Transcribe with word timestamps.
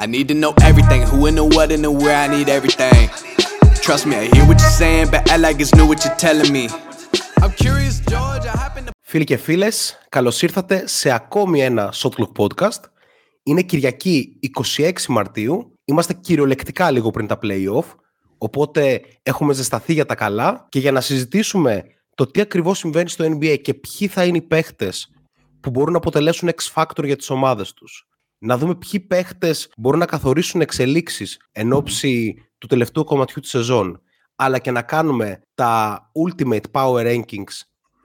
I 0.00 0.06
need 0.06 0.28
to 0.28 0.34
know 0.34 0.54
everything, 0.62 1.02
who 1.02 1.26
and 1.26 1.36
the 1.36 1.44
what 1.54 1.72
and 1.72 1.82
the 1.82 1.90
where, 1.90 2.16
I 2.24 2.28
need 2.28 2.48
everything. 2.48 3.10
Trust 3.82 4.06
me, 4.06 4.14
I 4.14 4.26
hear 4.32 4.44
what 4.46 4.60
you're 4.62 4.78
saying, 4.82 5.08
but 5.10 5.28
I 5.28 5.36
like 5.44 5.58
it's 5.58 5.74
new 5.74 5.86
what 5.90 6.04
you're 6.04 6.20
telling 6.26 6.52
me. 6.52 6.64
I'm 7.42 7.52
curious, 7.64 7.94
George, 8.10 8.44
I 8.46 8.56
happen 8.56 8.84
to... 8.84 8.90
Φίλοι 9.00 9.24
και 9.24 9.36
φίλες, 9.36 9.98
καλώς 10.08 10.42
ήρθατε 10.42 10.86
σε 10.86 11.10
ακόμη 11.10 11.62
ένα 11.62 11.92
Shotlook 11.94 12.32
Podcast. 12.36 12.80
Είναι 13.42 13.62
Κυριακή 13.62 14.38
26 14.76 14.92
Μαρτίου, 15.08 15.72
είμαστε 15.84 16.14
κυριολεκτικά 16.14 16.90
λίγο 16.90 17.10
πριν 17.10 17.26
τα 17.26 17.38
play-off, 17.42 17.84
οπότε 18.38 19.00
έχουμε 19.22 19.52
ζεσταθεί 19.52 19.92
για 19.92 20.06
τα 20.06 20.14
καλά 20.14 20.66
και 20.68 20.78
για 20.78 20.92
να 20.92 21.00
συζητήσουμε 21.00 21.84
το 22.14 22.26
τι 22.26 22.40
ακριβώς 22.40 22.78
συμβαίνει 22.78 23.08
στο 23.08 23.24
NBA 23.24 23.58
και 23.62 23.74
ποιοι 23.74 24.08
θα 24.08 24.24
είναι 24.24 24.36
οι 24.36 24.42
παίχτες 24.42 25.12
που 25.60 25.70
μπορούν 25.70 25.92
να 25.92 25.98
αποτελέσουν 25.98 26.50
X-Factor 26.62 27.04
για 27.04 27.16
τις 27.16 27.30
ομάδες 27.30 27.72
τους 27.72 28.07
να 28.38 28.58
δούμε 28.58 28.74
ποιοι 28.74 29.00
παίχτες 29.00 29.72
μπορούν 29.76 29.98
να 29.98 30.06
καθορίσουν 30.06 30.60
εξελίξεις 30.60 31.40
εν 31.52 31.72
ώψη 31.72 32.34
του 32.58 32.66
τελευταίου 32.66 33.04
κομματιού 33.04 33.40
της 33.40 33.50
σεζόν, 33.50 34.00
αλλά 34.36 34.58
και 34.58 34.70
να 34.70 34.82
κάνουμε 34.82 35.40
τα 35.54 36.02
Ultimate 36.26 36.70
Power 36.70 37.06
Rankings 37.06 37.60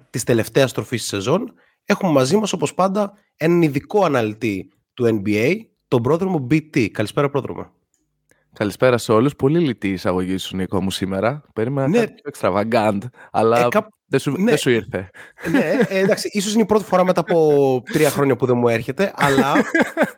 της 0.09 0.23
τελευταίας 0.23 0.69
στροφή 0.69 0.95
της 0.95 1.05
σεζόν, 1.05 1.53
έχουμε 1.85 2.11
μαζί 2.11 2.37
μας 2.37 2.53
όπως 2.53 2.73
πάντα 2.73 3.13
έναν 3.37 3.61
ειδικό 3.61 4.05
αναλυτή 4.05 4.71
του 4.93 5.21
NBA, 5.23 5.55
τον 5.87 6.01
πρόδρομο 6.01 6.47
BT. 6.49 6.87
Καλησπέρα, 6.89 7.29
πρόδρομο. 7.29 7.71
Καλησπέρα 8.53 8.97
σε 8.97 9.11
όλους. 9.11 9.35
Πολύ 9.35 9.59
λυτή 9.59 9.87
η 9.87 9.93
εισαγωγή 9.93 10.37
σου, 10.37 10.55
Νίκο 10.55 10.81
μου, 10.81 10.91
σήμερα. 10.91 11.43
Περίμενα 11.53 11.87
ναι. 11.87 11.99
κάτι 11.99 12.13
πιο 12.13 12.31
extravagant, 12.33 12.99
αλλά 13.31 13.59
ε, 13.59 13.67
δεν, 14.05 14.19
σου, 14.19 14.31
ναι. 14.31 14.49
δεν 14.49 14.57
σου 14.57 14.69
ήρθε. 14.69 15.09
Ναι, 15.51 15.59
ε, 15.87 15.99
εντάξει, 15.99 16.29
ίσως 16.31 16.53
είναι 16.53 16.61
η 16.61 16.65
πρώτη 16.65 16.83
φορά 16.83 17.05
μετά 17.05 17.19
από 17.19 17.81
τρία 17.91 18.09
χρόνια 18.09 18.35
που 18.35 18.45
δεν 18.45 18.57
μου 18.57 18.67
έρχεται, 18.67 19.13
αλλά 19.15 19.53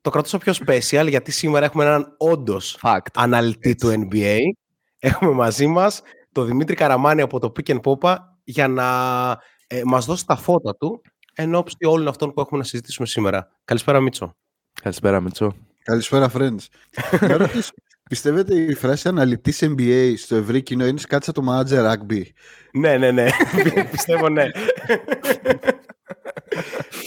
το 0.00 0.10
κρατούσα 0.10 0.38
πιο 0.38 0.54
special 0.66 1.06
γιατί 1.08 1.30
σήμερα 1.30 1.64
έχουμε 1.64 1.84
έναν 1.84 2.14
όντως 2.18 2.78
αναλυτή 3.14 3.74
του 3.74 4.08
NBA. 4.10 4.38
Έχουμε 4.98 5.32
μαζί 5.32 5.66
μας 5.66 6.02
τον 6.32 6.46
Δημήτρη 6.46 6.74
Καραμάνη 6.74 7.20
από 7.20 7.38
το 7.38 7.52
Pick 7.56 7.76
and 7.76 7.80
Popa 7.80 8.16
για 8.44 8.68
να 8.68 8.88
ε, 9.66 9.80
μας 9.84 10.04
δώσει 10.04 10.26
τα 10.26 10.36
φώτα 10.36 10.76
του 10.76 11.02
εν 11.34 11.54
ώψη 11.54 11.76
όλων 11.86 12.08
αυτών 12.08 12.32
που 12.32 12.40
έχουμε 12.40 12.58
να 12.58 12.64
συζητήσουμε 12.64 13.06
σήμερα. 13.06 13.48
Καλησπέρα 13.64 14.00
Μίτσο. 14.00 14.36
Καλησπέρα 14.82 15.20
Μίτσο. 15.20 15.54
Καλησπέρα 15.82 16.30
friends. 16.34 16.66
Πιστεύετε 18.10 18.54
η 18.54 18.74
φράση 18.74 19.08
αναλυτής 19.08 19.62
NBA 19.62 20.14
στο 20.16 20.36
ευρύ 20.36 20.62
κοινό 20.62 20.86
είναι 20.86 21.00
κάτι 21.08 21.24
σαν 21.24 21.34
το 21.34 21.42
manager 21.48 21.92
rugby; 21.92 22.22
ναι, 22.72 22.96
ναι, 22.96 23.10
ναι. 23.10 23.28
πιστεύω 23.90 24.28
ναι. 24.28 24.50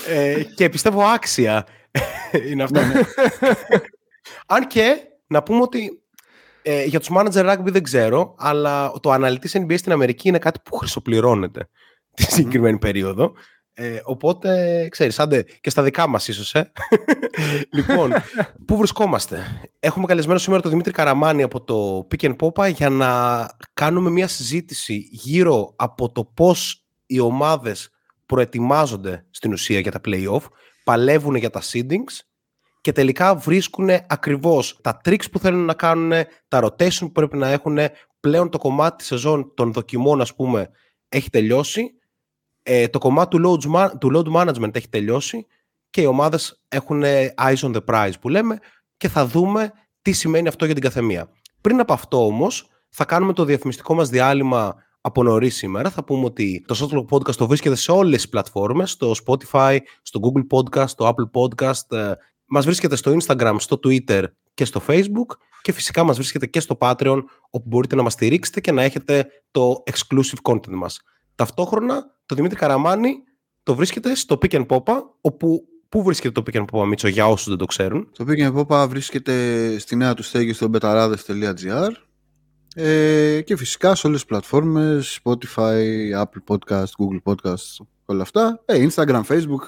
ε, 0.07 0.43
και 0.55 0.69
πιστεύω 0.69 1.03
άξια 1.03 1.65
είναι 2.49 2.63
αυτό. 2.63 2.79
Ναι, 2.79 2.87
ναι. 2.87 3.01
Αν 4.55 4.67
και 4.67 4.97
να 5.27 5.43
πούμε 5.43 5.61
ότι 5.61 6.03
ε, 6.61 6.83
για 6.83 6.99
τους 6.99 7.09
manager 7.11 7.51
rugby 7.51 7.71
δεν 7.71 7.83
ξέρω, 7.83 8.35
αλλά 8.37 8.91
το 8.99 9.11
αναλυτής 9.11 9.55
NBA 9.57 9.77
στην 9.77 9.91
Αμερική 9.91 10.27
είναι 10.27 10.39
κάτι 10.39 10.59
που 10.63 10.75
χρυσοπληρώνεται 10.75 11.69
τη 12.13 12.23
συγκεκριμένη 12.23 12.77
περίοδο. 12.77 13.33
Ε, 13.75 13.99
οπότε, 14.03 14.87
ξέρεις, 14.91 15.19
άντε 15.19 15.45
και 15.61 15.69
στα 15.69 15.83
δικά 15.83 16.07
μας 16.07 16.27
ίσως, 16.27 16.53
ε. 16.53 16.71
λοιπόν, 17.77 18.13
πού 18.65 18.77
βρισκόμαστε; 18.77 19.69
Έχουμε 19.79 20.05
καλεσμένο 20.05 20.39
σήμερα 20.39 20.61
τον 20.61 20.71
Δημήτρη 20.71 20.91
Καραμάνη 20.91 21.43
από 21.43 21.61
το 21.61 22.07
Pick 22.11 22.33
and 22.33 22.35
Popa 22.35 22.71
για 22.73 22.89
να 22.89 23.45
κάνουμε 23.73 24.09
μια 24.09 24.27
συζήτηση 24.27 25.07
γύρω 25.11 25.73
από 25.75 26.11
το 26.11 26.23
πώς 26.33 26.85
οι 27.05 27.19
ομάδες 27.19 27.89
προετοιμάζονται 28.25 29.25
στην 29.29 29.51
ουσία 29.51 29.79
για 29.79 29.91
τα 29.91 30.01
play-off, 30.05 30.41
παλεύουν 30.83 31.35
για 31.35 31.49
τα 31.49 31.61
seedings 31.61 32.19
και 32.81 32.91
τελικά 32.91 33.35
βρίσκουν 33.35 33.89
ακριβώς 34.07 34.79
τα 34.81 35.01
tricks 35.05 35.31
που 35.31 35.39
θέλουν 35.39 35.65
να 35.65 35.73
κάνουν, 35.73 36.11
τα 36.47 36.63
rotation 36.63 36.99
που 36.99 37.11
πρέπει 37.11 37.37
να 37.37 37.47
έχουν, 37.47 37.77
πλέον 38.19 38.49
το 38.49 38.57
κομμάτι 38.57 38.95
της 38.97 39.07
σεζόν 39.07 39.53
των 39.53 39.73
δοκιμών 39.73 40.21
ας 40.21 40.35
πούμε 40.35 40.69
έχει 41.09 41.29
τελειώσει, 41.29 41.93
ε, 42.63 42.87
το 42.87 42.99
κομμάτι 42.99 43.37
του 43.37 43.49
load, 43.49 43.91
του 43.99 44.11
load 44.15 44.35
management 44.35 44.75
έχει 44.75 44.89
τελειώσει 44.89 45.45
και 45.89 46.01
οι 46.01 46.05
ομάδες 46.05 46.63
έχουν 46.67 47.03
eyes 47.35 47.55
on 47.55 47.75
the 47.75 47.85
prize 47.85 48.13
που 48.21 48.29
λέμε 48.29 48.59
και 48.97 49.07
θα 49.07 49.25
δούμε 49.25 49.71
τι 50.01 50.11
σημαίνει 50.11 50.47
αυτό 50.47 50.65
για 50.65 50.73
την 50.73 50.83
καθεμία. 50.83 51.29
Πριν 51.61 51.79
από 51.79 51.93
αυτό 51.93 52.25
όμως 52.25 52.67
θα 52.89 53.05
κάνουμε 53.05 53.33
το 53.33 53.45
διαφημιστικό 53.45 53.93
μας 53.93 54.09
διάλειμμα 54.09 54.75
από 55.05 55.23
νωρίς 55.23 55.55
σήμερα. 55.55 55.89
Θα 55.89 56.03
πούμε 56.03 56.25
ότι 56.25 56.63
το 56.67 56.75
Shotlock 56.79 57.15
Podcast 57.15 57.35
το 57.35 57.47
βρίσκεται 57.47 57.75
σε 57.75 57.91
όλες 57.91 58.21
τις 58.21 58.29
πλατφόρμες, 58.29 58.91
στο 58.91 59.11
Spotify, 59.25 59.77
στο 60.01 60.19
Google 60.23 60.57
Podcast, 60.57 60.87
στο 60.87 61.13
Apple 61.15 61.41
Podcast. 61.41 61.97
Ε, 61.97 62.11
μας 62.45 62.65
βρίσκεται 62.65 62.95
στο 62.95 63.15
Instagram, 63.19 63.55
στο 63.57 63.79
Twitter 63.83 64.23
και 64.53 64.65
στο 64.65 64.81
Facebook 64.87 65.37
και 65.61 65.71
φυσικά 65.71 66.03
μας 66.03 66.15
βρίσκεται 66.15 66.45
και 66.45 66.59
στο 66.59 66.77
Patreon 66.79 67.19
όπου 67.49 67.67
μπορείτε 67.67 67.95
να 67.95 68.03
μας 68.03 68.13
στηρίξετε 68.13 68.61
και 68.61 68.71
να 68.71 68.83
έχετε 68.83 69.27
το 69.51 69.83
exclusive 69.91 70.51
content 70.51 70.73
μας. 70.73 71.01
Ταυτόχρονα 71.35 72.05
το 72.25 72.35
Δημήτρη 72.35 72.57
Καραμάνη 72.57 73.15
το 73.63 73.75
βρίσκεται 73.75 74.15
στο 74.15 74.37
Pick 74.41 74.51
and 74.51 74.65
Popa 74.65 74.93
όπου 75.21 75.67
Πού 75.89 76.03
βρίσκεται 76.03 76.41
το 76.41 76.43
Pick 76.45 76.57
and 76.57 76.65
Popa, 76.71 76.85
Μίτσο, 76.87 77.07
για 77.07 77.27
όσους 77.27 77.47
δεν 77.47 77.57
το 77.57 77.65
ξέρουν; 77.65 78.09
Το 78.11 78.25
Pick 78.27 78.51
and 78.51 78.55
Popa 78.55 78.85
βρίσκεται 78.89 79.77
στη 79.77 79.95
νέα 79.95 80.13
του 80.13 80.23
στέγη 80.23 80.53
στο 80.53 80.69
betarades.gr 80.73 81.91
ε, 82.75 83.41
και 83.41 83.55
φυσικά 83.57 83.95
σε 83.95 84.07
όλες 84.07 84.19
τις 84.19 84.29
πλατφόρμες, 84.29 85.19
Spotify, 85.23 85.83
Apple 86.23 86.55
Podcast, 86.55 86.83
Google 86.83 87.21
Podcast, 87.23 87.85
όλα 88.05 88.21
αυτά. 88.21 88.61
Ε, 88.65 88.87
Instagram, 88.87 89.21
Facebook, 89.27 89.61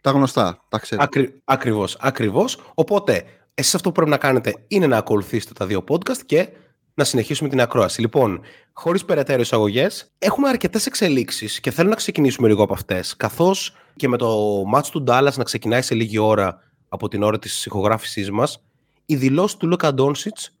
τα 0.00 0.10
γνωστά, 0.10 0.64
τα 0.68 0.78
ξέρω. 0.78 1.02
Ακρι, 1.02 1.40
ακριβώς, 1.44 1.96
ακριβώς. 2.00 2.60
Οπότε, 2.74 3.24
εσείς 3.54 3.74
αυτό 3.74 3.88
που 3.88 3.94
πρέπει 3.94 4.10
να 4.10 4.16
κάνετε 4.16 4.54
είναι 4.68 4.86
να 4.86 4.96
ακολουθήσετε 4.96 5.52
τα 5.52 5.66
δύο 5.66 5.84
podcast 5.88 6.18
και 6.26 6.48
να 6.94 7.04
συνεχίσουμε 7.04 7.48
την 7.48 7.60
ακρόαση. 7.60 8.00
Λοιπόν, 8.00 8.40
χωρίς 8.72 9.04
περαιτέρω 9.04 9.40
εισαγωγές, 9.40 10.12
έχουμε 10.18 10.48
αρκετές 10.48 10.86
εξελίξεις 10.86 11.60
και 11.60 11.70
θέλω 11.70 11.88
να 11.88 11.94
ξεκινήσουμε 11.94 12.48
λίγο 12.48 12.62
από 12.62 12.72
αυτές. 12.72 13.16
Καθώς 13.16 13.76
και 13.96 14.08
με 14.08 14.16
το 14.16 14.62
match 14.74 14.86
του 14.90 15.04
Dallas 15.06 15.32
να 15.36 15.44
ξεκινάει 15.44 15.82
σε 15.82 15.94
λίγη 15.94 16.18
ώρα 16.18 16.62
από 16.88 17.08
την 17.08 17.22
ώρα 17.22 17.38
της 17.38 17.66
ηχογράφησής 17.66 18.30
μας, 18.30 18.62
η 19.06 19.16
δηλώση 19.16 19.58
του 19.58 19.66
Λούκα 19.66 19.94
Ντόνσιτς 19.94 20.54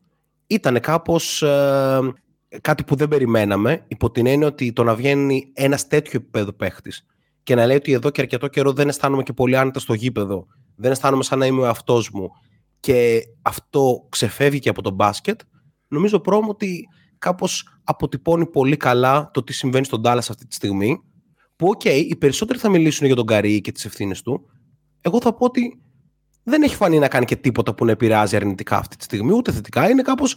ήταν 0.50 0.80
κάπως 0.80 1.42
ε, 1.42 1.98
κάτι 2.60 2.84
που 2.84 2.94
δεν 2.94 3.08
περιμέναμε, 3.08 3.84
υπό 3.88 4.10
την 4.10 4.26
έννοια 4.26 4.46
ότι 4.46 4.72
το 4.72 4.82
να 4.82 4.94
βγαίνει 4.94 5.52
ένας 5.54 5.86
τέτοιο 5.86 6.12
επίπεδο 6.14 6.52
παίχτης 6.52 7.06
και 7.42 7.54
να 7.54 7.66
λέει 7.66 7.76
ότι 7.76 7.92
εδώ 7.92 8.10
και 8.10 8.20
αρκετό 8.20 8.48
καιρό 8.48 8.72
δεν 8.72 8.88
αισθάνομαι 8.88 9.22
και 9.22 9.32
πολύ 9.32 9.56
άνετα 9.56 9.80
στο 9.80 9.94
γήπεδο, 9.94 10.46
δεν 10.76 10.90
αισθάνομαι 10.90 11.22
σαν 11.22 11.38
να 11.38 11.46
είμαι 11.46 11.60
ο 11.60 11.64
εαυτός 11.64 12.10
μου 12.10 12.30
και 12.80 13.22
αυτό 13.42 14.06
ξεφεύγει 14.08 14.58
και 14.58 14.68
από 14.68 14.82
το 14.82 14.94
μπάσκετ, 14.94 15.40
νομίζω 15.88 16.20
Πρόδρομε 16.20 16.50
ότι 16.50 16.88
κάπως 17.18 17.80
αποτυπώνει 17.84 18.46
πολύ 18.46 18.76
καλά 18.76 19.30
το 19.32 19.42
τι 19.42 19.52
συμβαίνει 19.52 19.84
στον 19.84 20.00
Dallas 20.04 20.16
αυτή 20.16 20.46
τη 20.46 20.54
στιγμή, 20.54 21.00
που 21.56 21.66
οκ, 21.68 21.80
okay, 21.84 22.04
οι 22.08 22.16
περισσότεροι 22.16 22.58
θα 22.58 22.68
μιλήσουν 22.68 23.06
για 23.06 23.16
τον 23.16 23.26
Kyrie 23.26 23.60
και 23.60 23.72
τις 23.72 23.84
ευθύνες 23.84 24.22
του, 24.22 24.46
εγώ 25.00 25.20
θα 25.20 25.34
πω 25.34 25.44
ότι 25.44 25.80
δεν 26.42 26.62
έχει 26.62 26.74
φανεί 26.74 26.98
να 26.98 27.08
κάνει 27.08 27.24
και 27.24 27.36
τίποτα 27.36 27.74
που 27.74 27.84
να 27.84 27.90
επηρεάζει 27.90 28.36
αρνητικά 28.36 28.76
αυτή 28.76 28.96
τη 28.96 29.04
στιγμή, 29.04 29.32
ούτε 29.32 29.52
θετικά. 29.52 29.90
Είναι 29.90 30.02
κάπως 30.02 30.36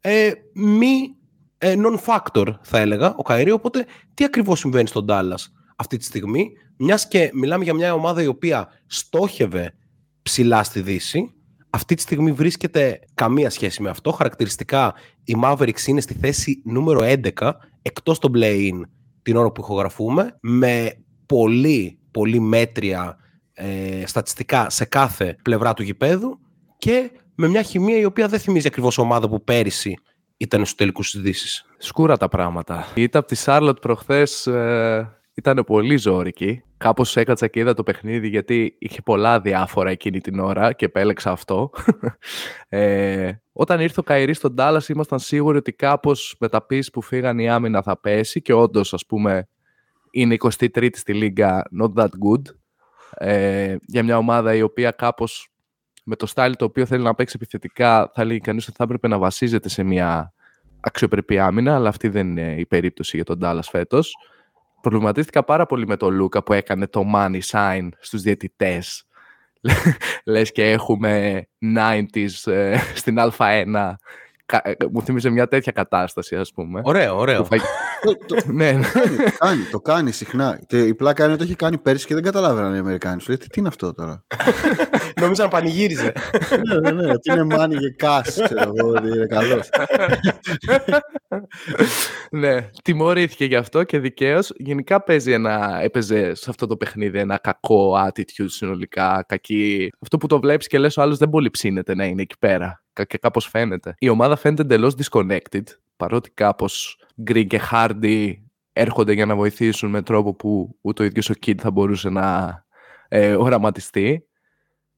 ε, 0.00 0.32
μη 0.54 1.16
ε, 1.58 1.74
non-factor, 1.78 2.46
θα 2.62 2.78
έλεγα, 2.78 3.14
ο 3.16 3.22
Kyrie. 3.22 3.50
Οπότε, 3.50 3.86
τι 4.14 4.24
ακριβώς 4.24 4.58
συμβαίνει 4.58 4.88
στον 4.88 5.06
Τάλλας 5.06 5.52
αυτή 5.76 5.96
τη 5.96 6.04
στιγμή, 6.04 6.52
μιας 6.76 7.08
και 7.08 7.30
μιλάμε 7.34 7.64
για 7.64 7.74
μια 7.74 7.94
ομάδα 7.94 8.22
η 8.22 8.26
οποία 8.26 8.68
στόχευε 8.86 9.74
ψηλά 10.22 10.62
στη 10.62 10.80
Δύση. 10.80 11.34
Αυτή 11.70 11.94
τη 11.94 12.02
στιγμή 12.02 12.32
βρίσκεται 12.32 13.00
καμία 13.14 13.50
σχέση 13.50 13.82
με 13.82 13.88
αυτό. 13.88 14.12
Χαρακτηριστικά, 14.12 14.94
η 15.24 15.36
Mavericks 15.42 15.86
είναι 15.86 16.00
στη 16.00 16.14
θέση 16.14 16.62
νούμερο 16.64 17.00
11, 17.02 17.52
εκτός 17.82 18.18
των 18.18 18.32
play-in 18.36 18.80
την 19.22 19.36
ώρα 19.36 19.52
που 19.52 19.60
ηχογραφούμε, 19.60 20.38
με 20.40 21.04
πολύ, 21.26 21.98
πολύ 22.10 22.40
μέτρια 22.40 23.18
ε, 23.54 24.06
στατιστικά 24.06 24.70
σε 24.70 24.84
κάθε 24.84 25.36
πλευρά 25.42 25.74
του 25.74 25.82
γηπέδου 25.82 26.38
και 26.78 27.10
με 27.34 27.48
μια 27.48 27.62
χημεία 27.62 27.98
η 27.98 28.04
οποία 28.04 28.28
δεν 28.28 28.38
θυμίζει 28.38 28.66
ακριβώς 28.66 28.98
ομάδα 28.98 29.28
που 29.28 29.44
πέρυσι 29.44 29.98
ήταν 30.36 30.60
στους 30.60 30.74
τελικούς 30.74 31.14
ειδήσει. 31.14 31.64
Σκούρα 31.78 32.16
τα 32.16 32.28
πράγματα. 32.28 32.86
Η 32.94 33.02
ήττα 33.02 33.18
από 33.18 33.28
τη 33.28 33.34
Σάρλοτ 33.34 33.78
προχθές 33.78 34.46
ε, 34.46 35.18
ήταν 35.34 35.64
πολύ 35.66 35.96
ζώρικη. 35.96 36.62
Κάπως 36.76 37.16
έκατσα 37.16 37.46
και 37.46 37.60
είδα 37.60 37.74
το 37.74 37.82
παιχνίδι 37.82 38.28
γιατί 38.28 38.76
είχε 38.78 39.02
πολλά 39.02 39.40
διάφορα 39.40 39.90
εκείνη 39.90 40.20
την 40.20 40.38
ώρα 40.38 40.72
και 40.72 40.84
επέλεξα 40.84 41.30
αυτό. 41.30 41.70
ε, 42.68 43.32
όταν 43.52 43.80
ήρθε 43.80 44.00
ο 44.00 44.02
Καϊρής 44.02 44.36
στον 44.36 44.54
Τάλλας, 44.54 44.88
ήμασταν 44.88 45.18
σίγουροι 45.18 45.56
ότι 45.56 45.72
κάπως 45.72 46.36
με 46.38 46.48
τα 46.48 46.66
πίσει 46.66 46.90
που 46.90 47.02
φύγαν 47.02 47.38
η 47.38 47.48
άμυνα 47.48 47.82
θα 47.82 48.00
πέσει 48.00 48.42
και 48.42 48.52
όντως, 48.52 48.94
ας 48.94 49.06
πούμε, 49.06 49.48
είναι 50.10 50.36
23η 50.38 50.88
στη 50.92 51.14
λίγα, 51.14 51.62
not 51.82 51.92
that 51.94 52.08
good 52.08 52.42
ε, 53.14 53.76
για 53.86 54.02
μια 54.02 54.16
ομάδα 54.16 54.54
η 54.54 54.62
οποία 54.62 54.90
κάπως 54.90 55.48
με 56.04 56.16
το 56.16 56.32
style 56.34 56.52
το 56.58 56.64
οποίο 56.64 56.86
θέλει 56.86 57.02
να 57.02 57.14
παίξει 57.14 57.36
επιθετικά 57.40 58.10
θα 58.14 58.24
λέει 58.24 58.40
κανείς 58.40 58.66
ότι 58.68 58.76
θα 58.76 58.84
έπρεπε 58.84 59.08
να 59.08 59.18
βασίζεται 59.18 59.68
σε 59.68 59.82
μια 59.82 60.34
αξιοπρεπή 60.80 61.38
άμυνα, 61.38 61.74
αλλά 61.74 61.88
αυτή 61.88 62.08
δεν 62.08 62.28
είναι 62.28 62.54
η 62.58 62.66
περίπτωση 62.66 63.16
για 63.16 63.24
τον 63.24 63.38
Dallas 63.42 63.68
φέτος. 63.70 64.16
Προβληματίστηκα 64.80 65.44
πάρα 65.44 65.66
πολύ 65.66 65.86
με 65.86 65.96
τον 65.96 66.14
Λούκα 66.14 66.42
που 66.42 66.52
έκανε 66.52 66.86
το 66.86 67.04
money 67.14 67.40
sign 67.50 67.88
στους 68.00 68.22
διαιτητές. 68.22 69.06
λες 70.24 70.52
και 70.52 70.70
έχουμε 70.70 71.42
90s 71.76 72.52
ε, 72.52 72.78
στην 72.94 73.16
Α1 73.18 73.38
ε, 73.38 73.64
μου 74.92 75.02
θύμιζε 75.02 75.30
μια 75.30 75.48
τέτοια 75.48 75.72
κατάσταση, 75.72 76.36
ας 76.36 76.52
πούμε. 76.52 76.80
Ωραίο, 76.84 77.16
ωραίο. 77.16 77.46
ναι, 78.46 78.72
ναι. 78.72 78.82
το, 78.82 79.36
κάνει, 79.38 79.62
το 79.70 79.80
κάνει 79.80 80.12
συχνά. 80.12 80.60
Και 80.66 80.82
η 80.82 80.94
πλάκα 80.94 81.24
είναι 81.24 81.32
ότι 81.32 81.42
το 81.42 81.48
έχει 81.48 81.56
κάνει 81.56 81.78
πέρσι 81.78 82.06
και 82.06 82.14
δεν 82.14 82.22
καταλάβαιναν 82.22 82.74
οι 82.74 82.78
Αμερικάνοι. 82.78 83.20
Σου 83.20 83.28
λέει, 83.28 83.36
τι 83.36 83.60
είναι 83.60 83.68
αυτό 83.68 83.92
τώρα; 83.92 84.24
Νομίζω 85.20 85.42
να 85.42 85.48
πανηγύριζε. 85.48 86.12
ναι, 86.68 86.90
ναι, 86.90 87.02
ναι. 87.02 87.18
Τι 87.18 87.32
είναι 87.32 87.44
μάνι 87.44 87.76
και 87.76 87.90
κάσ, 87.90 88.40
ξέρω 88.44 88.72
εγώ, 88.76 88.88
ότι 88.88 89.06
είναι 89.06 89.26
καλός. 89.26 89.68
ναι, 92.30 92.68
τιμωρήθηκε 92.82 93.44
γι' 93.44 93.56
αυτό 93.56 93.84
και 93.84 93.98
δικαίως. 93.98 94.52
Γενικά 94.56 95.02
παίζει 95.02 95.32
ένα, 95.32 95.78
έπαιζε 95.82 96.34
σε 96.34 96.50
αυτό 96.50 96.66
το 96.66 96.76
παιχνίδι 96.76 97.18
ένα 97.18 97.38
κακό 97.38 98.06
attitude 98.06 98.46
συνολικά, 98.46 99.24
κακή. 99.28 99.92
Αυτό 100.00 100.16
που 100.16 100.26
το 100.26 100.40
βλέπεις 100.40 100.66
και 100.66 100.78
λες 100.78 100.96
ο 100.96 101.02
άλλος 101.02 101.18
δεν 101.18 101.28
πολύ 101.28 101.50
ψήνεται 101.50 101.94
να 101.94 102.04
είναι 102.04 102.22
εκεί 102.22 102.38
πέρα 102.38 102.83
και 103.02 103.18
κάπως 103.18 103.46
φαίνεται. 103.46 103.94
Η 103.98 104.08
ομάδα 104.08 104.36
φαίνεται 104.36 104.62
εντελώς 104.62 104.94
disconnected, 105.02 105.62
παρότι 105.96 106.30
κάπως 106.30 107.04
Green 107.26 107.46
και 107.46 107.60
Hardy 107.70 108.34
έρχονται 108.72 109.12
για 109.12 109.26
να 109.26 109.36
βοηθήσουν 109.36 109.90
με 109.90 110.02
τρόπο 110.02 110.34
που 110.34 110.76
ούτε 110.80 111.02
ο 111.02 111.06
ίδιος 111.06 111.30
ο 111.30 111.34
Kid 111.46 111.56
θα 111.56 111.70
μπορούσε 111.70 112.08
να 112.08 112.64
ε, 113.08 113.34
οραματιστεί. 113.34 114.26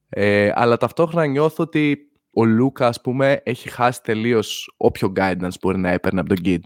Ε, 0.08 0.50
αλλά 0.54 0.76
ταυτόχρονα 0.76 1.26
νιώθω 1.26 1.62
ότι 1.62 2.10
ο 2.32 2.44
Λούκα, 2.44 2.86
ας 2.86 3.00
πούμε, 3.00 3.40
έχει 3.44 3.68
χάσει 3.68 4.02
τελείως 4.02 4.74
όποιο 4.76 5.12
guidance 5.16 5.58
μπορεί 5.60 5.78
να 5.78 5.90
έπαιρνε 5.90 6.20
από 6.20 6.34
τον 6.34 6.44
Kid. 6.44 6.62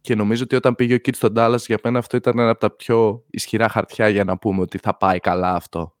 Και 0.00 0.14
νομίζω 0.14 0.42
ότι 0.42 0.56
όταν 0.56 0.74
πήγε 0.74 0.94
ο 0.94 0.98
Kid 1.04 1.14
στον 1.14 1.32
Dallas, 1.36 1.58
για 1.66 1.78
μένα 1.82 1.98
αυτό 1.98 2.16
ήταν 2.16 2.38
ένα 2.38 2.50
από 2.50 2.60
τα 2.60 2.70
πιο 2.70 3.24
ισχυρά 3.30 3.68
χαρτιά 3.68 4.08
για 4.08 4.24
να 4.24 4.38
πούμε 4.38 4.60
ότι 4.60 4.78
θα 4.78 4.96
πάει 4.96 5.18
καλά 5.18 5.54
αυτό. 5.54 5.96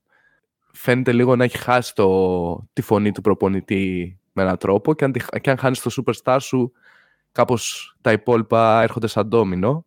Φαίνεται 0.72 1.12
λίγο 1.12 1.36
να 1.36 1.44
έχει 1.44 1.58
χάσει 1.58 1.94
το, 1.94 2.68
τη 2.72 2.82
φωνή 2.82 3.12
του 3.12 3.20
προπονητή 3.20 4.16
με 4.32 4.42
έναν 4.42 4.56
τρόπο 4.56 4.94
και 4.94 5.04
αν, 5.04 5.12
και 5.40 5.50
αν 5.50 5.56
χάνεις 5.56 5.80
το 5.80 5.90
superstar 5.96 6.36
σου 6.40 6.72
κάπως 7.32 7.94
τα 8.00 8.12
υπόλοιπα 8.12 8.82
έρχονται 8.82 9.06
σαν 9.06 9.26
ντόμινο. 9.26 9.84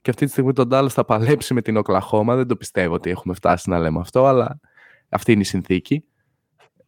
Και 0.00 0.10
αυτή 0.10 0.24
τη 0.24 0.30
στιγμή 0.30 0.52
τον 0.52 0.68
Dallas 0.72 0.88
θα 0.90 1.04
παλέψει 1.04 1.54
με 1.54 1.62
την 1.62 1.76
Οκλαχώμα. 1.76 2.36
Δεν 2.36 2.46
το 2.46 2.56
πιστεύω 2.56 2.94
ότι 2.94 3.10
έχουμε 3.10 3.34
φτάσει 3.34 3.70
να 3.70 3.78
λέμε 3.78 3.98
αυτό 4.00 4.26
αλλά 4.26 4.60
αυτή 5.08 5.32
είναι 5.32 5.40
η 5.40 5.44
συνθήκη. 5.44 6.04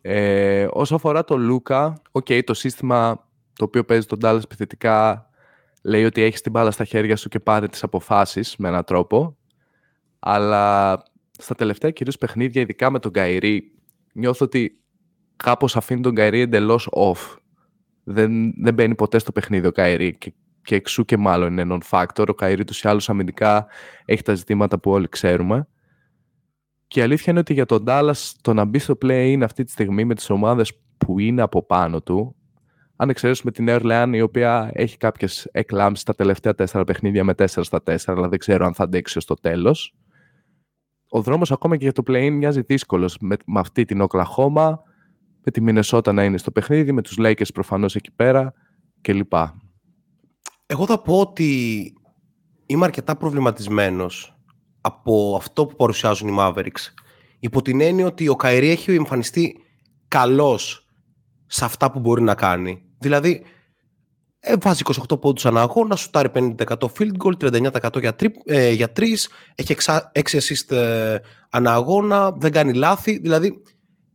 Ε, 0.01 0.67
όσο 0.71 0.95
αφορά 0.95 1.25
το 1.25 1.37
Λούκα 1.37 2.03
okay, 2.13 2.45
το 2.45 2.55
σύστημα 2.55 3.29
το 3.53 3.65
οποίο 3.65 3.85
παίζει 3.85 4.07
τον 4.07 4.19
Dallas 4.23 4.41
επιθετικά 4.45 5.29
λέει 5.83 6.05
ότι 6.05 6.23
έχεις 6.23 6.41
την 6.41 6.53
μπάλα 6.53 6.71
στα 6.71 6.85
χέρια 6.85 7.17
σου 7.17 7.29
και 7.29 7.41
πάρε 7.41 7.69
τις 7.69 7.83
αποφάσεις 7.83 8.57
με 8.57 8.69
έναν 8.69 8.85
τρόπο. 8.85 9.37
Αλλά 10.19 11.03
στα 11.39 11.55
τελευταία 11.55 11.91
κυρίως 11.91 12.19
παιχνίδια 12.19 12.63
ειδικά 12.63 12.91
με 12.91 12.99
τον 12.99 13.13
Καϊρή 13.13 13.73
νιώθω 14.13 14.45
ότι 14.45 14.84
κάπως 15.37 15.77
αφήνει 15.77 16.01
τον 16.01 16.15
Kyrie 16.15 16.41
εντελώς 16.41 16.89
off. 16.93 17.37
Δεν, 18.05 18.55
δεν 18.63 18.75
μπαίνει 18.75 18.95
ποτέ 18.95 19.19
στο 19.19 19.33
παιχνίδι 19.33 19.67
ο 19.67 19.73
Kyrie 19.73 20.17
και, 20.19 20.33
και 20.63 20.75
εξού 20.75 21.05
και 21.05 21.17
μάλλον 21.17 21.59
είναι 21.59 21.79
non-factor. 21.79 22.29
Ο 22.29 22.35
Kyrie 22.35 22.65
τους 22.65 22.83
ή 22.83 22.89
άλλως 22.89 23.09
αμυντικά 23.09 23.67
έχει 24.05 24.23
τα 24.23 24.35
ζητήματα 24.35 24.79
που 24.79 24.91
όλοι 24.91 25.09
ξέρουμε. 25.09 25.69
Και 26.87 27.01
η 27.01 27.03
αλήθεια 27.03 27.25
είναι 27.29 27.41
ότι 27.41 27.53
για 27.53 27.67
τον 27.67 27.85
Dallas 27.87 28.33
το 28.41 28.55
να 28.55 28.65
μπει 28.65 28.79
στο 28.79 28.99
play-in 29.03 29.45
αυτή 29.45 29.65
τη 29.65 29.71
στιγμή 29.71 30.05
με 30.05 30.15
τις 30.15 30.31
ομάδες 30.31 30.73
που 30.99 31.19
είναι 31.19 31.43
από 31.43 31.63
πάνω 31.67 32.01
του, 32.03 32.37
αν 32.97 33.09
εξαιρέσουμε 33.09 33.53
την 33.53 33.67
Air 33.69 34.11
η 34.13 34.21
οποία 34.21 34.71
έχει 34.75 34.97
κάποιες 34.97 35.49
εκλάμψεις 35.53 36.03
στα 36.03 36.15
τελευταία 36.15 36.55
τέσσερα 36.55 36.85
παιχνίδια 36.85 37.25
με 37.25 37.35
4 37.37 37.47
στα 37.47 37.83
4, 37.85 37.97
αλλά 38.07 38.29
δεν 38.29 38.39
ξέρω 38.39 38.67
αν 38.67 38.75
θα 38.75 38.85
αντέξει 38.85 39.21
στο 39.21 39.35
τέλος. 39.35 39.95
Ο 41.09 41.23
δρόμος 41.23 41.53
ακόμα 41.53 41.77
και 41.77 41.83
για 41.83 41.93
το 41.93 42.03
play 42.07 42.31
μοιάζει 42.31 42.61
δύσκολος 42.61 43.19
με, 43.21 43.37
με 43.47 43.61
αυτή 43.61 43.85
την 43.85 44.01
Οκλαχώμα, 44.01 44.83
με 45.45 45.53
τη 45.53 45.61
Μινεσότα 45.61 46.13
να 46.13 46.25
είναι 46.25 46.39
στο 46.39 46.51
παιχνίδι, 46.51 46.93
με 46.93 47.03
τους 47.03 47.17
Lakers 47.19 47.53
προφανώς 47.55 47.95
εκεί 47.95 48.11
πέρα 48.11 48.53
κλπ. 49.01 49.33
Εγώ 50.67 50.87
θα 50.87 50.99
πω 50.99 51.21
ότι 51.21 51.93
είμαι 52.67 52.85
αρκετά 52.85 53.17
προβληματισμένος 53.17 54.39
από 54.81 55.37
αυτό 55.37 55.67
που 55.67 55.77
παρουσιάζουν 55.77 56.29
οι 56.29 56.37
Mavericks. 56.39 56.93
Υπό 57.39 57.63
την 57.63 57.81
έννοια 57.81 58.07
ότι 58.07 58.29
ο 58.29 58.37
Καϊρή 58.37 58.71
έχει 58.71 58.95
εμφανιστεί 58.95 59.57
καλός 60.09 60.87
σε 61.47 61.65
αυτά 61.65 61.91
που 61.91 62.01
μπορεί 62.01 62.23
να 62.23 62.35
κάνει. 62.35 62.83
Δηλαδή, 62.99 63.43
ε, 64.41 64.55
βάζει 64.61 64.83
28 65.11 65.21
πόντους 65.21 65.47
ανά 65.47 65.61
αγώνα, 65.61 65.97
σουτάρει 65.97 66.29
50% 66.29 66.89
field 66.99 67.17
goal, 67.25 67.37
39% 67.39 68.01
για, 68.01 68.15
τρι, 68.15 68.35
ε, 68.45 68.71
για 68.71 68.93
3, 68.93 69.29
έχει 69.55 69.75
6 70.13 70.39
assist 70.39 70.77
ε, 70.77 71.19
ανά 71.51 71.73
αγώνα, 71.73 72.33
δεν 72.33 72.53
κάνει 72.53 72.73
λάθη. 72.73 73.19
Δηλαδή, 73.19 73.63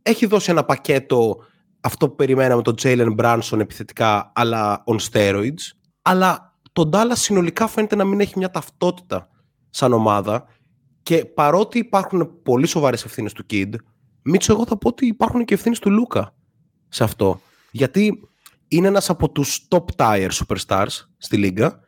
έχει 0.02 0.26
δώσει 0.26 0.50
ένα 0.50 0.64
πακέτο 0.64 1.36
αυτό 1.80 2.08
που 2.08 2.14
περιμέναμε 2.14 2.62
τον 2.62 2.74
Jalen 2.82 3.16
Branson 3.16 3.58
επιθετικά, 3.60 4.32
αλλά 4.34 4.84
on 4.86 4.96
steroids. 5.10 5.70
Αλλά 6.02 6.58
τον 6.72 6.90
Dallas 6.92 7.12
συνολικά 7.12 7.66
φαίνεται 7.66 7.96
να 7.96 8.04
μην 8.04 8.20
έχει 8.20 8.34
μια 8.36 8.50
ταυτότητα 8.50 9.28
σαν 9.70 9.92
ομάδα 9.92 10.44
και 11.02 11.24
παρότι 11.24 11.78
υπάρχουν 11.78 12.42
πολύ 12.42 12.66
σοβαρές 12.66 13.04
ευθύνες 13.04 13.32
του 13.32 13.46
Kid, 13.50 13.70
Μίτσο, 14.22 14.52
εγώ 14.52 14.66
θα 14.66 14.78
πω 14.78 14.88
ότι 14.88 15.06
υπάρχουν 15.06 15.44
και 15.44 15.54
ευθύνες 15.54 15.78
του 15.78 15.90
Λούκα 15.90 16.34
σε 16.88 17.04
αυτό. 17.04 17.40
Γιατί 17.70 18.28
είναι 18.68 18.88
ένας 18.88 19.10
από 19.10 19.30
τους 19.30 19.68
top 19.70 19.84
tier 19.96 20.28
superstars 20.30 21.06
στη 21.16 21.36
λίγα 21.36 21.80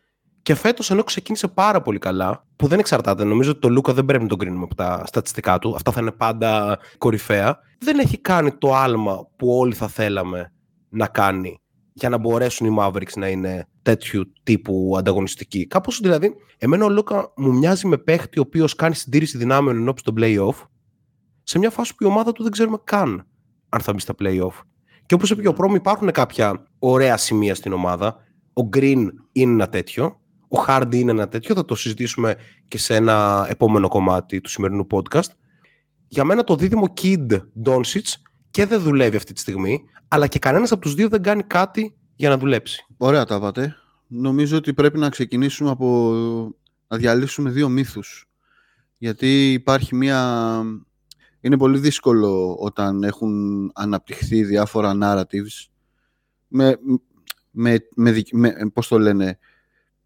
και 0.43 0.55
φέτος, 0.55 0.91
ενώ 0.91 1.03
ξεκίνησε 1.03 1.49
πάρα 1.49 1.83
πολύ 1.83 1.99
καλά, 1.99 2.47
που 2.57 2.67
δεν 2.67 2.79
εξαρτάται, 2.79 3.25
νομίζω 3.25 3.51
ότι 3.51 3.61
το 3.61 3.69
Λούκα 3.69 3.93
δεν 3.93 4.05
πρέπει 4.05 4.23
να 4.23 4.29
τον 4.29 4.39
κρίνουμε 4.39 4.63
από 4.63 4.75
τα 4.75 5.03
στατιστικά 5.07 5.59
του, 5.59 5.75
αυτά 5.75 5.93
θα 5.93 6.01
είναι 6.01 6.13
πάντα 6.13 6.79
κορυφαία, 6.99 7.59
δεν 7.85 7.99
έχει 7.99 8.19
κάνει 8.19 8.53
το 8.53 8.75
άλμα 8.75 9.29
που 9.37 9.59
όλοι 9.59 9.75
θα 9.75 9.89
θέλαμε 9.89 10.53
να 10.89 11.07
κάνει 11.07 11.61
για 11.93 12.09
να 12.09 12.19
μπορέσουν 12.19 12.67
οι 12.67 12.77
Mavericks 12.79 13.17
να 13.17 13.29
είναι 13.29 13.67
τέτοιου 13.83 14.33
τύπου 14.43 14.95
ανταγωνιστικοί. 14.99 15.67
Κάπως 15.67 16.01
δηλαδή, 16.01 16.35
εμένα 16.59 16.85
ο 16.85 16.89
Λούκα 16.89 17.33
μου 17.37 17.53
μοιάζει 17.53 17.87
με 17.87 17.99
παίχτη 17.99 18.39
ο 18.39 18.43
οποίος 18.47 18.75
κάνει 18.75 18.95
συντήρηση 18.95 19.39
δυνάμεων 19.39 19.77
ενώπιση 19.77 20.05
των 20.05 20.15
playoff, 20.19 20.67
σε 21.43 21.59
μια 21.59 21.71
φάση 21.71 21.95
που 21.95 22.05
η 22.05 22.07
ομάδα 22.07 22.33
του 22.33 22.43
δεν 22.43 22.53
ξέρουμε 22.53 22.79
καν 22.85 23.27
αν 23.69 23.81
θα 23.81 23.93
μπει 23.93 24.01
στα 24.01 24.15
playoff. 24.19 24.61
Και 25.07 25.15
όπως 25.15 25.31
είπε 25.31 25.43
και 25.43 25.49
ο 25.49 25.53
Πρόμ, 25.53 25.75
υπάρχουν 25.75 26.11
κάποια 26.11 26.67
ωραία 26.79 27.17
σημεία 27.17 27.55
στην 27.55 27.73
ομάδα. 27.73 28.17
Ο 28.53 28.69
Green 28.77 29.07
είναι 29.33 29.53
ένα 29.53 29.69
τέτοιο. 29.69 30.21
Ο 30.49 30.65
Hardy 30.67 30.95
είναι 30.95 31.11
ένα 31.11 31.29
τέτοιο, 31.29 31.55
θα 31.55 31.65
το 31.65 31.75
συζητήσουμε 31.75 32.37
και 32.69 32.79
σε 32.79 32.95
ένα 32.95 33.47
επόμενο 33.51 33.89
κομμάτι 33.89 34.41
του 34.41 34.49
σημερινού 34.49 34.87
podcast. 34.91 35.31
Για 36.13 36.25
μένα 36.25 36.45
το 36.45 36.57
δίδυμο 36.57 36.93
Kid 37.03 37.27
Doncic 37.65 38.07
και 38.51 38.67
δεν 38.67 38.81
δουλεύει 38.81 39.17
αυτή 39.17 39.33
τη 39.33 39.41
στιγμή, 39.41 39.85
αλλά 40.09 40.27
και 40.27 40.39
κανένας 40.39 40.73
από 40.73 40.81
τους 40.81 40.95
δύο 40.95 41.09
δεν 41.09 41.23
κάνει 41.23 41.43
κάτι 41.43 41.97
για 42.17 42.29
να 42.29 42.39
δουλέψει. 42.39 42.87
Ωραία 42.97 43.25
τα 43.25 43.39
βάτε. 43.39 43.77
Νομίζω 44.07 44.57
ότι 44.57 44.75
πρέπει 44.75 44.99
να 44.99 45.09
ξεκινήσουμε 45.09 45.71
από 45.71 46.13
να 46.89 46.97
διαλύσουμε 46.97 47.51
δύο 47.51 47.69
μύθους. 47.69 48.29
Γιατί 48.99 49.53
υπάρχει 49.53 49.95
μία... 49.95 50.63
Είναι 51.41 51.57
πολύ 51.57 51.79
δύσκολο 51.79 52.57
όταν 52.61 53.03
έχουν 53.03 53.71
αναπτυχθεί 53.75 54.45
διάφορα 54.45 54.99
narratives 55.03 55.69
με, 56.49 56.79
με, 57.51 57.87
με, 57.95 58.23
με 58.33 58.71
πώς 58.73 58.89
το 58.89 58.99
λένε, 58.99 59.39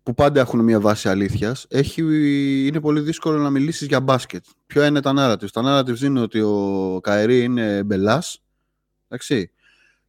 που 0.07 0.15
πάντα 0.15 0.41
έχουν 0.41 0.65
μια 0.65 0.81
βάση 0.81 1.09
αλήθειας, 1.09 1.67
είναι 1.69 2.81
πολύ 2.81 3.01
δύσκολο 3.01 3.39
να 3.39 3.51
μιλήσεις 3.51 3.87
για 3.87 4.01
μπάσκετ. 4.01 4.45
Ποιο 4.67 4.85
είναι 4.85 5.01
τα 5.01 5.13
narratives; 5.17 5.51
Τα 5.53 5.63
narratives 5.65 6.01
είναι 6.01 6.21
ότι 6.21 6.41
ο 6.41 7.01
Καερή 7.03 7.43
είναι 7.43 7.83
μπελάς, 7.83 8.43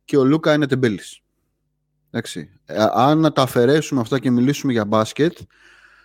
και 0.06 0.18
ο 0.18 0.24
Λούκα 0.24 0.54
είναι 0.54 0.68
τεμπέλης. 0.68 1.20
Ε, 2.10 2.86
αν 2.94 3.34
τα 3.34 3.42
αφαιρέσουμε 3.42 4.02
αυτά 4.02 4.20
και 4.20 4.32
μιλήσουμε 4.32 4.72
για 4.72 4.86
μπάσκετ, 4.86 5.38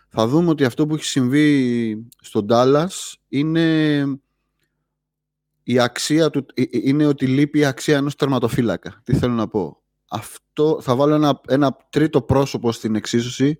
θα 0.08 0.26
δούμε 0.26 0.50
ότι 0.50 0.64
αυτό 0.64 0.86
που 0.86 0.94
έχει 0.94 1.04
συμβεί 1.04 2.06
στον 2.20 2.44
Ντάλλας 2.44 3.20
είναι 3.28 4.04
η 5.62 5.78
αξία 5.78 6.30
του, 6.30 6.46
ε, 6.54 6.62
ε, 6.62 6.66
είναι 6.70 7.06
ότι 7.06 7.26
λείπει 7.26 7.58
η 7.58 7.64
αξία 7.64 7.96
ενός 7.96 8.16
τερματοφύλακα. 8.16 9.00
Τι 9.04 9.14
θέλω 9.14 9.32
να 9.32 9.48
πω; 9.48 9.82
Αυτό, 10.10 10.78
θα 10.82 10.96
βάλω 10.96 11.14
ένα, 11.14 11.40
ένα 11.48 11.76
τρίτο 11.90 12.22
πρόσωπο 12.22 12.72
στην 12.72 12.94
εξίσωση 12.94 13.58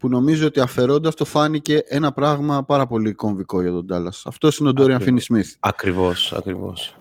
που 0.00 0.08
νομίζω 0.08 0.46
ότι 0.46 0.60
αφαιρώντας 0.60 1.14
το 1.14 1.24
φάνηκε 1.24 1.82
ένα 1.86 2.12
πράγμα 2.12 2.64
πάρα 2.64 2.86
πολύ 2.86 3.12
κομβικό 3.12 3.62
για 3.62 3.70
τον 3.70 3.86
Dallas. 3.92 4.20
Αυτός 4.24 4.58
είναι 4.58 4.68
ο 4.68 4.72
Ντόριαν 4.72 5.00
Φίνι 5.00 5.20
Σμιθ. 5.20 5.54
Ακριβώς, 5.60 6.32
ακριβώς. 6.32 6.96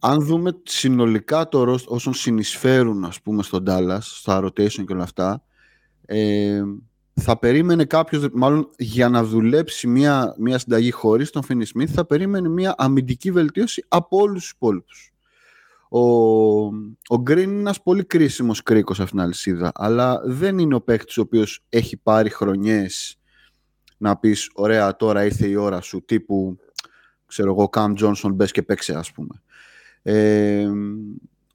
Αν 0.00 0.20
δούμε 0.20 0.60
συνολικά 0.62 1.48
το 1.48 1.62
ροστ 1.64 1.86
όσων 1.88 2.14
συνεισφέρουν 2.14 3.04
ας 3.04 3.20
πούμε 3.20 3.42
στον 3.42 3.64
Dallas, 3.66 3.98
στα 4.00 4.44
rotation 4.44 4.84
και 4.86 4.92
όλα 4.92 5.02
αυτά, 5.02 5.42
ε, 6.06 6.62
θα 7.14 7.38
περίμενε 7.38 7.84
κάποιος, 7.84 8.28
μάλλον 8.32 8.68
για 8.78 9.08
να 9.08 9.24
δουλέψει 9.24 9.86
μια, 9.86 10.34
μια 10.38 10.58
συνταγή 10.58 10.90
χωρίς 10.90 11.30
τον 11.30 11.42
Φίνι 11.42 11.64
Σμιθ, 11.64 11.92
θα 11.94 12.04
περίμενε 12.04 12.48
μια 12.48 12.74
αμυντική 12.78 13.30
βελτίωση 13.30 13.84
από 13.88 14.16
όλους 14.18 14.40
τους 14.40 14.50
υπόλοιπους. 14.50 15.11
Ο, 15.94 16.64
ο 17.08 17.22
Green 17.26 17.42
είναι 17.42 17.58
ένας 17.58 17.82
πολύ 17.82 18.04
κρίσιμος 18.04 18.62
κρίκος 18.62 19.00
αυτήν 19.00 19.16
την 19.16 19.24
αλυσίδα, 19.26 19.72
αλλά 19.74 20.20
δεν 20.24 20.58
είναι 20.58 20.74
ο 20.74 20.80
παίκτης 20.80 21.18
ο 21.18 21.20
οποίος 21.20 21.64
έχει 21.68 21.96
πάρει 21.96 22.30
χρονιές 22.30 23.16
να 23.96 24.16
πεις 24.16 24.50
ωραία 24.54 24.96
τώρα 24.96 25.24
ήρθε 25.24 25.46
η 25.46 25.54
ώρα 25.54 25.80
σου 25.80 26.04
τύπου 26.04 26.58
ξέρω 27.26 27.50
εγώ 27.50 27.68
Cam 27.72 27.92
Johnson 27.98 28.32
μπες 28.34 28.50
και 28.50 28.62
παίξε 28.62 28.94
ας 28.94 29.12
πούμε. 29.12 29.42
Ε, 30.02 30.66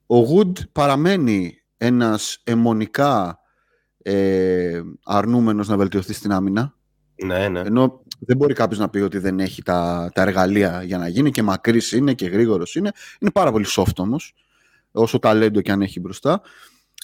ο 0.06 0.16
Wood 0.16 0.52
παραμένει 0.72 1.62
ένας 1.76 2.40
αιμονικά 2.44 3.38
ε, 4.02 4.82
αρνούμενος 5.04 5.68
να 5.68 5.76
βελτιωθεί 5.76 6.12
στην 6.12 6.32
άμυνα. 6.32 6.74
Ναι, 7.24 7.48
ναι. 7.48 7.60
Ενώ 7.60 8.02
δεν 8.18 8.36
μπορεί 8.36 8.54
κάποιος 8.54 8.78
να 8.78 8.88
πει 8.88 8.98
ότι 8.98 9.18
δεν 9.18 9.40
έχει 9.40 9.62
τα, 9.62 10.10
τα 10.14 10.22
εργαλεία 10.22 10.82
για 10.82 10.98
να 10.98 11.08
γίνει 11.08 11.30
και 11.30 11.42
μακρύς 11.42 11.92
είναι 11.92 12.14
και 12.14 12.26
γρήγορος 12.26 12.74
είναι. 12.74 12.92
Είναι 13.18 13.30
πάρα 13.30 13.52
πολύ 13.52 13.66
soft 13.68 13.96
όμως, 13.96 14.34
όσο 14.92 15.18
ταλέντο 15.18 15.60
και 15.60 15.72
αν 15.72 15.82
έχει 15.82 16.00
μπροστά. 16.00 16.40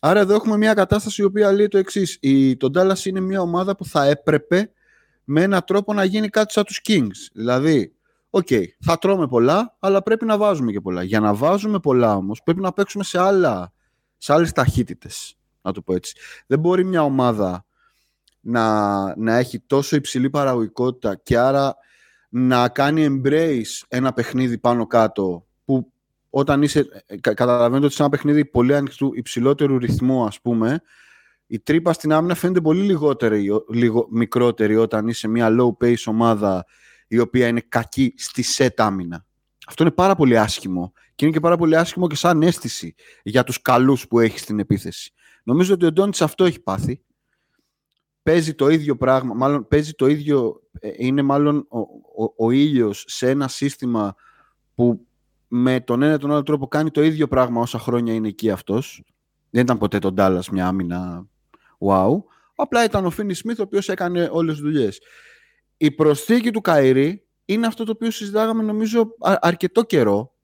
Άρα 0.01 0.21
εδώ 0.21 0.35
έχουμε 0.35 0.57
μια 0.57 0.75
κατάσταση 0.75 1.23
η 1.23 1.25
οποία 1.25 1.53
λέει 1.53 1.69
το 1.69 1.79
εξής. 1.79 2.19
Το 2.59 2.71
Dallas 2.75 3.05
είναι 3.05 3.21
μια 3.21 3.41
ομάδα 3.41 3.77
που 3.77 3.85
θα 3.85 4.05
έπρεπε 4.05 4.71
με 5.25 5.43
έναν 5.43 5.63
τρόπο 5.67 5.93
να 5.93 6.05
γίνει 6.05 6.29
κάτι 6.29 6.53
σαν 6.53 6.65
τους 6.65 6.81
Kings. 6.89 7.31
Δηλαδή, 7.33 7.95
οκ, 8.31 8.47
okay, 8.51 8.65
θα 8.81 8.99
τρώμε 8.99 9.27
πολλά, 9.27 9.77
αλλά 9.79 10.03
πρέπει 10.03 10.25
να 10.25 10.39
βάζουμε 10.39 10.73
και 10.73 10.81
πολλά. 10.81 11.03
Για 11.03 11.21
να 11.21 11.35
βάζουμε 11.35 11.79
πολλά 11.79 12.17
όμως, 12.17 12.43
πρέπει 12.43 12.61
να 12.61 12.73
παίξουμε 12.73 13.05
σε, 13.05 13.21
άλλα, 13.21 13.73
σε 14.17 14.33
άλλες 14.33 14.53
ταχύτητες, 14.53 15.37
να 15.63 15.73
το 15.73 15.83
πω 15.83 15.95
έτσι. 15.95 16.17
Δεν 16.47 16.59
μπορεί 16.59 16.85
μια 16.85 17.03
ομάδα 17.03 17.65
να, 18.45 19.17
να 19.17 19.37
έχει 19.37 19.61
τόσο 19.61 19.97
υψηλή 19.97 20.31
παραγωγικότητα 20.31 21.17
και 21.23 21.39
άρα 21.39 21.77
να 22.29 22.69
κάνει 22.69 23.07
embrace 23.09 23.85
ένα 23.89 24.13
παιχνίδι 24.13 24.59
πάνω 24.59 24.87
κάτω 24.87 25.47
που 25.65 25.93
όταν 26.31 26.63
είσαι, 26.63 27.05
ε, 27.07 27.17
καταλαβαίνετε 27.17 27.85
ότι 27.85 27.95
σε 27.95 28.03
ένα 28.03 28.11
παιχνίδι 28.11 28.45
πολύ 28.45 28.75
ανοιχτού 28.75 29.11
υψηλότερου 29.15 29.79
ρυθμού 29.79 30.25
ας 30.25 30.41
πούμε 30.41 30.81
η 31.47 31.61
τρύπα 31.61 31.93
στην 31.93 32.13
άμυνα 32.13 32.35
φαίνεται 32.35 32.61
πολύ 32.61 32.83
λιγότερη, 32.83 33.51
λίγο 33.71 34.07
μικρότερη 34.11 34.77
όταν 34.77 35.09
είσαι 35.09 35.29
μια 35.29 35.57
low 35.61 35.85
pace 35.85 36.05
ομάδα 36.07 36.65
η 37.07 37.19
οποία 37.19 37.47
είναι 37.47 37.63
κακή 37.69 38.15
στη 38.17 38.45
set 38.57 38.75
άμυνα. 38.77 39.27
Αυτό 39.67 39.83
είναι 39.83 39.93
πάρα 39.93 40.15
πολύ 40.15 40.39
άσχημο 40.39 40.93
και 41.15 41.25
είναι 41.25 41.35
και 41.35 41.41
πάρα 41.41 41.57
πολύ 41.57 41.77
άσχημο 41.77 42.07
και 42.07 42.15
σαν 42.15 42.43
αίσθηση 42.43 42.95
για 43.23 43.45
τους 43.45 43.63
καλούς 43.63 44.09
που 44.09 44.19
έχει 44.21 44.39
στην 44.39 44.59
επίθεση. 44.59 45.13
Νομίζω 45.43 45.75
ότι 45.75 45.87
ο 45.87 45.93
Ντόνιτς 45.93 46.23
αυτό 46.23 46.45
έχει 46.45 46.61
πάθει 46.61 47.03
παίζει 48.25 48.55
το 48.55 48.69
ίδιο 48.69 48.97
πράγμα, 48.97 49.35
μάλλον 49.35 49.69
παίζει 49.69 49.93
το 49.93 50.07
ίδιο, 50.07 50.63
ε, 50.81 50.91
είναι 50.97 51.23
μάλλον 51.23 51.67
ο, 51.69 51.79
ο, 52.25 52.33
ο 52.37 52.51
ήλιος 52.51 53.05
σε 53.07 53.31
ένα 53.31 53.49
σύστημα 53.49 54.15
που 54.75 55.07
με 55.49 55.81
τον 55.81 56.03
ένα 56.03 56.15
ή 56.15 56.19
τον 56.19 56.31
άλλο 56.31 56.43
τρόπο 56.43 56.69
κάνει 56.69 56.91
το 56.91 57.03
ίδιο 57.03 57.29
πράγμα 57.29 57.61
όσα 57.61 57.79
χρόνια 57.79 58.15
είναι 58.15 58.29
εκεί 58.29 58.51
αυτός. 58.51 59.03
Δεν 59.51 59.63
ήταν 59.63 59.79
ποτέ 59.79 59.99
τον 59.99 60.15
Dallas 60.19 60.47
μια 60.53 60.67
άμυνα 60.67 61.27
wow. 61.79 62.23
Απλά 62.55 62.85
ήταν 62.85 63.07
ο 63.07 63.11
Φίνι 63.11 63.35
Σμιθ 63.35 63.59
ο 63.59 63.63
οποίος 63.63 63.89
έκανε 63.89 64.29
όλες 64.33 64.55
τις 64.55 64.63
δουλειές. 64.63 65.01
Η 65.77 65.91
προσθήκη 65.91 66.51
του 66.51 66.61
Καϊρή 66.61 67.27
είναι 67.45 67.67
αυτό 67.67 67.85
το 67.85 67.91
οποίο 67.91 68.11
συζητάγαμε 68.11 68.63
νομίζω 68.63 69.15
αρκετό 69.19 69.83
καιρό. 69.83 70.35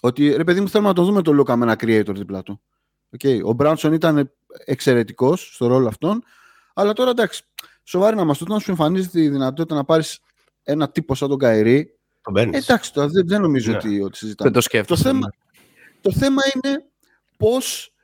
Ότι 0.00 0.32
ρε 0.36 0.44
παιδί 0.44 0.60
μου 0.60 0.68
θέλουμε 0.68 0.88
να 0.88 0.94
το 0.94 1.04
δούμε 1.04 1.22
το 1.22 1.32
Λούκα 1.32 1.56
με 1.56 1.64
ένα 1.64 1.74
creator 1.74 2.14
δίπλα 2.14 2.42
του. 2.42 2.60
Okay. 3.18 3.40
Ο 3.44 3.52
Μπράνσον 3.52 3.92
ήταν 3.92 4.32
εξαιρετικός 4.64 5.54
στο 5.54 5.66
ρόλο 5.66 5.88
αυτόν. 5.88 6.22
Αλλά 6.74 6.92
τώρα 6.92 7.10
εντάξει, 7.10 7.42
σοβαρή 7.82 8.16
να 8.16 8.22
είμαστε. 8.22 8.44
Όταν 8.44 8.60
σου 8.60 8.70
εμφανίζεται 8.70 9.20
η 9.20 9.28
δυνατότητα 9.28 9.74
να 9.74 9.84
πάρεις 9.84 10.20
ένα 10.62 10.90
τύπο 10.90 11.14
σαν 11.14 11.28
τον 11.28 11.38
Καϊρή. 11.38 11.98
Τον 12.22 12.32
παίρνεις. 12.32 12.68
Εντάξει, 12.68 12.92
τώρα 12.92 13.08
δεν, 13.08 13.26
δεν 13.26 13.40
νομίζω 13.40 13.70
ναι. 13.70 13.76
ότι, 13.76 14.00
ότι 14.00 14.16
συζητάμε. 14.16 14.50
Δεν 14.50 14.60
το 14.60 14.66
σκέφτομαι. 14.66 15.02
Το 15.02 15.08
θέμα, 15.08 15.28
το 16.00 16.12
θέμα 16.12 16.42
είναι 16.54 16.84
πώς 17.36 17.94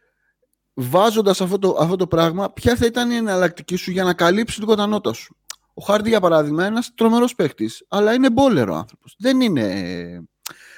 βάζοντας 0.75 1.41
αυτό 1.41 1.59
το, 1.59 1.77
αυτό 1.81 1.97
το 1.97 2.07
πράγμα, 2.07 2.53
ποια 2.53 2.77
θα 2.77 2.87
ήταν 2.87 3.11
η 3.11 3.17
εναλλακτική 3.17 3.77
σου 3.77 3.91
για 3.91 4.05
να 4.05 4.15
καλύψεις 4.15 4.59
την 4.59 4.67
κοτανότα 4.67 5.13
σου. 5.13 5.37
Ο 5.75 5.83
Χάρντι, 5.83 6.09
για 6.09 6.21
παράδειγμα, 6.21 6.63
είναι 6.63 6.73
ένας 6.73 6.95
τρομερός 6.95 7.35
παίχτης, 7.35 7.85
αλλά 7.89 8.15
είναι 8.15 8.31
μπόλερο 8.31 8.75
άνθρωπος. 8.75 9.15
Δεν 9.19 9.41
είναι 9.41 10.27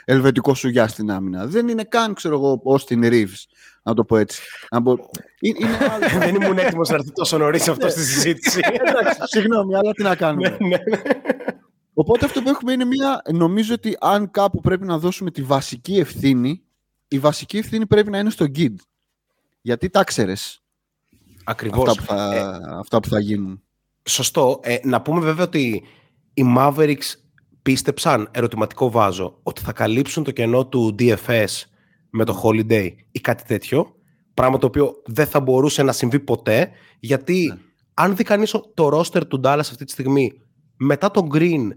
ελβετικός 0.05 0.59
σου 0.59 0.69
για 0.69 0.89
στην 0.89 1.11
άμυνα. 1.11 1.47
Δεν 1.47 1.69
είναι 1.69 1.85
καν, 1.85 2.15
ξέρω 2.15 2.35
εγώ, 2.35 2.61
ω 2.65 2.77
την 2.77 3.01
Reeves 3.05 3.45
να 3.89 3.95
το 3.95 4.05
πω 4.05 4.17
έτσι. 4.17 4.43
Να 4.71 4.81
μπο... 4.81 4.97
είναι, 5.41 5.59
Δεν 6.19 6.35
ήμουν 6.35 6.59
έτοιμος 6.59 6.89
να 6.89 6.95
έρθει 6.95 7.13
τόσο 7.13 7.39
νωρίς 7.39 7.69
αυτό 7.69 7.89
στη 7.89 8.01
συζήτηση. 8.05 8.61
Εντάξει, 8.73 9.21
συγγνώμη, 9.25 9.75
αλλά 9.75 9.93
τι 9.93 10.03
να 10.03 10.17
κάνουμε. 10.17 10.57
Ναι, 10.61 10.69
ναι. 10.69 10.79
Οπότε 11.95 12.25
αυτό 12.25 12.43
που 12.43 12.49
έχουμε 12.49 12.73
είναι 12.73 12.85
μια. 12.85 13.23
Νομίζω 13.33 13.75
ότι 13.75 13.97
αν 14.01 14.31
κάπου 14.31 14.61
πρέπει 14.61 14.87
να 14.87 14.99
δώσουμε 14.99 15.31
τη 15.31 15.43
βασική 15.43 15.99
ευθύνη, 15.99 16.63
η 17.09 17.19
βασική 17.19 17.57
ευθύνη 17.59 17.87
πρέπει 17.87 18.11
να 18.11 18.19
είναι 18.19 18.31
στο 18.31 18.47
GID. 18.57 18.75
Γιατί 19.61 19.89
τα 19.89 20.05
ξέρει. 20.05 20.37
Ακριβώς. 21.45 21.89
Αυτά, 21.89 22.03
που 22.03 22.07
θα, 22.07 22.35
ε, 22.35 22.79
αυτά 22.79 23.01
που 23.01 23.09
θα 23.09 23.21
γίνουν. 23.21 23.63
Σωστό. 24.09 24.61
Ε, 24.63 24.77
να 24.83 25.03
πούμε 25.03 25.21
βέβαια 25.21 25.45
ότι 25.45 25.83
οι 26.35 26.43
Mavericks 26.57 27.15
πίστεψαν, 27.63 28.29
ερωτηματικό 28.33 28.91
βάζω, 28.91 29.39
ότι 29.43 29.61
θα 29.61 29.73
καλύψουν 29.73 30.25
το 30.25 30.31
κενό 30.31 30.67
του 30.67 30.95
DFS 30.99 31.47
με 32.11 32.25
το 32.25 32.43
Holiday 32.45 32.91
ή 33.11 33.21
κάτι 33.21 33.45
τέτοιο. 33.45 33.97
Πράγμα 34.35 34.59
το 34.59 34.67
οποίο 34.67 35.03
δεν 35.07 35.27
θα 35.27 35.41
μπορούσε 35.41 35.83
να 35.83 35.93
συμβεί 35.93 36.21
ποτέ, 36.21 36.71
γιατί 37.01 37.47
ναι. 37.47 37.59
αν 37.95 38.17
δει 38.17 38.23
κανείς 38.23 38.51
το 38.75 38.99
roster 38.99 39.29
του 39.29 39.41
Dallas 39.45 39.59
αυτή 39.59 39.85
τη 39.85 39.93
στιγμή, 39.93 40.33
μετά 40.77 41.11
τον 41.11 41.29
Green, 41.33 41.69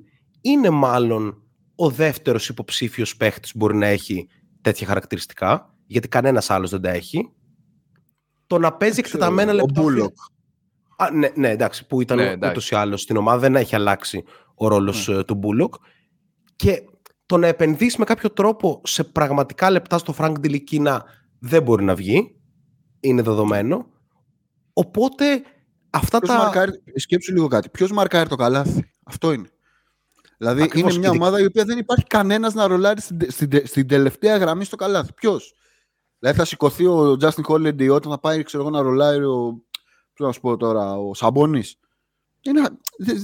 είναι 0.41 0.69
μάλλον 0.69 1.43
ο 1.75 1.89
δεύτερος 1.89 2.49
υποψήφιος 2.49 3.17
παίχτης 3.17 3.51
που 3.51 3.57
μπορεί 3.57 3.75
να 3.75 3.85
έχει 3.85 4.27
τέτοια 4.61 4.87
χαρακτηριστικά, 4.87 5.75
γιατί 5.85 6.07
κανένας 6.07 6.49
άλλος 6.49 6.69
δεν 6.69 6.81
τα 6.81 6.89
έχει. 6.89 7.31
Το 8.47 8.57
να 8.57 8.73
παίζει 8.73 8.99
εκτεταμένα 8.99 9.53
λεπτά... 9.53 9.81
Ο 9.81 9.85
Bullock. 9.85 10.13
Α, 10.97 11.11
ναι, 11.11 11.29
ναι, 11.35 11.49
εντάξει, 11.49 11.87
που 11.87 12.01
ήταν 12.01 12.17
ναι, 12.17 12.49
ούτως 12.49 12.71
ή 12.71 12.75
άλλως 12.75 13.01
στην 13.01 13.17
ομάδα, 13.17 13.39
δεν 13.39 13.55
έχει 13.55 13.75
αλλάξει 13.75 14.23
ο 14.55 14.67
ρόλος 14.67 15.07
ναι. 15.07 15.15
Ε, 15.15 15.23
του 15.23 15.39
Bullock. 15.43 15.79
Και 16.55 16.83
το 17.31 17.37
να 17.37 17.47
επενδύσεις 17.47 17.97
με 17.97 18.05
κάποιο 18.05 18.29
τρόπο 18.31 18.81
σε 18.83 19.03
πραγματικά 19.03 19.69
λεπτά 19.69 19.97
στο 19.97 20.15
Frank 20.17 20.33
Ντιλικίνα 20.39 21.05
δεν 21.39 21.63
μπορεί 21.63 21.83
να 21.83 21.95
βγει. 21.95 22.35
Είναι 22.99 23.21
δεδομένο. 23.21 23.87
Οπότε 24.73 25.41
αυτά 25.89 26.19
ποιος 26.19 26.31
τα. 26.31 26.37
Μαρκάρει, 26.37 26.83
σκέψου 26.95 27.33
λίγο 27.33 27.47
κάτι. 27.47 27.69
Ποιος 27.69 27.91
μαρκάρει 27.91 28.29
το 28.29 28.35
καλάθι; 28.35 28.91
Αυτό 29.03 29.31
είναι. 29.31 29.49
Δηλαδή 30.37 30.69
είναι 30.75 30.97
μια 30.97 31.09
ομάδα 31.09 31.39
η 31.39 31.45
οποία 31.45 31.65
δεν 31.65 31.77
υπάρχει 31.77 32.05
κανένας 32.05 32.53
να 32.53 32.67
ρολάρει 32.67 33.01
στην, 33.01 33.31
στην, 33.31 33.67
στην, 33.67 33.87
τελευταία 33.87 34.37
γραμμή 34.37 34.65
στο 34.65 34.75
καλάθι. 34.75 35.13
Ποιος; 35.13 35.53
Δηλαδή 36.19 36.37
θα 36.37 36.45
σηκωθεί 36.45 36.85
ο 36.85 37.17
Justin 37.21 37.43
Holiday 37.47 37.89
όταν 37.89 38.11
θα 38.11 38.19
πάει 38.19 38.43
ξέρω, 38.43 38.69
να 38.69 38.81
ρολάρει 38.81 39.23
ο. 39.25 39.63
Ποιο 40.13 40.25
να 40.25 40.31
σου 40.31 40.39
πω 40.39 40.57
τώρα, 40.57 40.97
ο 40.97 41.13
Σαμπόνι. 41.13 41.63
Δεν 42.41 42.79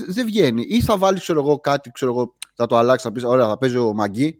δε 0.07 0.23
βγαίνει. 0.23 0.61
Ή 0.61 0.81
θα 0.81 0.97
βάλει 0.97 1.19
ξέρω 1.19 1.39
εγώ, 1.39 1.59
κάτι, 1.59 1.91
ξέρω 1.91 2.11
εγώ, 2.11 2.36
θα 2.57 2.65
το 2.65 2.77
αλλάξει, 2.77 3.05
θα 3.05 3.11
πεις: 3.11 3.23
Ωραία, 3.23 3.47
θα 3.47 3.57
παίζει 3.57 3.77
ο 3.77 3.93
Μαγκή. 3.93 4.39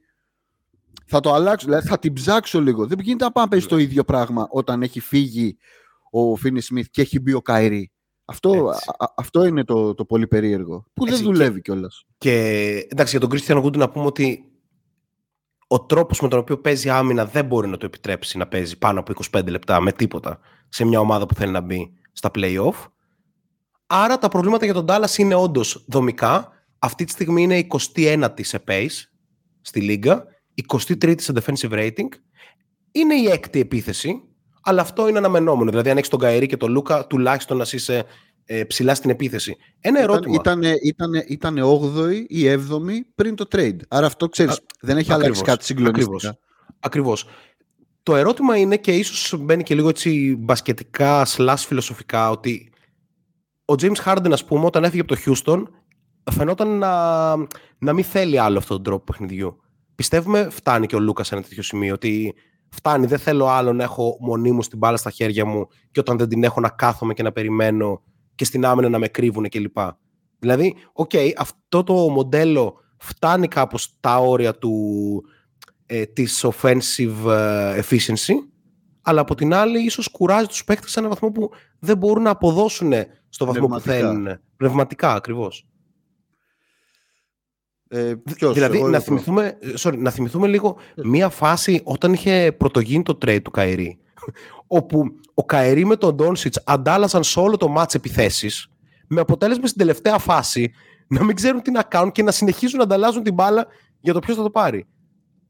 Θα 1.06 1.20
το 1.20 1.34
αλλάξω, 1.34 1.66
δηλαδή 1.66 1.88
θα 1.88 2.00
την 2.00 2.14
ψάξω 2.14 2.62
λίγο. 2.62 2.86
Δεν 2.86 3.00
γίνεται 3.00 3.24
να 3.24 3.32
πάει 3.32 3.44
να 3.44 3.50
παίζει 3.50 3.66
το 3.66 3.78
ίδιο 3.78 4.04
πράγμα 4.04 4.48
όταν 4.50 4.82
έχει 4.82 5.00
φύγει 5.00 5.58
ο 6.12 6.36
Φίνι 6.36 6.62
Σμιθ 6.62 6.88
και 6.92 7.02
έχει 7.02 7.20
μπει 7.20 7.34
ο 7.34 7.42
Καϊρή. 7.42 7.92
Αυτό, 8.26 8.74
αυτό 9.16 9.46
είναι 9.46 9.64
το, 9.64 9.94
το 9.94 10.06
πολύ 10.06 10.28
περίεργο. 10.28 10.86
Που 10.94 11.06
δεν 11.06 11.22
δουλεύει 11.22 11.62
και, 11.62 11.72
κιόλας. 11.72 12.06
Και 12.18 12.34
εντάξει, 12.90 13.12
για 13.12 13.20
τον 13.20 13.30
Κρίστιαν 13.30 13.60
Γκούντι 13.60 13.78
να 13.78 13.90
πούμε 13.90 14.06
ότι 14.06 14.52
ο 15.68 15.80
τρόπος 15.86 16.22
με 16.22 16.28
τον 16.28 16.40
οποίο 16.40 16.58
παίζει 16.58 16.90
άμυνα 16.90 17.26
δεν 17.26 17.46
μπορεί 17.46 17.68
να 17.68 17.78
το 17.78 17.86
επιτρέψει 17.86 18.38
να 18.38 18.48
παίζει 18.48 18.78
πάνω 18.78 19.00
από 19.00 19.14
25 19.32 19.48
λεπτά 19.48 19.80
με 19.80 19.92
τίποτα 19.92 20.40
σε 20.70 20.86
μια 20.86 21.00
ομάδα 21.00 21.26
που 21.26 21.34
θέλει 21.34 21.52
να 21.52 21.62
μπει 21.62 21.94
στα 22.12 22.32
playoff. 22.36 22.86
Άρα 23.88 24.18
τα 24.18 24.28
προβλήματα 24.28 24.66
για 24.66 24.74
τον 24.74 24.86
Dallas 24.90 25.18
είναι 25.18 25.36
όντως 25.36 25.86
δομικά 25.88 26.57
αυτή 26.88 27.03
τη 27.03 27.12
στιγμή 27.12 27.41
είναι 27.41 27.67
21η 27.96 28.41
σε 28.41 28.63
pace 28.67 29.03
στη 29.62 29.82
Λίγκα, 29.82 30.25
23η 30.74 31.22
σε 31.22 31.34
defensive 31.36 31.72
rating. 31.72 32.10
Είναι 32.91 33.15
η 33.15 33.25
έκτη 33.25 33.60
επίθεση, 33.60 34.22
αλλά 34.62 34.82
αυτό 34.82 35.08
είναι 35.08 35.17
αναμενόμενο. 35.17 35.70
Δηλαδή, 35.70 35.89
αν 35.89 35.98
έχεις 35.98 36.10
τον 36.10 36.20
Καερή 36.20 36.48
και 36.48 36.58
τον 36.58 36.72
Λούκα, 36.72 37.08
τουλάχιστον 37.08 37.58
να 37.58 37.65
είσαι 37.72 38.06
ε, 38.46 38.63
ψηλά 38.63 38.96
στην 38.96 39.10
επίθεση. 39.10 39.58
Ένα 39.79 40.00
ερώτημα. 40.00 40.36
Ήταν, 40.39 40.62
ήταν, 40.84 41.12
ήταν 41.27 41.58
8η 41.63 42.25
ή 42.27 42.44
7η 42.50 43.00
πριν 43.15 43.36
το 43.36 43.48
trade. 43.51 43.77
Άρα 43.88 44.06
αυτό 44.06 44.29
ξέρεις, 44.29 44.60
δεν 44.82 44.98
έχει 44.98 45.13
αλλάξει 45.13 45.41
κάτι 45.41 45.65
συγκλονιστικά. 45.65 46.38
Ακριβώς. 46.79 47.27
Το 48.03 48.15
ερώτημα 48.15 48.58
είναι 48.58 48.77
και 48.77 48.91
ίσως 48.91 49.39
μπαίνει 49.39 49.63
και 49.63 49.75
λίγο 49.75 49.89
έτσι 49.89 50.36
μπασκετικά, 50.39 51.25
slash 51.27 51.63
φιλοσοφικά, 51.67 52.29
ότι 52.29 52.72
ο 53.65 53.74
James 53.77 54.03
Harden, 54.06 54.32
ας 54.32 54.46
πούμε, 54.46 54.65
όταν 54.65 54.84
έφυγε 54.84 55.01
από 55.01 55.15
το 55.15 55.22
Houston, 55.25 55.63
φαινόταν 56.31 56.77
να, 56.77 57.36
να 57.77 57.93
μην 57.93 58.03
θέλει 58.03 58.39
άλλο 58.39 58.57
αυτόν 58.57 58.75
τον 58.75 58.86
τρόπο 58.86 59.03
παιχνιδιού. 59.03 59.60
Πιστεύουμε 59.96 60.48
φτάνει 60.51 60.86
και 60.86 60.96
ο 60.96 61.00
Luka 61.00 61.24
σε 61.24 61.36
ένα 61.36 61.43
τέτοιο 61.43 61.63
σημείο 61.63 61.93
ότι 61.93 62.34
φτάνει, 62.69 63.05
δεν 63.05 63.19
θέλω 63.19 63.48
άλλο 63.48 63.74
να 63.74 63.84
έχω 63.84 64.17
μονίμως 64.20 64.60
την 64.60 64.77
μπάλα 64.77 64.98
στα 64.98 65.10
χέρια 65.10 65.46
μου 65.46 65.67
και 65.91 66.00
όταν 66.00 66.17
δεν 66.17 66.29
την 66.29 66.43
έχω 66.43 66.60
να 66.60 66.69
κάθομαι 66.69 67.13
και 67.13 67.24
να 67.24 67.31
περιμένω 67.31 68.01
και 68.36 68.46
στην 68.46 68.65
άμυνα 68.65 68.89
να 68.89 69.00
με 69.00 69.07
κρύβουν 69.07 69.50
κλπ. 69.50 69.77
Δηλαδή, 70.39 70.75
οκ, 70.93 71.10
okay, 71.13 71.31
αυτό 71.38 71.84
το 71.84 71.93
μοντέλο 71.93 72.74
φτάνει 72.98 73.48
κάπως 73.48 73.98
τα 74.00 74.17
όρια 74.17 74.53
του, 74.53 74.74
ε, 75.86 76.05
της 76.05 76.46
offensive 76.46 77.29
ε, 77.29 77.81
efficiency, 77.81 78.34
αλλά 79.01 79.22
από 79.22 79.36
την 79.36 79.53
άλλη 79.53 79.84
ίσως 79.84 80.07
κουράζει 80.07 80.48
τους 80.48 80.63
παίκτες 80.63 80.91
σε 80.91 81.00
έναν 81.00 81.12
βαθμό 81.12 81.31
που 81.31 81.50
δεν 81.79 81.98
μπορούν 81.98 82.24
να 82.24 82.29
αποδώσουν 82.29 82.93
στο 83.29 83.46
βαθμό 83.46 83.67
που 83.67 83.79
θέλουν. 83.79 84.27
Πνευματικά, 84.57 85.13
ακριβώς. 85.13 85.67
Ε, 87.89 88.13
ποιος, 88.36 88.53
δηλαδή, 88.53 88.77
εγώ 88.77 88.88
ή 88.88 88.91
να 88.91 88.98
ο 88.98 89.01
Προ; 89.01 89.17
θυμηθούμε, 89.17 89.58
sorry, 89.79 89.98
να 89.98 90.10
θυμηθούμε 90.10 90.48
λίγο 90.48 90.77
μία 91.03 91.29
φάση 91.29 91.82
όταν 91.84 92.13
είχε 92.13 92.51
πρωτογίνει 92.58 93.03
το 93.03 93.17
trade 93.25 93.41
του 93.44 93.51
Καηρή, 93.51 93.98
όπου 94.67 95.03
ο 95.34 95.46
Καηρή 95.46 95.86
με 95.86 95.96
τον 95.96 96.15
Ντόνσιτς 96.15 96.62
αντάλλαζαν 96.65 97.24
σε 97.24 97.39
όλο 97.39 97.58
το 97.58 97.67
μάτς 97.67 97.94
επιθέσεις, 97.94 98.67
με 99.08 99.22
αποτέλεσμα 99.22 99.67
στην 99.67 99.79
τελευταία 99.79 100.17
φάση 100.17 100.72
να 101.08 101.24
μην 101.24 101.36
ξέρουν 101.36 101.62
τι 101.62 101.72
να 101.72 101.84
κάνουν 101.84 102.12
και 102.12 102.24
να 102.24 102.32
συνεχίζουν 102.32 102.77
να 102.77 102.84
ανταλλάζουν 102.84 103.24
την 103.24 103.34
μπάλα 103.34 103.67
για 104.00 104.13
το 104.13 104.20
ποιος 104.20 104.38
θα 104.38 104.44
το 104.44 104.50
πάρει. 104.50 104.86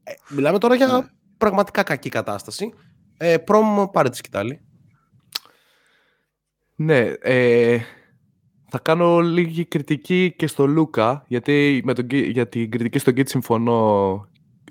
Ε, 0.02 0.12
μιλάμε 0.28 0.58
τώρα 0.58 0.74
για 0.74 0.86
Ναι. 0.86 1.00
πραγματικά 1.38 1.82
κακή 1.82 2.08
κατάσταση. 2.08 2.72
Ε, 3.16 3.38
πρόμ, 3.38 3.84
πάρε 3.92 4.08
τη 4.08 4.16
σκητάλη. 4.16 4.60
Ναι, 6.76 6.98
ε, 7.20 7.78
θα 8.68 8.78
κάνω 8.78 9.20
λίγη 9.20 9.64
κριτική 9.64 10.34
και 10.36 10.46
στο 10.46 10.66
Λούκα, 10.66 11.24
γιατί 11.28 11.82
με 11.84 11.94
τον, 11.94 12.04
Γκί- 12.04 12.30
για 12.30 12.48
την 12.48 12.70
κριτική 12.70 12.98
στον 12.98 13.14
Κίτ 13.14 13.28
συμφωνώ 13.28 14.20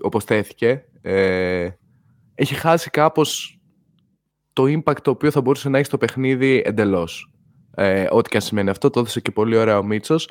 όπως 0.01 0.25
τέθηκε. 0.25 0.85
Ε, 1.01 1.69
έχει 2.35 2.55
χάσει 2.55 2.89
κάπως 2.89 3.59
το 4.53 4.63
impact 4.63 5.01
το 5.01 5.11
οποίο 5.11 5.31
θα 5.31 5.41
μπορούσε 5.41 5.69
να 5.69 5.77
έχει 5.77 5.87
στο 5.87 5.97
παιχνίδι 5.97 6.61
εντελώς. 6.65 7.31
Ε, 7.75 8.07
ό,τι 8.09 8.29
και 8.29 8.35
αν 8.35 8.43
σημαίνει 8.43 8.69
αυτό, 8.69 8.89
το 8.89 8.99
έδωσε 8.99 9.21
και 9.21 9.31
πολύ 9.31 9.57
ωραία 9.57 9.77
ο 9.77 9.83
Μίτσος. 9.83 10.29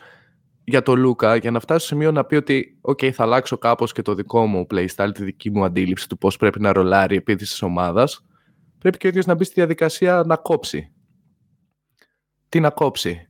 Για 0.65 0.83
το 0.83 0.97
Λούκα, 0.97 1.37
για 1.37 1.51
να 1.51 1.61
φτάσει 1.61 1.87
στο 1.87 1.95
σημείο 1.95 2.13
να 2.13 2.25
πει 2.25 2.35
ότι 2.35 2.79
«ΟΚ, 2.81 3.01
θα 3.13 3.23
αλλάξω 3.23 3.59
κάπως 3.59 3.93
και 3.93 4.03
το 4.03 4.15
δικό 4.15 4.47
μου 4.47 4.67
playstyle, 4.71 5.11
τη 5.15 5.25
δική 5.25 5.51
μου 5.51 5.65
αντίληψη 5.65 6.09
του 6.09 6.19
πώς 6.19 6.37
πρέπει 6.37 6.61
να 6.61 6.73
ρολάρει 6.73 7.15
η 7.15 7.17
επίθεση 7.17 7.51
της 7.51 7.63
ομάδας», 7.63 8.27
πρέπει 8.79 8.99
και 8.99 9.07
ο 9.07 9.11
ίδιος 9.11 9.27
να 9.27 9.35
μπει 9.35 9.45
στη 9.45 9.55
διαδικασία 9.55 10.23
να 10.27 10.37
κόψει 10.37 10.91
τι 12.49 12.61
να 12.61 12.71
κόψει; 12.71 13.29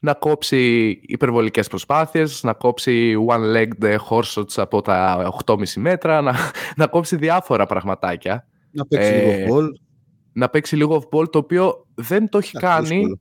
Να 0.00 0.14
κόψει 0.14 0.88
υπερβολικές 1.02 1.68
προσπάθειες, 1.68 2.42
να 2.42 2.52
κόψει 2.52 3.16
one-legged 3.28 3.96
horse 4.08 4.32
shots 4.34 4.52
από 4.56 4.82
τα 4.82 5.28
8,5 5.46 5.56
μέτρα, 5.76 6.20
να, 6.20 6.34
να 6.76 6.86
κόψει 6.86 7.16
διάφορα 7.16 7.66
πραγματάκια. 7.66 8.46
Να 8.70 8.86
παίξει 8.86 9.08
Ε, 9.12 9.34
λίγο 9.44 9.56
ball. 9.56 9.66
Να 10.32 10.48
παίξει 10.48 10.76
λίγο 10.76 11.02
off-ball, 11.02 11.30
το 11.32 11.38
οποίο 11.38 11.86
δεν 11.94 12.28
το 12.28 12.38
έχει 12.38 12.52
Εντάξει, 12.56 12.76
κάνει 12.76 12.96
δύσκολο. 12.96 13.18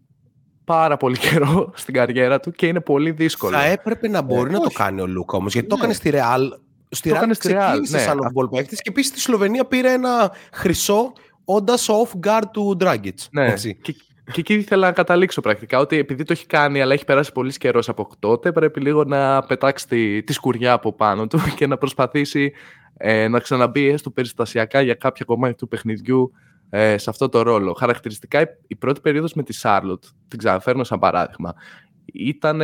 πάρα 0.64 0.98
πολύ 0.98 1.18
καιρό 1.18 1.72
στην 1.76 1.94
καριέρα 1.94 2.40
του 2.40 2.52
και 2.52 2.68
είναι 2.68 2.80
πολύ 2.82 3.12
δύσκολο. 3.12 3.58
Θα 3.58 3.64
έπρεπε 3.66 4.08
να 4.08 4.22
μπορεί 4.22 4.50
Ε, 4.50 4.52
να 4.54 4.60
το 4.60 4.66
όχι. 4.66 4.76
κάνει 4.76 5.02
ο 5.02 5.08
Λούκα 5.08 5.38
όμως. 5.38 5.54
Γιατί 5.54 5.68
το 5.68 5.76
Ναι. 5.76 5.82
έκανε 5.82 5.94
στη 5.96 6.12
Real. 6.14 6.60
Στη 6.90 7.10
Το 7.10 7.16
Real 7.16 7.18
έκανε 7.18 7.34
στη 7.34 7.50
Real, 7.54 7.58
ξεκίνησε 7.68 7.98
ναι. 7.98 8.02
σαν 8.04 8.18
off-ball 8.20 8.50
παίκτης 8.52 8.82
και 8.82 8.90
επίσης 8.90 9.12
στη 9.12 9.20
Σλοβενία 9.20 9.66
πήρε 9.66 9.92
ένα 9.92 10.32
χρυσό 10.54 11.14
όντας 11.46 11.88
off-guard 11.90 12.44
του 12.52 12.78
Dragic. 12.80 13.12
Ναι, 13.32 13.46
Έτσι. 13.46 13.76
και, 13.82 13.96
και 14.32 14.40
εκεί 14.40 14.54
ήθελα 14.54 14.88
να 14.88 14.94
καταλήξω 14.94 15.42
πρακτικά 15.42 15.80
ότι 15.80 15.98
επειδή 15.98 16.24
το 16.24 16.34
έχει 16.34 16.46
κάνει 16.46 16.82
αλλά 16.82 16.94
έχει 16.94 17.06
περάσει 17.06 17.32
πολύ 17.32 17.58
καιρός 17.58 17.90
από 17.90 18.10
τότε, 18.20 18.52
πρέπει 18.52 18.80
λίγο 18.80 19.04
να 19.04 19.42
πετάξει 19.42 19.88
τη, 19.88 20.24
τη 20.24 20.34
σκουριά 20.34 20.74
από 20.74 20.94
πάνω 20.94 21.28
του 21.28 21.40
και 21.58 21.68
να 21.68 21.78
προσπαθήσει 21.78 22.52
ε, 22.98 23.28
να 23.28 23.40
ξαναμπεί 23.40 23.88
έστω 23.88 24.10
περιστασιακά 24.10 24.82
για 24.82 24.94
κάποια 24.94 25.26
κομμάτια 25.26 25.56
του 25.56 25.68
παιχνιδιού 25.68 26.32
ε, 26.70 26.98
σε 26.98 27.10
αυτό 27.10 27.30
το 27.30 27.42
ρόλο. 27.42 27.74
Χαρακτηριστικά 27.74 28.42
η, 28.42 28.46
η 28.68 28.76
πρώτη 28.76 29.02
περίοδος 29.02 29.34
με 29.34 29.44
τη 29.44 29.54
Σάρλοτ, 29.54 30.04
την 30.28 30.38
ξαναφέρνω 30.40 30.84
σαν 30.84 31.00
παράδειγμα, 31.00 31.54
ήταν 32.14 32.62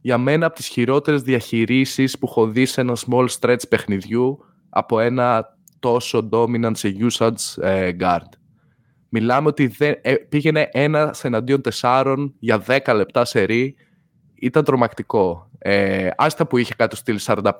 για 0.00 0.18
μένα 0.18 0.46
από 0.46 0.54
τις 0.54 0.66
χειρότερες 0.66 1.22
διαχειρίσεις 1.22 2.18
που 2.18 2.26
έχω 2.28 2.46
δει 2.46 2.66
σε 2.66 2.80
ένα 2.80 2.96
small 3.06 3.26
stretch 3.40 3.68
παιχνιδιού 3.68 4.38
από 4.68 5.00
ένα 5.00 5.56
τόσο 5.78 6.28
dominant 6.32 6.72
σε 6.74 6.96
usage 7.00 7.62
ε, 7.62 7.90
guard. 8.00 8.37
Μιλάμε 9.08 9.48
ότι 9.48 9.66
δεν, 9.66 9.94
ε, 10.02 10.14
πήγαινε 10.14 10.68
ένα 10.72 11.14
εναντίον 11.22 11.60
τεσσάρων 11.60 12.34
για 12.38 12.62
10 12.66 12.94
λεπτά 12.94 13.24
σε 13.24 13.42
ρί. 13.42 13.74
Ήταν 14.34 14.64
τρομακτικό. 14.64 15.50
Ε, 15.58 16.08
άστα 16.16 16.46
που 16.46 16.56
είχε 16.56 16.74
κάτω 16.76 16.96
στυλ 16.96 17.18
45% 17.22 17.50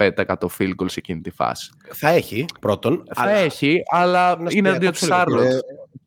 field 0.59 0.73
goal 0.77 0.87
σε 0.87 0.99
εκείνη 0.99 1.21
τη 1.21 1.31
φάση. 1.31 1.71
Θα 1.89 2.09
έχει 2.09 2.45
πρώτον. 2.61 3.03
Θα 3.15 3.23
αλλά 3.23 3.33
έχει, 3.33 3.83
αλλά 3.91 4.37
Να 4.37 4.51
σου 4.51 4.57
είναι 4.57 4.69
πει, 4.69 4.75
εναντίον 4.75 4.93
τη 4.93 5.07
απόψε 5.11 5.27
λίγο, 5.27 5.43
Charlotte. 5.43 5.55
Ε, 5.55 5.59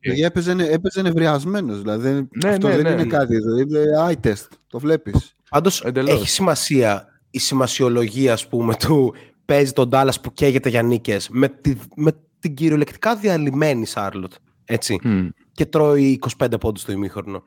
Παιδιά, 0.08 0.26
έπαιζε, 0.26 0.56
έπαιζε 0.58 1.02
νευριασμένος, 1.02 1.80
δηλαδή 1.80 2.28
Ναι, 2.44 2.48
αυτό 2.48 2.68
ναι, 2.68 2.74
δεν 2.76 2.82
ναι. 2.84 2.90
είναι 2.90 3.04
κάτι, 3.04 3.36
δηλαδή, 3.36 3.62
είναι 3.62 3.84
eye 4.08 4.26
test, 4.26 4.46
το 4.66 4.78
βλέπεις. 4.78 5.36
Πάντως 5.50 5.82
Εντελώς. 5.84 6.10
έχει 6.10 6.28
σημασία 6.28 7.06
η 7.30 7.38
σημασιολογία 7.38 8.32
ας 8.32 8.48
πούμε 8.48 8.74
του 8.74 9.14
παίζει 9.44 9.72
τον 9.72 9.88
Dallas 9.92 10.14
που 10.22 10.32
καίγεται 10.32 10.68
για 10.68 10.82
νίκες 10.82 11.28
με, 11.30 11.48
τη, 11.48 11.74
με 11.96 12.12
την 12.38 12.54
κυριολεκτικά 12.54 13.16
διαλυμένη 13.16 13.86
Σάρλοτ. 13.86 14.32
Έτσι. 14.72 14.98
Μμ. 15.02 15.28
Και 15.52 15.66
τρώει 15.66 16.20
25 16.38 16.60
πόντους 16.60 16.82
στο 16.82 16.92
ημίχρονο. 16.92 17.44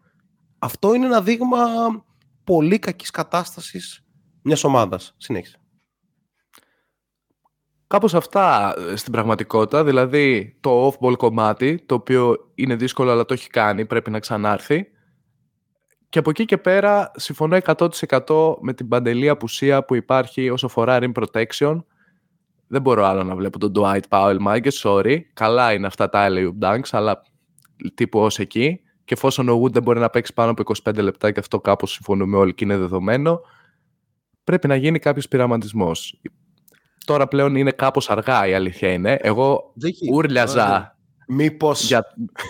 Αυτό 0.60 0.94
είναι 0.94 1.06
ένα 1.06 1.22
δείγμα 1.22 1.58
πολύ 2.44 2.80
κακής 2.80 3.12
κατάστασης 3.12 4.06
μιας 4.42 4.64
ομάδας. 4.64 5.14
Συνέχισε. 5.18 5.60
Κάπως 7.88 8.14
αυτά 8.14 8.74
ε, 8.78 8.96
στην 8.96 9.12
πραγματικότητα, 9.12 9.84
δηλαδή 9.84 10.58
το 10.62 10.88
off-ball 10.88 11.18
κομμάτι, 11.18 11.84
το 11.86 11.96
οποίο 11.96 12.52
είναι 12.56 12.76
δύσκολο 12.76 13.12
αλλά 13.12 13.26
το 13.26 13.34
έχει 13.34 13.50
κάνει, 13.50 13.86
πρέπει 13.86 14.12
να 14.12 14.20
ξανάρθει. 14.20 14.88
Και 16.10 16.20
από 16.20 16.30
εκεί 16.30 16.46
και 16.46 16.58
πέρα 16.58 17.12
συμφωνώ 17.16 17.58
100% 17.66 18.56
με 18.62 18.74
την 18.74 18.88
παντελή 18.88 19.30
απουσία 19.30 19.86
που 19.86 19.96
υπάρχει 19.96 20.50
όσο 20.50 20.66
αφορά 20.66 21.00
rim 21.02 21.12
protection. 21.12 21.84
Δεν 22.68 22.82
μπορώ 22.82 23.06
άλλο 23.06 23.24
να 23.24 23.36
βλέπω 23.36 23.60
τον 23.60 23.72
Dwight 23.76 24.02
Powell, 24.10 24.38
Μάγκε, 24.40 24.70
sorry. 24.74 25.20
Καλά 25.34 25.74
είναι 25.74 25.88
αυτά 25.88 26.10
τα 26.10 26.28
alley 26.30 26.52
dunks, 26.62 26.88
αλλά 26.92 27.22
τύπου 27.94 28.20
ως 28.20 28.40
εκεί. 28.40 28.80
Και 29.06 29.14
εφόσον 29.14 29.50
ο 29.50 29.62
Wood 29.64 29.72
δεν 29.72 29.84
μπορεί 29.84 30.00
να 30.00 30.10
παίξει 30.10 30.34
πάνω 30.34 30.52
από 30.52 30.74
25 30.84 30.96
λεπτά 31.02 31.32
και 31.32 31.40
αυτό 31.40 31.60
κάπως 31.60 31.92
συμφωνούμε 31.92 32.38
όλοι 32.38 32.54
και 32.54 32.64
είναι 32.64 32.78
δεδομένο, 32.78 33.40
πρέπει 34.44 34.68
να 34.68 34.76
γίνει 34.76 35.00
κάποιος 35.00 35.28
πειραματισμός. 35.28 36.22
Τώρα 37.06 37.28
πλέον 37.28 37.56
είναι 37.56 37.72
κάπως 37.72 38.10
αργά 38.10 38.48
η 38.48 38.54
αλήθεια 38.54 38.92
είναι. 38.92 39.18
Εγώ 39.22 39.72
Δεν 39.76 39.90
έχει- 39.90 40.10
ούρλιαζα 40.14 40.90
Μήπως 41.28 41.84
για, 41.88 42.06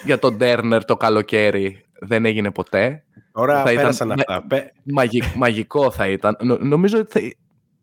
για 0.05 0.19
τον 0.19 0.37
Τέρνερ 0.37 0.85
το 0.85 0.97
καλοκαίρι. 0.97 1.85
Δεν 1.99 2.25
έγινε 2.25 2.51
ποτέ. 2.51 3.03
τώρα 3.31 3.55
θα 3.55 3.71
ήταν- 3.71 3.75
πέρασαν 3.75 4.07
ναι. 4.07 4.13
αυτά. 4.13 4.45
Πε- 4.47 4.71
Μαγι- 4.83 5.35
μαγικό 5.35 5.91
θα 5.91 6.07
ήταν. 6.07 6.37
Νο- 6.41 6.57
νομίζω 6.57 6.99
ότι 6.99 7.19
θα... 7.19 7.33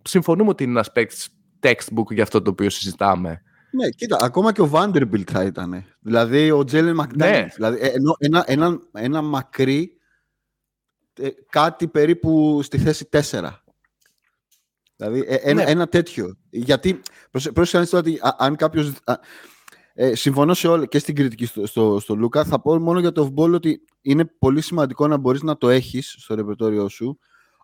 συμφωνούμε 0.03 0.51
ότι 0.51 0.63
είναι 0.63 0.73
ένας 0.73 0.93
παίκτης 0.93 1.29
textbook 1.63 2.11
για 2.11 2.23
αυτό 2.23 2.43
το 2.43 2.51
οποίο 2.51 2.71
συζητάμε. 2.71 3.43
Ναι, 3.71 3.89
κοίτα, 3.89 4.17
ακόμα 4.21 4.53
και 4.53 4.61
ο 4.63 4.71
Vanderbilt 4.73 5.31
θα 5.31 5.43
ήταν. 5.45 5.85
Δηλαδή 6.01 6.51
ο 6.51 6.65
Τζέλεν 6.65 6.95
Μακδάνιλ. 6.95 7.41
Ναι. 7.41 7.49
Δηλαδή, 7.55 7.79
ε, 7.81 7.87
ενώ 7.87 8.17
ένα, 8.19 8.45
ένα, 8.47 8.79
ένα 8.93 9.23
μακρύ 9.23 9.97
ε, 11.21 11.29
κάτι 11.51 11.89
περίπου 11.89 12.61
στη 12.63 12.79
θέση 12.79 13.09
4. 13.13 13.21
Δηλαδή 14.97 15.25
ε, 15.27 15.35
ένα, 15.35 15.65
Ναι. 15.65 15.71
ένα 15.71 15.87
τέτοιο. 15.89 16.37
Γιατί 16.51 17.01
προσε- 17.31 17.53
πρόσεχε 17.53 17.77
να 17.77 17.83
δεις 17.83 17.91
τώρα 17.93 18.05
ότι 18.09 18.19
α- 18.23 18.37
αν 18.39 18.57
κάποιος... 18.57 18.93
α, 19.05 19.15
ε, 19.95 20.15
συμφωνώ 20.15 20.55
σε 20.55 20.69
όλα 20.69 20.87
και 20.87 20.99
στην 20.99 21.15
κριτική 21.15 21.47
στο, 21.47 21.67
στο, 21.67 21.99
στο 22.01 22.15
Λούκα. 22.15 22.45
Θα 22.45 22.61
πω 22.61 22.79
μόνο 22.79 23.01
για 23.01 23.13
το 23.13 23.33
off-ball 23.37 23.53
ότι 23.53 23.85
είναι 24.01 24.25
πολύ 24.25 24.61
σημαντικό 24.61 25.07
να 25.07 25.17
μπορείς 25.17 25.43
να 25.43 25.57
το 25.59 25.69
έχεις 25.69 26.15
στο 26.19 26.35
ρεπερτόριό 26.35 26.89
σου. 26.89 27.19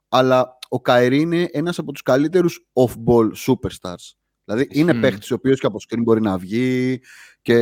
Αλλά 0.08 0.58
ο 0.68 0.80
Καερή 0.80 1.20
είναι 1.20 1.48
ένας 1.52 1.78
από 1.78 1.92
τους 1.92 2.02
καλύτερους 2.02 2.66
off-ball 2.72 3.28
superstars. 3.46 4.12
Δηλαδή 4.44 4.68
είναι 4.70 4.92
Μμμ. 4.92 5.00
παίχτης 5.00 5.30
ο 5.30 5.34
οποίος 5.34 5.60
και 5.60 5.66
από 5.66 5.78
screen 5.88 5.98
μπορεί 6.02 6.20
να 6.20 6.38
βγει 6.38 7.00
και 7.42 7.54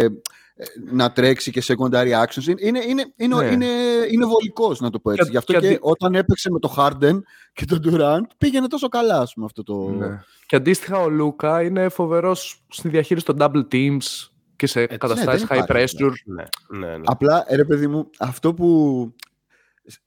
ε, 0.58 0.64
να 0.92 1.12
τρέξει 1.12 1.50
και 1.50 1.62
secondary 1.66 2.10
actions. 2.24 2.44
Είναι, 2.46 2.60
είναι, 2.66 2.80
είναι, 2.86 3.04
είναι, 3.16 3.34
Ναι. 3.36 3.46
είναι, 3.46 3.66
είναι 4.10 4.24
βολικός, 4.26 4.80
να 4.80 4.90
το 4.90 4.98
πω 4.98 5.10
έτσι. 5.10 5.22
Και- 5.24 5.30
Γι' 5.30 5.36
αυτό 5.36 5.52
και 5.52 5.58
και, 5.58 5.66
αντι- 5.66 5.78
όταν 5.80 6.14
έπαιξε 6.14 6.50
με 6.50 6.58
το 6.58 6.74
Harden 6.76 7.18
και 7.52 7.64
τον 7.64 7.80
Durant 7.84 8.20
πήγαινε 8.38 8.68
τόσο 8.68 8.88
καλά, 8.88 9.18
ας 9.20 9.32
πούμε, 9.32 9.46
αυτό 9.46 9.62
το... 9.62 9.88
Ναι. 9.90 10.20
Και 10.46 10.56
αντίστοιχα 10.56 10.98
ο 11.00 11.08
Λούκα 11.08 11.62
είναι 11.62 11.88
φοβερός 11.88 12.64
στη 12.68 12.88
διαχείριση 12.88 13.26
των 13.26 13.36
double 13.40 13.64
teams 13.72 14.28
και 14.56 14.66
σε 14.66 14.80
ναι, 14.80 14.86
καταστάσεις 14.86 15.46
δεν 15.46 15.58
high 15.60 15.62
υπάρχει, 15.62 15.96
pressure. 16.00 16.12
Ναι, 16.24 16.44
ναι, 16.78 16.96
ναι. 16.96 17.02
Απλά, 17.04 17.46
ρε 17.50 17.64
παιδί 17.64 17.86
μου, 17.86 18.10
αυτό 18.18 18.54
που. 18.54 19.12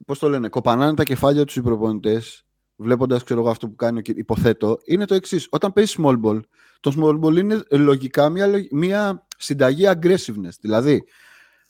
Πώς 0.06 0.18
το 0.18 0.28
λένε, 0.28 0.48
κοπανάνε 0.48 0.94
τα 0.94 1.02
κεφάλια 1.02 1.44
τους 1.44 1.56
οι 1.56 1.62
προπονητές, 1.62 2.44
βλέποντας 2.76 3.22
αυτό 3.46 3.68
που 3.68 3.74
κάνει, 3.74 3.98
ο 3.98 4.00
κυ- 4.00 4.18
υποθέτω, 4.18 4.78
είναι 4.84 5.04
το 5.04 5.14
εξής. 5.14 5.46
Όταν 5.50 5.72
παίζει 5.72 5.94
small 5.98 6.20
ball, 6.24 6.40
το 6.80 6.92
small 6.98 7.20
ball 7.20 7.36
είναι 7.36 7.62
λογικά 7.70 8.28
μια, 8.28 8.46
λογ- 8.46 8.72
μια 8.72 9.26
συνταγή 9.38 9.84
aggressiveness. 9.86 10.54
Δηλαδή, 10.60 11.04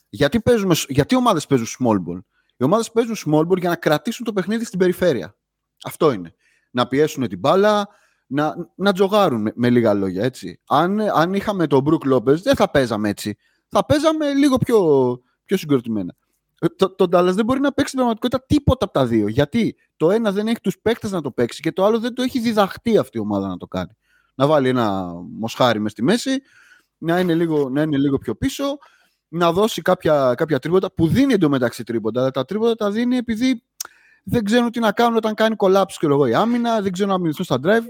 γιατί, 0.09 0.41
παίζουμε, 0.41 0.75
γιατί 0.87 1.13
οι 1.13 1.17
ομάδες 1.17 1.47
παίζουν 1.47 1.67
small 1.67 1.95
ball; 2.09 2.19
Οι 2.57 2.63
ομάδες 2.63 2.91
παίζουν 2.91 3.15
small 3.25 3.47
ball 3.47 3.57
για 3.59 3.69
να 3.69 3.75
κρατήσουν 3.75 4.25
το 4.25 4.33
παιχνίδι 4.33 4.65
στην 4.65 4.79
περιφέρεια. 4.79 5.35
Αυτό 5.83 6.11
είναι. 6.11 6.33
Να 6.71 6.87
πιέσουν 6.87 7.27
την 7.27 7.39
μπάλα, 7.39 7.87
να, 8.27 8.55
να 8.75 8.93
τζογάρουν 8.93 9.41
με, 9.41 9.51
με 9.55 9.69
λίγα 9.69 9.93
λόγια. 9.93 10.23
Έτσι. 10.23 10.59
Αν, 10.67 10.99
αν 10.99 11.33
είχαμε 11.33 11.67
τον 11.67 11.83
Brook 11.85 12.13
Lopez, 12.13 12.35
δεν 12.41 12.55
θα 12.55 12.69
παίζαμε 12.71 13.09
έτσι. 13.09 13.37
Θα 13.67 13.85
παίζαμε 13.85 14.33
λίγο 14.33 14.57
πιο, 14.57 14.79
πιο 15.45 15.57
συγκροτημένα. 15.57 16.15
Ε, 16.63 16.67
Το, 16.67 16.89
το 16.95 17.03
Dallas 17.03 17.33
δεν 17.33 17.45
μπορεί 17.45 17.59
να 17.59 17.71
παίξει 17.71 17.87
στην 17.87 17.97
πραγματικότητα 17.97 18.45
τίποτα 18.45 18.85
από 18.85 18.93
τα 18.93 19.05
δύο. 19.05 19.27
Γιατί 19.27 19.75
το 19.97 20.11
ένας 20.11 20.33
δεν 20.33 20.47
έχει 20.47 20.59
τους 20.59 20.79
παίκτες 20.81 21.11
να 21.11 21.21
το 21.21 21.31
παίξει 21.31 21.61
και 21.61 21.71
το 21.71 21.85
άλλο 21.85 21.99
δεν 21.99 22.13
το 22.13 22.21
έχει 22.21 22.39
διδαχτεί 22.39 22.97
αυτή 22.97 23.17
η 23.17 23.21
ομάδα 23.21 23.47
να 23.47 23.57
το 23.57 23.67
κάνει. 23.67 23.91
Να 24.35 24.47
βάλει 24.47 24.69
ένα 24.69 25.13
μοσχάρι 25.39 25.79
μες 25.79 25.91
στη 25.91 26.03
μέση, 26.03 26.41
να 26.97 27.19
είναι 27.19 27.35
λίγο, 27.35 27.69
να 27.69 27.81
είναι 27.81 27.97
λίγο 27.97 28.17
πιο 28.17 28.35
πίσω, 28.35 28.77
να 29.27 29.51
δώσει 29.51 29.81
κάποια, 29.81 30.33
κάποια 30.37 30.59
τρίποτα 30.59 30.93
που 30.93 31.07
δίνει 31.07 31.33
εντωμεταξύ 31.33 31.83
τρίποτα. 31.83 32.21
Αλλά 32.21 32.31
τα 32.31 32.45
τρίποτα 32.45 32.75
τα 32.75 32.91
δίνει 32.91 33.17
επειδή 33.17 33.63
δεν 34.23 34.43
ξέρουν 34.43 34.71
τι 34.71 34.79
να 34.79 34.91
κάνουν 34.91 35.15
όταν 35.15 35.33
κάνει 35.33 35.55
collapse 35.57 35.95
και 35.99 36.05
εγώ 36.05 36.25
η 36.25 36.33
άμυνα, 36.33 36.81
δεν 36.81 36.91
ξέρουν 36.91 37.11
να 37.11 37.19
μηνυθούν 37.19 37.45
στα 37.45 37.59
drive. 37.63 37.85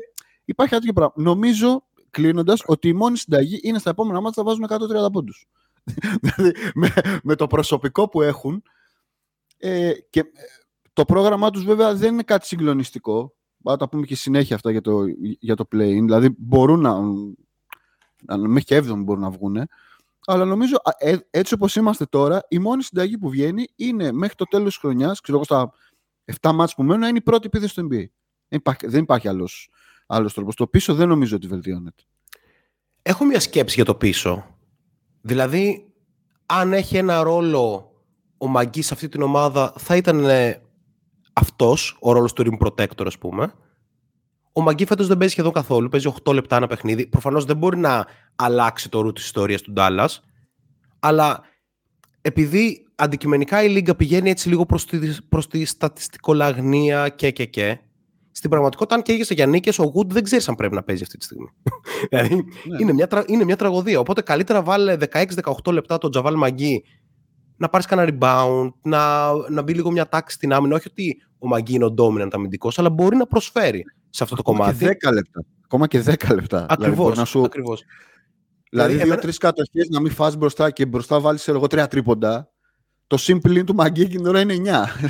Υπάρχει 0.46 0.74
τέτοιο 0.74 0.94
πράγμα. 0.94 1.14
Νομίζω, 1.16 1.84
κλείνοντας, 2.10 2.62
ότι 2.66 2.88
η 2.88 2.94
μόνη 2.94 3.18
συνταγή 3.18 3.60
είναι 3.64 3.80
στα 3.80 3.90
επόμενα 3.90 4.22
μάτια 4.22 4.44
θα 4.44 4.50
βάζουν 4.50 4.64
130 5.08 5.12
πόντους. 5.12 5.48
Δηλαδή 6.22 6.54
με, 6.74 6.94
με 7.24 7.36
το 7.36 7.48
προσωπικό 7.48 8.10
που 8.10 8.22
έχουν. 8.22 8.64
Ε, 9.58 9.92
και 10.10 10.20
ε, 10.20 10.26
το 10.94 11.06
πρόγραμμά 11.06 11.50
τους 11.50 11.64
βέβαια 11.64 11.96
δεν 11.96 12.14
είναι 12.14 12.24
κάτι 12.24 12.46
συγκλονιστικό. 12.46 13.36
Θα 13.64 13.78
τα 13.78 13.90
πούμε 13.90 14.06
και 14.06 14.16
συνέχεια 14.16 14.56
αυτά 14.56 14.72
για 14.72 14.82
το, 14.82 15.04
για 15.40 15.56
το 15.56 15.68
play 15.72 16.00
Δηλαδή 16.02 16.36
μπορούν 16.38 16.80
να, 16.80 17.02
μέχρι 18.38 18.64
και 18.64 18.78
7 18.78 18.94
μπορούν 18.98 19.22
να 19.22 19.30
βγουν. 19.30 19.68
Αλλά 20.26 20.46
νομίζω 20.46 20.78
ε, 20.98 21.18
έτσι 21.30 21.54
όπως 21.54 21.76
είμαστε 21.76 22.06
τώρα, 22.06 22.46
η 22.50 22.60
μόνη 22.60 22.84
συνταγή 22.84 23.18
που 23.18 23.30
βγαίνει 23.30 23.68
είναι 23.76 24.12
μέχρι 24.12 24.36
το 24.36 24.46
τέλος 24.46 24.68
της 24.68 24.78
χρονιάς, 24.78 25.22
ξέρω 25.22 25.38
εγώ 25.38 25.46
στα 25.46 25.74
7 26.42 26.52
μάτς 26.54 26.76
που 26.76 26.84
μένουν, 26.84 27.00
να 27.00 27.08
είναι 27.08 27.18
η 27.18 27.22
πρώτη 27.22 27.46
επίθεση 27.48 27.72
στο 27.72 27.82
NBA. 27.82 28.06
Δεν 28.48 28.60
υπάρχει, 28.60 28.88
δεν 28.88 29.02
υπάρχει 29.02 29.28
άλλος, 29.28 29.70
άλλος 30.08 30.34
τρόπος. 30.34 30.56
Το 30.56 30.68
πίσω 30.68 30.96
δεν 30.96 31.08
νομίζω 31.08 31.36
ότι 31.36 31.48
βελτιώνεται. 31.48 32.04
Έχω 33.02 33.26
μια 33.26 33.40
σκέψη 33.40 33.76
για 33.76 33.86
το 33.86 33.96
πίσω. 33.96 34.58
Δηλαδή, 35.22 35.92
αν 36.46 36.74
έχει 36.74 36.98
ένα 36.98 37.24
ρόλο 37.24 37.92
ο 38.38 38.48
Μαγκής 38.48 38.86
σε 38.86 38.94
αυτή 38.94 39.10
την 39.10 39.22
ομάδα, 39.22 39.74
θα 39.78 39.96
ήταν 39.96 40.26
ε, 40.26 40.62
αυτός 41.34 41.98
ο 42.00 42.12
ρόλος 42.12 42.34
του 42.34 42.44
rim 42.46 42.68
protector, 42.68 43.06
ας 43.06 43.18
πούμε. 43.18 43.54
Ο 44.54 44.62
Μαγκή 44.62 44.86
φέτος 44.86 45.08
δεν 45.08 45.18
παίζει 45.18 45.34
σχεδόν 45.34 45.52
καθόλου. 45.52 45.90
Παίζει 45.90 46.14
8 46.24 46.34
λεπτά 46.34 46.56
ένα 46.56 46.68
παιχνίδι. 46.68 47.08
Προφανώς 47.08 47.46
δεν 47.46 47.58
μπορεί 47.58 47.78
να 47.78 48.06
αλλάξει 48.36 48.90
το 48.90 49.02
ρου 49.02 49.14
της 49.14 49.24
ιστορίας 49.24 49.62
του 49.62 49.72
Ντάλλας. 49.72 50.24
Αλλά 51.00 51.44
επειδή 52.22 52.88
αντικειμενικά 52.96 53.64
η 53.64 53.70
Λίγκα 53.70 53.96
πηγαίνει 53.96 54.30
έτσι 54.30 54.50
λίγο 54.50 54.66
προς 54.66 54.86
τη, 54.86 55.18
προς 55.30 55.48
τη 55.48 55.66
στατιστικολαγνία 55.66 57.10
και 57.10 57.32
και 57.32 57.46
και. 57.46 57.80
Στην 58.32 58.50
πραγματικότητα, 58.50 58.96
αν 58.96 59.02
καίγεσαι 59.02 59.34
για 59.34 59.46
νίκες, 59.46 59.80
ο 59.80 59.84
Γουντ 59.84 60.14
δεν 60.14 60.24
ξέρεις 60.24 60.50
αν 60.50 60.56
πρέπει 60.56 60.76
να 60.76 60.84
παίζει 60.84 61.04
αυτή 61.04 61.18
τη 61.18 61.24
στιγμή. 61.24 61.48
δηλαδή 62.10 62.36
ναι. 62.36 62.78
είναι, 62.80 62.94
μια, 62.94 63.24
είναι 63.26 63.44
μια 63.44 63.56
τραγωδία. 63.56 64.00
Οπότε 64.00 64.22
καλύτερα 64.22 64.62
βάλε 64.62 64.98
16-18 65.12 65.72
λεπτά 65.72 65.98
τον 65.98 66.12
Τζαβάλ 66.12 66.36
Μαγκή 66.36 66.84
να 67.58 67.70
πάρεις 67.70 67.86
κανένα 67.86 68.18
rebound, 68.20 68.70
να, 68.82 69.32
να 69.50 69.62
μπει 69.62 69.74
λίγο 69.74 69.92
μια 69.92 70.10
τάξη 70.10 70.36
στην 70.36 70.54
άμυνα. 70.54 70.76
Όχι 70.76 70.88
ότι 70.88 71.22
ο 71.40 71.48
Μαγκή 71.48 71.74
είναι 71.74 71.86
ο 71.86 71.94
dominant 71.98 72.30
αμυντικός, 72.32 72.80
αλλά 72.80 72.90
μπορεί 72.90 73.16
να 73.16 73.28
προσφέρει 73.28 73.84
σε 74.10 74.24
αυτό 74.24 74.36
το 74.36 74.42
κομμάτι. 74.42 74.78
Και 74.78 74.98
10 75.10 75.14
λεπτά. 75.14 75.46
Ακόμα 75.64 75.88
και 75.88 76.04
10 76.06 76.36
λεπτά. 76.36 76.66
Ακριβώς. 76.70 77.12
Δηλαδή, 77.12 77.30
σου... 77.30 77.44
Ακριβώς. 77.44 77.84
Δηλαδή, 78.70 78.92
δηλαδή 78.92 79.10
δύο-τρει 79.10 79.38
κατοχές 79.38 79.90
να 79.90 80.02
μην 80.02 80.12
φας 80.12 80.36
μπροστά 80.36 80.72
και 80.72 80.86
μπροστά 80.86 81.20
βάλεις 81.20 81.48
εγώ 81.48 81.68
τρία 81.68 81.88
τρίποντα. 81.88 82.52
Το 83.08 83.18
simple 83.20 83.64
του 83.66 83.76
Μαγκή 83.76 84.02
εκείνη 84.02 84.28
ώρα 84.28 84.40
είναι 84.40 84.56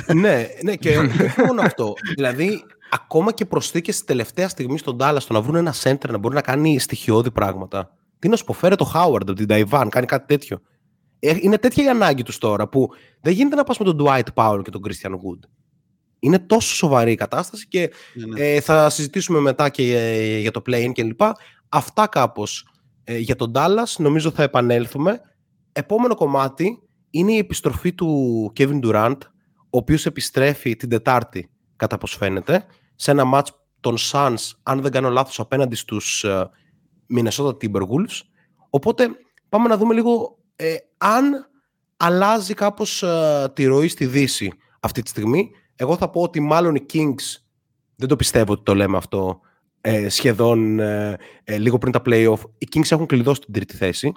9. 0.08 0.14
ναι, 0.14 0.46
ναι, 0.62 0.76
και 0.76 0.98
όχι 0.98 1.40
μόνο 1.46 1.60
αυτό. 1.60 1.92
Δηλαδή, 2.14 2.62
ακόμα 2.94 3.32
και 3.32 3.44
προσθήκες 3.44 3.96
στη 3.96 4.06
τελευταία 4.06 4.48
στιγμή 4.48 4.78
στον 4.78 4.98
Τάλλας 4.98 5.22
στο 5.22 5.32
να 5.32 5.40
βρουν 5.40 5.54
ένα 5.56 5.74
center 5.82 6.08
να 6.08 6.18
μπορεί 6.18 6.34
να 6.34 6.40
κάνει 6.40 6.78
στοιχειώδη 6.78 7.30
πράγματα. 7.30 7.90
Τι 8.18 8.28
να 8.28 8.36
σου 8.36 8.44
πω, 8.44 8.52
φέρε 8.52 8.74
το 8.74 8.84
Χάουαρντ 8.84 9.28
από 9.28 9.38
την 9.38 9.48
Ταϊβάν, 9.48 9.88
κάνει 9.88 10.06
κάτι 10.06 10.26
τέτοιο. 10.26 10.60
Ε, 11.18 11.36
είναι 11.40 11.58
τέτοια 11.58 11.84
η 11.84 11.88
ανάγκη 11.88 12.22
τους 12.22 12.38
τώρα 12.38 12.68
που 12.68 12.88
δεν 13.20 13.32
γίνεται 13.32 13.56
να 13.56 13.64
πας 13.64 13.78
με 13.78 13.84
τον 13.84 13.96
Dwight 14.00 14.26
Powell 14.34 14.60
και 14.64 14.70
τον 14.70 14.80
Christian 14.88 15.10
Wood. 15.10 15.48
Είναι 16.18 16.38
τόσο 16.38 16.74
σοβαρή 16.74 17.12
η 17.12 17.14
κατάσταση 17.14 17.68
και 17.68 17.90
ναι, 18.14 18.26
ναι. 18.26 18.40
Ε, 18.40 18.60
θα 18.60 18.90
συζητήσουμε 18.90 19.38
μετά 19.38 19.68
και 19.68 19.98
ε, 19.98 20.38
για 20.38 20.50
το 20.50 20.62
play-in 20.66 20.90
κλπ. 20.94 21.20
Αυτά 21.68 22.06
κάπως 22.06 22.66
ε, 23.04 23.18
για 23.18 23.36
τον 23.36 23.52
Dallas 23.54 23.94
νομίζω 23.98 24.30
θα 24.30 24.42
επανέλθουμε. 24.42 25.20
Επόμενο 25.72 26.14
κομμάτι 26.14 26.82
είναι 27.10 27.32
η 27.32 27.38
επιστροφή 27.38 27.92
του 27.92 28.52
Kevin 28.56 28.80
Durant, 28.84 29.18
ο 29.56 29.78
οποίος 29.78 30.06
επιστρέφει 30.06 30.76
την 30.76 30.88
Τετάρτη, 30.88 31.50
κατά 31.76 31.98
πώς 31.98 32.16
φαίνεται, 32.16 32.66
σε 33.02 33.10
ένα 33.10 33.24
match 33.34 33.46
των 33.80 33.96
Suns, 33.98 34.50
αν 34.62 34.80
δεν 34.80 34.92
κάνω 34.92 35.10
λάθος, 35.10 35.40
απέναντι 35.40 35.74
στους 35.74 36.24
uh, 36.26 36.44
Minnesota 37.16 37.48
Timberwolves. 37.48 38.20
Οπότε 38.70 39.08
πάμε 39.48 39.68
να 39.68 39.76
δούμε 39.76 39.94
λίγο 39.94 40.38
ε, 40.56 40.74
αν 40.98 41.50
αλλάζει 41.96 42.54
κάπως 42.54 43.02
ε, 43.02 43.50
τη 43.54 43.64
ροή 43.64 43.88
στη 43.88 44.06
Δύση 44.06 44.52
αυτή 44.80 45.02
τη 45.02 45.08
στιγμή. 45.08 45.50
Εγώ 45.76 45.96
θα 45.96 46.10
πω 46.10 46.20
ότι 46.20 46.40
μάλλον 46.40 46.74
οι 46.74 46.86
Kings, 46.92 47.42
δεν 47.96 48.08
το 48.08 48.16
πιστεύω 48.16 48.52
ότι 48.52 48.62
το 48.62 48.74
λέμε 48.74 48.96
αυτό, 48.96 49.40
ε, 49.80 50.08
σχεδόν 50.08 50.78
ε, 50.78 51.18
λίγο 51.44 51.78
πριν 51.78 51.92
τα 51.92 52.02
play-off, 52.04 52.40
οι 52.58 52.68
Kings 52.72 52.90
έχουν 52.90 53.06
κλειδώσει 53.06 53.40
την 53.40 53.52
τρίτη 53.52 53.76
θέση, 53.76 54.12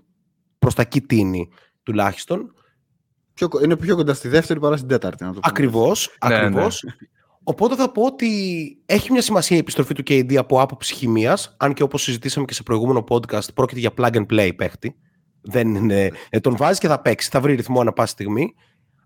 προς 0.60 0.74
τα 0.74 0.82
εκεί 0.82 1.50
τουλάχιστον. 1.84 2.54
Πιο, 3.34 3.50
είναι 3.64 3.78
πιο 3.78 3.96
κοντά 3.96 4.14
στη 4.14 4.28
δεύτερη 4.28 4.60
παρά 4.60 4.78
στην 4.78 4.90
τέταρτη. 4.90 5.24
Να 5.24 5.34
το 5.34 5.40
ακριβώς, 5.44 6.18
ναι, 6.28 6.36
ακριβώς. 6.36 6.84
Ναι. 6.84 6.92
Οπότε 7.48 7.76
θα 7.76 7.92
πω 7.92 8.02
ότι 8.02 8.30
έχει 8.86 9.12
μια 9.12 9.22
σημασία 9.22 9.56
η 9.56 9.60
επιστροφή 9.60 9.94
του 9.94 10.04
KD 10.08 10.36
από 10.36 10.62
άποψη 10.62 10.94
χημίας, 10.94 11.56
αν 11.58 11.74
και 11.74 11.84
όπως 11.84 12.02
συζητήσαμε 12.02 12.46
και 12.46 12.54
σε 12.54 12.64
προηγούμενο 12.64 13.04
podcast, 13.10 13.54
πρόκειται 13.54 13.80
για 13.80 13.92
plug 13.98 14.12
and 14.12 14.26
play 14.30 14.52
παίχτη. 14.56 14.96
Δεν 15.42 15.76
είναι, 15.76 16.12
ε, 16.30 16.40
τον 16.40 16.56
βάζεις 16.56 16.80
και 16.80 16.88
θα 16.88 17.02
παίξει, 17.02 17.30
θα 17.30 17.42
βρει 17.42 17.56
ρυθμό 17.56 17.80
ανά 17.80 17.94
πάση 17.94 18.12
στιγμή. 18.12 18.54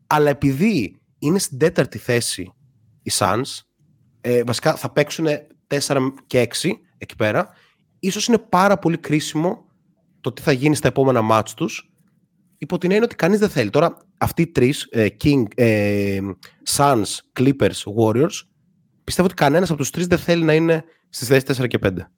Αλλά 0.08 0.30
επειδή 0.30 1.02
είναι 1.20 1.40
στην 1.40 1.58
τέταρτη 1.58 1.98
θέση 1.98 2.54
οι 3.04 3.12
Suns, 3.14 3.62
ε, 4.22 4.44
βασικά 4.44 4.76
θα 4.76 4.92
παίξουν 4.92 5.28
4 5.68 6.14
και 6.28 6.40
6 6.40 6.80
εκεί 6.98 7.16
πέρα, 7.16 7.50
ίσως 8.00 8.28
είναι 8.28 8.38
πάρα 8.38 8.78
πολύ 8.78 8.98
κρίσιμο 8.98 9.66
το 10.22 10.32
τι 10.32 10.42
θα 10.42 10.52
γίνει 10.52 10.76
στα 10.76 10.88
επόμενα 10.88 11.22
μάτς 11.22 11.54
τους, 11.54 11.92
υπό 12.58 12.78
την 12.78 12.92
έννοια 12.92 13.06
ότι 13.06 13.16
κανείς 13.16 13.40
δεν 13.40 13.50
θέλει. 13.50 13.70
Τώρα 13.70 13.98
αυτοί 14.20 14.42
οι 14.42 14.48
τρεις, 14.48 14.88
ε, 14.92 15.08
King, 15.24 15.44
ε, 15.56 16.20
Suns, 16.76 17.18
Clippers, 17.40 17.84
Warriors, 17.98 18.42
πιστεύω 19.04 19.28
ότι 19.28 19.34
κανένας 19.34 19.70
από 19.70 19.80
τους 19.80 19.90
τρεις 19.90 20.08
δεν 20.08 20.18
θέλει 20.18 20.44
να 20.44 20.54
είναι 20.54 20.84
στις 21.10 21.28
θέσεις 21.28 21.44
4 21.44 21.68
και 21.68 21.80
5. 21.80 22.12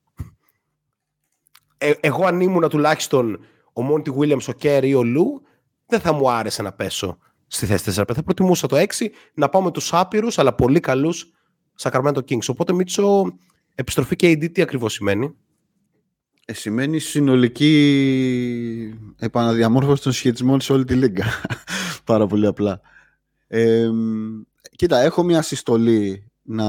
Ε, 1.78 1.92
εγώ 2.00 2.26
αν 2.26 2.42
ήμουν 2.42 2.70
τουλάχιστον 2.70 3.40
ο 3.74 3.82
Μόντι 3.82 4.14
Williams, 4.18 4.46
ο 4.48 4.52
Κέρι 4.52 4.90
ή 4.90 4.94
ο 4.94 5.04
Λου, 5.04 5.42
δεν 5.86 6.00
θα 6.00 6.14
μου 6.14 6.32
άρεσε 6.32 6.62
να 6.62 6.72
πέσω 6.72 7.18
στη 7.48 7.66
θέση 7.66 7.84
4. 8.02 8.14
Θα 8.14 8.24
προτιμούσα 8.24 8.68
το 8.68 8.78
6 8.78 8.86
να 9.34 9.50
πάω 9.50 9.62
με 9.62 9.72
τους 9.72 9.94
άπειρους 9.94 10.40
αλλά 10.40 10.54
πολύ 10.54 10.80
καλούς 10.80 11.32
Sacramento 11.82 12.20
Kings. 12.30 12.46
Οπότε 12.48 12.74
Μίτσο, 12.74 13.38
επιστροφή 13.76 14.16
και 14.16 14.32
AD 14.32 14.52
τι 14.52 14.62
ακριβώς 14.62 14.94
σημαίνει; 14.94 15.36
Ε, 16.46 16.54
σημαίνει 16.54 17.00
συνολική 17.00 17.74
επαναδιαμόρφωση 19.20 20.04
των 20.04 20.12
σχετισμών 20.12 20.62
σε 20.62 20.74
όλη 20.74 20.86
τη 20.86 20.94
λίγα. 20.94 21.26
Πάρα 22.04 22.28
πολύ 22.28 22.46
απλά. 22.46 22.82
Ε, 23.48 23.90
κοίτα, 24.76 25.00
έχω 25.00 25.24
μια 25.24 25.42
συστολή 25.42 26.32
να, 26.42 26.68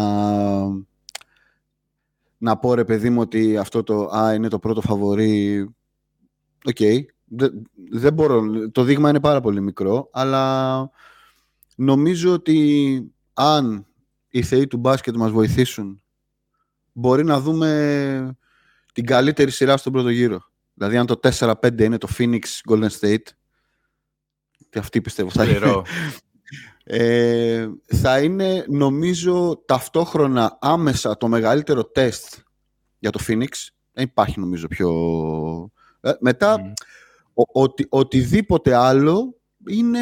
να 2.39 2.57
πω 2.59 2.75
ρε 2.75 2.85
παιδί 2.85 3.11
μου 3.11 3.21
ότι 3.21 3.57
αυτό 3.57 3.83
το 3.83 4.05
α, 4.05 4.35
είναι 4.35 4.49
το 4.49 4.59
πρώτο 4.59 4.81
φαβορή 4.81 5.67
Οκ. 6.65 6.77
Okay. 6.79 7.01
Δεν, 7.91 8.13
μπορώ. 8.13 8.71
Το 8.71 8.83
δείγμα 8.83 9.09
είναι 9.09 9.21
πάρα 9.21 9.41
πολύ 9.41 9.61
μικρό, 9.61 10.09
αλλά 10.13 10.91
νομίζω 11.77 12.33
ότι 12.33 13.13
αν 13.33 13.87
οι 14.29 14.43
θεοί 14.43 14.67
του 14.67 14.77
μπάσκετ 14.77 15.17
μας 15.17 15.31
βοηθήσουν, 15.31 16.03
μπορεί 16.93 17.25
να 17.25 17.41
δούμε 17.41 18.37
την 18.93 19.07
καλύτερη 19.07 19.51
σειρά 19.51 19.77
στον 19.77 19.93
πρώτο 19.93 20.09
γύρο. 20.09 20.41
Δηλαδή, 20.75 20.97
αν 20.97 21.07
το 21.07 21.21
4-5 21.23 21.81
είναι 21.81 21.99
το 21.99 22.09
Phoenix 22.19 22.41
Golden 22.71 22.89
State, 23.01 23.27
και 24.73 24.79
αυτή 24.79 25.01
πιστεύω 25.01 25.31
θα 25.31 25.45
είναι. 25.45 25.83
Ε, 26.85 27.69
θα 27.85 28.21
είναι, 28.21 28.65
νομίζω, 28.69 29.63
ταυτόχρονα 29.67 30.59
άμεσα 30.61 31.17
το 31.17 31.29
μεγαλύτερο 31.29 31.85
τεστ 31.85 32.35
για 32.99 33.11
το 33.11 33.21
Phoenix. 33.29 33.49
Δεν 33.93 34.05
υπάρχει, 34.05 34.41
νομίζω, 34.41 34.67
πιο 34.69 34.91
ε, 36.01 36.13
μετά, 36.21 36.73
οτι, 37.35 37.87
οτιδήποτε 37.89 38.75
άλλο 38.75 39.37
είναι, 39.67 40.01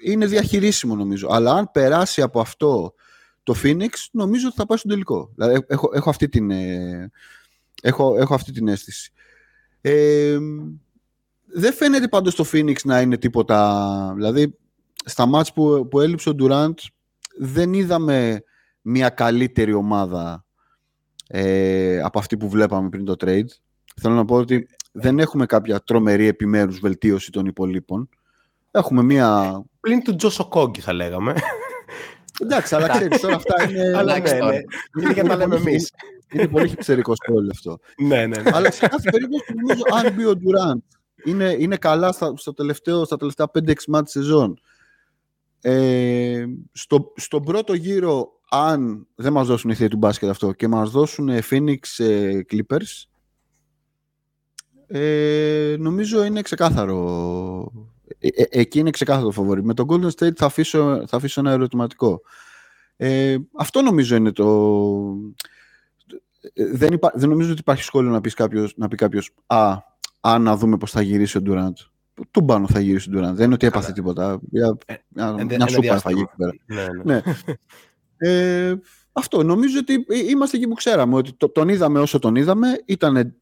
είναι 0.00 0.26
διαχειρίσιμο 0.26 0.94
νομίζω. 0.94 1.28
Αλλά 1.30 1.52
αν 1.52 1.70
περάσει 1.70 2.22
από 2.22 2.40
αυτό 2.40 2.94
το 3.42 3.54
Phoenix, 3.62 3.90
νομίζω 4.12 4.46
ότι 4.46 4.56
θα 4.56 4.66
πάει 4.66 4.78
στον 4.78 4.90
τελικό. 4.90 5.30
Δηλαδή, 5.34 5.64
έχω, 5.66 5.90
έχω, 5.94 6.10
αυτή 6.10 6.28
την, 6.28 6.50
ε, 6.50 7.10
έχω, 7.82 8.16
έχω 8.18 8.34
αυτή 8.34 8.52
την 8.52 8.68
αίσθηση. 8.68 9.12
Ε, 9.80 10.38
δεν 11.54 11.72
φαίνεται 11.72 12.08
πάντως 12.08 12.34
το 12.34 12.44
Phoenix 12.52 12.76
να 12.84 13.00
είναι 13.00 13.16
τίποτα... 13.16 14.12
Δηλαδή, 14.16 14.58
στα 15.04 15.26
μάτς 15.26 15.52
που, 15.52 15.88
που 15.90 16.00
έλειψε 16.00 16.28
ο 16.28 16.34
Durant, 16.40 16.74
δεν 17.38 17.72
είδαμε 17.72 18.42
μια 18.80 19.08
καλύτερη 19.08 19.72
ομάδα 19.72 20.44
ε, 21.26 22.00
από 22.00 22.18
αυτή 22.18 22.36
που 22.36 22.48
βλέπαμε 22.48 22.88
πριν 22.88 23.04
το 23.04 23.14
trade. 23.20 23.48
Θέλω 24.00 24.14
να 24.14 24.24
πω 24.24 24.36
ότι 24.36 24.68
δεν 24.92 25.18
έχουμε 25.18 25.46
κάποια 25.46 25.80
τρομερή 25.80 26.26
επιμέρους 26.26 26.78
βελτίωση 26.78 27.30
των 27.30 27.46
υπολείπων. 27.46 28.08
Έχουμε 28.70 29.02
μία... 29.02 29.60
Πλην 29.80 30.02
του 30.02 30.16
Τζόσο 30.16 30.48
Κόγκη 30.48 30.80
θα 30.80 30.92
λέγαμε. 30.92 31.34
Εντάξει, 32.42 32.74
αλλά 32.74 32.88
ξέρεις, 32.88 33.20
τώρα 33.20 33.34
αυτά 33.34 33.68
είναι... 33.68 33.96
Αλλά 33.96 34.18
ναι, 34.18 34.32
ναι. 34.32 34.56
Είναι 35.00 35.12
για 35.12 35.22
να 35.22 35.36
λέμε 35.36 35.56
εμείς. 35.56 35.92
Είναι 36.32 36.48
πολύ 36.48 36.68
χυψερικό 36.68 37.14
σχόλιο 37.14 37.50
αυτό. 37.52 37.78
ναι, 37.98 38.26
ναι, 38.26 38.40
ναι. 38.40 38.50
Αλλά 38.54 38.70
σε 38.70 38.86
κάθε 38.88 39.10
περίπτωση 39.10 39.52
νομίζω 39.54 39.82
αν 39.92 40.12
μπει 40.14 40.24
ο 40.24 40.36
Ντουράντ 40.36 40.80
είναι, 41.24 41.56
είναι 41.58 41.76
καλά 41.76 42.12
στα, 42.12 42.32
στο 42.36 42.54
τελευταίο, 42.54 43.04
στα 43.04 43.16
τελευταία 43.16 43.50
5-6 43.54 43.74
μάτια 43.88 44.22
σεζόν 44.22 44.60
Ε, 45.60 46.44
στο, 46.72 47.12
στον 47.16 47.42
πρώτο 47.42 47.74
γύρο, 47.74 48.28
αν 48.50 49.06
δεν 49.14 49.32
μας 49.32 49.46
δώσουν 49.46 49.70
οι 49.70 49.74
θεοί 49.74 49.88
του 49.88 49.96
μπάσκετ 49.96 50.28
αυτό 50.28 50.52
και 50.52 50.68
μας 50.68 50.90
δώσουν 50.90 51.30
Phoenix 51.50 51.78
ε, 51.96 52.40
Clippers, 52.50 53.10
ε, 54.92 55.76
νομίζω 55.78 56.24
είναι 56.24 56.42
ξεκάθαρο. 56.42 57.72
Ε, 58.18 58.28
ε, 58.28 58.44
εκεί 58.50 58.78
είναι 58.78 58.90
ξεκάθαρο 58.90 59.26
το 59.26 59.32
φοβορή. 59.32 59.64
Με 59.64 59.74
τον 59.74 59.86
Golden 59.90 60.10
State 60.10 60.36
θα 60.36 60.46
αφήσω, 60.46 61.04
θα 61.06 61.16
αφήσω 61.16 61.40
ένα 61.40 61.50
ερωτηματικό. 61.50 62.20
Ε, 62.96 63.36
αυτό 63.56 63.82
νομίζω 63.82 64.16
είναι 64.16 64.32
το... 64.32 64.46
Ε, 66.52 66.66
δεν, 66.72 66.92
υπά... 66.92 67.12
δεν 67.14 67.28
νομίζω 67.28 67.50
ότι 67.50 67.60
υπάρχει 67.60 67.82
σχόλιο 67.82 68.10
να, 68.10 68.20
πεις 68.20 68.34
κάποιος, 68.34 68.74
να 68.76 68.88
πει 68.88 68.96
κάποιος 68.96 69.30
«Α, 69.46 69.76
α, 70.20 70.38
να 70.38 70.56
δούμε 70.56 70.76
πώς 70.76 70.90
θα 70.90 71.00
γυρίσει 71.00 71.38
ο 71.38 71.42
Durant». 71.46 71.72
Του 72.30 72.44
πάνω 72.44 72.68
θα 72.68 72.80
γυρίσει 72.80 73.10
ο 73.10 73.12
Durant. 73.18 73.32
Δεν 73.34 73.44
είναι 73.44 73.54
ότι 73.54 73.66
έπαθε 73.66 73.92
τίποτα. 73.92 74.40
Για, 74.50 74.76
μια 75.44 75.66
σούπα 75.66 75.98
θα 75.98 76.10
γίνει 76.10 76.28
πέρα. 76.36 76.52
Ναι, 76.66 76.86
ναι. 77.04 77.22
ναι. 78.16 78.74
αυτό. 79.12 79.42
Νομίζω 79.42 79.78
ότι 79.78 80.04
είμαστε 80.30 80.56
εκεί 80.56 80.68
που 80.68 80.74
ξέραμε. 80.74 81.14
Ότι 81.16 81.36
τον 81.52 81.68
είδαμε 81.68 82.00
όσο 82.00 82.18
τον 82.18 82.36
είδαμε. 82.36 82.68
Ήταν 82.84 83.36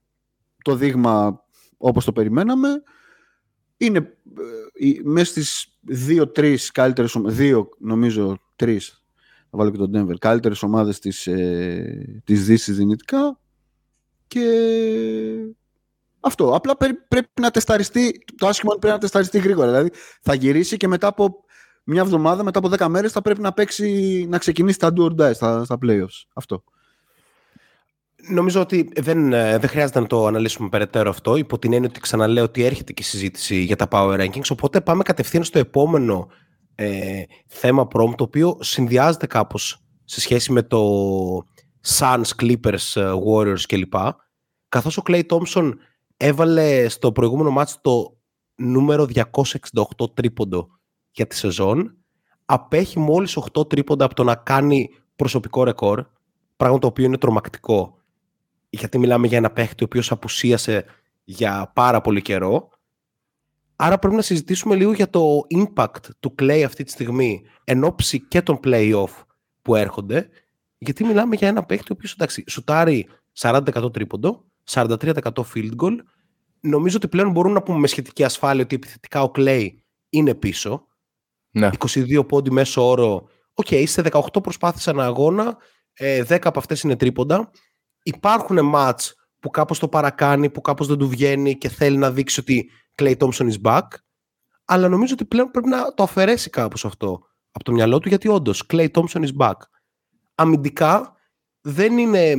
το 0.65 0.75
δείγμα 0.75 1.45
όπως 1.77 2.05
το 2.05 2.13
περιμέναμε. 2.13 2.69
Είναι 3.77 3.99
ε, 3.99 5.01
μέσα 5.03 5.31
στις 5.31 5.79
δύο-τρεις 5.81 6.71
καλύτερες 6.71 7.15
δύο 7.25 7.69
νομίζω 7.79 8.39
τρεις 8.57 9.03
θα 9.51 9.59
βάλω 9.59 9.71
και 9.71 9.77
τον 9.77 9.91
Denver 9.95 10.19
καλύτερες 10.19 10.63
ομάδες 10.63 10.99
της, 10.99 11.27
ε, 11.27 12.23
της 12.25 12.45
Δύσης 12.45 12.77
δυνητικά 12.77 13.41
και 14.27 14.45
αυτό. 16.21 16.55
Απλά 16.55 16.77
πρέπει 17.09 17.29
να 17.41 17.51
τεσταριστεί, 17.51 18.25
το 18.37 18.47
άσχημο 18.47 18.71
πρέπει 18.71 18.95
να 18.95 18.99
τεσταριστεί 19.01 19.39
γρήγορα. 19.39 19.67
Δηλαδή 19.67 19.91
θα 20.23 20.35
γυρίσει 20.35 20.77
και 20.77 20.89
μετά 20.89 21.07
από 21.07 21.45
μια 21.85 22.03
εβδομάδα, 22.03 22.45
μετά 22.45 22.59
από 22.59 22.69
δέκα 22.69 22.89
μέρες 22.89 23.13
θα 23.13 23.23
πρέπει 23.23 23.41
να 23.41 23.53
παίξει, 23.53 24.27
να 24.29 24.39
ξεκινήσει 24.39 24.79
τα 24.79 24.93
do 24.97 25.03
or 25.03 25.15
die 25.21 25.35
στα, 25.35 25.65
στα 25.65 25.79
playoffs. 25.83 26.25
Αυτό. 26.35 26.65
Νομίζω 28.29 28.61
ότι 28.61 28.89
δεν, 28.97 29.33
ε, 29.33 29.59
δεν 29.59 29.69
χρειάζεται 29.69 30.01
να 30.01 30.07
το 30.07 30.27
αναλύσουμε 30.27 30.69
περαιτέρω 30.69 31.11
αυτό, 31.11 31.37
υπό 31.37 31.59
την 31.59 31.73
έννοια 31.73 31.89
ότι 31.89 32.01
ξαναλέω 32.01 32.45
ότι 32.45 32.65
έρχεται 32.65 32.93
και 32.93 33.03
η 33.03 33.05
συζήτηση 33.05 33.57
για 33.57 33.77
τα 33.77 33.89
Power 33.91 34.21
Rankings, 34.21 34.51
οπότε 34.51 34.81
πάμε 34.81 35.03
κατευθείαν 35.03 35.45
στο 35.45 35.59
επόμενο 35.59 36.29
ε, 36.75 37.23
θέμα 37.47 37.83
prom, 37.83 38.15
το 38.17 38.25
οποίο 38.25 38.57
συνδυάζεται 38.61 39.27
κάπως 39.27 39.83
σε 40.05 40.21
σχέση 40.21 40.53
με 40.53 40.63
το 40.63 40.83
Suns, 41.99 42.31
Clippers, 42.43 42.95
ε, 42.95 43.13
Warriors 43.27 43.61
κλπ. 43.69 43.95
Καθώς 44.69 44.97
ο 44.97 45.03
Clay 45.07 45.23
Thompson 45.29 45.73
έβαλε 46.19 46.89
στο 46.89 47.13
προηγούμενο 47.13 47.51
μάτς 47.51 47.79
το 47.81 48.17
νούμερο 48.55 49.07
268 49.15 50.15
τρίποντο 50.15 50.69
για 51.11 51.27
τη 51.27 51.37
σεζόν, 51.37 51.97
απέχει 52.45 52.99
μόλις 52.99 53.39
8 53.53 53.69
τρίποντα 53.69 54.05
από 54.05 54.15
το 54.15 54.25
να 54.25 54.35
κάνει 54.35 54.89
προσωπικό 55.17 55.65
ρεκόρ, 55.65 56.07
πράγμα 56.57 56.79
το 56.79 56.87
οποίο 56.87 57.05
είναι 57.05 57.19
τρομακτικό 57.19 57.99
γιατί 58.71 58.99
μιλάμε 58.99 59.27
για 59.27 59.37
ένα 59.37 59.51
παίχτη 59.51 59.83
ο 59.83 59.87
οποίος 59.87 60.11
απουσίασε 60.11 60.85
για 61.25 61.71
πάρα 61.75 62.01
πολύ 62.01 62.23
καιρό. 62.23 62.69
Άρα 63.77 63.99
πρέπει 63.99 64.15
να 64.15 64.23
συζητήσουμε 64.23 64.75
λίγο 64.75 64.93
για 64.93 65.11
το 65.11 65.41
impact 65.57 66.11
του 66.21 66.35
Clay 66.39 66.63
αυτή 66.67 66.85
τη 66.85 66.91
στιγμή 66.91 67.43
εν 67.65 67.85
ώψη 67.85 68.21
και 68.21 68.43
των 68.43 68.61
play-off 68.65 69.25
που 69.63 69.75
έρχονται. 69.75 70.29
Γιατί 70.79 71.05
μιλάμε 71.05 71.37
για 71.37 71.49
ένα 71.49 71.65
παίχτη 71.65 71.93
ο 71.93 71.95
οποίος 71.97 72.13
εντάξει, 72.13 72.45
σουτάρει 72.49 73.09
40% 73.39 73.93
τρίποντο, 73.93 74.45
43% 74.69 75.21
field 75.55 75.77
goal. 75.83 75.97
Νομίζω 76.61 76.97
ότι 76.97 77.09
πλέον 77.09 77.31
μπορούμε 77.31 77.55
να 77.55 77.63
πούμε 77.63 77.79
με 77.79 77.87
σχετική 77.87 78.25
ασφάλεια 78.25 78.65
ότι 78.65 78.75
επιθετικά 78.75 79.23
ο 79.23 79.31
Clay 79.35 79.69
είναι 80.09 80.35
πίσω. 80.35 80.87
Ναι. 81.51 81.69
22 81.79 82.29
πόντοι 82.29 82.51
μέσο 82.51 82.89
όρο. 82.89 83.29
Οκ, 83.55 83.67
okay, 83.71 83.85
σε 83.87 84.03
18 84.11 84.21
προσπάθειες 84.43 84.87
ένα 84.87 85.05
αγώνα, 85.05 85.57
10 85.99 86.31
ε, 86.31 86.39
από 86.43 86.59
αυτές 86.59 86.81
είναι 86.81 86.97
τρίποντα 86.97 87.51
υπάρχουν 88.09 88.65
μάτς 88.65 89.15
που 89.41 89.51
κάπως 89.51 89.79
το 89.79 89.89
παρακάνει, 89.89 90.51
που 90.51 90.61
κάπως 90.61 90.87
δεν 90.87 90.99
του 90.99 91.09
βγαίνει 91.09 91.59
και 91.59 91.69
θέλει 91.69 91.97
να 91.97 92.11
δείξει 92.11 92.41
ότι 92.41 92.71
Clay 92.95 93.17
Thompson 93.17 93.51
is 93.51 93.63
back. 93.63 93.87
Αλλά 94.65 94.89
νομίζω 94.89 95.13
ότι 95.13 95.25
πλέον 95.25 95.51
πρέπει 95.51 95.69
να 95.69 95.95
το 95.95 96.03
αφαιρέσει 96.03 96.51
κάπως 96.51 96.85
αυτό 96.85 97.21
από 97.51 97.65
το 97.65 97.73
μυαλό 97.73 97.99
του, 97.99 98.09
γιατί 98.09 98.29
όντως 98.29 98.67
Clay 98.73 98.89
Thompson 98.91 99.25
is 99.25 99.37
back. 99.39 99.57
Αμυντικά 100.35 101.17
δεν 101.61 101.99
είναι 101.99 102.35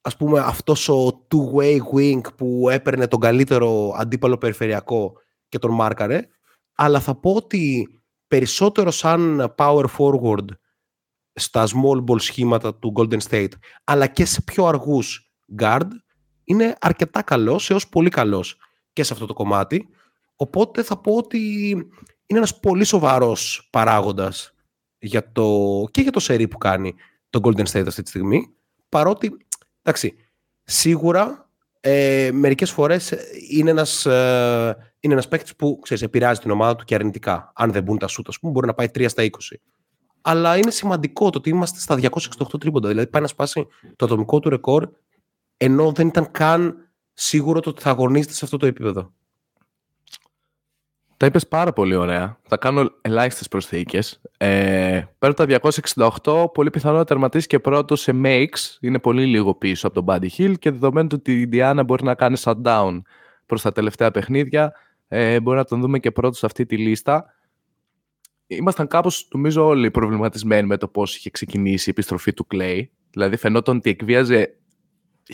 ας 0.00 0.16
πούμε 0.16 0.40
αυτός 0.40 0.88
ο 0.88 1.26
two-way 1.30 1.78
wing 1.94 2.20
που 2.36 2.68
έπαιρνε 2.70 3.06
τον 3.06 3.20
καλύτερο 3.20 3.94
αντίπαλο 3.96 4.38
περιφερειακό 4.38 5.12
και 5.48 5.58
τον 5.58 5.74
μάρκαρε, 5.74 6.28
αλλά 6.74 7.00
θα 7.00 7.14
πω 7.14 7.32
ότι 7.32 7.88
περισσότερο 8.28 8.90
σαν 8.90 9.54
power 9.56 9.84
forward 9.98 10.44
στα 11.32 11.66
small 11.66 12.04
ball 12.04 12.20
σχήματα 12.20 12.74
του 12.74 12.92
Golden 12.96 13.18
State, 13.28 13.52
αλλά 13.84 14.06
και 14.06 14.24
σε 14.24 14.42
πιο 14.42 14.66
αργούς 14.66 15.32
guard, 15.58 15.88
είναι 16.44 16.76
αρκετά 16.80 17.22
καλός 17.22 17.70
έως 17.70 17.88
πολύ 17.88 18.08
καλός 18.08 18.56
και 18.92 19.02
σε 19.02 19.12
αυτό 19.12 19.26
το 19.26 19.32
κομμάτι. 19.32 19.88
Οπότε 20.36 20.82
θα 20.82 21.00
πω 21.00 21.16
ότι 21.16 21.70
είναι 22.26 22.38
ένας 22.38 22.60
πολύ 22.60 22.84
σοβαρός 22.84 23.68
παράγοντας 23.70 24.54
για 24.98 25.32
το, 25.32 25.84
και 25.90 26.00
για 26.00 26.12
το 26.12 26.20
σερί 26.20 26.48
που 26.48 26.58
κάνει 26.58 26.94
το 27.30 27.40
Golden 27.42 27.66
State 27.66 27.86
αυτή 27.86 28.02
τη 28.02 28.08
στιγμή. 28.08 28.54
Παρότι, 28.88 29.36
εντάξει, 29.82 30.14
σίγουρα 30.62 31.50
ε, 31.80 32.30
μερικές 32.32 32.70
φορές 32.70 33.14
είναι 33.50 33.70
ένας, 33.70 34.06
ε, 34.06 34.76
είναι 35.00 35.12
ένας 35.12 35.28
παίκτης 35.28 35.56
που 35.56 35.78
ξέρεις, 35.82 36.02
επηρεάζει 36.02 36.40
την 36.40 36.50
ομάδα 36.50 36.76
του 36.76 36.84
και 36.84 36.94
αρνητικά. 36.94 37.52
Αν 37.54 37.72
δεν 37.72 37.82
μπουν 37.82 37.98
τα 37.98 38.06
σούτα, 38.06 38.32
πούμε, 38.40 38.52
μπορεί 38.52 38.66
να 38.66 38.74
πάει 38.74 38.88
3 38.94 39.08
στα 39.08 39.22
20 39.22 39.28
αλλά 40.20 40.56
είναι 40.56 40.70
σημαντικό 40.70 41.30
το 41.30 41.38
ότι 41.38 41.50
είμαστε 41.50 41.80
στα 41.80 41.98
268 42.00 42.60
τρίποντα. 42.60 42.88
Δηλαδή 42.88 43.06
πάει 43.06 43.22
να 43.22 43.28
σπάσει 43.28 43.66
το 43.96 44.04
ατομικό 44.04 44.40
του 44.40 44.48
ρεκόρ, 44.48 44.88
ενώ 45.56 45.92
δεν 45.92 46.06
ήταν 46.06 46.30
καν 46.30 46.90
σίγουρο 47.12 47.60
το 47.60 47.70
ότι 47.70 47.82
θα 47.82 47.90
αγωνίζεται 47.90 48.32
σε 48.32 48.44
αυτό 48.44 48.56
το 48.56 48.66
επίπεδο. 48.66 49.14
Τα 51.20 51.26
είπες 51.26 51.48
πάρα 51.48 51.72
πολύ 51.72 51.94
ωραία. 51.94 52.38
Θα 52.42 52.56
κάνω 52.56 52.90
ελάχιστες 53.00 53.48
προσθήκες. 53.48 54.20
Ε, 54.36 55.02
παίρνω 55.18 55.34
τα 55.34 55.44
268. 56.24 56.52
Πολύ 56.52 56.70
πιθανό 56.70 56.96
να 56.96 57.04
τερματίσεις 57.04 57.46
και 57.46 57.58
πρώτο 57.58 57.96
σε 57.96 58.12
makes. 58.24 58.76
Είναι 58.80 58.98
πολύ 58.98 59.26
λίγο 59.26 59.54
πίσω 59.54 59.86
από 59.86 60.02
τον 60.02 60.04
Buddy 60.08 60.28
Hill 60.38 60.58
και 60.58 60.70
δεδομένου 60.70 61.08
ότι 61.12 61.40
η 61.40 61.48
Indiana 61.52 61.82
μπορεί 61.86 62.04
να 62.04 62.14
κάνει 62.14 62.36
shutdown 62.44 63.00
προς 63.46 63.62
τα 63.62 63.72
τελευταία 63.72 64.10
παιχνίδια, 64.10 64.72
ε, 65.08 65.40
μπορεί 65.40 65.56
να 65.56 65.64
τον 65.64 65.80
δούμε 65.80 65.98
και 65.98 66.10
πρώτο 66.10 66.36
σε 66.36 66.46
αυτή 66.46 66.66
τη 66.66 66.76
λίστα 66.76 67.34
ήμασταν 68.46 68.86
κάπως, 68.86 69.28
νομίζω, 69.32 69.66
όλοι 69.66 69.90
προβληματισμένοι 69.90 70.66
με 70.66 70.76
το 70.76 70.88
πώς 70.88 71.16
είχε 71.16 71.30
ξεκινήσει 71.30 71.88
η 71.88 71.90
επιστροφή 71.90 72.32
του 72.32 72.46
Clay. 72.54 72.82
Δηλαδή 73.10 73.36
φαινόταν 73.36 73.76
ότι 73.76 73.90
εκβίαζε 73.90 74.54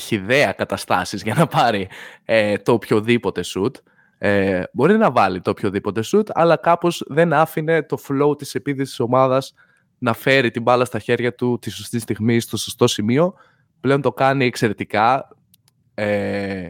χιδέα 0.01 0.53
καταστάσεις 0.53 1.23
για 1.23 1.35
να 1.35 1.47
πάρει 1.47 1.89
ε, 2.25 2.57
το 2.57 2.73
οποιοδήποτε 2.73 3.41
shoot. 3.45 3.71
Ε, 4.19 4.63
μπορεί 4.73 4.97
να 4.97 5.11
βάλει 5.11 5.41
το 5.41 5.51
οποιοδήποτε 5.51 6.01
shoot, 6.05 6.27
αλλά 6.29 6.57
κάπως 6.57 7.05
δεν 7.07 7.33
άφηνε 7.33 7.83
το 7.83 7.99
flow 8.09 8.39
της 8.39 8.55
επίδυσης 8.55 8.89
της 8.89 9.01
ομάδας 9.01 9.55
να 9.99 10.13
φέρει 10.13 10.51
την 10.51 10.63
μπάλα 10.63 10.85
στα 10.85 10.99
χέρια 10.99 11.35
του 11.35 11.59
τη 11.61 11.71
σωστή 11.71 11.99
στιγμή, 11.99 12.41
στο 12.41 12.57
σωστό 12.57 12.87
σημείο. 12.87 13.35
Πλέον 13.81 14.01
το 14.01 14.13
κάνει 14.13 14.45
εξαιρετικά. 14.45 15.29
Ε, 15.95 16.69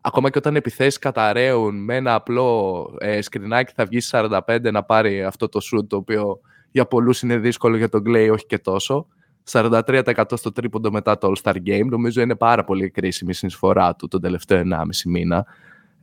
ακόμα 0.00 0.30
και 0.30 0.38
όταν 0.38 0.56
επιθέσεις 0.56 0.98
καταραίουν 0.98 1.84
με 1.84 1.96
ένα 1.96 2.14
απλό 2.14 2.88
ε, 2.98 3.20
σκρινάκι 3.20 3.72
θα 3.76 3.84
βγεις 3.84 4.10
45 4.12 4.58
να 4.72 4.82
πάρει 4.82 5.24
αυτό 5.24 5.48
το 5.48 5.60
shoot 5.62 5.86
το 5.86 5.96
οποίο 5.96 6.40
για 6.70 6.86
πολλούς 6.86 7.22
είναι 7.22 7.36
δύσκολο 7.36 7.76
για 7.76 7.88
τον 7.88 8.02
Clay 8.06 8.28
όχι 8.32 8.46
και 8.46 8.58
τόσο 8.58 9.06
43% 9.50 10.24
στο 10.34 10.52
τρίποντο 10.52 10.90
μετά 10.90 11.18
το 11.18 11.32
All-Star 11.32 11.54
Game 11.66 11.86
νομίζω 11.88 12.20
είναι 12.20 12.36
πάρα 12.36 12.64
πολύ 12.64 12.90
κρίσιμη 12.90 13.30
η 13.30 13.34
συνεισφορά 13.34 13.94
του 13.94 14.08
τον 14.08 14.20
τελευταίο 14.20 14.62
1,5 14.64 14.84
μήνα 15.06 15.46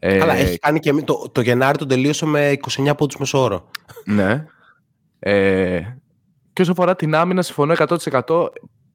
Αλλά 0.02 0.34
ε, 0.34 0.42
έχει 0.42 0.60
κάνει 0.60 0.80
και 0.80 0.94
το, 0.94 1.30
το 1.32 1.42
Γενάρη 1.42 1.78
τον 1.78 1.88
τελείωσε 1.88 2.26
με 2.26 2.58
29 2.70 2.92
πόντους 2.98 3.18
μεσόωρο 3.18 3.70
ναι. 4.06 4.46
Ε, 5.20 5.82
και 6.54 6.62
όσο 6.62 6.72
αφορά 6.72 6.96
την 6.96 7.16
άμυνα 7.16 7.42
συμφωνώ 7.42 7.74
100% 7.78 8.48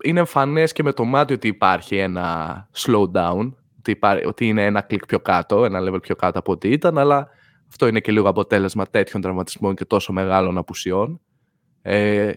είναι 0.03 0.19
εμφανές 0.19 0.73
και 0.73 0.83
με 0.83 0.93
το 0.93 1.05
μάτι 1.05 1.33
ότι 1.33 1.49
υπάρχει 1.49 1.97
ένα 1.97 2.69
slowdown 2.77 3.53
ότι, 4.27 4.47
είναι 4.47 4.65
ένα 4.65 4.81
κλικ 4.81 5.07
πιο 5.07 5.21
κάτω, 5.21 5.65
ένα 5.65 5.81
level 5.81 6.03
πιο 6.03 6.17
κάτω 6.17 6.39
από 6.39 6.53
ό,τι 6.53 6.69
ήταν, 6.69 6.99
αλλά 6.99 7.29
αυτό 7.69 7.87
είναι 7.87 8.01
και 8.01 8.13
λίγο 8.13 8.29
αποτέλεσμα 8.29 8.87
τέτοιων 8.87 9.23
τραυματισμών 9.23 9.75
και 9.75 9.85
τόσο 9.85 10.13
μεγάλων 10.13 10.59
απουσιών. 10.59 11.21
Ε, 11.83 12.33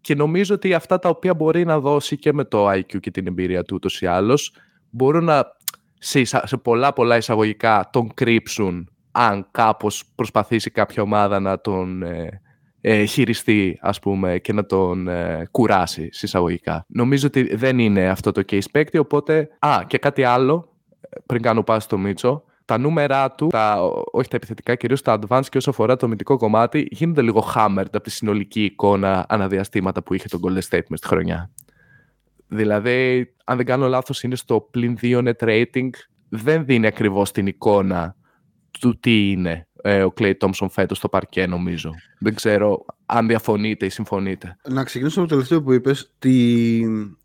και 0.00 0.14
νομίζω 0.14 0.54
ότι 0.54 0.74
αυτά 0.74 0.98
τα 0.98 1.08
οποία 1.08 1.34
μπορεί 1.34 1.64
να 1.64 1.80
δώσει 1.80 2.18
και 2.18 2.32
με 2.32 2.44
το 2.44 2.70
IQ 2.70 3.00
και 3.00 3.10
την 3.10 3.26
εμπειρία 3.26 3.62
του 3.62 3.74
ούτως 3.74 4.00
ή 4.00 4.06
άλλως, 4.06 4.52
μπορούν 4.90 5.24
να 5.24 5.44
σε, 6.04 6.24
σε 6.24 6.56
πολλά 6.56 6.92
πολλά 6.92 7.16
εισαγωγικά 7.16 7.88
τον 7.92 8.14
κρύψουν 8.14 8.88
αν 9.12 9.46
κάπως 9.50 10.04
προσπαθήσει 10.14 10.70
κάποια 10.70 11.02
ομάδα 11.02 11.40
να 11.40 11.60
τον 11.60 12.02
ε, 12.02 12.40
ε, 12.80 13.04
χειριστεί 13.04 13.78
ας 13.80 13.98
πούμε 13.98 14.38
και 14.38 14.52
να 14.52 14.66
τον 14.66 15.08
ε, 15.08 15.48
κουράσει 15.50 16.08
συσσαγωγικά. 16.12 16.84
Νομίζω 16.88 17.26
ότι 17.26 17.54
δεν 17.56 17.78
είναι 17.78 18.08
αυτό 18.08 18.32
το 18.32 18.42
case 18.50 18.70
παίκτη, 18.72 18.98
οπότε... 18.98 19.48
Α, 19.58 19.78
και 19.86 19.98
κάτι 19.98 20.22
άλλο 20.24 20.68
πριν 21.26 21.42
κάνω 21.42 21.62
πάση 21.62 21.84
στο 21.84 21.98
Μίτσο, 21.98 22.44
τα 22.64 22.78
νούμερά 22.78 23.30
του, 23.30 23.46
τα, 23.46 23.76
όχι 24.12 24.28
τα 24.28 24.36
επιθετικά, 24.36 24.74
κυρίως 24.74 25.02
τα 25.02 25.18
advanced 25.20 25.46
και 25.48 25.58
όσο 25.58 25.70
αφορά 25.70 25.96
το 25.96 26.08
μυντικό 26.08 26.36
κομμάτι, 26.36 26.86
γίνονται 26.90 27.22
λίγο 27.22 27.44
hammered 27.54 27.84
από 27.92 28.00
τη 28.00 28.10
συνολική 28.10 28.64
εικόνα 28.64 29.26
αναδιαστήματα 29.28 30.02
που 30.02 30.14
είχε 30.14 30.28
τον 30.28 30.40
Golden 30.44 30.62
State 30.70 30.86
μες 30.88 30.98
στη 30.98 31.06
χρονιά. 31.06 31.50
Δηλαδή, 32.54 33.34
αν 33.44 33.56
δεν 33.56 33.66
κάνω 33.66 33.88
λάθος, 33.88 34.22
είναι 34.22 34.36
στο 34.36 34.68
πλην 34.70 34.98
2 35.02 35.22
net 35.22 35.48
rating, 35.48 35.90
δεν 36.28 36.64
δίνει 36.64 36.86
ακριβώς 36.86 37.32
την 37.32 37.46
εικόνα 37.46 38.16
του 38.80 38.98
τι 39.00 39.30
είναι 39.30 39.68
ε, 39.82 40.04
ο 40.04 40.12
Clay 40.18 40.32
Thompson 40.38 40.66
φέτος 40.70 40.96
στο 40.96 41.08
παρκέ, 41.08 41.46
νομίζω. 41.46 41.90
Δεν 42.18 42.34
ξέρω 42.34 42.84
αν 43.06 43.26
διαφωνείτε 43.26 43.86
ή 43.86 43.88
συμφωνείτε. 43.88 44.56
Να 44.68 44.84
ξεκινήσω 44.84 45.20
από 45.20 45.28
το 45.28 45.34
τελευταίο 45.34 45.62
που 45.62 45.72
είπες. 45.72 46.12
Τη 46.18 46.80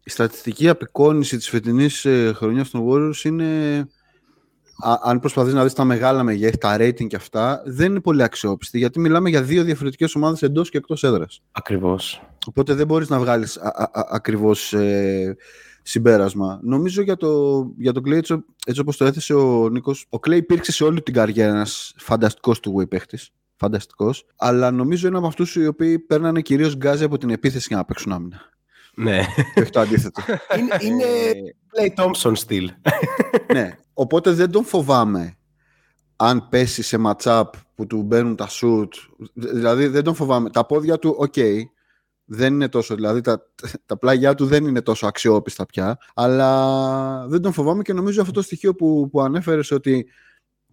στατιστική 0.06 0.70
απεικόνηση 0.70 1.38
της 1.38 1.50
φετινής 1.50 2.06
ε, 2.06 2.32
χρονιάς 2.36 2.70
των 2.70 2.86
Warriors 2.88 3.24
είναι 3.24 3.46
αν 5.04 5.20
προσπαθείς 5.20 5.54
να 5.54 5.64
δεις 5.64 5.74
τα 5.74 5.84
μεγάλα 5.84 6.24
μεγέθη, 6.24 6.58
τα 6.58 6.76
rating 6.80 7.08
και 7.08 7.16
αυτά, 7.16 7.62
δεν 7.66 7.90
είναι 7.90 8.00
πολύ 8.00 8.24
αξιόπιστη, 8.24 8.78
γιατί 8.78 9.00
μιλάμε 9.00 9.30
για 9.30 9.42
δύο 9.42 9.64
διαφορετικές 9.64 10.16
ομάδες 10.16 10.42
εντός 10.42 10.70
και 10.70 10.78
εκτός 10.78 11.04
έδρας. 11.04 11.42
Ακριβώς. 11.52 12.22
Οπότε 12.50 12.74
δεν 12.74 12.88
μπορείς 12.88 13.10
να 13.10 13.20
βγάλεις 13.20 13.58
α, 13.58 13.68
α, 13.76 14.00
α, 14.00 14.08
ακριβώς 14.10 14.74
ε, 14.74 15.36
συμπέρασμα. 15.82 16.60
Νομίζω 16.64 17.02
για 17.02 17.16
το, 17.16 17.62
για 17.78 17.92
το 17.92 18.02
Clay, 18.06 18.12
έτσι, 18.12 18.44
έτσι 18.66 18.82
όπως 18.82 18.98
το 18.98 19.06
έθεσε 19.06 19.34
ο 19.34 19.70
Νίκος, 19.70 20.06
ο 20.10 20.18
Clay 20.28 20.36
υπήρξε 20.36 20.72
σε 20.72 20.84
όλη 20.84 21.02
την 21.02 21.14
καριέρα 21.14 21.54
ένας 21.54 21.94
φανταστικός 21.98 22.60
του 22.60 22.76
way 22.80 22.90
παίχτης. 22.90 23.30
Φανταστικός. 23.56 24.26
Αλλά 24.36 24.72
νομίζω 24.72 25.08
είναι 25.08 25.18
από 25.18 25.28
αυτούς 25.28 25.56
οι 25.56 25.68
οποίοι 25.68 26.00
παίρνανε 26.00 26.42
κυρίως 26.42 26.76
γκάζι 26.76 27.04
από 27.04 27.18
την 27.18 27.30
επίθεση 27.30 27.66
για 27.68 27.78
να 27.78 27.86
παίξουν 27.86 28.12
άμυνα. 28.12 28.42
Ναι. 28.96 29.22
Και 29.54 29.62
όχι 29.62 29.72
το 29.72 29.80
αντίθετο. 29.80 30.22
είναι, 30.60 30.78
είναι 30.82 31.06
Clay 31.76 32.04
Thompson 32.04 32.32
στυλ. 32.36 32.72
ναι. 33.54 33.78
Οπότε 33.94 34.32
δεν 34.32 34.52
τον 34.52 34.64
φοβάμαι 34.64 35.38
αν 36.16 36.48
πέσει 36.50 36.82
σε 36.82 36.98
matchup 37.06 37.44
που 37.76 37.88
του 37.88 38.04
μπαίνουν 38.04 38.36
τα 38.36 38.48
σουτ. 38.50 38.90
Δηλαδή 39.34 39.88
δεν 39.88 40.04
τον 40.04 40.16
φοβάμαι. 40.16 40.50
Τα 40.50 40.66
πόδια 40.66 41.00
του, 41.00 41.16
οκ, 41.18 41.34
okay, 41.36 41.62
δεν 42.32 42.54
είναι 42.54 42.68
τόσο, 42.68 42.96
δηλαδή 42.96 43.22
τα, 43.22 43.52
τα 43.86 43.98
πλάγια 43.98 44.36
του 44.36 44.46
δεν 44.46 44.66
είναι 44.66 44.82
τόσο 44.82 45.08
αξιόπιστα 45.08 45.66
πια, 45.66 45.98
αλλά 46.14 47.28
δεν 47.28 47.42
τον 47.42 47.54
φοβάμαι 47.54 47.82
και 47.82 47.94
νομίζω 47.94 48.22
αυτό 48.22 48.34
το 48.34 48.42
στοιχείο 48.42 48.76
που, 48.76 49.10
που 49.12 49.22
ανέφερες 49.22 49.72
ότι 49.72 50.08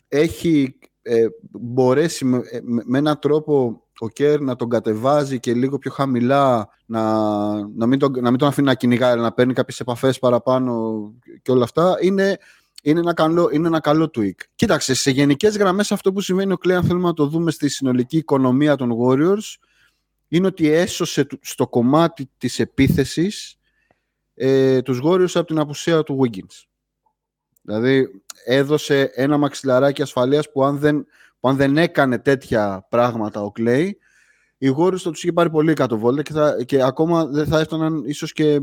έχει 0.09 0.79
ε, 1.03 1.27
μπορέσει 1.51 2.25
με, 2.25 2.37
ε, 2.37 2.59
με, 2.63 2.99
έναν 2.99 3.19
τρόπο 3.19 3.83
ο 3.99 4.09
Kerr 4.09 4.41
να 4.41 4.57
τον 4.57 4.69
κατεβάζει 4.69 5.41
και 5.41 5.55
λίγο 5.55 5.79
πιο 5.79 5.91
χαμηλά, 5.91 6.69
να, 6.87 7.03
να, 7.69 7.87
μην, 7.87 7.99
τον, 7.99 8.13
να 8.13 8.31
μην 8.31 8.39
τον 8.39 8.49
αφήνει 8.49 8.67
να 8.67 8.75
κυνηγάει, 8.75 9.17
να 9.17 9.33
παίρνει 9.33 9.53
κάποιες 9.53 9.81
επαφές 9.81 10.19
παραπάνω 10.19 11.01
και 11.43 11.51
όλα 11.51 11.65
αυτά, 11.65 11.97
είναι 12.01 12.39
είναι 12.83 13.01
ένα 13.01 13.15
καλό, 13.15 13.49
είναι 13.53 13.67
ένα 13.67 13.81
καλό 13.81 14.11
tweak. 14.19 14.35
Κοίταξε, 14.55 14.95
σε 14.95 15.11
γενικές 15.11 15.57
γραμμές 15.57 15.93
αυτό 15.93 16.13
που 16.13 16.21
σημαίνει 16.21 16.53
ο 16.53 16.57
Κλέαν, 16.57 16.85
θέλουμε 16.85 17.07
να 17.07 17.15
το 17.15 17.27
δούμε 17.27 17.51
στη 17.51 17.69
συνολική 17.69 18.17
οικονομία 18.17 18.77
των 18.77 18.93
Warriors, 19.01 19.55
είναι 20.37 20.47
ότι 20.47 20.69
έσωσε 20.69 21.27
στο 21.41 21.69
κομμάτι 21.69 22.31
της 22.39 22.59
επίθεσης 22.59 23.59
ε, 24.35 24.83
τους 24.83 25.01
Warriors 25.05 25.35
από 25.35 25.45
την 25.45 25.59
απουσία 25.59 26.03
του 26.03 26.21
Wiggins. 26.23 26.65
Δηλαδή 27.63 28.09
έδωσε 28.45 29.11
ένα 29.15 29.37
μαξιλαράκι 29.37 30.03
ασφαλείας 30.03 30.51
που 30.53 30.65
αν 30.65 30.79
δεν, 30.79 31.07
που 31.41 31.49
αν 31.49 31.57
δεν 31.57 31.77
έκανε 31.77 32.19
τέτοια 32.19 32.87
πράγματα 32.89 33.43
ο 33.43 33.53
Clay, 33.59 33.91
οι 34.59 34.75
Warriors 34.79 34.99
θα 34.99 35.11
τους 35.11 35.23
είχε 35.23 35.33
πάρει 35.33 35.51
πολύ 35.51 35.73
κάτω 35.73 35.99
βόλτα 35.99 36.23
και, 36.23 36.33
θα, 36.33 36.63
και 36.65 36.83
ακόμα 36.83 37.27
δεν 37.27 37.47
θα 37.47 37.61
έφταναν 37.61 38.05
ίσως 38.05 38.33
και 38.33 38.61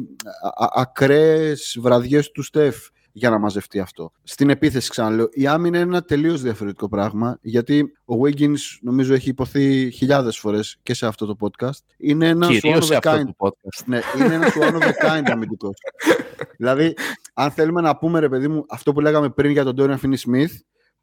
ακραίες 0.74 1.78
βραδιές 1.80 2.32
του 2.32 2.42
Στεφ 2.42 2.88
για 3.16 3.30
να 3.30 3.38
μαζευτεί 3.40 3.80
αυτό. 3.80 4.12
Στην 4.24 4.50
επίθεση, 4.50 4.90
ξαναλέω, 4.90 5.28
η 5.32 5.48
άμυνα 5.48 5.80
είναι 5.80 5.90
ένα 5.90 6.04
τελείως 6.04 6.42
διαφορετικό 6.42 6.90
πράγμα, 6.90 7.38
γιατί 7.42 7.94
ο 8.06 8.16
Wiggins 8.24 8.58
νομίζω 8.82 9.14
έχει 9.14 9.30
υποθεί 9.30 9.92
χιλιάδες 9.92 10.38
φορές 10.38 10.78
και 10.84 10.94
σε 10.94 11.06
αυτό 11.06 11.26
το 11.26 11.36
podcast. 11.40 11.80
Είναι 11.98 12.28
ένας 12.28 12.60
one 12.64 12.82
of 12.82 12.98
a 12.98 13.00
kind. 13.00 13.26
podcast. 13.38 13.84
Ναι, 13.86 14.00
είναι 14.18 14.34
ένας 14.34 14.54
one 14.60 14.74
of 14.74 14.82
a 14.82 15.06
kind 15.06 15.24
αμυντικός. 15.32 15.76
δηλαδή, 16.58 16.94
αν 17.34 17.52
θέλουμε 17.52 17.82
να 17.82 17.98
πούμε, 17.98 18.20
ρε 18.20 18.30
παιδί 18.30 18.48
μου, 18.48 18.66
αυτό 18.70 18.94
που 18.94 19.00
λέγαμε 19.00 19.30
πριν 19.30 19.52
για 19.52 19.64
τον 19.64 19.76
Dorian 19.78 19.98
Finney-Smith, 19.98 20.52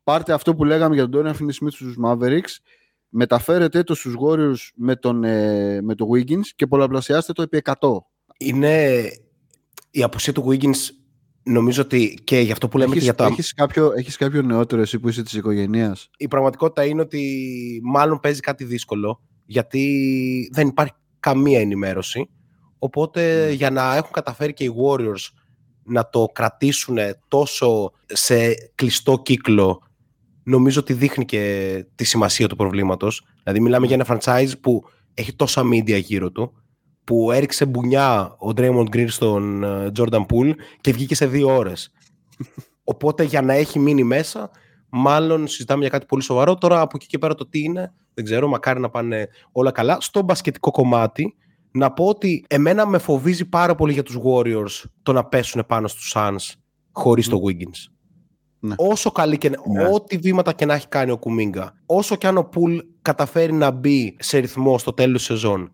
πάρτε 0.04 0.32
αυτό 0.32 0.54
που 0.54 0.64
λέγαμε 0.64 0.94
για 0.94 1.08
τον 1.08 1.20
Dorian 1.22 1.34
Finney-Smith 1.34 1.70
στους 1.70 1.96
Mavericks, 2.04 2.56
μεταφέρετε 3.08 3.82
το 3.82 3.94
στους 3.94 4.14
Warriors 4.26 4.70
με 4.74 4.96
τον, 4.96 5.24
ε, 5.24 5.80
με 5.82 5.94
το 5.94 6.08
Wiggins 6.14 6.46
και 6.56 6.66
πολλαπλασιάστε 6.66 7.32
το 7.32 7.42
επί 7.42 7.56
100. 7.56 7.72
Είναι 8.38 9.02
η 9.90 10.02
απουσία 10.02 10.32
του 10.32 10.48
Wiggins 10.48 10.99
Νομίζω 11.42 11.82
ότι 11.82 12.18
και 12.24 12.38
γι' 12.38 12.52
αυτό 12.52 12.68
που 12.68 12.78
λέμε 12.78 12.90
έχεις, 12.90 13.04
και 13.04 13.04
για 13.04 13.14
το... 13.14 13.24
Έχεις 13.24 13.54
κάποιο, 13.54 13.92
έχεις 13.96 14.16
κάποιο 14.16 14.42
νεότερο 14.42 14.82
εσύ 14.82 14.98
που 14.98 15.08
είσαι 15.08 15.22
της 15.22 15.32
οικογένειας; 15.32 16.10
Η 16.16 16.28
πραγματικότητα 16.28 16.84
είναι 16.84 17.00
ότι 17.00 17.80
μάλλον 17.82 18.20
παίζει 18.20 18.40
κάτι 18.40 18.64
δύσκολο, 18.64 19.20
γιατί 19.44 20.50
δεν 20.52 20.68
υπάρχει 20.68 20.92
καμία 21.20 21.60
ενημέρωση. 21.60 22.28
Οπότε 22.78 23.48
mm. 23.48 23.54
για 23.54 23.70
να 23.70 23.96
έχουν 23.96 24.10
καταφέρει 24.12 24.52
και 24.52 24.64
οι 24.64 24.74
Warriors 24.84 25.32
να 25.84 26.08
το 26.08 26.26
κρατήσουν 26.32 26.98
τόσο 27.28 27.92
σε 28.06 28.54
κλειστό 28.74 29.22
κύκλο, 29.22 29.82
νομίζω 30.42 30.80
ότι 30.80 30.92
δείχνει 30.92 31.24
και 31.24 31.84
τη 31.94 32.04
σημασία 32.04 32.48
του 32.48 32.56
προβλήματος. 32.56 33.26
Δηλαδή 33.42 33.60
μιλάμε 33.60 33.86
για 33.86 33.96
ένα 33.96 34.06
franchise 34.08 34.52
που 34.60 34.84
έχει 35.14 35.34
τόσα 35.34 35.62
media 35.72 36.02
γύρω 36.02 36.30
του, 36.30 36.59
που 37.10 37.30
έριξε 37.30 37.66
μπουνιά 37.66 38.36
ο 38.38 38.48
Draymond 38.56 38.86
Green 38.94 39.08
στον 39.08 39.64
ε, 39.64 39.92
Jordan 39.98 40.26
Poole 40.26 40.52
και 40.80 40.92
βγήκε 40.92 41.14
σε 41.14 41.26
δύο 41.26 41.56
ώρες. 41.56 41.92
Οπότε 42.84 43.24
για 43.24 43.42
να 43.42 43.52
έχει 43.52 43.78
μείνει 43.78 44.02
μέσα, 44.02 44.50
μάλλον 44.88 45.46
συζητάμε 45.46 45.80
για 45.80 45.90
κάτι 45.90 46.06
πολύ 46.06 46.22
σοβαρό. 46.22 46.54
Τώρα 46.54 46.80
από 46.80 46.92
εκεί 46.94 47.06
και 47.06 47.18
πέρα 47.18 47.34
το 47.34 47.48
τι 47.48 47.62
είναι, 47.62 47.92
δεν 48.14 48.24
ξέρω, 48.24 48.48
μακάρι 48.48 48.80
να 48.80 48.90
πάνε 48.90 49.28
όλα 49.52 49.70
καλά. 49.70 49.96
Στο 50.00 50.22
μπασκετικό 50.22 50.70
κομμάτι, 50.70 51.36
να 51.70 51.92
πω 51.92 52.04
ότι 52.04 52.44
εμένα 52.48 52.86
με 52.86 52.98
φοβίζει 52.98 53.44
πάρα 53.44 53.74
πολύ 53.74 53.92
για 53.92 54.02
τους 54.02 54.18
Warriors 54.24 54.84
το 55.02 55.12
να 55.12 55.24
πέσουν 55.24 55.64
πάνω 55.66 55.88
στους 55.88 56.12
Suns 56.16 56.54
χωρίς 56.92 57.28
το 57.28 57.40
Wiggins. 57.46 57.92
Ναι. 58.60 58.74
Όσο 58.78 59.10
καλή 59.10 59.38
και 59.38 59.48
ναι. 59.48 59.84
ό,τι 59.92 60.16
βήματα 60.16 60.52
και 60.52 60.66
να 60.66 60.74
έχει 60.74 60.88
κάνει 60.88 61.10
ο 61.10 61.18
Κουμίγκα, 61.18 61.74
όσο 61.86 62.16
και 62.16 62.26
αν 62.26 62.36
ο 62.36 62.44
Πουλ 62.44 62.78
καταφέρει 63.02 63.52
να 63.52 63.70
μπει 63.70 64.16
σε 64.18 64.38
ρυθμό 64.38 64.78
στο 64.78 64.92
τέλος 64.92 65.16
της 65.16 65.26
σεζόν 65.26 65.72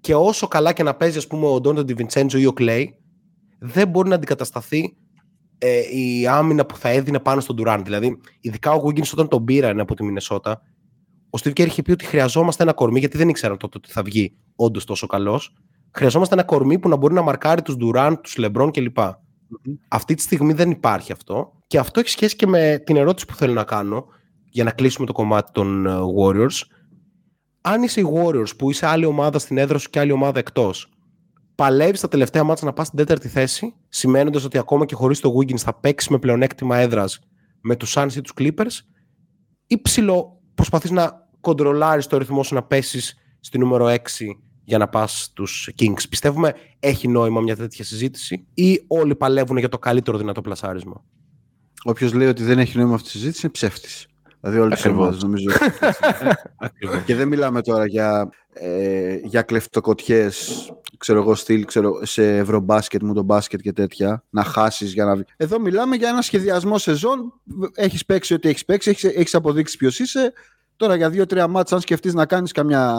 και 0.00 0.14
όσο 0.14 0.48
καλά 0.48 0.72
και 0.72 0.82
να 0.82 0.94
παίζει, 0.94 1.18
ας 1.18 1.26
πούμε, 1.26 1.46
ο 1.46 1.60
Ντόντα 1.60 1.84
Ντιβιντσέντζο 1.84 2.38
ή 2.38 2.46
ο 2.46 2.52
Κλέη, 2.52 2.98
δεν 3.58 3.88
μπορεί 3.88 4.08
να 4.08 4.14
αντικατασταθεί 4.14 4.96
ε, 5.58 5.80
η 5.96 6.26
άμυνα 6.26 6.66
που 6.66 6.76
θα 6.76 6.88
έδινε 6.88 7.18
πάνω 7.18 7.40
στον 7.40 7.56
Ντουράν. 7.56 7.84
Δηλαδή, 7.84 8.20
ειδικά 8.40 8.72
ο 8.72 8.82
Wiggins 8.84 9.10
όταν 9.12 9.28
τον 9.28 9.44
πήραν 9.44 9.80
από 9.80 9.94
τη 9.94 10.04
Μινεσότα, 10.04 10.60
ο 11.30 11.38
Steve 11.42 11.50
Kerr 11.50 11.66
είχε 11.66 11.82
πει 11.82 11.92
ότι 11.92 12.04
χρειαζόμαστε 12.04 12.62
ένα 12.62 12.72
κορμί, 12.72 12.98
γιατί 12.98 13.16
δεν 13.16 13.28
ήξεραν 13.28 13.56
τότε 13.56 13.78
ότι 13.78 13.92
θα 13.92 14.02
βγει 14.02 14.36
όντως 14.56 14.84
τόσο 14.84 15.06
καλός. 15.06 15.56
Χρειαζόμαστε 15.90 16.34
ένα 16.34 16.44
κορμί 16.44 16.78
που 16.78 16.88
να 16.88 16.96
μπορεί 16.96 17.14
να 17.14 17.22
μαρκάρει 17.22 17.62
τους 17.62 17.76
Ντουράν, 17.76 18.20
τους 18.20 18.36
Λεμπρόν 18.36 18.70
κλπ. 18.70 18.98
mm 18.98 19.10
Αυτή 19.88 20.14
τη 20.14 20.22
στιγμή 20.22 20.52
δεν 20.52 20.70
υπάρχει 20.70 21.12
αυτό. 21.12 21.52
Και 21.66 21.78
αυτό 21.78 22.00
έχει 22.00 22.08
σχέση 22.08 22.36
και 22.36 22.46
με 22.46 22.82
την 22.86 22.96
ερώτηση 22.96 23.26
που 23.26 23.34
θέλω 23.34 23.52
να 23.52 23.64
κάνω 23.64 24.06
για 24.50 24.64
να 24.64 24.70
κλείσουμε 24.70 25.06
το 25.06 25.12
κομμάτι 25.12 25.52
των 25.52 25.86
ε, 25.86 25.98
Warriors 26.20 26.60
αν 27.68 27.82
είσαι 27.82 28.00
οι 28.00 28.06
Warriors 28.14 28.56
που 28.56 28.70
είσαι 28.70 28.86
άλλη 28.86 29.04
ομάδα 29.04 29.38
στην 29.38 29.58
έδρα 29.58 29.78
σου 29.78 29.90
και 29.90 30.00
άλλη 30.00 30.12
ομάδα 30.12 30.38
εκτός, 30.38 30.88
παλεύεις 31.54 32.00
τα 32.00 32.08
τελευταία 32.08 32.44
μάτια 32.44 32.66
να 32.66 32.72
πας 32.72 32.86
στην 32.86 32.98
τέταρτη 32.98 33.28
θέση, 33.28 33.74
σημαίνοντας 33.88 34.44
ότι 34.44 34.58
ακόμα 34.58 34.84
και 34.86 34.94
χωρίς 34.94 35.20
το 35.20 35.34
Wiggins 35.38 35.58
θα 35.58 35.74
παίξεις 35.74 36.10
με 36.10 36.18
πλεονέκτημα 36.18 36.76
έδρας 36.76 37.20
με 37.60 37.76
τους 37.76 37.94
Suns 37.96 38.12
ή 38.16 38.20
τους 38.20 38.32
Clippers, 38.38 38.84
ή 39.66 39.80
ψηλό 39.82 40.42
προσπαθείς 40.54 40.90
να 40.90 41.28
κοντρολάρεις 41.40 42.06
το 42.06 42.18
ρυθμό 42.18 42.42
σου 42.42 42.54
να 42.54 42.62
πέσεις 42.62 43.16
στη 43.40 43.58
νούμερο 43.58 43.86
6 43.86 43.98
για 44.64 44.78
να 44.78 44.88
πας 44.88 45.22
στους 45.22 45.70
Kings. 45.78 46.08
Πιστεύουμε 46.08 46.54
έχει 46.80 47.08
νόημα 47.08 47.40
μια 47.40 47.56
τέτοια 47.56 47.84
συζήτηση 47.84 48.46
ή 48.54 48.84
όλοι 48.86 49.14
παλεύουν 49.14 49.56
για 49.56 49.68
το 49.68 49.78
καλύτερο 49.78 50.18
δυνατό 50.18 50.40
πλασάρισμα; 50.40 51.04
Όποιος 51.84 52.12
λέει 52.12 52.28
ότι 52.28 52.42
δεν 52.42 52.58
έχει 52.58 52.78
νόημα 52.78 52.94
αυτή 52.94 53.08
η 53.08 53.10
συζήτηση 53.10 53.40
είναι 53.42 53.52
ψεύτης. 53.52 54.06
Δηλαδή 54.46 54.64
όλες 54.64 54.80
τις 54.80 54.90
ομάδες 54.90 55.22
νομίζω. 55.22 55.50
και 57.06 57.14
δεν 57.14 57.28
μιλάμε 57.28 57.62
τώρα 57.62 57.86
για, 57.86 58.28
ε, 58.52 59.14
για 59.22 59.42
κλεφτοκοτιές, 59.42 60.68
ξέρω 60.98 61.18
εγώ 61.18 61.34
στυλ, 61.34 61.64
ξέρω, 61.64 62.00
σε 62.02 62.36
ευρωμπάσκετ, 62.36 63.02
μου 63.02 63.14
το 63.14 63.22
μπάσκετ 63.22 63.60
και 63.60 63.72
τέτοια, 63.72 64.24
να 64.30 64.44
χάσεις 64.44 64.92
για 64.92 65.04
να... 65.04 65.24
Εδώ 65.36 65.60
μιλάμε 65.60 65.96
για 65.96 66.08
ένα 66.08 66.22
σχεδιασμό 66.22 66.78
σεζόν, 66.78 67.32
έχεις 67.74 68.04
παίξει 68.04 68.34
ό,τι 68.34 68.48
έχεις 68.48 68.64
παίξει, 68.64 68.90
έχεις, 68.90 69.04
έχεις 69.04 69.34
αποδείξει 69.34 69.76
ποιος 69.76 69.98
είσαι, 69.98 70.32
τώρα 70.76 70.96
για 70.96 71.10
δύο-τρία 71.10 71.48
μάτς 71.48 71.72
αν 71.72 71.80
σκεφτείς 71.80 72.14
να 72.14 72.26
κάνεις 72.26 72.52
καμιά, 72.52 72.94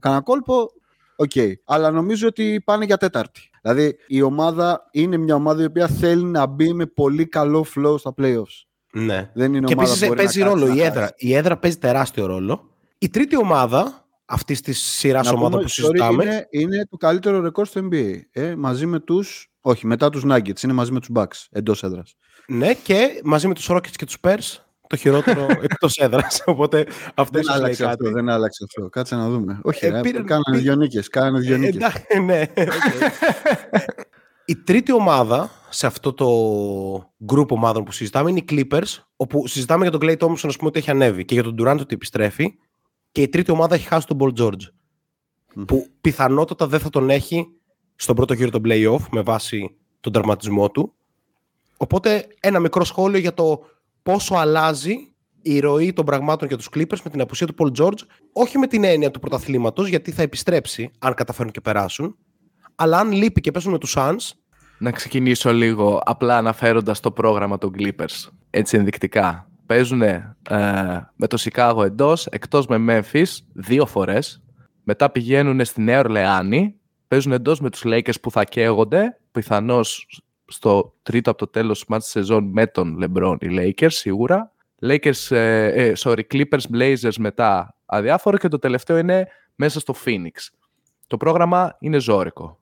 κανένα 0.00 0.22
κόλπο, 0.22 0.70
οκ. 1.16 1.30
Okay. 1.34 1.52
Αλλά 1.64 1.90
νομίζω 1.90 2.26
ότι 2.28 2.62
πάνε 2.64 2.84
για 2.84 2.96
τέταρτη. 2.96 3.50
Δηλαδή 3.62 3.96
η 4.06 4.22
ομάδα 4.22 4.88
είναι 4.90 5.16
μια 5.16 5.34
ομάδα 5.34 5.62
η 5.62 5.64
οποία 5.64 5.88
θέλει 5.88 6.24
να 6.24 6.46
μπει 6.46 6.72
με 6.72 6.86
πολύ 6.86 7.26
καλό 7.26 7.66
flow 7.76 7.98
στα 7.98 8.14
playoffs. 8.16 8.67
Ναι. 9.04 9.30
Δεν 9.34 9.54
είναι 9.54 9.66
και 9.66 9.72
επίσης 9.72 10.08
παίζει 10.08 10.42
ρόλο 10.42 10.74
η 10.74 10.82
έδρα. 10.82 11.12
Η 11.16 11.34
έδρα 11.34 11.56
παίζει 11.56 11.78
τεράστιο 11.78 12.26
ρόλο. 12.26 12.70
Η 12.98 13.08
τρίτη 13.08 13.36
ομάδα 13.36 14.06
αυτής 14.24 14.60
της 14.60 14.78
σειράς 14.82 15.30
ομάδα 15.32 15.58
που 15.58 15.68
συζητάμε. 15.68 16.24
Είναι, 16.24 16.46
είναι 16.50 16.86
το 16.90 16.96
καλύτερο 16.96 17.40
ρεκόρ 17.40 17.66
στο 17.66 17.88
NBA. 17.92 18.12
Ε, 18.32 18.54
μαζί 18.54 18.86
με 18.86 19.00
του. 19.00 19.24
Όχι, 19.60 19.86
μετά 19.86 20.10
τους 20.10 20.22
Nuggets. 20.26 20.62
Είναι 20.62 20.72
μαζί 20.72 20.92
με 20.92 21.00
τους 21.00 21.08
Bucks 21.14 21.46
εντός 21.50 21.82
έδρας. 21.82 22.14
Ναι, 22.46 22.74
και 22.74 23.20
μαζί 23.24 23.48
με 23.48 23.54
τους 23.54 23.68
Rockets 23.70 23.90
και 23.96 24.04
τους 24.04 24.16
Spurs. 24.22 24.62
το 24.86 24.96
χειρότερο 24.96 25.46
εκτός 25.70 25.96
έδρας. 25.96 26.42
Οπότε 26.44 26.86
αυτό 27.14 27.30
Δεν 27.32 27.40
ίσως 27.42 27.54
λέει 27.54 27.62
άλλαξε 27.64 27.82
κάτι. 27.84 27.94
αυτό, 28.06 28.14
δεν 28.14 28.28
άλλαξε 28.28 28.64
αυτό. 28.68 28.88
Κάτσε 28.88 29.16
να 29.16 29.28
δούμε. 29.28 29.58
Όχι, 29.62 29.86
Ε, 29.86 29.88
ρε, 29.88 30.00
πήραν- 30.00 30.24
κάνανε 30.24 30.44
πή- 30.50 30.60
δύο 30.60 30.74
νίκες. 30.76 31.08
Κάνανε 31.08 31.38
δύο 31.40 31.54
Ε, 31.54 31.58
νίκες. 31.58 31.74
εντάξει, 31.76 32.20
ναι, 32.24 32.42
οκ. 32.62 33.18
Η 34.48 34.56
τρίτη 34.56 34.92
ομάδα 34.92 35.50
σε 35.68 35.86
αυτό 35.86 36.12
το 36.12 36.26
group 37.32 37.48
ομάδων 37.48 37.84
που 37.84 37.92
συζητάμε 37.92 38.30
είναι 38.30 38.38
οι 38.38 38.44
Clippers, 38.50 39.02
όπου 39.16 39.46
συζητάμε 39.46 39.88
για 39.88 39.98
τον 39.98 40.00
Clay 40.02 40.16
Thompson, 40.18 40.44
ας 40.44 40.56
πούμε, 40.56 40.68
ότι 40.68 40.78
έχει 40.78 40.90
ανέβει 40.90 41.24
και 41.24 41.34
για 41.34 41.42
τον 41.42 41.56
Durant 41.58 41.78
ότι 41.80 41.94
επιστρέφει. 41.94 42.54
Και 43.12 43.22
η 43.22 43.28
τρίτη 43.28 43.50
ομάδα 43.50 43.74
έχει 43.74 43.86
χάσει 43.86 44.06
τον 44.06 44.18
Paul 44.20 44.40
George, 44.40 44.62
Μμ. 45.54 45.64
που 45.64 45.86
πιθανότατα 46.00 46.66
δεν 46.66 46.80
θα 46.80 46.90
τον 46.90 47.10
έχει 47.10 47.46
στον 47.94 48.16
πρώτο 48.16 48.34
γύρο 48.34 48.50
των 48.50 48.62
playoff 48.64 49.00
με 49.10 49.20
βάση 49.20 49.76
τον 50.00 50.12
τερματισμό 50.12 50.70
του. 50.70 50.94
Οπότε 51.76 52.26
ένα 52.40 52.58
μικρό 52.58 52.84
σχόλιο 52.84 53.18
για 53.18 53.34
το 53.34 53.60
πόσο 54.02 54.34
αλλάζει 54.34 55.14
η 55.42 55.58
ροή 55.58 55.92
των 55.92 56.04
πραγμάτων 56.04 56.48
για 56.48 56.56
τους 56.56 56.68
Clippers 56.74 57.00
με 57.04 57.10
την 57.10 57.20
απουσία 57.20 57.46
του 57.46 57.54
Paul 57.58 57.82
George, 57.82 58.00
όχι 58.32 58.58
με 58.58 58.66
την 58.66 58.84
έννοια 58.84 59.10
του 59.10 59.20
πρωταθλήματος, 59.20 59.88
γιατί 59.88 60.10
θα 60.10 60.22
επιστρέψει 60.22 60.90
αν 60.98 61.14
καταφέρουν 61.14 61.52
και 61.52 61.60
περάσουν, 61.60 62.16
αλλά 62.80 62.98
αν 62.98 63.12
λείπει 63.12 63.40
και 63.40 63.50
πέσουν 63.50 63.72
με 63.72 63.78
τους 63.78 63.94
Suns, 63.98 64.30
Να 64.78 64.90
ξεκινήσω 64.90 65.52
λίγο 65.52 66.02
απλά 66.04 66.36
αναφέροντας 66.36 67.00
το 67.00 67.10
πρόγραμμα 67.10 67.58
των 67.58 67.72
Clippers, 67.78 68.28
έτσι 68.50 68.76
ενδεικτικά. 68.76 69.50
Παίζουν 69.66 69.98
με 71.14 71.26
το 71.28 71.36
Σικάγο 71.36 71.82
εντός, 71.84 72.26
εκτός 72.26 72.66
με 72.66 72.76
Memphis 73.12 73.26
δύο 73.52 73.86
φορές. 73.86 74.42
Μετά 74.82 75.10
πηγαίνουν 75.10 75.64
στη 75.64 75.80
Νέα 75.80 75.98
Ορλεάνη, 75.98 76.74
παίζουν 77.08 77.32
εντός 77.32 77.60
με 77.60 77.70
τους 77.70 77.82
Lakers 77.84 78.20
που 78.22 78.30
θα 78.30 78.44
καίγονται, 78.44 79.18
πιθανώς 79.32 80.06
στο 80.46 80.94
τρίτο 81.02 81.30
από 81.30 81.38
το 81.38 81.46
τέλος 81.46 81.84
μάτς 81.88 82.04
της 82.04 82.12
σεζόν 82.12 82.44
με 82.44 82.66
τον 82.66 82.98
LeBron 83.02 83.36
οι 83.40 83.48
Lakers 83.50 83.92
σίγουρα. 83.92 84.52
Lakers, 84.82 85.30
ε, 85.30 85.66
ε, 85.66 85.92
sorry, 85.98 86.20
Clippers, 86.32 86.62
Blazers 86.72 87.16
μετά 87.18 87.76
αδιάφορο 87.86 88.36
και 88.36 88.48
το 88.48 88.58
τελευταίο 88.58 88.98
είναι 88.98 89.28
μέσα 89.54 89.80
στο 89.80 89.94
Phoenix. 90.04 90.48
Το 91.06 91.16
πρόγραμμα 91.16 91.76
είναι 91.80 91.98
ζώρικο. 91.98 92.58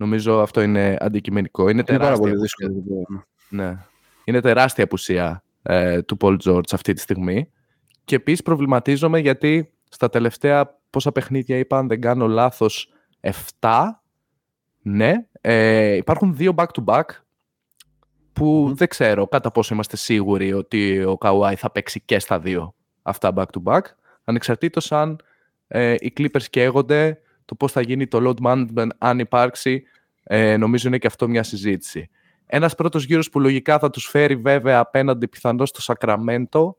Νομίζω 0.00 0.40
αυτό 0.40 0.60
είναι 0.62 0.96
αντικειμενικό. 1.00 1.62
Είναι, 1.68 1.70
Είναι 1.70 1.82
πάρα 1.84 1.98
τεράστια 1.98 2.20
πολύ 2.20 2.32
απουσία. 2.32 2.68
δύσκολο. 2.68 2.84
το 2.84 2.88
πρόγραμμα. 2.88 3.26
Ναι. 3.48 3.84
Είναι 4.24 4.40
τεράστια 4.40 4.84
απουσία 4.84 5.42
ε, 5.62 6.02
του 6.02 6.16
Paul 6.20 6.36
George 6.44 6.72
αυτή 6.72 6.92
τη 6.92 7.00
στιγμή. 7.00 7.50
Και 8.04 8.14
επίσης 8.14 8.42
προβληματίζομαι 8.42 9.18
γιατί 9.18 9.72
στα 9.88 10.08
τελευταία 10.08 10.78
πόσα 10.90 11.12
παιχνίδια 11.12 11.58
είπα, 11.58 11.78
αν 11.78 11.88
δεν 11.88 12.00
κάνω 12.00 12.26
λάθος, 12.26 12.92
7. 13.60 13.70
Ναι. 14.82 15.12
Ε, 15.40 15.94
υπάρχουν 15.94 16.36
δύο 16.36 16.54
back-to-back 16.56 17.04
που 18.32 18.44
Μμμ. 18.66 18.74
δεν 18.74 18.88
ξέρω 18.88 19.26
κατά 19.26 19.50
πόσο 19.50 19.74
είμαστε 19.74 19.96
σίγουροι 19.96 20.52
ότι 20.52 21.04
ο 21.04 21.16
Kawhi 21.20 21.52
θα 21.56 21.70
παίξει 21.70 22.00
και 22.00 22.18
στα 22.18 22.38
δύο 22.40 22.74
αυτά 23.02 23.32
back-to-back. 23.36 23.80
Ανεξαρτήτως 24.24 24.92
αν 24.92 25.20
ε, 25.66 25.94
οι 25.98 26.12
Clippers 26.16 26.42
καίγονται, 26.50 27.20
το 27.48 27.54
πώς 27.54 27.72
θα 27.72 27.80
γίνει 27.80 28.06
το 28.06 28.18
load 28.22 28.46
management 28.46 28.88
αν 28.98 29.18
υπάρξει, 29.18 29.82
ε, 30.22 30.56
νομίζω 30.56 30.88
είναι 30.88 30.98
και 30.98 31.06
αυτό 31.06 31.28
μια 31.28 31.42
συζήτηση. 31.42 32.10
Ένας 32.46 32.74
πρώτος 32.74 33.04
γύρος 33.04 33.30
που 33.30 33.40
λογικά 33.40 33.78
θα 33.78 33.90
τους 33.90 34.06
φέρει 34.06 34.36
βέβαια 34.36 34.78
απέναντι 34.78 35.28
πιθανώς 35.28 35.68
στο 35.68 35.94
Sacramento 35.94 36.70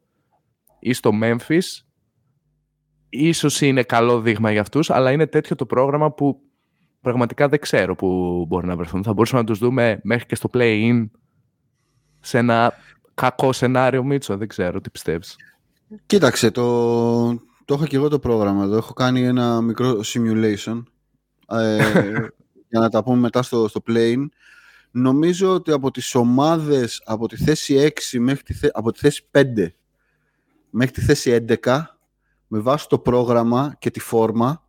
ή 0.80 0.94
στο 0.94 1.12
Memphis. 1.22 1.84
Ίσως 3.10 3.62
είναι 3.62 3.84
καλό 3.84 4.22
δείγμα 4.22 4.52
για 4.52 4.62
αυτούς, 4.62 4.90
αλλά 4.90 5.12
είναι 5.12 5.28
τέτοιο 5.28 5.56
το 5.56 5.66
πρόγραμμα 5.66 6.12
που 6.12 6.42
πραγματικά 7.02 7.48
δεν 7.48 7.60
ξέρω 7.60 7.96
που 7.96 8.46
μπορεί 8.48 8.68
να 8.68 8.76
βρεθούν. 8.76 9.04
Θα 9.04 9.14
μπορούσαμε 9.14 9.42
να 9.42 9.48
τους 9.48 9.60
δούμε 9.60 10.00
μέχρι 10.04 10.26
και 10.26 10.36
στο 10.36 10.50
play-in 10.54 11.10
σε 12.20 12.38
ένα 12.38 12.74
κακό 13.14 13.54
σενάριο, 13.54 14.04
Μίτσο. 14.04 14.38
Δεν 14.38 14.48
ξέρω 14.48 14.82
τι 14.82 14.90
πιστεύεις. 14.90 15.36
Κοίταξε, 16.06 16.52
το, 16.52 17.42
το 17.70 17.76
έχω 17.76 17.86
και 17.86 17.96
εγώ 17.96 18.08
το 18.08 18.20
πρόγραμμα 18.20 18.64
εδώ. 18.64 18.78
Έχω 18.78 18.94
κάνει 18.94 19.24
ένα 19.24 19.62
μικρό 19.62 20.02
simulation 20.06 20.84
ε, 21.50 21.78
για 22.70 22.80
να 22.80 22.90
τα 22.90 23.04
πούμε 23.04 23.18
μετά 23.18 23.42
στο, 23.42 23.68
στο 23.68 23.82
plane. 23.88 24.26
Νομίζω 24.92 25.54
ότι 25.54 25.72
από 25.72 25.92
τις 25.92 26.16
ομάδες 26.16 27.02
από 27.06 27.28
τη 27.28 27.36
θέση 27.36 27.94
6 28.14 28.20
μέχρι 28.20 28.44
τη, 28.44 28.54
θέ- 28.54 28.78
από 28.78 28.92
τη 28.92 29.00
θέση 29.00 29.26
5 29.32 29.44
μέχρι 30.70 30.94
τη 30.94 31.02
θέση 31.02 31.46
11 31.64 31.82
με 32.48 32.60
βάση 32.60 32.88
το 32.88 33.00
πρόγραμμα 33.00 33.76
και 33.80 33.90
τη 33.90 34.00
φόρμα 34.00 34.68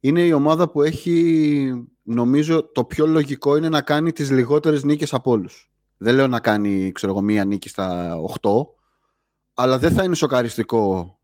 είναι 0.00 0.22
η 0.22 0.32
ομάδα 0.32 0.70
που 0.70 0.82
έχει 0.82 1.88
νομίζω 2.02 2.72
το 2.72 2.84
πιο 2.84 3.06
λογικό 3.06 3.56
είναι 3.56 3.68
να 3.68 3.82
κάνει 3.82 4.12
τις 4.12 4.30
λιγότερες 4.30 4.84
νίκες 4.84 5.14
από 5.14 5.30
όλους. 5.30 5.70
Δεν 5.96 6.14
λέω 6.14 6.26
να 6.26 6.40
κάνει 6.40 6.92
ξέρω 6.92 7.12
εγώ, 7.12 7.22
μία 7.22 7.44
νίκη 7.44 7.68
στα 7.68 8.16
8 8.40 8.50
αλλά 9.54 9.78
δεν 9.78 9.92
θα 9.92 10.04
είναι 10.04 10.14
σοκαριστικό. 10.14 11.16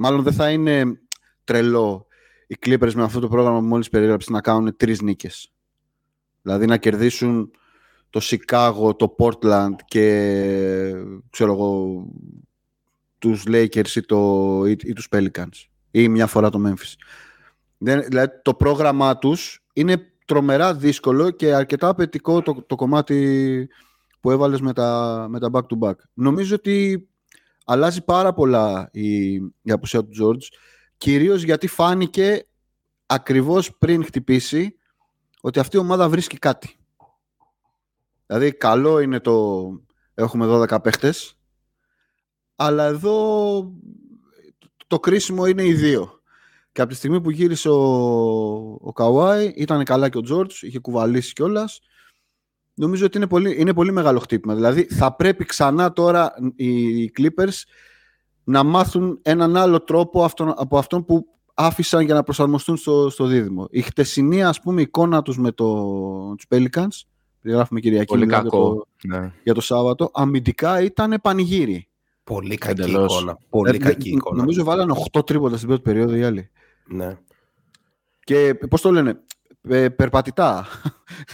Μάλλον 0.00 0.22
δεν 0.22 0.32
θα 0.32 0.50
είναι 0.50 1.00
τρελό 1.44 2.06
οι 2.46 2.56
Clippers 2.66 2.92
με 2.94 3.02
αυτό 3.02 3.20
το 3.20 3.28
πρόγραμμα 3.28 3.58
που 3.58 3.64
μόλις 3.64 3.88
περιέγραψες 3.88 4.30
να 4.30 4.40
κάνουν 4.40 4.76
τρεις 4.76 5.00
νίκες. 5.00 5.52
Δηλαδή 6.42 6.66
να 6.66 6.76
κερδίσουν 6.76 7.50
το 8.10 8.20
Chicago, 8.22 8.98
το 8.98 9.16
Portland 9.18 9.74
και 9.84 10.04
ξέρω 11.30 11.52
εγώ 11.52 12.04
τους 13.18 13.44
Lakers 13.46 13.88
ή, 13.94 14.00
το, 14.00 14.62
ή, 14.66 14.70
ή 14.70 14.92
τους 14.92 15.08
Pelicans 15.10 15.68
ή 15.90 16.08
μια 16.08 16.26
φορά 16.26 16.50
το 16.50 16.60
Memphis. 16.66 16.94
Δεν, 17.78 18.02
δηλαδή 18.02 18.32
το 18.42 18.54
πρόγραμμά 18.54 19.18
τους 19.18 19.66
είναι 19.72 20.12
τρομερά 20.24 20.74
δύσκολο 20.74 21.30
και 21.30 21.54
αρκετά 21.54 21.88
απαιτικό 21.88 22.42
το, 22.42 22.64
το 22.66 22.74
κομμάτι 22.74 23.68
που 24.20 24.30
έβαλες 24.30 24.60
με 24.60 24.72
τα, 24.72 25.26
με 25.30 25.38
τα 25.38 25.50
back-to-back. 25.52 25.94
Νομίζω 26.14 26.54
ότι 26.54 27.08
αλλάζει 27.70 28.04
πάρα 28.04 28.32
πολλά 28.32 28.88
η, 28.92 29.34
η 29.34 29.70
απουσία 29.70 30.04
του 30.04 30.10
George 30.22 30.56
κυρίως 30.96 31.42
γιατί 31.42 31.66
φάνηκε 31.66 32.46
ακριβώς 33.06 33.76
πριν 33.78 34.04
χτυπήσει 34.04 34.76
ότι 35.40 35.58
αυτή 35.58 35.76
η 35.76 35.80
ομάδα 35.80 36.08
βρίσκει 36.08 36.38
κάτι. 36.38 36.76
Δηλαδή 38.26 38.52
καλό 38.52 39.00
είναι 39.00 39.20
το 39.20 39.68
έχουμε 40.14 40.46
12 40.48 40.82
παίχτες 40.82 41.38
αλλά 42.56 42.84
εδώ 42.84 43.72
το 44.86 45.00
κρίσιμο 45.00 45.46
είναι 45.46 45.64
οι 45.64 45.74
δύο. 45.74 46.20
Και 46.72 46.80
από 46.80 46.90
τη 46.90 46.96
στιγμή 46.96 47.20
που 47.20 47.30
γύρισε 47.30 47.68
ο, 47.68 47.82
ο 48.80 48.92
Καουάι, 48.92 49.52
ήταν 49.56 49.84
καλά 49.84 50.08
και 50.08 50.18
ο 50.18 50.20
Τζόρτζ, 50.20 50.62
είχε 50.62 50.78
κουβαλήσει 50.78 51.32
κιόλας. 51.32 51.80
Νομίζω 52.78 53.06
ότι 53.06 53.16
είναι 53.16 53.26
πολύ, 53.26 53.56
είναι 53.60 53.74
πολύ 53.74 53.92
μεγάλο 53.92 54.18
χτύπημα. 54.18 54.54
Δηλαδή 54.54 54.82
θα 54.84 55.14
πρέπει 55.14 55.44
ξανά 55.44 55.92
τώρα 55.92 56.34
οι 56.56 57.04
Clippers 57.18 57.62
να 58.44 58.62
μάθουν 58.62 59.18
έναν 59.22 59.56
άλλο 59.56 59.80
τρόπο 59.82 60.24
αυτόν, 60.24 60.54
από 60.56 60.78
αυτόν 60.78 61.04
που 61.04 61.26
άφησαν 61.54 62.00
για 62.04 62.14
να 62.14 62.22
προσαρμοστούν 62.22 62.76
στο, 62.76 63.10
στο 63.10 63.24
δίδυμο. 63.26 63.66
Η 63.70 63.80
χτεσινή 63.82 64.44
ας 64.44 64.60
πούμε 64.60 64.80
εικόνα 64.80 65.22
τους 65.22 65.38
με 65.38 65.52
το, 65.52 65.74
τους 66.36 66.46
Pelicans, 66.48 67.00
περιγράφουμε 67.40 67.80
Κυριακή 67.80 68.06
Πολύ 68.06 68.24
μιλάω 68.26 68.40
για 68.40 68.50
κακό. 68.50 68.74
το, 68.74 69.08
Ναι. 69.08 69.32
για 69.42 69.54
το 69.54 69.60
Σάββατο, 69.60 70.10
αμυντικά 70.14 70.82
ήταν 70.82 71.14
πανηγύρι. 71.22 71.88
Πολύ 72.24 72.56
κακή 72.56 72.80
Εντελώς. 72.80 73.12
εικόνα. 73.16 73.38
Πολύ 73.48 73.74
Ε, 73.76 73.78
κακή 73.78 74.08
ε, 74.08 74.12
εικόνα. 74.12 74.36
Νομίζω 74.36 74.64
βάλανε 74.64 74.92
8 75.12 75.26
τρίποτα 75.26 75.56
στην 75.56 75.68
πρώτη 75.68 75.82
περίοδο 75.82 76.14
οι 76.14 76.22
άλλοι. 76.24 76.50
Ναι. 76.86 77.18
Και 78.24 78.54
πώς 78.70 78.80
το 78.80 78.90
λένε, 78.92 79.20
ε, 79.68 79.88
περπατητά. 79.88 80.66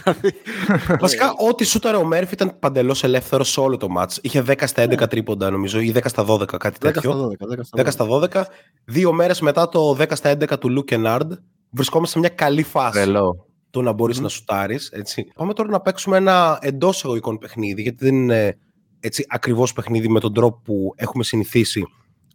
Δηλαδή, 0.03 0.33
Βασικά, 0.99 1.33
ό,τι 1.49 1.63
σούταρε 1.63 1.97
ο 1.97 2.03
Μέρφυ 2.05 2.33
ήταν 2.33 2.59
παντελώς 2.59 3.03
ελεύθερος 3.03 3.49
σε 3.51 3.59
όλο 3.59 3.77
το 3.77 3.89
μάτς. 3.89 4.19
Είχε 4.21 4.43
10 4.47 4.53
στα 4.65 4.83
11 4.83 5.09
τρίποντα, 5.09 5.49
νομίζω, 5.49 5.79
ή 5.79 5.93
10 5.95 5.99
στα 6.05 6.25
12, 6.27 6.45
κάτι 6.45 6.77
10 6.79 6.91
τέτοιο. 6.93 7.11
στα 7.11 7.27
12. 7.27 7.45
10 7.47 7.59
στα 7.61 7.83
10 7.83 7.91
στα 7.91 8.41
12. 8.43 8.45
Δύο 8.85 9.13
μέρες 9.13 9.41
μετά 9.41 9.69
το 9.69 9.95
10 9.99 10.05
στα 10.15 10.31
11 10.31 10.59
του 10.59 10.69
Λου 10.69 10.83
Κενάρντ, 10.83 11.33
βρισκόμαστε 11.69 12.13
σε 12.13 12.19
μια 12.19 12.29
καλή 12.29 12.63
φάση 12.63 12.91
Τρελό. 13.01 13.47
του 13.69 13.81
να 13.81 13.91
μπορεις 13.91 14.19
να 14.19 14.27
σουτάρεις. 14.29 14.89
Έτσι. 14.93 15.31
Πάμε 15.35 15.53
τώρα 15.53 15.69
να 15.69 15.79
παίξουμε 15.81 16.17
ένα 16.17 16.57
εντός 16.61 17.03
εγωικών 17.03 17.37
παιχνίδι, 17.37 17.81
γιατί 17.81 18.05
δεν 18.05 18.15
είναι 18.15 18.57
έτσι 18.99 19.25
ακριβώς 19.29 19.73
παιχνίδι 19.73 20.09
με 20.09 20.19
τον 20.19 20.33
τρόπο 20.33 20.61
που 20.63 20.93
έχουμε 20.95 21.23
συνηθίσει 21.23 21.85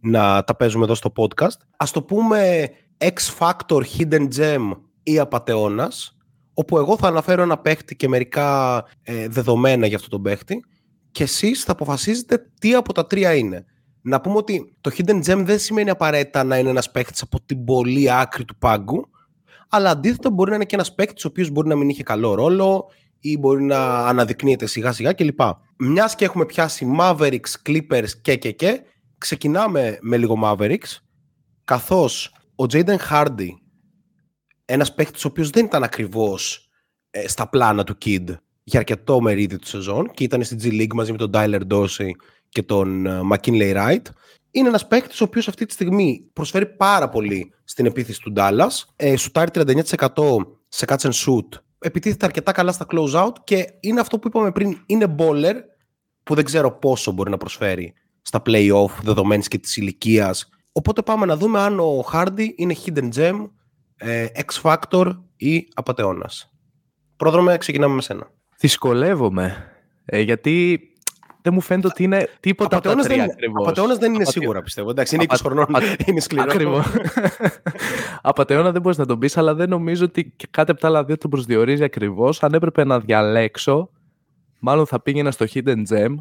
να 0.01 0.45
τα 0.45 0.57
παίζουμε 0.57 0.85
εδώ 0.85 0.95
στο 0.95 1.13
podcast. 1.17 1.57
Ας 1.77 1.91
το 1.91 2.03
πούμε 2.03 2.71
X 2.99 3.39
Factor, 3.39 3.83
Hidden 3.99 4.29
Gem 4.37 4.71
ή 5.11 5.19
Απατεώνας, 5.19 6.17
όπου 6.55 6.79
εγώ 6.79 6.97
θα 6.97 7.09
αναφέρω 7.09 7.43
ένα 7.43 7.59
παίχτη 7.59 7.97
και 7.97 8.09
μερικά 8.09 8.85
ε, 9.03 9.29
δεδομένα 9.29 9.87
για 9.87 9.97
αυτό 9.97 10.09
τον 10.09 10.23
παίχτη 10.23 10.65
και 11.11 11.23
εσείς 11.23 11.63
θα 11.63 11.73
αποφασίζετε 11.73 12.51
τι 12.61 12.75
από 12.75 12.93
τα 12.93 13.07
τρία 13.07 13.35
είναι. 13.35 13.65
Να 14.03 14.21
πούμε 14.21 14.37
ότι 14.37 14.77
το 14.81 14.91
Hidden 14.97 15.25
Gem 15.25 15.43
δεν 15.45 15.59
σημαίνει 15.59 15.91
απαραίτητα 15.91 16.45
να 16.45 16.59
είναι 16.59 16.71
ένας 16.71 16.91
παίχτης 16.91 17.23
από 17.23 17.41
την 17.43 17.65
πολύ 17.65 18.13
άκρη 18.13 18.45
του 18.45 18.57
πάγκου, 18.57 19.11
αλλά 19.69 19.91
αντίθετα 19.91 20.31
μπορεί 20.31 20.51
να 20.51 20.57
είναι 20.57 20.65
και 20.65 20.75
ένας 20.75 20.95
παίχτης 20.95 21.25
ο 21.25 21.29
οποίος 21.29 21.51
μπορεί 21.51 21.69
να 21.69 21.77
μην 21.77 21.89
είχε 21.89 22.03
καλό 22.03 22.35
ρόλο 22.35 22.87
ή 23.21 23.39
μπορεί 23.39 23.63
να 23.63 24.07
αναδεικνύεται 24.07 24.67
σιγά 24.67 24.93
σιγά 24.93 25.13
κλπ. 25.13 25.41
Μιας 25.77 26.15
και 26.15 26.25
έχουμε 26.25 26.47
πιάσει 26.47 26.87
Mavericks, 26.99 27.53
Clippers 27.67 28.09
και 28.23 28.37
και 28.37 28.51
και, 28.51 28.81
ξεκινάμε 29.19 29.99
με 30.01 30.17
λίγο 30.17 30.39
Mavericks, 30.45 30.99
καθώς 31.65 32.35
ο 32.57 32.65
Jaden 32.73 32.97
Hardy, 33.11 33.49
ένας 34.71 34.95
παίχτης 34.95 35.25
ο 35.25 35.29
οποίος 35.29 35.51
δεν 35.51 35.65
ήταν 35.65 35.83
ακριβώς 35.83 36.69
ε, 37.11 37.29
στα 37.29 37.49
πλάνα 37.49 37.85
του 37.85 37.99
Kid 38.05 38.25
για 38.65 38.79
αρκετό 38.79 39.21
μερίδιο 39.21 39.59
του 39.59 39.67
σεζόν 39.67 40.11
και 40.11 40.25
ήταν 40.25 40.43
στην 40.45 40.59
G 40.63 40.81
League 40.81 40.95
μαζί 40.95 41.13
με 41.13 41.19
τον 41.19 41.31
Tyler 41.35 41.61
Dorsey 41.71 42.11
και 42.49 42.63
τον 42.63 43.07
ε, 43.07 43.21
McKinley 43.33 43.75
Wright. 43.77 44.03
Είναι 44.51 44.69
ένας 44.69 44.87
παίκτης 44.87 45.21
ο 45.21 45.25
οποίος 45.25 45.49
αυτή 45.49 45.67
τη 45.67 45.73
στιγμή 45.73 46.31
προσφέρει 46.33 46.67
πάρα 46.67 47.09
πολύ 47.09 47.53
στην 47.65 47.87
επίθεση 47.87 48.21
του 48.21 48.33
Dallas. 48.37 48.85
Ε, 48.97 49.17
σουτάρει 49.17 49.51
39% 49.55 50.37
σε 50.69 50.85
catch 50.89 50.97
and 50.97 51.13
shoot. 51.13 51.61
Επιτίθεται 51.79 52.27
αρκετά 52.27 52.53
καλά 52.53 52.73
στα 52.73 52.87
close 52.91 53.27
out 53.27 53.33
και 53.45 53.73
είναι 53.81 54.01
αυτό 54.01 54.19
που 54.19 54.29
είπαμε 54.29 54.53
πριν, 54.53 54.83
είναι 54.87 55.15
bowler 55.19 55.55
που 56.23 56.35
δεν 56.35 56.45
ξέρω 56.45 56.73
πόσο 56.73 57.13
μπορεί 57.13 57.31
να 57.31 57.37
προσφέρει 57.37 57.93
στα 58.23 58.43
play-off 58.47 58.91
δεδομένης 59.03 59.49
και 59.49 59.59
της 59.59 59.77
ηλικίας. 59.77 60.49
Οπότε 60.73 61.03
πάμε 61.03 61.27
να 61.27 61.37
δούμε 61.37 61.61
αν 61.61 61.81
ο 61.81 62.05
Hardy 62.13 62.49
είναι 62.57 62.77
hidden 62.85 63.09
gem, 63.15 63.49
ε, 64.01 64.27
X 64.35 64.61
Factor 64.63 65.19
ή 65.37 65.69
απαταιώνας. 65.75 66.53
Πρόδρομε, 67.17 67.57
ξεκινάμε 67.57 67.95
με 67.95 68.03
σένα. 68.03 68.31
Δυσκολεύομαι. 68.59 69.73
Ε, 70.05 70.21
γιατί 70.21 70.81
δεν 71.43 71.55
μου 71.55 71.61
φαίνεται 71.61 71.87
ότι 71.87 72.03
είναι 72.03 72.29
τίποτα 72.41 72.77
από 72.77 72.89
τα 72.89 72.95
τρία 72.95 73.25
ακριβώς. 73.25 73.63
Απατεώνας 73.63 73.99
δεν 73.99 74.15
είναι 74.15 74.25
σίγουρα, 74.25 74.63
πιστεύω. 74.63 74.91
Εντάξει, 74.91 75.15
είναι 75.15 75.25
20 75.29 75.37
χρονών, 75.39 75.67
είναι 76.07 76.21
σκληρό. 76.21 76.45
Ακριβώς. 76.49 76.87
Απατεώνα 78.23 78.73
δεν 78.73 78.81
μπορείς 78.81 78.99
να 78.99 79.07
τον 79.07 79.19
πεις, 79.19 79.37
αλλά 79.37 79.55
δεν 79.55 79.69
νομίζω 79.69 80.05
ότι 80.05 80.33
και 80.37 80.49
κάτι 80.51 80.71
από 80.71 80.81
τα 80.81 80.87
άλλα 80.87 81.05
δύο 81.05 81.17
τον 81.19 81.31
προσδιορίζει 81.31 81.85
ακριβώς. 81.85 82.43
Αν 82.43 82.55
έπρεπε 82.55 82.85
να 82.85 83.01
διαλέξω, 83.01 83.91
μάλλον 84.59 84.87
θα 84.87 85.01
πήγαινα 85.01 85.31
στο 85.31 85.47
Hidden 85.55 85.83
Gem 85.91 86.15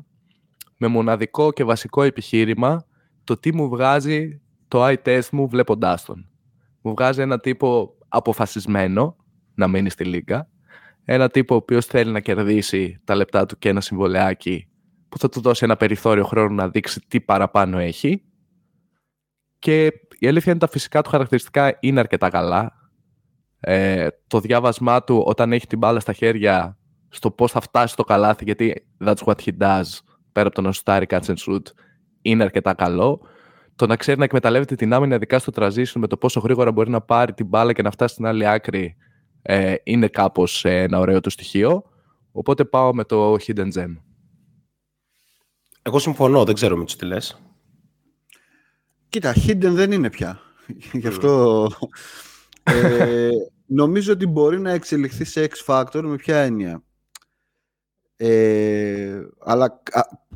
με 0.78 0.88
μοναδικό 0.88 1.52
και 1.52 1.64
βασικό 1.64 2.02
επιχείρημα 2.02 2.86
το 3.24 3.38
τι 3.38 3.56
μου 3.56 3.70
βγάζει 3.70 4.42
το 4.68 4.86
eye 4.86 4.98
test 5.06 5.30
μου 5.32 5.48
βλέποντάς 5.48 6.06
τον. 6.06 6.30
Μου 6.90 6.96
βγάζει 6.96 7.22
ένα 7.22 7.40
τύπο 7.40 7.98
αποφασισμένο 8.08 9.16
να 9.56 9.68
μείνει 9.68 9.90
στη 9.90 10.06
λίγα, 10.06 10.50
ένα 11.06 11.30
τύπο 11.30 11.54
ο 11.54 11.58
οποίος 11.58 11.86
θέλει 11.86 12.12
να 12.12 12.20
κερδίσει 12.20 13.02
τα 13.04 13.16
λεπτά 13.16 13.46
του 13.46 13.58
και 13.58 13.70
ένα 13.70 13.82
συμβολεάκι 13.82 14.68
που 15.10 15.18
θα 15.18 15.30
του 15.30 15.42
δώσει 15.42 15.64
ένα 15.64 15.78
περιθώριο 15.78 16.26
χρόνου 16.26 16.56
να 16.56 16.70
δείξει 16.70 17.02
τι 17.08 17.22
παραπάνω 17.22 17.78
έχει 17.78 18.24
και 19.60 19.92
η 20.20 20.28
αλήθεια 20.28 20.52
είναι 20.52 20.62
τα 20.62 20.68
φυσικά 20.68 21.02
του 21.02 21.10
χαρακτηριστικά 21.10 21.78
είναι 21.80 22.00
αρκετά 22.00 22.30
καλά. 22.30 22.92
Ε, 23.60 24.08
το 24.28 24.40
διάβασμά 24.40 25.04
του 25.04 25.24
όταν 25.26 25.54
έχει 25.54 25.68
την 25.68 25.78
μπάλα 25.78 26.00
στα 26.00 26.14
χέρια 26.14 26.78
στο 27.10 27.32
πώς 27.32 27.52
θα 27.52 27.62
φτάσει 27.62 27.94
στο 27.94 28.04
καλάθι 28.04 28.44
γιατί 28.44 28.88
that's 29.06 29.24
what 29.26 29.36
he 29.46 29.58
does 29.58 30.00
πέρα 30.32 30.48
από 30.48 30.56
το 30.56 30.62
να 30.62 30.72
σουτάρει 30.72 31.06
catch 31.10 31.26
and 31.26 31.36
shoot 31.48 31.64
είναι 32.22 32.44
αρκετά 32.44 32.74
καλό. 32.74 33.22
Το 33.80 33.88
να 33.88 33.96
ξέρει 33.96 34.18
να 34.18 34.24
εκμεταλλεύεται 34.24 34.76
την 34.76 34.94
άμυνα 34.94 35.16
ειδικά 35.16 35.40
στο 35.40 35.52
transition 35.56 35.92
με 35.96 36.08
το 36.08 36.18
πόσο 36.18 36.40
γρήγορα 36.40 36.72
μπορεί 36.72 36.90
να 36.90 37.02
πάρει 37.02 37.34
την 37.34 37.46
μπάλα 37.46 37.74
και 37.74 37.82
να 37.82 37.92
φτάσει 37.92 38.14
στην 38.14 38.26
άλλη 38.26 38.48
άκρη 38.48 38.96
ε, 39.42 39.76
είναι 39.84 40.08
κάπως 40.08 40.66
ε, 40.66 40.82
ένα 40.82 41.00
ωραίο 41.00 41.20
του 41.20 41.30
στοιχείο. 41.30 41.84
Οπότε 42.32 42.66
πάω 42.66 42.94
με 42.94 43.04
το 43.04 43.34
Hidden 43.34 43.72
Gem. 43.74 43.96
Εγώ 45.82 46.00
συμφωνώ, 46.00 46.44
δεν 46.44 46.56
ξέρω 46.56 46.78
με 46.78 46.86
τι 46.86 47.06
λες. 47.06 47.42
Κοίτα, 49.10 49.34
Hidden 49.34 49.72
δεν 49.72 49.92
είναι 49.92 50.10
πια. 50.10 50.40
Γι' 50.94 51.08
αυτό 51.08 51.68
ε, 52.64 53.30
νομίζω 53.66 54.14
ότι 54.14 54.26
μπορεί 54.26 54.60
να 54.60 54.72
εξελιχθεί 54.72 55.24
σε 55.24 55.50
X-Factor 55.52 56.02
με 56.04 56.16
ποια 56.16 56.38
έννοια. 56.38 56.84
Ε, 58.22 59.22
αλλά 59.40 59.82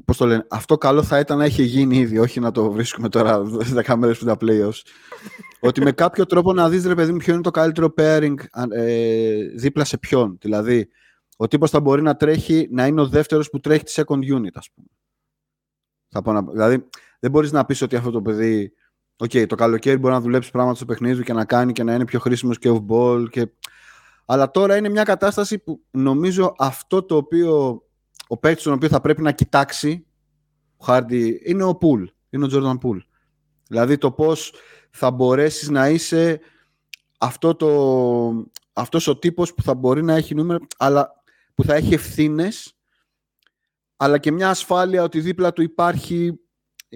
πώς 0.05 0.17
το 0.17 0.25
λένε, 0.25 0.45
αυτό 0.49 0.77
καλό 0.77 1.03
θα 1.03 1.19
ήταν 1.19 1.37
να 1.37 1.43
έχει 1.43 1.63
γίνει 1.63 1.97
ήδη, 1.97 2.19
όχι 2.19 2.39
να 2.39 2.51
το 2.51 2.71
βρίσκουμε 2.71 3.09
τώρα 3.09 3.41
10 3.85 3.95
μέρες 3.95 4.17
πριν 4.17 4.27
τα 4.27 4.37
playoffs. 4.41 4.81
ότι 5.67 5.81
με 5.81 5.91
κάποιο 5.91 6.25
τρόπο 6.25 6.53
να 6.53 6.69
δεις 6.69 6.85
ρε 6.85 6.95
παιδί 6.95 7.11
μου 7.11 7.17
ποιο 7.17 7.33
είναι 7.33 7.41
το 7.41 7.51
καλύτερο 7.51 7.93
pairing 7.97 8.33
ε, 8.69 9.35
δίπλα 9.55 9.83
σε 9.83 9.97
ποιον. 9.97 10.37
Δηλαδή, 10.41 10.89
ο 11.37 11.47
τύπος 11.47 11.69
θα 11.69 11.79
μπορεί 11.79 12.01
να 12.01 12.15
τρέχει, 12.15 12.67
να 12.71 12.85
είναι 12.85 13.01
ο 13.01 13.07
δεύτερος 13.07 13.49
που 13.49 13.59
τρέχει 13.59 13.83
τη 13.83 13.93
second 13.95 14.35
unit, 14.35 14.53
ας 14.53 14.69
πούμε. 14.73 14.87
Θα 16.09 16.21
πω 16.21 16.31
να, 16.31 16.41
δηλαδή, 16.41 16.87
δεν 17.19 17.31
μπορείς 17.31 17.51
να 17.51 17.65
πεις 17.65 17.81
ότι 17.81 17.95
αυτό 17.95 18.11
το 18.11 18.21
παιδί 18.21 18.73
okay, 19.17 19.47
το 19.47 19.55
καλοκαίρι 19.55 19.97
μπορεί 19.97 20.13
να 20.13 20.21
δουλέψει 20.21 20.51
πράγματα 20.51 20.75
στο 20.75 20.85
παιχνίδι 20.85 21.23
και 21.23 21.33
να 21.33 21.45
κάνει 21.45 21.71
και 21.71 21.83
να 21.83 21.93
είναι 21.93 22.05
πιο 22.05 22.19
χρήσιμος 22.19 22.57
και 22.57 22.69
off-ball 22.69 23.25
και 23.29 23.47
αλλά 24.25 24.51
τώρα 24.51 24.77
είναι 24.77 24.89
μια 24.89 25.03
κατάσταση 25.03 25.59
που 25.59 25.83
νομίζω 25.91 26.53
αυτό 26.57 27.03
το 27.03 27.15
οποίο 27.15 27.83
ο 28.27 28.37
παίκτης 28.37 28.63
τον 28.63 28.73
οποίο 28.73 28.89
θα 28.89 29.01
πρέπει 29.01 29.21
να 29.21 29.31
κοιτάξει 29.31 30.05
ο 30.77 30.85
Χάρντι 30.85 31.41
είναι 31.45 31.63
ο 31.63 31.75
Πουλ, 31.75 32.03
είναι 32.29 32.45
ο 32.45 32.47
Τζόρνταν 32.47 32.77
Πουλ. 32.77 32.97
Δηλαδή 33.67 33.97
το 33.97 34.11
πώς 34.11 34.53
θα 34.89 35.11
μπορέσεις 35.11 35.69
να 35.69 35.89
είσαι 35.89 36.39
αυτό 37.17 37.55
το, 37.55 37.69
αυτός 38.73 39.07
ο 39.07 39.17
τύπος 39.17 39.53
που 39.53 39.61
θα 39.61 39.73
μπορεί 39.73 40.03
να 40.03 40.13
έχει 40.13 40.35
νούμερο, 40.35 40.59
αλλά 40.77 41.23
που 41.55 41.63
θα 41.63 41.75
έχει 41.75 41.93
ευθύνες, 41.93 42.77
αλλά 43.97 44.17
και 44.17 44.31
μια 44.31 44.49
ασφάλεια 44.49 45.03
ότι 45.03 45.19
δίπλα 45.19 45.53
του 45.53 45.61
υπάρχει 45.61 46.39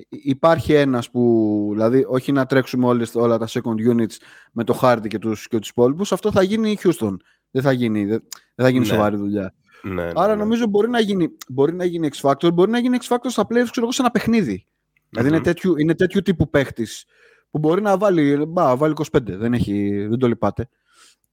υπάρχει 0.10 0.74
ένας 0.74 1.10
που, 1.10 1.70
δηλαδή, 1.72 2.06
όχι 2.08 2.32
να 2.32 2.46
τρέξουμε 2.46 2.86
όλες, 2.86 3.16
όλα 3.16 3.38
τα 3.38 3.48
second 3.48 3.94
units 3.94 4.16
με 4.52 4.64
το 4.64 4.80
Hardy 4.82 5.08
και 5.08 5.20
τους, 5.20 5.48
και 5.48 5.60
τους 5.60 5.70
υπόλοιπους, 5.70 6.12
αυτό 6.12 6.32
θα 6.32 6.44
γίνει 6.44 6.72
η 6.72 6.80
Houston. 6.84 7.16
Δεν 7.52 7.62
θα 7.62 7.72
γίνει, 7.72 8.06
δεν, 8.06 8.24
θα 8.56 8.70
γίνει 8.70 8.80
ναι. 8.80 8.86
σοβαρή 8.86 9.16
δουλειά. 9.16 9.54
Ναι, 9.84 10.04
ναι, 10.04 10.12
Άρα 10.16 10.28
ναι. 10.28 10.36
νομίζω 10.36 10.68
μπορεί 10.68 10.90
να 10.90 11.00
γίνει, 11.00 11.28
μπορεί 11.48 11.74
να 11.74 11.86
γίνει 11.86 12.10
X-Factor, 12.12 12.54
μπορεί 12.54 12.72
να 12.72 12.80
γίνει 12.80 12.98
X-Factor 13.02 13.28
στα 13.28 13.44
playoffs, 13.44 13.68
ξέρω 13.72 13.82
εγώ, 13.82 13.92
σε 13.92 14.02
ένα 14.02 14.12
παιχνίδι. 14.12 14.66
Mm-hmm. 14.66 15.08
Δηλαδή 15.10 15.30
είναι 15.30 15.42
τέτοιου, 15.42 15.78
είναι 15.78 15.96
τέτοιου 15.96 16.22
τύπου 16.22 16.50
παίχτης 16.50 17.06
που 17.52 17.60
μπορεί 17.60 17.82
να 17.82 17.98
βάλει, 17.98 18.46
μπα, 18.48 18.76
βάλει 18.76 18.94
25, 19.12 19.20
δεν, 19.24 19.54
έχει, 19.54 20.06
δεν 20.08 20.20
το 20.20 20.28
λυπάται. 20.28 20.70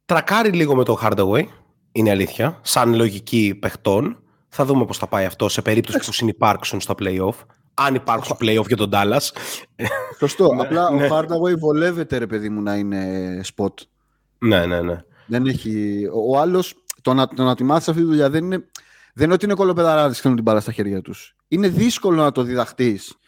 Τρακάρει 0.04 0.50
λίγο 0.50 0.74
με 0.74 0.84
το 0.84 0.98
Hardaway, 1.02 1.44
είναι 1.92 2.10
αλήθεια, 2.10 2.60
σαν 2.62 2.94
λογική 2.94 3.58
παιχτών. 3.60 4.18
Θα 4.48 4.64
δούμε 4.64 4.84
πώς 4.84 4.98
θα 4.98 5.06
πάει 5.06 5.24
αυτό 5.24 5.48
σε 5.48 5.62
περίπτωση 5.62 5.98
που 5.98 6.12
συνεπάρξουν 6.12 6.80
στα 6.80 6.94
playoff 6.98 7.34
αν 7.74 7.94
υπάρξουν 7.94 8.36
playoff 8.40 8.66
για 8.66 8.76
τον 8.76 8.90
Dallas. 8.92 9.30
Σωστό. 10.18 10.54
Ναι, 10.54 10.62
Απλά 10.62 10.88
ο 10.88 10.94
ναι. 10.94 11.08
Hardaway 11.10 11.58
βολεύεται, 11.58 12.18
ρε 12.18 12.26
παιδί 12.26 12.48
μου, 12.48 12.62
να 12.62 12.74
είναι 12.74 13.40
spot. 13.54 13.72
Ναι, 14.38 14.66
ναι, 14.66 14.80
ναι. 14.80 15.04
Δεν 15.26 15.46
έχει... 15.46 16.04
Ο 16.28 16.38
άλλος, 16.38 16.74
το 17.02 17.14
να, 17.14 17.28
το 17.28 17.42
να 17.42 17.54
τη 17.54 17.64
μάθεις 17.64 17.88
αυτή 17.88 18.00
τη 18.00 18.06
δουλειά 18.06 18.30
δεν 18.30 18.44
είναι, 18.44 18.64
δεν 19.14 19.24
είναι 19.24 19.34
ότι 19.34 19.44
είναι 19.44 19.54
κολοπεδαράδες 19.54 20.20
και 20.20 20.28
την 20.28 20.42
μπάλα 20.42 20.60
στα 20.60 20.72
χέρια 20.72 21.00
τους. 21.00 21.36
Είναι 21.48 21.68
δύσκολο 21.68 22.22
να 22.22 22.32
το 22.32 22.42
διδαχτείς 22.42 23.18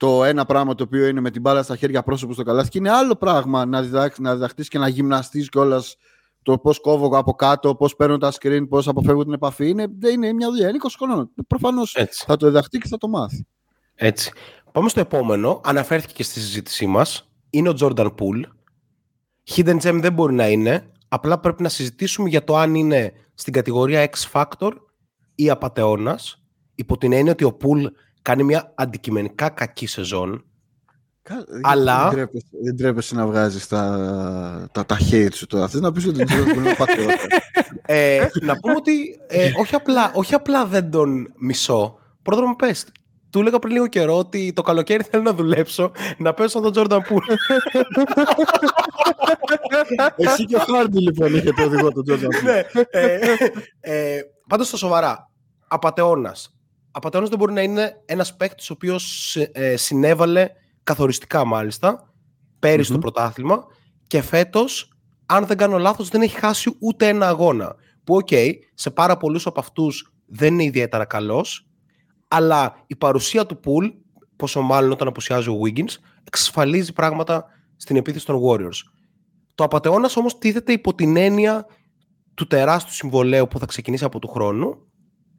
το 0.00 0.24
ένα 0.24 0.44
πράγμα 0.44 0.74
το 0.74 0.82
οποίο 0.82 1.06
είναι 1.06 1.20
με 1.20 1.30
την 1.30 1.40
μπάλα 1.40 1.62
στα 1.62 1.76
χέρια 1.76 2.02
πρόσωπος 2.02 2.34
στο 2.34 2.44
καλάθι 2.44 2.68
και 2.68 2.78
είναι 2.78 2.90
άλλο 2.90 3.16
πράγμα 3.16 3.64
να, 3.64 3.82
διδαχ, 3.82 4.18
να 4.18 4.32
διδαχτείς 4.34 4.68
και 4.68 4.78
να 4.78 4.88
γυμναστείς 4.88 5.48
κιόλας 5.48 5.96
το 6.42 6.58
πώς 6.58 6.80
κόβω 6.80 7.18
από 7.18 7.32
κάτω, 7.32 7.74
πώς 7.74 7.96
παίρνω 7.96 8.18
τα 8.18 8.32
screen, 8.32 8.66
πώς 8.68 8.88
αποφεύγω 8.88 9.24
την 9.24 9.32
επαφή. 9.32 9.68
Είναι, 9.68 9.86
είναι 10.12 10.32
μια 10.32 10.50
δουλειά. 10.50 10.68
Είναι 10.68 10.78
20 10.82 10.88
χρονών. 10.98 11.30
Προφανώ 11.46 11.82
θα 12.10 12.36
το 12.36 12.46
διδαχτεί 12.46 12.78
και 12.78 12.88
θα 12.88 12.96
το 12.96 13.08
μάθει. 13.08 13.46
Έτσι. 13.94 14.32
Πάμε 14.72 14.88
στο 14.88 15.00
επόμενο. 15.00 15.60
Αναφέρθηκε 15.64 16.12
και 16.12 16.22
στη 16.22 16.40
συζήτησή 16.40 16.86
μας. 16.86 17.30
Είναι 17.50 17.68
ο 17.68 17.74
Jordan 17.80 18.06
Poole. 18.06 18.42
Hidden 19.54 19.80
Gem 19.80 19.98
δεν 20.00 20.12
μπορεί 20.12 20.34
να 20.34 20.48
είναι. 20.48 20.90
Απλά 21.08 21.40
πρέπει 21.40 21.62
να 21.62 21.68
συζητήσουμε 21.68 22.28
για 22.28 22.44
το 22.44 22.56
αν 22.56 22.74
είναι 22.74 23.12
στην 23.34 23.52
κατηγορία 23.52 24.10
X 24.10 24.30
Factor 24.32 24.70
ή 25.34 25.50
απαταιώνας. 25.50 26.42
Υπό 26.74 26.98
την 26.98 27.12
έννοια 27.12 27.32
ότι 27.32 27.44
ο 27.44 27.56
Poole 27.62 27.86
κάνει 28.22 28.42
μια 28.42 28.72
αντικειμενικά 28.76 29.48
κακή 29.48 29.86
σεζόν 29.86 30.44
αλλά... 31.62 32.12
Δεν 32.62 32.76
τρέπεσαι, 32.76 33.14
να 33.14 33.26
βγάζεις 33.26 33.66
τα, 33.68 34.68
τα, 34.72 34.86
τα 34.86 34.98
hate 35.10 35.32
σου 35.34 35.46
τώρα. 35.46 35.68
Θες 35.68 35.80
να 35.80 35.92
πεις 35.92 36.06
ότι 36.06 36.24
δεν 36.24 36.44
μπορεί 36.44 36.60
να 36.60 36.74
ε, 37.86 38.28
Να 38.40 38.56
πούμε 38.56 38.74
ότι 38.76 39.20
ε, 39.26 39.50
όχι, 39.60 39.74
απλά, 39.74 40.10
όχι 40.14 40.34
απλά 40.34 40.66
δεν 40.66 40.90
τον 40.90 41.32
μισώ. 41.38 41.98
Πρώτον 42.22 42.44
μου 42.48 42.56
πες, 42.56 42.86
του 43.30 43.40
έλεγα 43.40 43.58
πριν 43.58 43.72
λίγο 43.72 43.86
καιρό 43.86 44.18
ότι 44.18 44.52
το 44.52 44.62
καλοκαίρι 44.62 45.02
θέλω 45.10 45.22
να 45.22 45.32
δουλέψω 45.32 45.90
να 46.18 46.34
πέσω 46.34 46.60
τον 46.60 46.72
Τζόρνταν 46.72 47.02
Πούλ. 47.02 47.24
Εσύ 50.16 50.44
και 50.44 50.56
ο 50.56 50.58
Χάρντι 50.58 51.00
λοιπόν 51.00 51.34
έχετε 51.34 51.62
οδηγό 51.62 51.92
τον 51.92 52.04
Τζόρνταν 52.04 52.28
Πούλ. 52.30 52.50
Ναι. 52.50 52.62
Ε, 52.90 53.18
ε, 53.80 54.20
πάντως 54.48 54.66
στο 54.66 54.76
σοβαρά, 54.76 55.30
απατεώνας. 55.68 56.54
Απατεώνας 56.90 57.28
δεν 57.28 57.38
μπορεί 57.38 57.52
να 57.52 57.62
είναι 57.62 58.02
ένας 58.04 58.36
παίκτης 58.36 58.70
ο 58.70 58.72
οποίος 58.72 59.36
ε, 59.52 59.76
συνέβαλε 59.76 60.50
καθοριστικά 60.82 61.44
μάλιστα, 61.44 62.12
πέρυσι 62.58 62.90
mm-hmm. 62.90 62.94
το 62.94 63.00
πρωτάθλημα 63.00 63.64
και 64.06 64.22
φέτος, 64.22 64.92
αν 65.26 65.46
δεν 65.46 65.56
κάνω 65.56 65.78
λάθος, 65.78 66.08
δεν 66.08 66.22
έχει 66.22 66.38
χάσει 66.38 66.76
ούτε 66.78 67.08
ένα 67.08 67.28
αγώνα. 67.28 67.74
Που, 68.04 68.14
οκ, 68.14 68.28
okay, 68.30 68.52
σε 68.74 68.90
πάρα 68.90 69.16
πολλούς 69.16 69.46
από 69.46 69.60
αυτούς 69.60 70.14
δεν 70.26 70.52
είναι 70.52 70.64
ιδιαίτερα 70.64 71.04
καλός, 71.04 71.68
αλλά 72.28 72.84
η 72.86 72.96
παρουσία 72.96 73.46
του 73.46 73.60
Poole, 73.60 73.86
πόσο 74.36 74.60
μάλλον 74.60 74.90
όταν 74.90 75.08
απουσιάζει 75.08 75.48
ο 75.48 75.60
Wiggins, 75.64 75.94
εξασφαλίζει 76.24 76.92
πράγματα 76.92 77.44
στην 77.76 77.96
επίθεση 77.96 78.26
των 78.26 78.40
Warriors. 78.44 78.90
Το 79.54 79.64
απατεώνα 79.64 80.10
όμως 80.14 80.38
τίθεται 80.38 80.72
υπό 80.72 80.94
την 80.94 81.16
έννοια 81.16 81.66
του 82.34 82.46
τεράστιου 82.46 82.92
συμβολέου 82.92 83.48
που 83.48 83.58
θα 83.58 83.66
ξεκινήσει 83.66 84.04
από 84.04 84.18
του 84.18 84.28
χρόνου, 84.28 84.86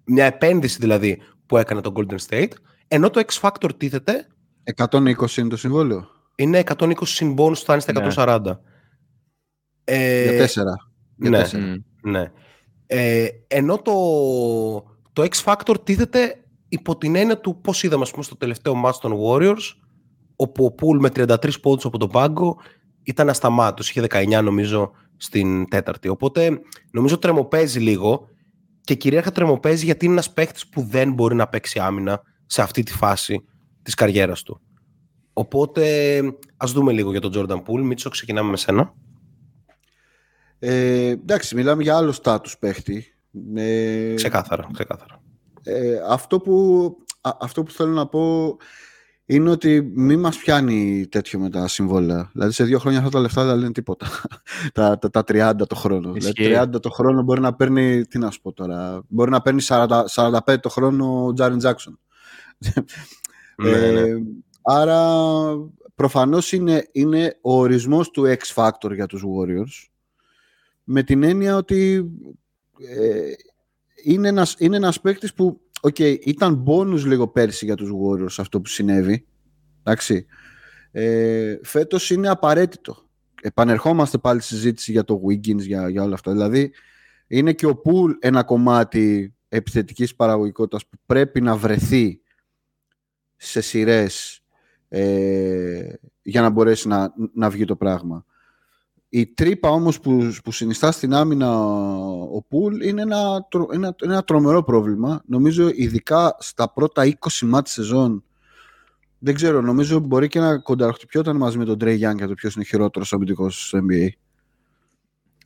μια 0.05 0.25
επένδυση 0.25 0.77
δηλαδή 0.79 1.21
που 1.45 1.57
έκανε 1.57 1.81
το 1.81 1.93
Golden 1.95 2.17
State, 2.27 2.51
ενώ 2.87 3.09
το 3.09 3.21
X 3.27 3.39
Factor 3.39 3.69
τίθεται 3.77 4.27
120 4.76 5.38
είναι 5.38 5.49
το 5.49 5.57
συμβόλαιο. 5.57 6.07
Είναι 6.36 6.64
120 6.66 6.93
συν 7.01 7.36
bonus, 7.38 7.55
φτάνει 7.55 7.82
στα 7.82 8.14
140. 8.16 8.41
Ναι. 8.43 8.57
Ε, 9.84 10.24
για 10.24 10.38
τέσσερα. 10.38 10.76
Για 11.16 11.30
ναι, 11.30 11.38
τέσσερα. 11.38 11.76
ναι. 12.03 12.32
Ε, 12.86 13.28
ενώ 13.47 13.78
το, 13.78 13.93
το 15.14 15.28
X 15.32 15.43
Factor 15.43 15.76
τίθεται 15.84 16.36
υπό 16.70 16.97
την 16.97 17.16
έννοια 17.16 17.39
του 17.39 17.62
πώς 17.62 17.84
είδαμε 17.84 18.03
ας 18.03 18.12
πούμε, 18.12 18.24
στο 18.24 18.38
τελευταίο 18.38 18.82
match 18.86 18.95
των 19.01 19.14
Warriors 19.26 19.76
όπου 20.36 20.66
ο 20.66 20.72
Πουλ 20.72 20.99
με 20.99 21.09
33 21.14 21.62
πόντους 21.62 21.86
από 21.86 21.97
τον 21.97 22.09
πάγκο 22.09 22.57
ήταν 23.03 23.30
ασταμάτος, 23.30 23.89
είχε 23.89 24.01
19 24.09 24.41
νομίζω 24.43 24.91
στην 25.18 25.70
τέταρτη. 25.70 26.07
Οπότε 26.07 26.59
νομίζω 26.91 27.18
τρεμοπαίζει 27.18 27.80
λίγο 27.80 28.28
και 28.82 28.95
κυρίαρχα 28.95 29.32
τρεμοπαίζει 29.32 29.86
γιατί 29.86 30.05
είναι 30.05 30.14
ένας 30.14 30.34
παίχτης 30.34 30.68
που 30.68 30.82
δεν 30.82 31.14
μπορεί 31.14 31.36
να 31.36 31.47
παίξει 31.47 31.80
άμυνα 31.80 32.22
σε 32.45 32.62
αυτή 32.62 32.84
τη 32.84 32.91
φάση 32.91 33.43
της 33.82 33.93
καριέρας 33.93 34.43
του. 34.43 34.61
Οπότε 35.34 36.21
ας 36.57 36.71
δούμε 36.71 36.91
λίγο 36.91 37.11
για 37.11 37.21
τον 37.21 37.32
Jordan 37.36 37.57
Poole. 37.57 37.84
Μίτσο, 37.84 38.09
ξεκινάμε 38.09 38.49
με 38.49 38.57
σένα. 38.57 38.93
Ε, 40.59 41.07
εντάξει, 41.07 41.55
μιλάμε 41.55 41.84
για 41.84 41.97
άλλο 41.97 42.11
στάτους 42.11 42.57
παίχτη. 42.57 43.05
Ε, 43.55 44.13
ξεκάθαρα, 44.13 44.69
ξεκάθαρα. 44.73 45.21
Ε, 45.63 45.99
αυτό, 46.09 46.39
που, 46.39 46.95
αυτό 47.21 47.63
που 47.63 47.71
θέλω 47.71 47.91
να 47.91 48.07
πω 48.07 48.57
είναι 49.25 49.49
ότι 49.49 49.91
μην 49.95 50.19
μας 50.19 50.38
πιάνει 50.38 51.07
τέτοιο 51.07 51.39
με 51.39 51.49
τα 51.49 51.67
συμβόλαια. 51.67 52.29
Δηλαδή 52.34 52.51
σε 52.51 52.63
δύο 52.63 52.79
χρόνια 52.79 52.99
αυτά 52.99 53.11
τα 53.11 53.19
λεφτά 53.19 53.45
δεν 53.45 53.57
λένε 53.57 53.71
τίποτα. 53.71 54.07
τα, 54.73 54.97
τα, 54.97 55.09
τα 55.09 55.23
30 55.27 55.53
το 55.67 55.75
χρόνο. 55.75 56.11
Δηλαδή 56.11 56.34
30 56.38 56.82
το 56.82 56.89
χρόνο 56.89 57.21
μπορεί 57.21 57.41
να 57.41 57.55
παίρνει, 57.55 58.05
τι 58.05 58.17
να 58.17 58.32
σου 58.32 58.41
πω 58.41 58.53
τώρα, 58.53 59.01
μπορεί 59.07 59.29
να 59.29 59.41
παίρνει 59.41 59.61
40, 59.67 60.03
45 60.15 60.59
το 60.59 60.69
χρόνο 60.69 61.25
ο 61.25 61.34
Τζάριν 61.34 61.57
Τζάξον. 61.57 61.99
Ναι, 63.62 63.91
ναι. 63.91 63.99
ε, 63.99 64.22
άρα 64.62 65.12
προφανώς 65.95 66.51
είναι, 66.51 66.88
είναι 66.91 67.38
ο 67.41 67.59
ορισμός 67.59 68.09
του 68.09 68.24
X 68.26 68.53
Factor 68.55 68.93
για 68.93 69.05
τους 69.05 69.24
Warriors 69.26 69.89
με 70.84 71.03
την 71.03 71.24
έννοια 71.24 71.55
ότι 71.55 72.12
ε, 72.97 73.32
είναι 74.03 74.28
ένας, 74.28 74.55
είναι 74.59 74.76
ένας 74.76 75.01
παίκτης 75.01 75.34
που 75.34 75.62
okay, 75.82 76.18
ήταν 76.20 76.64
bonus 76.68 76.99
λίγο 77.05 77.28
πέρσι 77.28 77.66
για 77.66 77.76
τους 77.76 77.89
Warriors 77.91 78.36
αυτό 78.38 78.62
που 78.62 78.70
συνέβη. 78.70 79.26
Εντάξει. 79.84 80.26
Ε, 80.91 81.59
φέτος 81.64 82.09
είναι 82.09 82.30
απαραίτητο. 82.30 82.97
Επανερχόμαστε 83.41 84.18
πάλι 84.18 84.41
στη 84.41 84.53
συζήτηση 84.53 84.91
για 84.91 85.03
το 85.03 85.22
Wiggins, 85.28 85.59
για, 85.59 85.89
για 85.89 86.03
όλα 86.03 86.14
αυτά. 86.14 86.32
Δηλαδή, 86.32 86.74
είναι 87.28 87.53
και 87.53 87.66
ο 87.66 87.82
Pool 87.86 88.09
ένα 88.20 88.43
κομμάτι 88.43 89.34
επιθετικής 89.49 90.16
παραγωγικότητας 90.16 90.88
που 90.88 90.97
πρέπει 91.05 91.41
να 91.41 91.55
βρεθεί 91.55 92.22
σε 93.43 93.61
σειρές 93.61 94.41
ε, 94.87 95.93
για 96.21 96.41
να 96.41 96.49
μπορέσει 96.49 96.87
να, 96.87 97.13
να 97.33 97.49
βγει 97.49 97.65
το 97.65 97.75
πράγμα. 97.75 98.25
Η 99.09 99.27
τρύπα 99.27 99.69
όμως 99.69 99.99
που, 99.99 100.31
που 100.43 100.51
συνιστά 100.51 100.91
στην 100.91 101.13
άμυνα 101.13 101.59
ο 102.33 102.43
Πουλ 102.47 102.81
είναι 102.81 103.01
ένα, 103.01 103.47
ένα, 103.71 103.95
ένα 104.01 104.23
τρομερό 104.23 104.63
πρόβλημα. 104.63 105.21
Νομίζω 105.25 105.69
ειδικά 105.73 106.35
στα 106.39 106.73
πρώτα 106.73 107.03
20 107.19 107.47
μάτια 107.47 107.73
σεζόν 107.73 108.23
δεν 109.23 109.35
ξέρω, 109.35 109.61
νομίζω 109.61 109.99
μπορεί 109.99 110.27
και 110.27 110.39
να 110.39 110.57
κονταροχτυπιόταν 110.57 111.37
μαζί 111.37 111.57
με 111.57 111.65
τον 111.65 111.77
Τρέι 111.77 111.95
Γιάνγκ 111.95 112.17
για 112.17 112.27
το 112.27 112.33
ποιος 112.33 112.55
είναι 112.55 112.63
χειρότερος 112.63 113.13
αμυντικός 113.13 113.67
στο 113.67 113.79
NBA. 113.89 114.07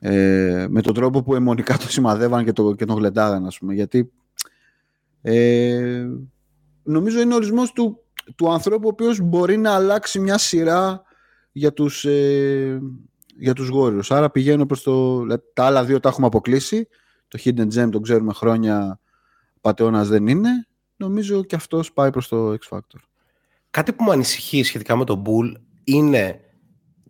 Ε, 0.00 0.66
με 0.68 0.80
τον 0.80 0.94
τρόπο 0.94 1.22
που 1.22 1.34
αιμονικά 1.34 1.76
το 1.76 1.88
σημαδεύαν 1.88 2.44
και, 2.44 2.52
το, 2.52 2.74
και 2.74 2.84
τον 2.84 2.96
γλεντάγαν, 2.96 3.46
ας 3.46 3.58
πούμε. 3.58 3.74
Γιατί 3.74 4.12
ε, 5.22 6.06
νομίζω 6.86 7.20
είναι 7.20 7.34
ορισμός 7.34 7.72
του, 7.72 8.00
του 8.34 8.52
ανθρώπου 8.52 8.86
ο 8.86 8.90
οποίος 8.90 9.20
μπορεί 9.20 9.56
να 9.56 9.74
αλλάξει 9.74 10.18
μια 10.18 10.38
σειρά 10.38 11.02
για 11.52 11.72
τους, 11.72 12.04
ε, 12.04 12.80
για 13.38 13.52
τους 13.52 13.70
Warriors. 13.74 14.06
Άρα 14.08 14.30
πηγαίνω 14.30 14.66
προς 14.66 14.82
το... 14.82 15.26
Τα 15.52 15.64
άλλα 15.64 15.84
δύο 15.84 16.00
τα 16.00 16.08
έχουμε 16.08 16.26
αποκλείσει. 16.26 16.88
Το 17.28 17.38
Hidden 17.44 17.68
Gem 17.74 17.88
το 17.90 18.00
ξέρουμε 18.00 18.32
χρόνια, 18.32 19.00
πατεώνας 19.60 20.08
δεν 20.08 20.26
είναι. 20.26 20.50
Νομίζω 20.96 21.44
και 21.44 21.56
αυτός 21.56 21.92
πάει 21.92 22.10
προς 22.10 22.28
το 22.28 22.52
X 22.52 22.76
Factor. 22.76 23.00
Κάτι 23.70 23.92
που 23.92 24.04
με 24.04 24.12
ανησυχεί 24.12 24.62
σχετικά 24.62 24.96
με 24.96 25.04
τον 25.04 25.22
Bull 25.26 25.52
είναι 25.84 26.40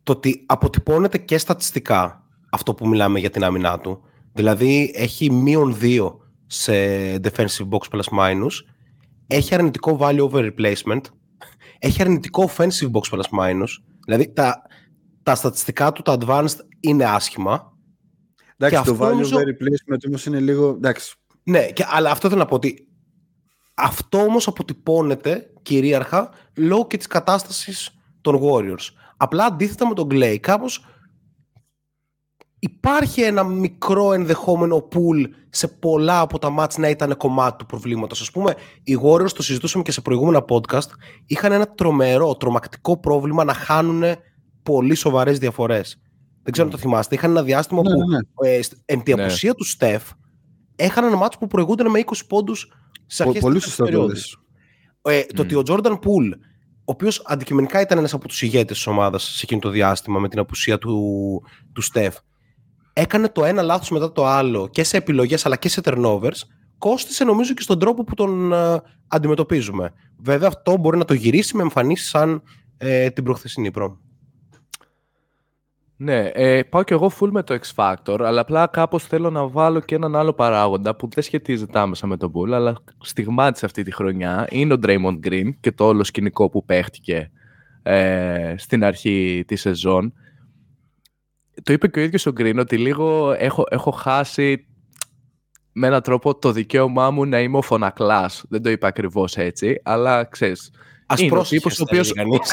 το 0.02 0.12
ότι 0.12 0.44
αποτυπώνεται 0.46 1.18
και 1.18 1.38
στατιστικά 1.38 2.26
αυτό 2.50 2.74
που 2.74 2.88
μιλάμε 2.88 3.18
για 3.18 3.30
την 3.30 3.44
άμυνά 3.44 3.78
του. 3.78 4.02
Δηλαδή 4.32 4.92
έχει 4.94 5.30
μείον 5.30 5.76
δύο 5.78 6.20
σε 6.46 6.72
defensive 7.14 7.68
box 7.70 7.78
plus 7.90 8.18
minus, 8.18 8.52
έχει 9.26 9.54
αρνητικό 9.54 9.98
value 10.00 10.28
over 10.30 10.50
replacement, 10.52 11.00
έχει 11.78 12.02
αρνητικό 12.02 12.50
offensive 12.56 12.90
box 12.92 13.00
plus 13.10 13.40
minus, 13.40 13.68
δηλαδή 14.06 14.32
τα, 14.32 14.62
τα 15.22 15.34
στατιστικά 15.34 15.92
του, 15.92 16.02
τα 16.02 16.16
advanced, 16.20 16.58
είναι 16.80 17.04
άσχημα. 17.04 17.72
Εντάξει, 18.56 18.82
το 18.90 18.96
value 19.00 19.10
νομίζω... 19.10 19.38
replacement 19.38 19.98
όμως 20.06 20.26
είναι 20.26 20.40
λίγο... 20.40 20.68
Εντάξει. 20.68 21.14
Ναι, 21.42 21.70
και, 21.70 21.84
αλλά 21.88 22.10
αυτό 22.10 22.28
θέλω 22.28 22.40
να 22.40 22.46
πω 22.46 22.54
ότι 22.54 22.88
αυτό 23.74 24.18
όμως 24.18 24.46
αποτυπώνεται 24.46 25.50
κυρίαρχα 25.62 26.30
λόγω 26.56 26.86
και 26.86 26.96
της 26.96 27.06
κατάστασης 27.06 27.90
των 28.20 28.40
Warriors. 28.42 28.88
Απλά 29.16 29.44
αντίθετα 29.44 29.88
με 29.88 29.94
τον 29.94 30.08
Clay, 30.10 30.36
κάπως 30.40 30.84
υπάρχει 32.58 33.20
ένα 33.22 33.44
μικρό 33.44 34.12
ενδεχόμενο 34.12 34.88
pool 34.92 35.28
σε 35.50 35.68
πολλά 35.68 36.20
από 36.20 36.38
τα 36.38 36.50
μάτς 36.50 36.76
να 36.78 36.88
ήταν 36.88 37.16
κομμάτι 37.16 37.56
του 37.56 37.66
προβλήματος. 37.66 38.20
Ας 38.20 38.30
πούμε, 38.30 38.54
οι 38.82 38.96
Warriors, 39.02 39.30
το 39.32 39.42
συζητούσαμε 39.42 39.82
και 39.84 39.90
σε 39.92 40.00
προηγούμενα 40.00 40.44
podcast, 40.48 40.88
είχαν 41.26 41.52
ένα 41.52 41.66
τρομερό, 41.74 42.36
τρομακτικό 42.36 43.00
πρόβλημα 43.00 43.44
να 43.44 43.54
χάνουν 43.54 44.02
πολύ 44.62 44.94
σοβαρές 44.94 45.38
διαφορές. 45.38 46.00
Δεν 46.42 46.52
ξέρω 46.52 46.66
αν 46.68 46.74
το 46.74 46.80
θυμάστε. 46.80 47.14
Είχαν 47.14 47.30
ένα 47.30 47.42
διάστημα 47.42 47.82
Ναι, 47.82 47.90
που 47.90 48.08
ναι, 48.10 48.16
ναι. 48.16 48.56
ε, 48.56 48.62
σ- 48.62 48.72
εν 48.84 49.02
τη 49.02 49.14
Ναι. 49.14 49.22
απουσία 49.22 49.54
του 49.54 49.64
Στεφ 49.64 50.10
έχανε 50.76 51.06
ένα 51.06 51.16
μάτσο 51.16 51.38
που 51.38 51.46
προηγούνταν 51.46 51.90
με 51.90 51.98
20 51.98 52.26
πόντους 52.26 52.72
σε 53.06 53.22
Πο- 53.22 53.28
αρχές 53.28 53.44
Πολύ 53.44 53.60
σωστά 53.60 53.84
το 53.88 54.06
λες. 54.06 54.36
ε, 55.02 55.22
Το 55.22 55.42
ότι 55.42 55.54
ο 55.54 55.62
Jordan 55.66 55.92
Poole, 55.92 56.32
ο 56.78 56.92
οποίος 56.92 57.22
αντικειμενικά 57.26 57.80
ήταν 57.80 57.98
ένας 57.98 58.12
από 58.12 58.28
τους 58.28 58.42
ηγέτες 58.42 58.76
της 58.76 58.86
ομάδας 58.86 59.22
σε 59.22 59.40
εκείνο 59.42 59.60
το 59.60 59.68
διάστημα 59.68 60.18
με 60.18 60.28
την 60.28 60.38
απουσία 60.38 60.78
του, 60.78 61.00
του 61.72 61.80
Στεφ, 61.80 62.16
έκανε 62.98 63.28
το 63.28 63.44
ένα 63.44 63.62
λάθος 63.62 63.90
μετά 63.90 64.12
το 64.12 64.26
άλλο 64.26 64.68
και 64.68 64.84
σε 64.84 64.96
επιλογές 64.96 65.46
αλλά 65.46 65.56
και 65.56 65.68
σε 65.68 65.80
turnovers, 65.84 66.40
κόστησε 66.78 67.24
νομίζω 67.24 67.54
και 67.54 67.62
στον 67.62 67.78
τρόπο 67.78 68.04
που 68.04 68.14
τον 68.14 68.52
ε, 68.52 68.80
αντιμετωπίζουμε. 69.08 69.92
Βέβαια, 70.18 70.48
αυτό 70.48 70.76
μπορεί 70.76 70.98
να 70.98 71.04
το 71.04 71.14
γυρίσει 71.14 71.56
με 71.56 71.62
εμφανίσεις 71.62 72.08
σαν 72.08 72.42
ε, 72.78 73.10
την 73.10 73.24
προχθεσινή 73.24 73.70
προ. 73.70 73.98
Ναι, 75.96 76.30
ε, 76.34 76.62
πάω 76.62 76.82
κι 76.82 76.92
εγώ 76.92 77.12
full 77.20 77.28
με 77.30 77.42
το 77.42 77.58
X 77.62 77.74
Factor, 77.74 78.20
αλλά 78.20 78.40
απλά 78.40 78.66
κάπως 78.66 79.04
θέλω 79.04 79.30
να 79.30 79.48
βάλω 79.48 79.80
και 79.80 79.94
έναν 79.94 80.16
άλλο 80.16 80.32
παράγοντα 80.32 80.96
που 80.96 81.08
δεν 81.14 81.22
σχετίζεται 81.22 81.78
άμεσα 81.78 82.06
με 82.06 82.16
τον 82.16 82.32
Bull, 82.34 82.50
αλλά 82.52 82.74
στιγμάτισε 83.00 83.66
αυτή 83.66 83.82
τη 83.82 83.92
χρονιά. 83.92 84.46
Είναι 84.50 84.72
ο 84.72 84.78
Draymond 84.82 85.26
Green 85.26 85.50
και 85.60 85.72
το 85.72 85.84
όλο 85.84 86.04
σκηνικό 86.04 86.50
που 86.50 86.64
παίχτηκε 86.64 87.30
ε, 87.82 88.54
στην 88.56 88.84
αρχή 88.84 89.44
της 89.46 89.60
σεζόν. 89.60 90.12
Το 91.62 91.72
είπε 91.72 91.88
και 91.88 91.98
ο 91.98 92.02
ίδιος 92.02 92.26
ο 92.26 92.32
Green 92.38 92.56
ότι 92.58 92.78
λίγο 92.78 93.32
έχω, 93.38 93.64
έχω 93.70 93.90
χάσει 93.90 94.66
με 95.72 95.86
έναν 95.86 96.02
τρόπο 96.02 96.38
το 96.38 96.52
δικαίωμά 96.52 97.10
μου 97.10 97.24
να 97.24 97.40
είμαι 97.40 97.56
ο 97.56 97.62
φωνακλάς. 97.62 98.44
Δεν 98.48 98.62
το 98.62 98.70
είπα 98.70 98.88
ακριβώς 98.88 99.36
έτσι, 99.36 99.80
αλλά 99.84 100.24
ξέρεις, 100.24 100.70
Ας 101.08 101.20
Είναι 101.20 101.30
ο 101.30 101.34
πρόσεχες, 101.34 101.62
τύπος 101.62 101.80
ο 101.80 101.84
θα 101.86 101.96
έλεγε 101.96 102.10
οποίος- 102.24 102.48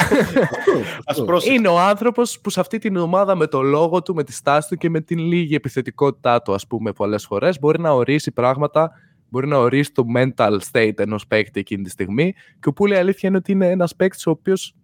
Ας 1.04 1.24
πρόσεχες. 1.24 1.56
είναι 1.56 1.68
ο 1.68 1.78
άνθρωπος 1.80 2.40
που 2.40 2.50
σε 2.50 2.60
αυτή 2.60 2.78
την 2.78 2.96
ομάδα 2.96 3.34
με 3.34 3.46
το 3.46 3.62
λόγο 3.62 4.02
του, 4.02 4.14
με 4.14 4.24
τη 4.24 4.32
στάση 4.32 4.68
του 4.68 4.76
και 4.76 4.90
με 4.90 5.00
την 5.00 5.18
λίγη 5.18 5.54
επιθετικότητά 5.54 6.42
του, 6.42 6.54
ας 6.54 6.66
πούμε, 6.66 6.92
πολλές 6.92 7.24
φορές 7.26 7.58
μπορεί 7.58 7.80
να 7.80 7.90
ορίσει 7.90 8.30
πράγματα, 8.32 8.90
μπορεί 9.28 9.46
να 9.46 9.56
ορίσει 9.58 9.92
το 9.92 10.04
mental 10.16 10.58
state 10.72 10.98
ενός 10.98 11.26
παίκτη 11.26 11.60
εκείνη 11.60 11.82
τη 11.82 11.90
στιγμή. 11.90 12.34
Και 12.60 12.68
ο 12.68 12.72
Πούλη, 12.72 12.94
η 12.94 12.96
αλήθεια 12.96 13.28
είναι 13.28 13.38
ότι 13.38 13.52
είναι 13.52 13.70
ένας 13.70 13.96
παίκτης 13.96 14.26
ο 14.26 14.30
οποίος 14.30 14.74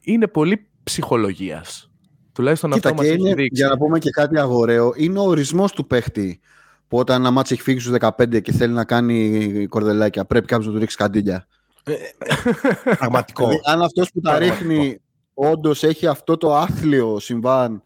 είναι 0.00 0.26
πολύ 0.26 0.66
ψυχολογίας. 0.82 1.90
Τουλάχιστον 2.32 2.70
Κοίτα, 2.70 2.88
αυτό 2.88 3.02
και 3.02 3.08
μα 3.08 3.14
έχει 3.14 3.22
είναι, 3.22 3.34
δείξει. 3.34 3.60
για 3.60 3.68
να 3.68 3.76
πούμε 3.76 3.98
και 3.98 4.10
κάτι 4.10 4.38
αγοραίο, 4.38 4.92
είναι 4.96 5.18
ο 5.18 5.22
ορισμός 5.22 5.72
του 5.72 5.86
παίχτη 5.86 6.40
που 6.88 6.98
όταν 6.98 7.20
ένα 7.20 7.30
μάτσο 7.30 7.54
έχει 7.54 7.62
φύγει 7.62 7.78
στους 7.78 7.92
15 8.00 8.42
και 8.42 8.52
θέλει 8.52 8.72
να 8.72 8.84
κάνει 8.84 9.66
κορδελάκια, 9.66 10.24
πρέπει 10.24 10.46
κάποιος 10.46 10.66
να 10.66 10.72
του 10.72 10.78
ρίξει 10.78 10.96
καντήλια. 10.96 11.46
Πραγματικό. 12.98 13.46
Δηλαδή, 13.46 13.60
αν 13.64 13.82
αυτός 13.82 14.10
που 14.12 14.20
τα 14.20 14.30
Πραγματικό. 14.36 14.68
ρίχνει 14.68 15.00
όντως 15.34 15.82
έχει 15.82 16.06
αυτό 16.06 16.36
το 16.36 16.54
άθλιο 16.56 17.18
συμβάν 17.18 17.82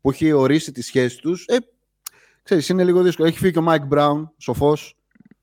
που 0.00 0.10
έχει 0.10 0.32
ορίσει 0.32 0.72
τη 0.72 0.82
σχέση 0.82 1.18
τους, 1.18 1.44
ε, 1.46 1.56
ξέρεις, 2.42 2.68
είναι 2.68 2.84
λίγο 2.84 3.02
δύσκολο. 3.02 3.28
Έχει 3.28 3.38
φύγει 3.38 3.52
και 3.52 3.58
ο 3.58 3.62
Μάικ 3.62 3.84
Μπράουν, 3.84 4.30
σοφός, 4.36 4.96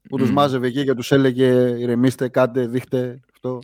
που 0.09 0.17
τους 0.17 0.27
Μμμ. 0.27 0.33
μάζευε 0.33 0.67
εκεί 0.67 0.83
και 0.83 0.93
τους 0.93 1.11
έλεγε 1.11 1.47
ηρεμήστε, 1.79 2.27
κάντε, 2.27 2.67
δείχτε 2.67 3.19
αυτό. 3.33 3.59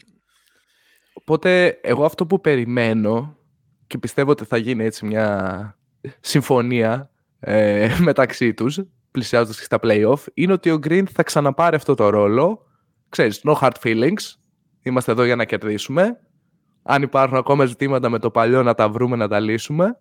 Οπότε, 1.13 1.79
εγώ 1.81 2.05
αυτό 2.05 2.25
που 2.25 2.41
περιμένω 2.41 3.37
και 3.91 3.97
πιστεύω 3.97 4.31
ότι 4.31 4.45
θα 4.45 4.57
γίνει 4.57 4.83
έτσι 4.83 5.05
μια 5.05 5.77
συμφωνία 6.19 7.11
ε, 7.39 7.89
μεταξύ 8.07 8.53
τους, 8.53 8.79
πλησιάζοντας 9.11 9.57
και 9.57 9.63
στα 9.63 9.79
play-off, 9.81 10.23
είναι 10.33 10.53
ότι 10.53 10.71
ο 10.71 10.79
Green 10.83 11.03
θα 11.11 11.23
ξαναπάρει 11.23 11.75
αυτό 11.75 11.95
το 11.95 12.09
ρόλο. 12.09 12.65
Ξέρεις, 13.09 13.41
no 13.43 13.53
hard 13.53 13.71
feelings. 13.83 14.35
Είμαστε 14.81 15.11
εδώ 15.11 15.23
για 15.23 15.35
να 15.35 15.45
κερδίσουμε. 15.45 16.19
Αν 16.83 17.01
υπάρχουν 17.01 17.37
ακόμα 17.37 17.65
ζητήματα 17.65 18.09
με 18.09 18.19
το 18.19 18.31
παλιό 18.31 18.63
να 18.63 18.73
τα 18.73 18.89
βρούμε, 18.89 19.15
να 19.15 19.27
τα 19.27 19.39
λύσουμε. 19.39 19.97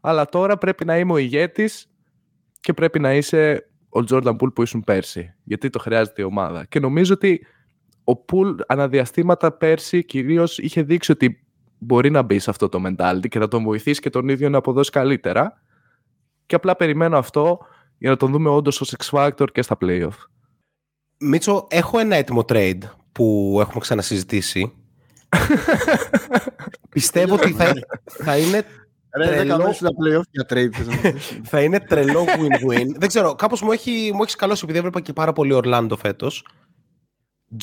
Αλλά 0.00 0.28
τώρα 0.28 0.58
πρέπει 0.58 0.84
να 0.84 0.98
είμαι 0.98 1.12
ο 1.12 1.16
ηγέτης 1.16 1.90
και 2.60 2.72
πρέπει 2.72 2.98
να 2.98 3.14
είσαι 3.14 3.70
ο 3.88 4.04
Jordan 4.10 4.36
Poole 4.36 4.54
που 4.54 4.62
ήσουν 4.62 4.84
πέρσι. 4.84 5.34
Γιατί 5.44 5.70
το 5.70 5.78
χρειάζεται 5.78 6.22
η 6.22 6.24
ομάδα. 6.24 6.64
Και 6.64 6.80
νομίζω 6.80 7.14
ότι 7.14 7.46
ο 8.04 8.16
Πουλ 8.16 8.50
αναδιαστήματα 8.66 9.52
πέρσι 9.52 10.04
κυρίως 10.04 10.58
είχε 10.58 10.82
δείξει 10.82 11.12
ότι 11.12 11.45
μπορεί 11.78 12.10
να 12.10 12.22
μπει 12.22 12.38
σε 12.38 12.50
αυτό 12.50 12.68
το 12.68 12.82
mentality 12.86 13.28
και 13.28 13.38
θα 13.38 13.48
τον 13.48 13.62
βοηθήσει 13.62 14.00
και 14.00 14.10
τον 14.10 14.28
ίδιο 14.28 14.48
να 14.48 14.58
αποδώσει 14.58 14.90
καλύτερα. 14.90 15.62
Και 16.46 16.54
απλά 16.54 16.76
περιμένω 16.76 17.18
αυτό 17.18 17.58
για 17.98 18.10
να 18.10 18.16
τον 18.16 18.30
δούμε 18.30 18.48
όντως 18.48 18.80
ως 18.80 18.94
X 18.98 19.10
Factor 19.10 19.46
και 19.52 19.62
στα 19.62 19.76
playoff. 19.80 20.16
Μίτσο, 21.18 21.66
έχω 21.70 21.98
ένα 21.98 22.16
έτοιμο 22.16 22.44
trade 22.48 22.82
που 23.12 23.56
έχουμε 23.60 23.80
ξανασυζητήσει. 23.80 24.72
Πιστεύω 26.88 27.34
ότι 27.34 27.52
θα, 27.52 27.72
θα 28.04 28.38
είναι 28.38 28.64
Ρε, 29.16 29.24
δεν 29.24 29.48
τρελό, 29.48 29.72
στα 29.72 29.88
playoff 29.88 30.22
για 30.30 30.46
trade. 30.48 30.70
θες 30.72 30.86
να 30.86 30.96
πεις. 31.12 31.40
θα 31.50 31.62
είναι 31.62 31.80
τρελό 31.80 32.24
win-win. 32.24 32.86
δεν 32.96 33.08
ξέρω, 33.08 33.34
κάπως 33.34 33.62
μου 33.62 33.72
έχει, 33.72 34.10
μου 34.14 34.20
έχεις 34.22 34.32
σκαλώσει 34.32 34.60
επειδή 34.64 34.78
έβλεπα 34.78 35.00
και 35.00 35.12
πάρα 35.12 35.32
πολύ 35.32 35.52
Ορλάντο 35.52 35.96
φέτος. 35.96 36.46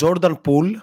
Jordan 0.02 0.32
Poole, 0.32 0.76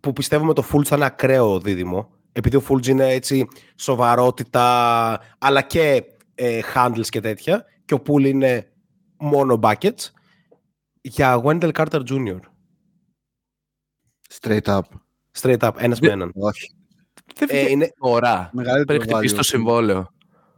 που 0.00 0.12
πιστεύω 0.12 0.44
με 0.44 0.54
το 0.54 0.64
Fultz 0.72 0.84
θα 0.84 0.96
είναι 0.96 1.04
ακραίο 1.04 1.60
δίδυμο, 1.60 2.10
επειδή 2.36 2.56
ο 2.56 2.62
Fultz 2.68 2.86
είναι 2.86 3.08
έτσι 3.12 3.48
σοβαρότητα, 3.76 5.20
αλλά 5.38 5.62
και 5.62 6.04
ε, 6.34 6.60
handles 6.74 7.06
και 7.08 7.20
τέτοια, 7.20 7.64
και 7.84 7.94
ο 7.94 8.02
Poole 8.06 8.24
είναι 8.24 8.72
μόνο 9.16 9.58
buckets, 9.62 10.10
για 11.00 11.42
Wendell 11.44 11.72
Carter 11.72 12.00
Jr. 12.10 12.38
Straight 14.40 14.62
up. 14.64 14.80
Straight 15.40 15.58
up, 15.58 15.70
ένας 15.76 16.00
με 16.00 16.08
έναν. 16.08 16.32
Όχι. 16.34 16.74
Δεν 17.34 17.48
Ε, 17.50 17.54
βγαίνει 17.54 17.70
είναι, 17.72 17.92
τώρα. 17.98 18.50
Μεγαλύτερο 18.52 18.84
Πρέπει 18.98 19.06
να 19.06 19.12
χτυπήσει 19.16 19.34
value. 19.34 19.38
το 19.38 19.42
συμβόλαιο. 19.44 20.08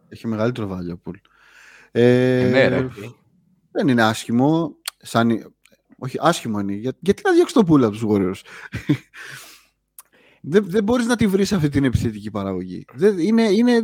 Έχει 0.08 0.26
μεγαλύτερο 0.26 0.68
value 0.70 0.96
ο 0.96 1.00
Poole. 1.10 1.20
Ε, 1.92 2.48
ναι, 2.50 2.68
ρε. 2.68 2.88
Δεν 3.70 3.88
είναι 3.88 4.02
άσχημο. 4.02 4.76
Σαν... 4.98 5.54
Όχι, 5.98 6.18
άσχημο 6.20 6.58
είναι. 6.58 6.72
Για... 6.72 6.92
Γιατί 7.00 7.22
να 7.24 7.32
διώξει 7.32 7.54
το 7.54 7.60
Poole 7.68 7.82
από 7.82 7.90
τους 7.90 8.04
Warriors; 8.08 8.40
Δεν, 10.48 10.64
δεν 10.70 10.84
μπορείς 10.84 11.06
να 11.06 11.16
τη 11.16 11.26
βρεις 11.26 11.52
αυτή 11.52 11.68
την 11.68 11.84
επιθετική 11.84 12.30
παραγωγή. 12.30 12.84
Δεν, 12.94 13.18
είναι, 13.18 13.42
είναι, 13.42 13.82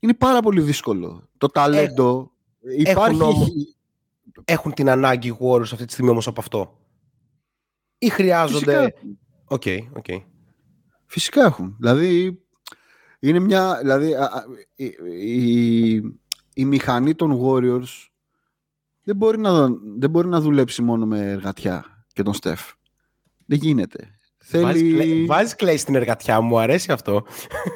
είναι 0.00 0.14
πάρα 0.14 0.40
πολύ 0.40 0.60
δύσκολο. 0.60 1.28
Το 1.38 1.48
ταλέντο 1.48 2.32
υπάρχει... 2.76 3.22
όμως- 3.22 3.52
έχουν 4.44 4.72
την 4.72 4.88
ανάγκη 4.88 5.28
οι 5.28 5.36
Warriors 5.40 5.60
αυτή 5.62 5.84
τη 5.84 5.92
στιγμή 5.92 6.10
όμως 6.10 6.26
από 6.26 6.40
αυτό; 6.40 6.80
Ή 7.98 8.08
χρειάζονται... 8.08 8.80
Φυσικά. 8.80 8.92
Οκ, 9.44 9.62
οκ. 9.92 10.22
Φυσικά 11.06 11.44
έχουν. 11.44 11.76
Δηλαδή, 11.78 12.42
είναι 13.18 13.38
μια. 13.38 13.78
Δηλαδή, 13.80 14.14
α, 14.14 14.24
α, 14.24 14.44
η, 14.74 14.94
η, 15.14 15.94
η 16.54 16.64
μηχανή 16.64 17.14
των 17.14 17.40
Warriors 17.42 18.08
δεν 19.02 19.16
μπορεί, 19.16 19.38
να, 19.38 19.68
δεν 19.98 20.10
μπορεί 20.10 20.28
να 20.28 20.40
δουλέψει 20.40 20.82
μόνο 20.82 21.06
με 21.06 21.30
εργατιά 21.30 22.04
και 22.12 22.22
τον 22.22 22.34
Στεφ. 22.34 22.72
Δεν 23.46 23.58
γίνεται. 23.58 24.16
Βάζεις, 24.60 24.80
Θέλει... 24.80 25.14
κλέ, 25.14 25.26
βάζεις 25.26 25.54
Klay 25.56 25.76
στην 25.76 25.94
εργατιά 25.94 26.40
μου, 26.40 26.48
μου 26.48 26.58
αρέσει 26.58 26.92
αυτό. 26.92 27.24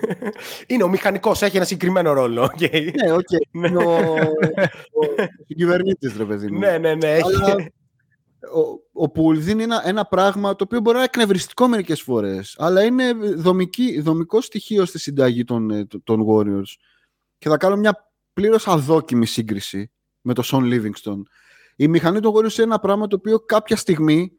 Είναι 0.67 0.83
ο 0.83 0.89
μηχανικός, 0.89 1.43
έχει 1.43 1.57
ένα 1.57 1.65
συγκεκριμένο 1.65 2.13
ρόλο. 2.13 2.43
οκ. 2.43 2.61
Ναι, 2.61 3.13
οκ. 3.13 3.29
Ναι. 3.51 3.69
Είναι 3.69 3.85
ο, 3.85 3.91
ο, 3.91 5.05
ο 5.49 5.55
κυβερνήτης, 5.57 6.17
ρε 6.17 6.25
παιδί 6.25 6.51
μου. 6.51 6.59
ναι, 6.59 6.79
ναι, 6.79 6.95
ναι. 6.95 7.13
Έχει... 7.15 7.35
Αλλά 7.35 7.57
ο, 8.55 8.83
ο 8.93 9.11
Poole 9.11 9.39
δίνει 9.39 9.63
ένα, 9.63 9.83
ένα 9.89 10.05
πράγμα 10.05 10.57
το 10.57 10.65
οποίο 10.65 10.81
μπορεί 10.81 10.97
να 10.97 11.03
είναι 11.03 11.11
εκνευριστικό 11.13 11.69
μερικές 11.69 12.03
φορές, 12.03 12.55
αλλά 12.59 12.85
είναι 12.85 13.13
δομική, 13.37 14.01
δομικό 14.01 14.41
στοιχείο 14.41 14.85
στη 14.85 14.99
συνταγή 14.99 15.45
των, 15.45 15.71
ε, 15.71 15.87
των 16.05 16.27
Warriors. 16.29 16.77
Και 17.39 17.49
θα 17.49 17.57
κάνω 17.57 17.77
μια 17.77 18.11
πλήρως 18.33 18.69
αδόκιμη 18.69 19.27
σύγκριση 19.27 19.93
με 20.21 20.35
το 20.35 20.43
Σον 20.43 20.65
Livingston. 20.73 21.23
Η 21.77 21.89
μηχανή 21.89 22.21
των 22.21 22.33
Warriors 22.35 22.55
είναι 22.55 22.67
ένα 22.67 22.79
πράγμα 22.79 23.07
το 23.07 23.17
οποίο 23.17 23.41
κάποια 23.41 23.77
στιγμή 23.77 24.33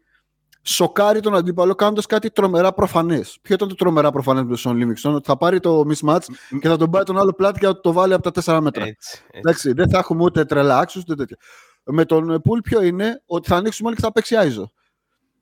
σοκάρει 0.62 1.20
τον 1.20 1.36
αντίπαλο 1.36 1.76
κάνοντας 1.76 2.06
κάτι 2.06 2.32
τρομερά 2.32 2.74
προφανές. 2.74 3.38
Ποιο 3.42 3.56
ήταν 3.56 3.68
το 3.68 3.76
τρομερά 3.76 4.12
προφανές 4.12 4.42
με 4.42 4.48
τον 4.48 4.58
Σον 4.58 4.78
Livingston, 4.78 5.14
ότι 5.14 5.28
θα 5.28 5.38
πάρει 5.38 5.60
το 5.60 5.84
mismatch 5.88 6.24
και 6.62 6.68
θα 6.68 6.78
τον 6.78 6.90
πάει 6.90 7.04
τον 7.04 7.18
άλλο 7.18 7.34
πλάτη 7.34 7.60
και 7.60 7.66
θα 7.66 7.80
το 7.80 7.92
βάλει 7.92 8.14
από 8.14 8.32
τα 8.32 8.58
4 8.58 8.60
μέτρα. 8.62 8.86
Έτσι, 8.86 9.18
έτσι. 9.18 9.24
Εντάξει, 9.32 9.74
δεν 9.74 9.90
θα 9.90 9.98
έχουμε 9.98 10.24
ούτε 10.24 10.46
τρελά 10.46 10.80
άξους, 10.80 11.02
ούτε 11.02 11.16
τέτοια. 11.16 11.38
Με 11.84 12.06
τον 12.06 12.42
Πουλ 12.42 12.60
ποιο 12.60 12.82
είναι 12.82 13.24
ότι 13.26 13.48
θα 13.48 13.56
ανοίξουμε 13.56 13.88
όλοι 13.88 13.98
και 13.98 14.04
θα 14.04 14.12
παίξει 14.12 14.36
Άιζο. 14.36 14.72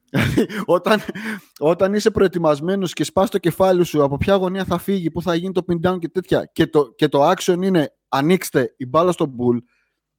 Δηλαδή, 0.10 0.48
όταν, 0.66 1.02
όταν 1.60 1.94
είσαι 1.94 2.12
προετοιμασμένος 2.12 2.94
και 2.94 3.04
σπάς 3.04 3.30
το 3.30 3.38
κεφάλι 3.38 3.84
σου 3.84 4.04
από 4.04 4.18
ποια 4.18 4.36
γωνία 4.36 4.66
θα 4.66 4.78
φύγει, 4.78 5.12
πού 5.12 5.22
θα 5.22 5.36
γίνει 5.36 5.54
το 5.54 5.66
pin 5.68 5.90
down 5.90 6.00
και 6.00 6.10
τέτοια 6.10 6.50
και 6.54 6.68
το, 6.68 6.94
και 6.96 7.08
το 7.08 7.32
action 7.32 7.58
είναι 7.62 7.96
ανοίξτε 8.10 8.74
η 8.78 8.86
μπάλα 8.86 9.12
στον 9.12 9.36
Πουλ 9.36 9.58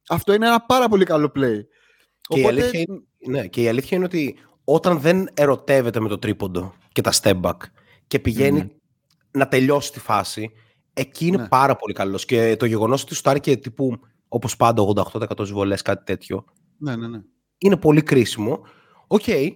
αυτό 0.09 0.33
είναι 0.33 0.47
ένα 0.47 0.61
πάρα 0.61 0.87
πολύ 0.87 1.05
καλό 1.05 1.31
play. 1.35 1.59
Και, 2.21 2.39
η 2.39 2.45
αλήθεια 2.45 2.79
είναι, 2.79 3.01
ναι, 3.27 3.47
και 3.47 3.61
η 3.61 3.67
αλήθεια 3.67 3.97
είναι 3.97 4.05
ότι 4.05 4.37
όταν 4.69 4.99
δεν 4.99 5.29
ερωτεύεται 5.33 5.99
με 5.99 6.07
το 6.07 6.17
τρίποντο 6.17 6.73
και 6.91 7.01
τα 7.01 7.11
step 7.21 7.41
back 7.41 7.55
και 8.07 8.19
πηγαίνει 8.19 8.59
Μμμ. 8.59 8.67
να 9.31 9.47
τελειώσει 9.47 9.91
τη 9.91 9.99
φάση, 9.99 10.51
εκεί 10.93 11.27
είναι 11.27 11.37
Ναι. 11.37 11.47
πάρα 11.47 11.75
πολύ 11.75 11.93
καλός. 11.93 12.25
Και 12.25 12.55
το 12.59 12.65
γεγονός 12.65 13.01
ότι 13.01 13.15
σου 13.15 13.21
και 13.41 13.57
τύπου, 13.57 13.99
όπως 14.27 14.55
πάντα, 14.55 14.81
88% 14.81 15.51
βολές, 15.51 15.81
κάτι 15.81 16.03
τέτοιο, 16.03 16.45
ναι, 16.77 16.95
ναι, 16.95 17.07
ναι. 17.07 17.19
είναι 17.57 17.77
πολύ 17.77 18.01
κρίσιμο. 18.01 18.61
Οκ, 19.07 19.27
ε, 19.27 19.51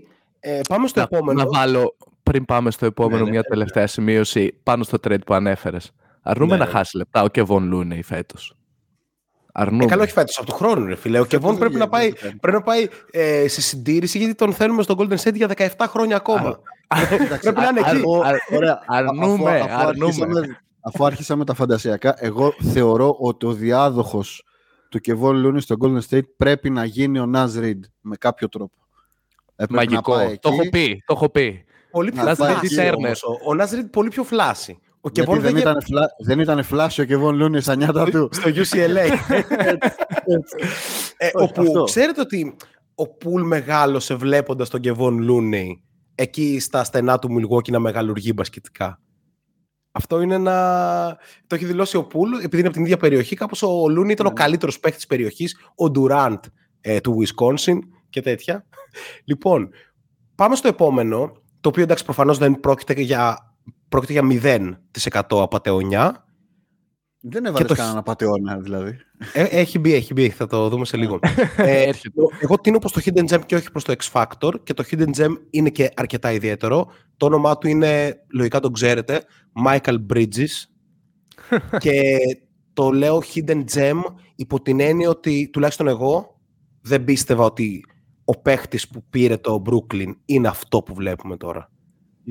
πάμε 0.70 0.88
στο 0.88 1.00
Να, 1.00 1.08
επόμενο. 1.12 1.44
να 1.44 1.50
βάλω, 1.50 1.96
πριν 2.24 2.46
πάμε 2.46 2.72
στο 2.72 2.86
επόμενο, 2.86 3.18
Ναι, 3.18 3.24
ναι, 3.24 3.30
μια 3.30 3.40
ναι, 3.40 3.48
τελευταία 3.48 3.88
σημείωση 3.88 4.60
πάνω 4.64 4.84
στο 4.84 4.98
trade 5.04 5.26
που 5.26 5.34
ανέφερες. 5.34 5.92
Αρνούμε 6.22 6.52
Ναι, 6.52 6.58
να 6.58 6.66
ναι. 6.66 6.72
χάσει 6.72 6.98
λεπτά 6.98 7.24
ο 7.24 7.28
Κεβόν 7.28 7.64
Λούνεϊ 7.68 8.02
φέτος. 8.04 8.56
Αρνούμε. 9.54 9.84
Ε, 9.84 9.88
καλό, 9.88 10.02
όχι 10.04 10.12
φέτος, 10.12 10.38
από 10.38 10.46
του 10.48 10.54
χρόνου, 10.56 10.86
ρε 10.86 10.96
φίλε. 10.96 11.20
Ο 11.20 11.26
Κεβόν 11.26 11.50
δεν 11.50 11.60
πρέπει 11.60 11.74
να 11.76 11.80
γίνεται, 11.84 11.98
πάει, 11.98 12.10
δεν 12.10 12.20
κάνει. 12.22 12.36
πρέπει 12.40 12.58
να 12.58 12.64
πάει 12.64 12.88
ε, 13.12 13.48
σε 13.48 13.62
συντήρηση 13.62 14.18
γιατί 14.18 14.36
τον 14.36 14.54
θέλουμε 14.54 14.84
στο 14.84 14.96
Golden 14.98 15.18
State 15.18 15.34
για 15.36 15.48
17 15.58 15.68
χρόνια 15.88 16.16
ακόμα. 16.16 16.60
πρέπει 17.42 17.60
να 17.60 17.68
είναι 17.68 17.80
α- 17.86 17.90
εκεί. 17.92 18.04
α- 18.24 18.28
Α, 18.28 18.32
ωραία. 18.56 18.80
Αρνούμε, 18.88 19.60
αφού, 19.60 19.74
αφού, 19.74 19.88
αρνούμε. 19.88 20.06
αρχίσαμε, 20.06 20.62
αφού 20.82 21.06
άρχισα 21.06 21.36
με 21.36 21.46
τα 21.46 21.54
φαντασιακά, 21.54 22.16
εγώ 22.18 22.54
θεωρώ 22.74 23.16
ότι 23.20 23.46
ο 23.46 23.52
διάδοχος 23.54 24.44
του 24.90 25.00
Κεβόν 25.00 25.36
Λούνις 25.36 25.64
στο 25.64 25.76
Golden 25.80 26.00
State 26.10 26.28
πρέπει 26.38 26.70
να 26.70 26.86
γίνει 26.86 27.20
ο 27.20 27.26
Ναζ 27.26 27.56
Ριντ 27.58 27.84
με 28.02 28.16
κάποιο 28.16 28.50
τρόπο. 28.50 28.74
Ε, 29.56 29.66
πρέπει 29.66 29.74
να 29.74 29.78
Μαγικό. 30.02 30.12
πάει 30.12 30.38
Το 30.38 30.50
εκεί, 30.50 30.58
έχω 30.60 30.70
πει. 30.70 31.04
Το 31.06 31.14
έχω 31.14 31.30
πει. 31.30 31.66
Πολύ 31.92 32.12
πιο 32.12 32.24
Να 32.24 32.36
πάει 32.36 32.52
φλάσι 32.54 32.80
εκεί 32.82 32.96
όμως. 32.96 33.24
Ο, 33.24 33.38
ο 33.46 33.54
Νάζριτ 33.54 33.86
πολύ 33.86 34.10
πιο 34.10 34.24
φλάσι. 34.24 34.80
Ο 35.04 35.10
γιατί 35.14 35.20
Κεβόν 35.30 35.42
δεν, 35.42 35.52
δεν 35.54 35.62
ήταν, 35.62 35.82
φλα... 35.82 36.08
δεν 36.26 36.40
ήταν 36.40 36.64
φλάσιο 36.64 37.04
ο 37.04 37.08
Κεβόν 37.08 37.36
Λούνι 37.36 37.62
στα 37.62 37.76
νιάτα 37.76 38.06
του. 38.06 38.30
στο 38.32 38.50
UCLA. 38.50 38.96
ε, 41.18 41.30
Όχι, 41.34 41.50
όπου 41.50 41.62
αυτό. 41.62 41.84
ξέρετε 41.84 42.22
ότι 42.22 42.56
ο 42.96 43.08
Πουλ 43.08 43.42
μεγάλωσε 43.44 44.16
βλέποντας 44.16 44.70
τον 44.70 44.80
Κεβόν 44.80 45.18
Λούνεϊ 45.18 45.84
εκεί 46.16 46.60
στα 46.60 46.84
στενά 46.84 47.20
του 47.20 47.32
Μιλγόκι 47.32 47.72
να 47.72 47.80
μεγαλουργεί 47.80 48.32
μπασκετικά. 48.36 49.00
Αυτό 49.92 50.22
είναι 50.22 50.36
ένα... 50.36 51.18
Το 51.48 51.56
έχει 51.56 51.66
δηλώσει 51.66 51.98
ο 51.98 52.04
Πουλ, 52.04 52.34
επειδή 52.34 52.58
είναι 52.58 52.66
από 52.68 52.76
την 52.76 52.84
ίδια 52.86 52.98
περιοχή. 52.98 53.36
Κάπως 53.36 53.64
ο 53.64 53.90
Λούνεϊ 53.90 54.12
ήταν 54.12 54.26
ο 54.26 54.30
Ναι. 54.30 54.36
καλύτερος 54.36 54.80
παίχτης 54.80 55.00
της 55.00 55.08
περιοχής, 55.10 55.58
ο 55.76 55.90
Ντουράντ 55.90 56.44
ε, 56.82 57.00
του 57.00 57.18
Wisconsin 57.22 57.78
και 58.10 58.22
τέτοια. 58.22 58.66
λοιπόν, 59.24 59.70
πάμε 60.36 60.56
στο 60.56 60.68
επόμενο, 60.68 61.32
το 61.62 61.70
οποίο 61.70 61.84
εντάξει 61.84 62.04
προφανώς 62.04 62.38
δεν 62.38 62.60
πρόκειται 62.60 63.02
για, 63.02 63.51
πρόκειται 63.92 64.14
για 64.14 64.22
0% 65.12 65.42
απατεωνιά. 65.42 66.26
δεν 67.22 67.46
έβαλες 67.46 67.68
το- 67.68 67.76
κανένα 67.76 68.04
πατεώνα 68.04 68.58
δηλαδή. 68.60 68.98
Ε, 69.34 69.44
έχει 69.44 69.80
μπει, 69.80 69.94
έχει 69.94 70.14
μπει. 70.14 70.30
Θα 70.30 70.48
το 70.48 70.70
δούμε 70.70 70.86
σε 70.86 70.98
λίγο. 70.98 71.20
ε, 71.58 71.82
Έρχεται. 71.84 72.22
εγώ 72.40 72.60
τίνω 72.60 72.80
προς 72.80 72.92
το 72.92 73.02
Hidden 73.06 73.28
Gem 73.28 73.40
και 73.46 73.56
όχι 73.56 73.72
προς 73.72 73.84
το 73.84 73.94
X 74.04 74.12
Factor 74.12 74.54
και 74.64 74.74
το 74.74 74.84
Hidden 74.92 75.10
Gem 75.18 75.30
είναι 75.50 75.70
και 75.70 75.92
αρκετά 75.96 76.32
ιδιαίτερο. 76.32 76.92
Το 77.18 77.26
όνομά 77.26 77.58
του 77.58 77.68
είναι, 77.68 78.22
λογικά 78.34 78.60
τον 78.60 78.74
ξέρετε, 78.74 79.24
Michael 79.66 79.98
Bridges 80.14 80.54
και 81.84 82.18
το 82.74 82.92
λέω 82.92 83.22
Hidden 83.34 83.64
Gem 83.74 84.00
υπό 84.36 84.62
την 84.62 84.80
έννοια 84.80 85.10
ότι 85.10 85.50
τουλάχιστον 85.54 85.88
εγώ 85.88 86.40
δεν 86.82 87.04
πίστευα 87.04 87.44
ότι 87.44 87.86
ο 88.26 88.40
παίχτης 88.40 88.88
που 88.88 89.04
πήρε 89.10 89.38
το 89.38 89.62
Brooklyn 89.70 90.16
είναι 90.26 90.48
αυτό 90.48 90.82
που 90.84 90.94
βλέπουμε 90.94 91.38
τώρα. 91.38 91.71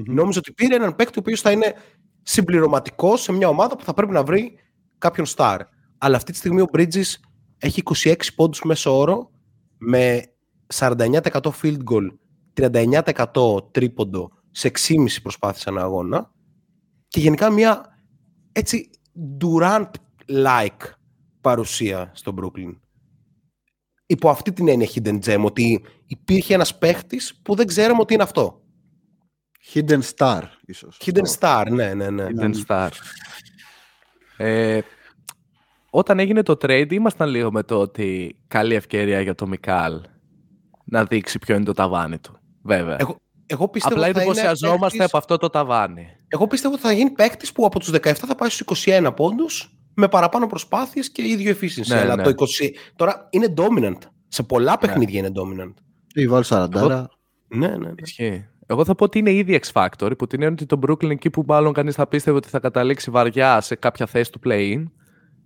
Νόμιζα 0.06 0.38
ότι 0.38 0.52
πήρε 0.52 0.74
έναν 0.74 0.96
παίκτη 0.96 1.18
ο 1.18 1.20
οποίος 1.20 1.40
θα 1.40 1.50
είναι 1.50 1.74
συμπληρωματικός 2.22 3.22
σε 3.22 3.32
μια 3.32 3.48
ομάδα 3.48 3.76
που 3.76 3.84
θα 3.84 3.94
πρέπει 3.94 4.12
να 4.12 4.24
βρει 4.24 4.58
κάποιον 4.98 5.26
star. 5.36 5.58
Αλλά 5.98 6.16
αυτή 6.16 6.32
τη 6.32 6.38
στιγμή 6.38 6.60
ο 6.60 6.68
Bridges 6.72 7.14
έχει 7.58 7.82
26 8.04 8.14
πόντους 8.34 8.62
μέσω 8.64 8.98
όρο 8.98 9.30
με 9.78 10.22
49% 10.74 11.20
field 11.62 11.78
goal, 11.90 12.08
39% 13.34 13.72
τρίποντο 13.72 14.30
σε 14.50 14.70
6,5 14.88 15.06
προσπάθειες 15.22 15.66
ανά 15.66 15.82
αγώνα 15.82 16.30
και 17.08 17.20
γενικά 17.20 17.50
μια 17.50 17.98
έτσι 18.52 18.90
Durant-like 19.40 20.90
παρουσία 21.40 22.10
στο 22.14 22.34
Brooklyn. 22.40 22.76
Υπό 24.06 24.30
αυτή 24.30 24.52
την 24.52 24.68
έννοια 24.68 24.88
hidden 24.94 25.18
gem, 25.24 25.44
ότι 25.44 25.84
υπήρχε 26.06 26.54
ένας 26.54 26.78
παίχτης 26.78 27.40
που 27.42 27.54
δεν 27.54 27.66
ξέραμε 27.66 28.00
ότι 28.00 28.14
είναι 28.14 28.22
αυτό. 28.22 28.62
Hidden 29.74 30.00
Star, 30.16 30.42
ίσως. 30.66 30.98
Hidden 31.04 31.38
star, 31.38 31.64
ναι, 31.70 31.94
ναι, 31.94 32.10
ναι. 32.10 32.26
Hidden 32.36 32.52
Star. 32.66 32.88
Ε, 34.36 34.80
όταν 35.90 36.18
έγινε 36.18 36.42
το 36.42 36.52
trade 36.62 36.92
ήμασταν 36.92 37.28
λίγο 37.28 37.52
με 37.52 37.62
το 37.62 37.80
ότι 37.80 38.36
καλή 38.48 38.74
ευκαιρία 38.74 39.20
για 39.20 39.34
το 39.34 39.46
Μικάλ 39.46 40.00
να 40.84 41.04
δείξει 41.04 41.38
ποιο 41.38 41.54
είναι 41.54 41.64
το 41.64 41.72
ταβάνι 41.72 42.18
του. 42.18 42.38
βέβαια. 42.62 42.96
Εγώ, 43.00 43.20
εγώ 43.46 43.68
πιστεύω 43.68 43.94
Απλά 43.94 44.06
ότι 44.08 44.16
θα 44.18 44.22
είναι 44.22 44.30
εντυπωσιαζόμαστε 44.30 44.84
παίκτης- 44.98 45.04
από 45.04 45.16
αυτό 45.18 45.36
το 45.36 45.48
ταβάνι. 45.50 46.06
Εγώ 46.28 46.46
πιστεύω 46.46 46.74
ότι 46.74 46.82
θα 46.82 46.92
γίνει 46.92 47.10
παίκτης 47.10 47.52
που 47.52 47.64
από 47.64 47.78
τους 47.78 47.90
17 47.90 48.12
θα 48.26 48.34
πάει 48.34 48.48
στους 48.48 48.84
21 48.86 49.12
πόντους 49.16 49.74
με 49.94 50.08
παραπάνω 50.08 50.46
προσπάθειες 50.46 51.10
και 51.10 51.22
ίδιο 51.28 51.56
efficiency. 51.60 51.86
Ναι, 51.86 51.98
αλλά 52.00 52.16
ναι. 52.16 52.22
το 52.22 52.28
20. 52.30 52.68
Τώρα 52.96 53.26
είναι 53.30 53.54
dominant. 53.56 53.98
Σε 54.28 54.42
πολλά 54.42 54.78
παιχνίδια 54.78 55.18
είναι 55.18 55.30
dominant. 55.34 55.74
Ή 56.14 56.28
βάλει 56.28 56.44
40. 56.48 56.68
Ναι, 57.48 57.68
ναι. 57.68 57.76
ναι. 57.76 57.90
Ισχύει. 57.96 58.48
Εγώ 58.70 58.84
θα 58.84 58.94
πω 58.94 59.04
ότι 59.04 59.18
είναι 59.18 59.32
ήδη 59.32 59.60
X 59.62 59.72
Factor, 59.72 60.18
που 60.18 60.26
την 60.26 60.42
έννοια 60.42 60.56
ότι 60.62 60.66
το 60.66 60.78
Brooklyn 60.86 61.10
εκεί 61.10 61.30
που 61.30 61.44
μάλλον 61.46 61.72
κανείς 61.72 61.94
θα 61.94 62.06
πίστευε 62.06 62.36
ότι 62.36 62.48
θα 62.48 62.58
καταλήξει 62.58 63.10
βαριά 63.10 63.60
σε 63.60 63.74
κάποια 63.74 64.06
θέση 64.06 64.32
του 64.32 64.40
play-in, 64.44 64.84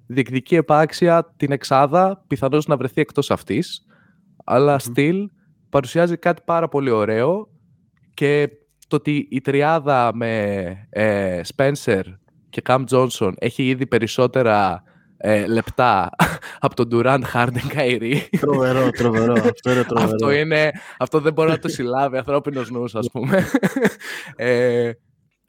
διεκδικεί 0.07 0.55
επάξια 0.55 1.33
την 1.37 1.53
εξάδα, 1.53 2.25
πιθανώς 2.27 2.67
να 2.67 2.77
βρεθεί 2.77 3.01
εκτός 3.01 3.31
αυτής, 3.31 3.87
αλλά 4.45 4.81
still 4.81 5.27
παρουσιάζει 5.69 6.17
κάτι 6.17 6.43
πάρα 6.45 6.69
πολύ 6.69 6.91
ωραίο 6.91 7.49
και 8.15 8.49
το 8.89 8.97
ότι 8.97 9.29
η 9.31 9.41
τριάδα 9.41 10.11
με 10.15 10.65
ε, 10.91 11.41
Spencer 11.57 12.03
και 12.51 12.63
Cam 12.65 12.85
Johnson 12.91 13.33
έχει 13.39 13.69
ήδη 13.69 13.87
περισσότερα 13.87 14.83
ε, 15.27 15.47
λεπτά 15.47 16.11
από 16.67 16.75
τον 16.75 16.89
Durant, 16.93 17.23
Harden, 17.33 17.77
Kyrie. 17.77 18.21
Τρομερό, 18.41 18.91
τρομερό. 18.91 19.33
Αυτό 19.33 19.73
είναι 19.73 19.85
τρομερό. 19.85 20.11
Αυτό, 20.13 20.31
είναι, 20.31 20.71
αυτό 20.99 21.21
δεν 21.21 21.33
μπορεί 21.33 21.51
να 21.51 21.59
το 21.59 21.69
συλλάβει 21.69 22.17
ανθρώπινος 22.17 22.71
νους, 22.71 22.95
ας 22.95 23.11
πούμε. 23.13 23.47
ε, 24.37 24.91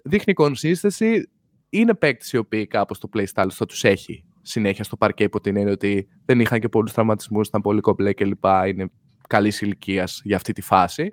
δείχνει 0.03 0.33
consistency. 0.37 1.21
Είναι 1.69 1.93
παίκτη 1.93 2.35
οι 2.35 2.37
οποίοι 2.37 2.67
κάπως 2.67 2.99
το 2.99 3.09
playstyle 3.13 3.49
θα 3.51 3.65
τους 3.65 3.83
έχει 3.83 4.25
συνέχεια 4.41 4.83
στο 4.83 4.97
παρκέ 4.97 5.23
υπό 5.23 5.41
την 5.41 5.57
έννοια 5.57 5.73
ότι 5.73 6.07
δεν 6.25 6.39
είχαν 6.39 6.59
και 6.59 6.69
πολλούς 6.69 6.93
τραυματισμούς, 6.93 7.47
ήταν 7.47 7.61
πολύ 7.61 7.81
κομπλέ 7.81 8.13
κλπ. 8.13 8.45
Είναι 8.67 8.89
καλή 9.27 9.53
ηλικίας 9.59 10.21
για 10.23 10.35
αυτή 10.35 10.53
τη 10.53 10.61
φάση. 10.61 11.11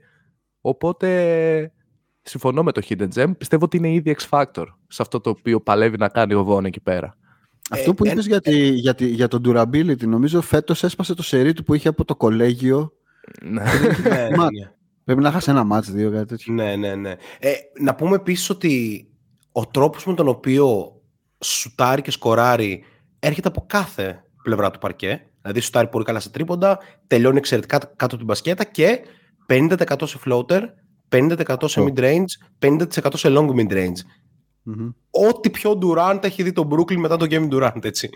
Οπότε 0.60 1.72
συμφωνώ 2.22 2.62
με 2.62 2.72
το 2.72 2.82
Hidden 2.88 3.08
Gem. 3.14 3.32
Πιστεύω 3.38 3.64
ότι 3.64 3.76
είναι 3.76 3.92
ήδη 3.92 4.16
X 4.18 4.28
Factor 4.28 4.66
σε 4.88 5.02
αυτό 5.02 5.20
το 5.20 5.30
οποίο 5.30 5.60
παλεύει 5.60 5.96
να 5.96 6.08
κάνει 6.08 6.34
ο 6.34 6.44
Βόν 6.44 6.64
εκεί 6.64 6.80
πέρα. 6.80 7.16
Αυτό 7.70 7.94
που 7.94 8.04
Ε, 8.04 8.10
είπες 8.10 8.26
για, 8.26 8.40
τη, 8.40 8.68
για, 8.68 8.94
τη, 8.94 9.06
για 9.06 9.28
το 9.28 9.40
durability, 9.44 10.06
νομίζω 10.06 10.40
φέτος 10.40 10.82
έσπασε 10.82 11.14
το 11.14 11.22
σερί 11.22 11.52
του 11.52 11.64
που 11.64 11.74
είχε 11.74 11.88
από 11.88 12.04
το 12.04 12.16
κολέγιο. 12.16 12.92
Ναι. 13.42 13.62
ναι, 14.08 14.28
Μα- 14.36 14.50
ναι. 14.52 14.70
Πρέπει 15.04 15.20
να 15.20 15.30
χάσει 15.32 15.50
ένα 15.50 15.64
μάτς, 15.64 15.90
δύο, 15.90 16.10
κάτι 16.10 16.26
τέτοιο. 16.26 16.54
Ναι, 16.54 16.76
ναι, 16.76 16.94
ναι. 16.94 17.10
Ε, 17.38 17.52
να 17.80 17.94
πούμε 17.94 18.16
επίσης 18.16 18.50
ότι 18.50 19.06
ο 19.52 19.66
τρόπος 19.66 20.06
με 20.06 20.14
τον 20.14 20.28
οποίο 20.28 20.92
σουτάρει 21.44 22.02
και 22.02 22.10
σκοράρει 22.10 22.84
έρχεται 23.18 23.48
από 23.48 23.64
κάθε 23.68 24.24
πλευρά 24.42 24.70
του 24.70 24.78
παρκέ. 24.78 25.26
Δηλαδή 25.40 25.60
σουτάρει 25.60 25.88
πολύ 25.88 26.04
καλά 26.04 26.20
σε 26.20 26.30
τρίποντα, 26.30 26.78
τελειώνει 27.06 27.36
εξαιρετικά 27.38 27.78
κάτω 27.78 27.94
από 28.04 28.16
την 28.16 28.24
μπασκέτα 28.24 28.64
και 28.64 29.00
50% 29.48 29.76
σε 30.02 30.18
floater, 30.26 30.60
50% 31.08 31.56
σε 31.64 31.80
Ω. 31.80 31.84
mid-range, 31.84 32.24
50% 32.58 32.78
σε 33.12 33.28
long 33.30 33.48
mid-range. 33.50 33.98
Μμμ. 34.62 34.90
Ό,τι 35.10 35.50
πιο 35.50 35.78
Durant 35.82 36.18
έχει 36.22 36.42
δει 36.42 36.52
το 36.52 36.68
Brooklyn 36.72 36.96
μετά 36.96 37.16
το 37.16 37.26
Game 37.30 37.50
Durant, 37.52 37.84
έτσι. 37.84 38.10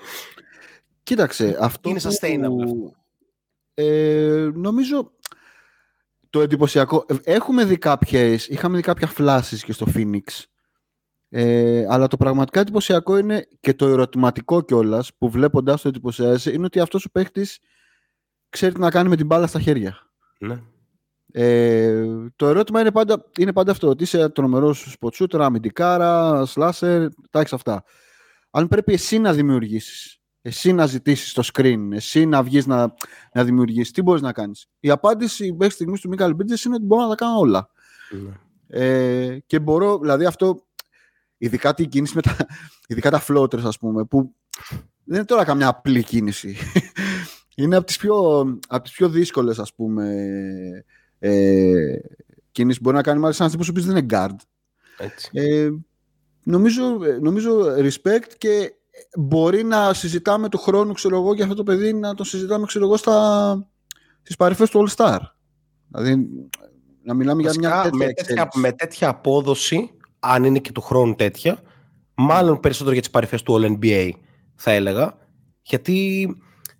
Κοίταξε, 1.02 1.56
αυτό 1.60 1.88
Είναι 1.90 2.00
που- 2.00 2.08
sustainable 2.20 2.62
αυτό. 2.64 2.92
Ε, 3.74 4.50
νομίζω 4.54 5.12
το 6.30 6.40
εντυπωσιακό. 6.40 7.04
ε, 7.08 7.14
Έχουμε 7.24 7.64
δει 7.64 7.78
κάποιες, 7.78 8.46
είχαμε 8.48 8.76
δει 8.76 8.82
κάποια 8.82 9.06
φλάσεις 9.06 9.64
και 9.64 9.72
στο 9.72 9.86
Phoenix. 9.94 10.22
Ε, 11.28 11.86
αλλά 11.88 12.06
το 12.06 12.16
πραγματικά 12.16 12.60
εντυπωσιακό 12.60 13.16
είναι 13.16 13.48
και 13.60 13.74
το 13.74 13.86
ερωτηματικό 13.86 14.60
κιόλας 14.60 15.14
που 15.18 15.30
βλέποντα 15.30 15.74
το 15.74 15.88
εντυπωσιάζει 15.88 16.54
είναι 16.54 16.64
ότι 16.64 16.80
αυτός 16.80 17.04
ο 17.04 17.10
παίχτης 17.10 17.58
ξέρει 18.48 18.74
τι 18.74 18.80
να 18.80 18.90
κάνει 18.90 19.08
με 19.08 19.16
την 19.16 19.26
μπάλα 19.26 19.46
στα 19.46 19.60
χέρια. 19.60 19.98
Ναι. 20.38 20.62
Ε, 21.38 22.04
το 22.36 22.46
ερώτημα 22.46 22.80
είναι 22.80 22.90
πάντα, 22.90 23.24
είναι 23.38 23.52
πάντα 23.52 23.70
αυτό. 23.70 23.88
Ότι 23.88 24.02
είσαι 24.02 24.28
τρομερό 24.28 24.72
σποτσούτερ, 24.72 25.42
αμυντικάρα, 25.42 26.46
σλάσερ, 26.46 27.08
τα 27.30 27.40
έχεις 27.40 27.52
αυτά. 27.52 27.84
Αν 28.50 28.68
πρέπει 28.68 28.92
εσύ 28.92 29.18
να 29.18 29.32
δημιουργήσεις, 29.32 30.20
εσύ 30.42 30.72
να 30.72 30.86
ζητήσεις 30.86 31.32
το 31.32 31.48
screen, 31.52 31.88
εσύ 31.92 32.26
να 32.26 32.42
βγεις 32.42 32.66
να, 32.66 32.94
να 33.32 33.44
δημιουργήσεις, 33.44 33.90
τι 33.90 34.02
μπορείς 34.02 34.22
να 34.22 34.32
κάνεις; 34.32 34.66
Η 34.80 34.90
απάντηση 34.90 35.52
μέχρι 35.52 35.74
στιγμής 35.74 36.00
του 36.00 36.08
Μίκαλ 36.08 36.34
Μπίτζε 36.34 36.56
είναι 36.66 36.74
ότι 36.74 36.84
μπορώ 36.84 37.02
να 37.02 37.08
τα 37.08 37.14
κάνω 37.14 37.38
όλα. 37.38 37.68
ναι. 38.10 38.32
Ε, 38.68 39.38
και 39.46 39.58
μπορώ, 39.58 39.98
δηλαδή 39.98 40.24
αυτό, 40.24 40.66
ειδικά 41.36 41.74
την 41.74 41.88
κίνηση 41.88 42.14
με 42.14 42.22
τα, 42.22 42.36
ειδικά 42.88 43.10
τα 43.10 43.24
floaters 43.28 43.64
ας 43.64 43.78
πούμε, 43.78 44.04
που 44.04 44.34
δεν 45.04 45.16
είναι 45.16 45.24
τώρα 45.24 45.44
καμιά 45.44 45.68
απλή 45.68 46.02
κίνηση. 46.02 46.56
είναι 47.56 47.76
από 47.76 47.86
τις 47.86 47.96
πιο, 47.96 48.40
από 48.68 48.82
τις 48.82 48.92
πιο 48.92 49.08
δύσκολες 49.08 49.58
ας 49.58 49.74
πούμε 49.74 50.14
ε, 51.18 51.98
κίνηση 52.52 52.78
που 52.78 52.84
μπορεί 52.84 52.96
να 52.96 53.02
κάνει 53.02 53.20
μάλιστα 53.20 53.42
ένας 53.42 53.54
τύπος 53.54 53.68
ο 53.68 53.70
οποίος 53.70 53.86
δεν 53.86 53.96
είναι 53.96 54.06
guard. 54.10 54.36
Έτσι. 54.98 55.30
Ε, 55.32 55.70
νομίζω, 56.42 57.04
ε, 57.04 57.18
νομίζω 57.20 57.60
respect 57.78 58.32
και 58.38 58.74
μπορεί 59.18 59.64
να 59.64 59.94
συζητάμε 59.94 60.48
του 60.48 60.58
χρόνου 60.58 60.92
ξέρω 60.92 61.16
εγώ 61.16 61.34
για 61.34 61.44
αυτό 61.44 61.56
το 61.56 61.62
παιδί 61.62 61.92
να 61.92 62.14
το 62.14 62.24
συζητάμε 62.24 62.66
ξέρω 62.66 62.84
εγώ 62.84 62.96
στα, 62.96 63.68
στις 64.22 64.36
παρυφές 64.36 64.70
του 64.70 64.86
All 64.88 64.94
Star. 64.94 65.18
Δηλαδή 65.88 66.28
να 67.02 67.14
μιλάμε 67.14 67.42
για 67.42 67.52
μια 67.58 67.70
Βασικά, 67.70 67.82
τέτοια 67.82 67.98
με, 67.98 68.12
τέτοια, 68.12 68.32
εξέλιξη. 68.32 68.60
με 68.60 68.72
τέτοια 68.72 69.08
απόδοση, 69.08 69.90
αν 70.18 70.44
είναι 70.44 70.58
και 70.58 70.72
του 70.72 70.80
χρόνου 70.80 71.14
τέτοια, 71.14 71.62
μάλλον 72.14 72.60
περισσότερο 72.60 72.92
για 72.92 73.02
τις 73.02 73.10
παρυφές 73.10 73.42
του 73.42 73.60
All 73.60 73.78
NBA 73.80 74.10
θα 74.54 74.70
έλεγα. 74.70 75.18
Γιατί, 75.62 76.28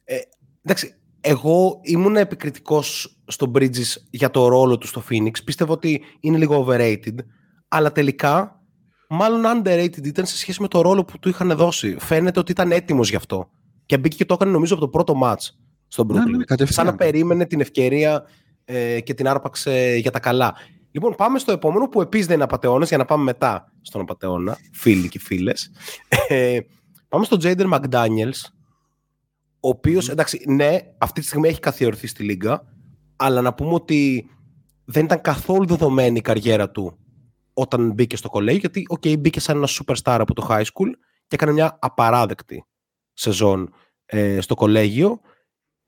ε, 0.05 0.17
εντάξει, 0.63 0.95
εγώ 1.29 1.81
ήμουν 1.83 2.17
επικριτικός 2.17 3.17
στο 3.27 3.51
Bridges 3.55 3.95
για 4.11 4.31
το 4.31 4.49
ρόλο 4.49 4.79
του 4.79 4.87
στο 4.87 5.03
Phoenix. 5.11 5.31
Πίστευω 5.45 5.73
ότι 5.73 6.03
είναι 6.21 6.37
λίγο 6.39 6.67
overrated. 6.69 7.15
Αλλά 7.69 7.93
τελικά, 7.93 8.61
μάλλον 9.09 9.43
underrated 9.45 10.05
ήταν 10.05 10.27
σε 10.27 10.37
σχέση 10.37 10.63
με 10.63 10.69
το 10.69 10.81
ρόλο 10.81 11.05
που 11.05 11.19
του 11.19 11.29
είχαν 11.29 11.57
δώσει. 11.57 11.97
Φαίνεται 11.99 12.41
ότι 12.41 12.51
ήταν 12.51 12.73
έτοιμος 12.73 13.11
γι' 13.11 13.17
αυτό. 13.17 13.51
Και 13.87 13.99
μπήκε 13.99 14.17
και 14.17 14.25
το 14.25 14.35
έκανε 14.35 14.51
νομίζω 14.53 14.75
από 14.75 14.83
το 14.83 14.89
πρώτο 14.91 15.21
match 15.23 15.49
στον 15.89 16.07
Ναι, 16.07 16.21
Brooklyn. 16.21 16.37
ναι, 16.37 16.45
κατευθείαν. 16.45 16.85
Σαν 16.85 16.87
να 16.87 16.95
περίμενε 16.95 17.47
την 17.47 17.61
ευκαιρία 17.61 18.23
ε, 18.65 19.01
και 19.01 19.15
την 19.15 19.29
άρπαξε 19.29 19.97
για 20.01 20.11
τα 20.11 20.21
καλά. 20.21 20.55
Λοιπόν, 20.91 21.15
πάμε 21.15 21.39
στο 21.39 21.53
επόμενο 21.53 21.89
που 21.89 22.01
επίσης 22.01 22.27
δεν 22.27 22.35
είναι 22.35 22.45
απαταιώνας, 22.45 22.89
για 22.89 22.99
να 22.99 23.05
πάμε 23.05 23.23
μετά 23.23 23.73
στον 23.83 24.01
απαταιώνα, 24.01 24.59
φίλοι 24.73 25.09
και 25.09 25.19
φίλες. 25.19 25.71
Ε, 26.29 26.59
πάμε 27.09 27.25
στον 27.25 27.39
Jaden 27.43 27.73
McDaniels, 27.73 28.41
ο 29.67 29.69
οποίο, 29.69 30.01
εντάξει, 30.11 30.45
ναι, 30.47 30.79
αυτή 30.99 31.21
τη 31.21 31.27
στιγμή 31.27 31.49
έχει 31.49 31.61
καθιερωθεί 31.61 32.07
στη 32.07 32.23
Λίγκα, 32.23 32.67
αλλά 33.17 33.41
να 33.41 33.55
πούμε 33.55 33.75
ότι 33.75 34.31
δεν 34.85 35.05
ήταν 35.05 35.21
καθόλου 35.21 35.67
δεδομένη 35.67 36.19
η 36.19 36.21
καριέρα 36.21 36.71
του 36.71 36.99
όταν 37.53 37.93
μπήκε 37.93 38.17
στο 38.17 38.29
κολέγιο, 38.29 38.61
γιατί, 38.61 38.87
οκ, 38.89 39.19
μπήκε 39.19 39.41
σαν 39.41 39.57
ένα 39.57 39.69
superstar 39.69 40.17
από 40.21 40.35
το 40.35 40.47
high 40.51 40.63
school 40.63 40.91
και 41.27 41.35
έκανε 41.35 41.53
μια 41.53 41.79
απαράδεκτη 41.81 42.65
σεζόν 43.13 43.73
ε, 44.07 44.41
στο 44.41 44.55
κολέγιο. 44.55 45.21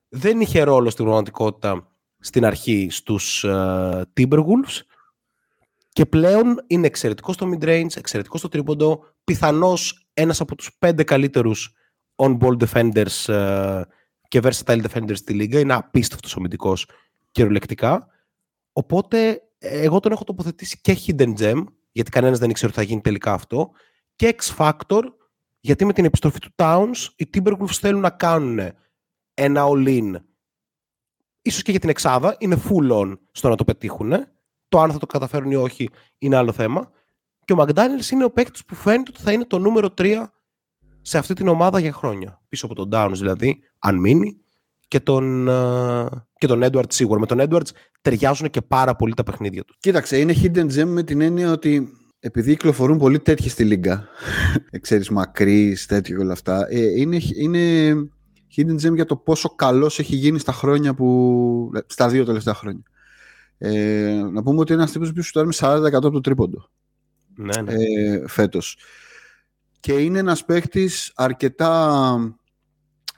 Δεν 0.08 0.40
είχε 0.40 0.62
ρόλο 0.62 0.90
στην 0.90 1.04
πραγματικότητα 1.04 1.92
στην 2.18 2.44
αρχή 2.44 2.88
στους 2.90 3.44
ε, 3.44 4.10
Timberwolves 4.16 4.80
και 5.88 6.06
πλέον 6.06 6.64
είναι 6.66 6.86
εξαιρετικός 6.86 7.34
στο 7.34 7.50
mid-range, 7.52 7.96
εξαιρετικός 7.96 8.40
στο 8.40 8.48
τρίποντο, 8.48 9.04
πιθανώς 9.24 10.08
ένας 10.12 10.40
από 10.40 10.54
τους 10.54 10.76
πέντε 10.78 11.04
καλύτερους 11.04 11.72
on-ball 12.18 12.56
defenders 12.66 13.32
ε, 13.32 13.82
και 14.28 14.40
versatile 14.42 14.82
defenders 14.86 15.16
στη 15.16 15.32
λίγα. 15.32 15.60
Είναι 15.60 15.74
απίστευτος 15.74 16.36
αμυντικός 16.36 16.88
κυριολεκτικά. 17.30 18.06
Οπότε 18.72 19.42
ε, 19.58 19.80
εγώ 19.80 20.00
τον 20.00 20.12
έχω 20.12 20.24
τοποθετήσει 20.24 20.80
και 20.80 20.98
hidden 21.06 21.34
gem, 21.38 21.64
γιατί 21.92 22.10
κανένας 22.10 22.38
δεν 22.38 22.50
ήξερε 22.50 22.70
ότι 22.70 22.80
θα 22.80 22.86
γίνει 22.86 23.00
τελικά 23.00 23.32
αυτό, 23.32 23.70
και 24.16 24.36
X 24.38 24.56
Factor, 24.56 25.02
γιατί 25.60 25.84
με 25.84 25.92
την 25.92 26.04
επιστροφή 26.04 26.38
του 26.38 26.50
Towns 26.56 27.06
οι 27.16 27.28
Timberwolves 27.34 27.78
θέλουν 27.80 28.00
να 28.00 28.10
κάνουν 28.10 28.58
ένα 29.34 29.64
all-in 29.66 30.14
ίσως 31.48 31.62
και 31.62 31.70
για 31.70 31.80
την 31.80 31.88
εξάδα, 31.88 32.36
είναι 32.38 32.62
full 32.68 32.92
on 32.92 33.18
στο 33.32 33.48
να 33.48 33.54
το 33.54 33.64
πετύχουν. 33.64 34.12
Το 34.68 34.80
αν 34.80 34.92
θα 34.92 34.98
το 34.98 35.06
καταφέρουν 35.06 35.50
ή 35.50 35.56
όχι 35.56 35.90
είναι 36.18 36.36
άλλο 36.36 36.52
θέμα. 36.52 36.90
Και 37.44 37.52
ο 37.52 37.56
McDaniels 37.58 38.10
είναι 38.12 38.24
ο 38.24 38.30
παίκτης 38.30 38.64
που 38.64 38.74
φαίνεται 38.74 39.10
ότι 39.14 39.22
θα 39.22 39.32
είναι 39.32 39.44
το 39.44 39.58
νούμερο 39.58 39.88
3 39.98 40.24
σε 41.08 41.18
αυτή 41.18 41.34
την 41.34 41.48
ομάδα 41.48 41.78
για 41.78 41.92
χρόνια. 41.92 42.40
Πίσω 42.48 42.66
από 42.66 42.74
τον 42.74 42.88
Downs 42.92 43.14
δηλαδή, 43.14 43.60
αν 43.78 43.96
μείνει, 43.96 44.40
και 44.88 45.00
τον, 45.00 45.48
ε, 45.48 46.06
και 46.38 46.46
τον 46.46 46.62
Edwards 46.64 46.92
σίγουρα. 46.92 47.20
Με 47.20 47.26
τον 47.26 47.38
Edwards 47.40 47.68
ταιριάζουν 48.00 48.50
και 48.50 48.62
πάρα 48.62 48.96
πολύ 48.96 49.14
τα 49.14 49.22
παιχνίδια 49.22 49.64
του. 49.64 49.76
Κοίταξε, 49.80 50.18
είναι 50.18 50.34
hidden 50.42 50.66
gem 50.66 50.84
με 50.84 51.02
την 51.02 51.20
έννοια 51.20 51.52
ότι 51.52 51.88
επειδή 52.20 52.50
κυκλοφορούν 52.50 52.98
πολύ 52.98 53.18
τέτοιοι 53.18 53.48
στη 53.48 53.64
Λίγκα, 53.64 54.08
ξέρεις, 54.80 55.10
μακρύς, 55.10 55.86
τέτοιο 55.86 56.16
και 56.16 56.22
όλα 56.22 56.32
αυτά, 56.32 56.66
ε, 56.70 57.00
είναι, 57.00 57.18
είναι 57.36 57.94
hidden 58.56 58.86
gem 58.86 58.94
για 58.94 59.04
το 59.04 59.16
πόσο 59.16 59.48
καλός 59.48 59.98
έχει 59.98 60.16
γίνει 60.16 60.38
στα 60.38 60.52
χρόνια 60.52 60.94
που, 60.94 61.70
στα 61.86 62.08
δύο 62.08 62.24
τελευταία 62.24 62.54
χρόνια. 62.54 62.82
Ε, 63.58 64.22
να 64.32 64.42
πούμε 64.42 64.60
ότι 64.60 64.72
είναι 64.72 64.80
ένας 64.80 64.92
τύπος 64.92 65.12
που 65.12 65.22
σου 65.22 65.44
με 65.44 65.52
40% 65.58 65.92
από 65.92 66.10
το 66.10 66.20
τρίποντο 66.20 66.70
Ναι, 67.34 67.62
ναι. 67.62 67.72
ε, 67.72 68.24
φέτος. 68.26 68.76
Και 69.80 69.92
είναι 69.92 70.18
ένας 70.18 70.44
παίχτης 70.44 71.12
αρκετά, 71.14 72.36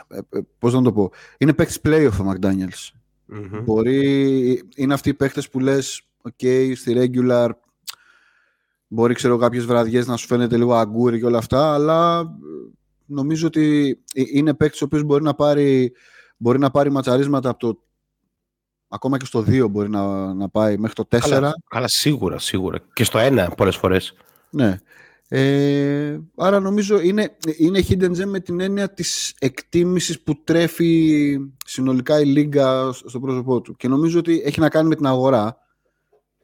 ε, 0.09 0.19
ε, 0.29 0.41
πώς 0.59 0.75
να 0.75 0.83
το 0.83 0.93
πω, 0.93 1.11
είναι 1.39 1.53
παίχτης 1.53 1.81
playoff 1.85 2.19
ο 2.21 2.31
McDaniels. 2.31 2.89
Μμμ. 3.27 3.63
Μπορεί, 3.65 4.63
είναι 4.77 4.95
αυτοί 4.95 5.09
οι 5.09 5.15
παίχτες 5.15 5.49
που 5.49 5.61
λες 5.61 6.03
οκ, 6.23 6.41
στη 6.75 6.95
regular 6.97 7.51
μπορεί 8.93 9.15
ξέρω 9.15 9.37
κάποιες 9.37 9.65
βραδιές 9.65 10.07
να 10.07 10.17
σου 10.17 10.27
φαίνεται 10.27 10.57
λίγο 10.57 10.75
αγκούρι 10.75 11.19
και 11.19 11.27
όλα 11.27 11.39
αυτά, 11.39 11.75
αλλά 11.75 12.21
ε, 12.21 12.71
νομίζω 13.07 13.47
ότι 13.47 13.99
ε, 14.15 14.23
είναι 14.27 14.55
παίκτης 14.55 14.83
ο 14.83 14.85
οποίος 14.85 15.03
μπορεί 15.03 15.23
να 15.23 15.35
πάρει, 15.35 15.93
μπορεί 16.37 16.59
να 16.59 16.71
πάρει 16.71 16.91
ματσαρίσματα 16.91 17.49
από 17.49 17.59
το 17.59 17.83
ακόμα 18.89 19.17
και 19.17 19.25
στο 19.25 19.45
2 19.49 19.71
μπορεί 19.71 19.91
να, 19.91 20.35
να 20.35 20.49
πάει 20.49 20.77
μέχρι 20.77 20.95
το 20.95 21.09
4. 21.11 21.19
Καλά, 21.19 21.53
καλά, 21.69 21.89
σίγουρα, 21.89 22.39
σίγουρα. 22.39 22.79
Και 22.93 23.05
στο 23.05 23.19
1 23.23 23.47
πολλές 23.57 23.77
φορές. 23.77 24.15
Ναι. 24.51 24.79
Ε, 25.33 26.21
άρα 26.37 26.61
νομίζω 26.61 27.01
είναι, 27.01 27.37
είναι 27.57 27.83
hidden 27.89 28.17
gem 28.17 28.25
με 28.25 28.41
την 28.41 28.61
έννοια 28.61 28.93
της 28.93 29.35
εκτίμησης 29.39 30.23
που 30.23 30.43
τρέφει 30.45 31.37
συνολικά 31.67 32.21
η 32.21 32.25
Λίγκα 32.25 32.93
στο 32.93 33.21
πρόσωπό 33.21 33.61
του. 33.61 33.77
Και 33.77 33.89
νομίζω 33.89 34.19
ότι 34.19 34.43
έχει 34.45 34.61
να 34.61 34.69
κάνει 34.69 34.89
με 34.89 34.97
την 34.97 35.07
αγορά 35.07 35.57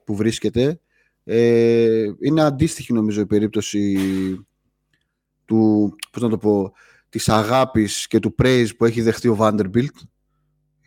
που 0.05 0.17
βρίσκεται. 0.17 0.81
Ε, 1.25 2.05
είναι 2.21 2.43
αντίστοιχη 2.43 2.93
νομίζω 2.93 3.21
η 3.21 3.27
περίπτωση 3.27 3.99
του, 5.45 5.93
πώς 6.11 6.23
να 6.23 6.29
το 6.29 6.39
πω, 6.39 6.73
της 7.09 7.29
αγάπης 7.29 8.07
και 8.07 8.19
του 8.19 8.35
praise 8.43 8.69
που 8.77 8.85
έχει 8.85 9.03
δεχτεί 9.03 9.29
ο 9.29 9.37
Vanderbilt. 9.41 9.97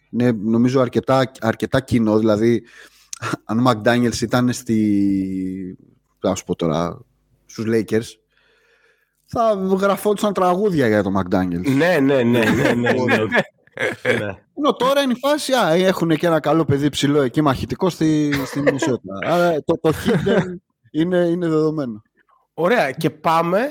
Είναι 0.10 0.32
νομίζω 0.32 0.82
αρκετά, 0.82 1.32
αρκετά 1.40 1.80
κοινό, 1.80 2.20
δηλαδή 2.20 2.64
αν 3.46 3.68
ο 3.68 3.72
McDaniels 3.72 4.22
ήταν 4.22 4.54
στη... 4.54 5.78
Θα 6.20 6.36
σου 6.36 6.44
πω 6.44 6.56
τώρα, 6.56 7.06
στους 7.50 7.66
Lakers 7.68 8.20
θα 9.26 9.54
γραφόντουσαν 9.80 10.34
τραγούδια 10.34 10.88
για 10.88 11.04
το 11.04 11.12
McDaniels. 11.20 11.76
Ναι, 11.76 12.00
ναι, 12.00 12.24
ναι, 12.24 12.24
ναι, 12.24 12.74
ναι. 12.74 12.92
ναι. 12.92 12.94
ναι. 14.14 14.38
Ενώ 14.58 14.74
τώρα 14.78 15.02
είναι 15.02 15.14
η 15.16 15.20
φάση, 15.20 15.54
α, 15.54 15.74
έχουν 15.74 16.10
και 16.16 16.28
ένα 16.28 16.40
καλό 16.40 16.66
παιδί 16.66 16.90
ψηλό 16.90 17.22
εκεί 17.22 17.42
μαχητικό 17.42 17.90
στη, 17.90 18.34
στη 18.46 18.62
Μινισότα. 18.62 19.18
Άρα 19.34 19.64
το, 19.64 19.80
το 19.82 19.94
hidden 20.06 20.44
είναι, 20.92 21.18
είναι 21.18 21.48
δεδομένο. 21.48 22.02
Ωραία, 22.54 22.92
και 22.92 23.10
πάμε 23.10 23.70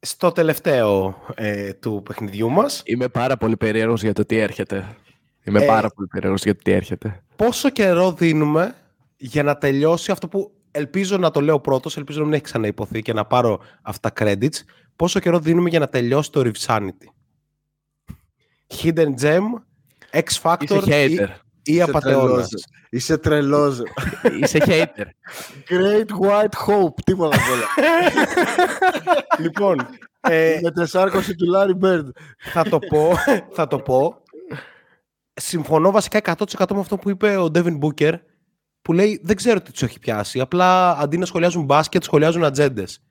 στο 0.00 0.32
τελευταίο 0.32 1.16
ε, 1.34 1.72
του 1.72 2.02
παιχνιδιού 2.04 2.50
μας. 2.50 2.82
Είμαι 2.84 3.08
πάρα 3.08 3.36
πολύ 3.36 3.56
περίεργος 3.56 4.02
για 4.02 4.12
το 4.12 4.24
τι 4.24 4.36
έρχεται. 4.36 4.96
Είμαι 5.44 5.62
Ε, 5.62 5.66
πάρα 5.66 5.90
πολύ 5.90 6.08
περίεργος 6.08 6.42
για 6.42 6.54
το 6.54 6.60
τι 6.62 6.72
έρχεται. 6.72 7.22
Πόσο 7.36 7.70
καιρό 7.70 8.12
δίνουμε 8.12 8.74
για 9.16 9.42
να 9.42 9.58
τελειώσει 9.58 10.10
αυτό 10.10 10.28
που 10.28 10.52
ελπίζω 10.72 11.16
να 11.16 11.30
το 11.30 11.40
λέω 11.40 11.60
πρώτος, 11.60 11.96
ελπίζω 11.96 12.18
να 12.18 12.24
μην 12.24 12.34
έχει 12.34 12.42
ξαναυποθεί 12.42 13.02
και 13.02 13.12
να 13.12 13.24
πάρω 13.24 13.60
αυτά 13.82 14.12
τα 14.12 14.24
credits. 14.24 14.56
Πόσο 14.96 15.20
καιρό 15.20 15.38
δίνουμε 15.38 15.68
για 15.68 15.78
να 15.78 15.88
τελειώσει 15.88 16.30
το 16.30 16.42
Rivesanity. 16.44 17.06
Hidden 18.82 19.14
Gem, 19.20 19.42
X 20.12 20.22
Είσαι 20.28 20.40
Factor 20.42 20.82
ή, 20.86 20.90
hater. 21.18 21.28
ή 21.62 21.82
απατεώνας. 21.82 22.48
Είσαι 22.90 23.18
τρελός. 23.18 23.82
Είσαι 24.40 24.58
hater. 24.66 25.06
Great 25.68 26.26
White 26.26 26.66
Hope. 26.66 26.94
Τίποτα 27.04 27.36
απ' 27.36 27.50
όλα. 27.52 27.66
λοιπόν, 29.44 29.88
ε, 30.20 30.58
Με 30.62 30.70
τεσσάρκωση 30.70 31.34
του 31.34 31.46
Larry 31.54 31.84
Bird. 31.84 32.08
θα 32.38 32.62
το 32.62 32.78
πω, 32.78 33.12
θα 33.52 33.66
το 33.66 33.78
πω. 33.78 34.16
Συμφωνώ 35.34 35.90
βασικά 35.90 36.36
100% 36.38 36.72
με 36.72 36.80
αυτό 36.80 36.96
που 36.96 37.10
είπε 37.10 37.36
ο 37.36 37.50
Devin 37.54 37.78
Booker 37.78 38.14
που 38.82 38.92
λέει 38.92 39.20
δεν 39.22 39.36
ξέρω 39.36 39.60
τι 39.60 39.72
τους 39.72 39.82
έχει 39.82 39.98
πιάσει. 39.98 40.40
Απλά 40.40 40.98
αντί 40.98 41.18
να 41.18 41.26
σχολιάζουν 41.26 41.64
μπάσκετ, 41.64 42.02
σχολιάζουν 42.02 42.44
ατζέντες. 42.44 43.02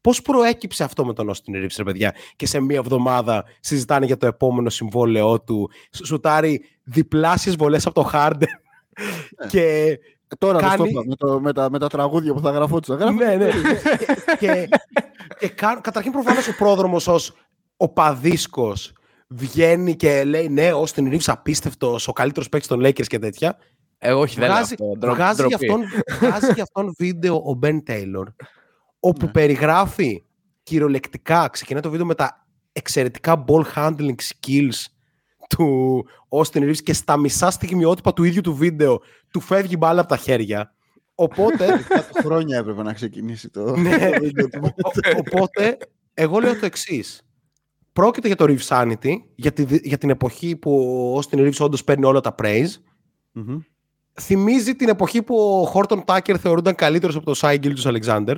Πώς 0.00 0.22
προέκυψε 0.22 0.84
αυτό 0.84 1.04
με 1.04 1.12
τον 1.12 1.30
Austin 1.30 1.56
Reeves, 1.56 1.74
ρε 1.76 1.84
παιδιά, 1.84 2.14
και 2.36 2.46
σε 2.46 2.60
μία 2.60 2.76
εβδομάδα 2.76 3.44
συζητάνε 3.60 4.06
για 4.06 4.16
το 4.16 4.26
επόμενο 4.26 4.70
συμβόλαιό 4.70 5.40
του. 5.40 5.70
Σου- 5.96 6.06
Σουτάρει 6.06 6.64
διπλάσιες 6.82 7.56
βολές 7.56 7.86
από 7.86 8.02
το 8.02 8.10
Harden. 8.12 8.42
και 9.48 9.98
Τώρα 10.38 10.58
Κάνει- 10.60 10.76
το 10.76 10.84
στόπα, 10.84 11.04
με, 11.06 11.14
το, 11.14 11.40
με, 11.40 11.52
τα, 11.52 11.70
με 11.70 11.78
τα 11.78 11.88
τραγούδια 11.88 12.32
που 12.34 12.40
θα 12.40 12.50
γραφόντουσαν. 12.50 12.96
Γράφω- 12.98 13.18
ναι, 13.18 13.36
ναι. 13.36 13.50
και, 14.38 14.68
και 15.38 15.48
κα- 15.48 15.80
καταρχήν 15.82 16.12
προφανώς 16.12 16.48
ο 16.48 16.54
πρόδρομος 16.54 17.06
ως 17.08 17.32
ο 17.76 17.88
παδίσκος 17.88 18.92
βγαίνει 19.28 19.96
και 19.96 20.24
λέει 20.24 20.48
ναι, 20.48 20.72
ο 20.72 20.82
Austin 20.86 21.00
Reeves 21.12 21.24
απίστευτος, 21.26 22.08
ο 22.08 22.12
καλύτερος 22.12 22.48
παίκτης 22.48 22.68
των 22.68 22.80
Lakers 22.86 23.06
και 23.06 23.18
τέτοια. 23.18 23.56
Εγώ 24.02 24.20
όχι, 24.20 24.34
δεν 24.38 24.48
λέω 24.48 24.56
βγάζει, 24.56 24.72
αυτό. 24.74 24.92
Ντρο- 24.98 25.14
βγάζει, 25.14 25.46
για 25.46 25.58
ντροπή. 25.58 25.66
αυτόν, 25.66 26.02
βγάζει 26.28 26.52
για 26.52 26.62
αυτόν 26.62 26.94
βίντεο 26.98 27.34
ο 27.36 27.58
Ben 27.62 27.78
Taylor 27.90 28.24
όπου 29.00 29.24
Ναι. 29.26 29.30
περιγράφει 29.32 30.24
κυριολεκτικά, 30.62 31.48
ξεκινάει 31.48 31.82
το 31.82 31.90
βίντεο 31.90 32.06
με 32.06 32.14
τα 32.14 32.46
εξαιρετικά 32.72 33.44
ball 33.48 33.62
handling 33.74 34.14
skills 34.14 34.84
του 35.48 36.06
Austin 36.28 36.58
Reeves 36.58 36.76
και 36.82 36.92
στα 36.92 37.16
μισά 37.16 37.50
στιγμιότυπα 37.50 38.12
του 38.12 38.24
ίδιου 38.24 38.40
του 38.40 38.54
βίντεο 38.54 39.00
του 39.30 39.40
φεύγει 39.40 39.74
μπάλα 39.78 40.00
από 40.00 40.08
τα 40.08 40.16
χέρια. 40.16 40.74
Οπότε 41.14 41.72
Αυτά 41.74 42.08
τα 42.12 42.20
χρόνια 42.22 42.58
έπρεπε 42.58 42.82
να 42.82 42.92
ξεκινήσει 42.92 43.48
το 43.50 43.76
Ναι. 43.76 44.10
το 44.10 44.20
βίντεο 44.24 44.48
του. 44.48 44.60
Ο- 44.84 45.18
Οπότε, 45.18 45.76
εγώ 46.14 46.38
λέω 46.38 46.58
το 46.58 46.66
εξής. 46.66 47.22
Πρόκειται 47.92 48.26
για 48.26 48.36
το 48.36 48.44
Reavesanity, 48.48 49.12
για, 49.34 49.52
τη, 49.52 49.78
για 49.88 49.98
την 49.98 50.10
εποχή 50.10 50.56
που 50.56 50.72
ο 51.16 51.18
Austin 51.20 51.38
Reaves 51.38 51.58
όντως 51.60 51.84
παίρνει 51.84 52.04
όλα 52.04 52.20
τα 52.20 52.34
praise. 52.42 52.70
Μμμ. 53.32 53.58
Θυμίζει 54.20 54.74
την 54.74 54.88
εποχή 54.88 55.22
που 55.22 55.36
ο 55.64 55.72
Horton 55.74 56.04
Tucker 56.04 56.36
θεωρούνταν 56.40 56.74
καλύτερος 56.74 57.16
από 57.16 57.24
το 57.24 57.38
Shai 57.42 57.54
Gilgeous 57.64 57.96
Alexander. 57.96 58.34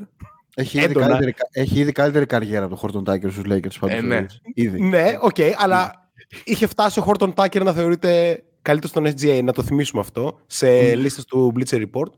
Έχει 0.54 0.76
ήδη, 0.78 0.86
Έντονα. 0.86 1.06
καλύτερη, 1.06 1.34
έχει 1.52 1.78
ήδη 1.80 1.92
καλύτερη 1.92 2.26
καριέρα 2.26 2.68
το 2.68 2.80
Horton 2.82 3.02
Tucker 3.12 3.30
στους 3.30 3.42
Lakers. 3.48 3.78
πάντως, 3.80 3.96
Ε, 3.96 4.00
ναι. 4.00 4.16
ο 4.16 4.20
Reaves. 4.20 4.50
Ήδη. 4.54 4.80
Ναι, 4.82 5.16
οκ, 5.20 5.36
αλλά 5.56 6.10
είχε 6.44 6.66
φτάσει 6.66 7.00
ο 7.00 7.04
Horton 7.06 7.32
Tucker 7.34 7.62
να 7.64 7.72
θεωρείται 7.72 8.42
καλύτερος 8.62 8.90
στον 8.90 9.06
SGA, 9.06 9.40
να 9.44 9.52
το 9.52 9.62
θυμίσουμε 9.62 10.00
αυτό, 10.00 10.38
σε 10.46 10.66
Μμμ. 10.82 11.00
λίστες 11.00 11.24
του 11.24 11.52
Bleacher 11.56 11.76
Report. 11.86 12.10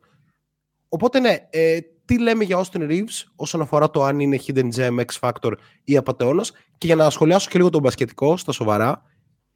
Οπότε 0.89 1.21
ναι, 1.21 1.37
ε, 1.51 1.79
τι 2.05 2.19
λέμε 2.21 2.45
για 2.45 2.59
Austin 2.65 2.81
Reeves 2.91 3.23
όσον 3.37 3.61
αφορά 3.61 3.91
το 3.91 4.05
αν 4.05 4.21
είναι 4.21 4.39
hidden 4.47 4.69
gem, 4.77 5.01
X 5.01 5.29
Factor 5.31 5.53
ή 5.85 5.97
απαταιώνας; 5.97 6.53
Και 6.79 6.87
για 6.87 6.97
να 6.97 7.11
σχολιάσω 7.11 7.49
και 7.51 7.57
λίγο 7.59 7.71
τον 7.71 7.81
μπασκετικό 7.83 8.37
στα 8.37 8.53
σοβαρά, 8.53 9.03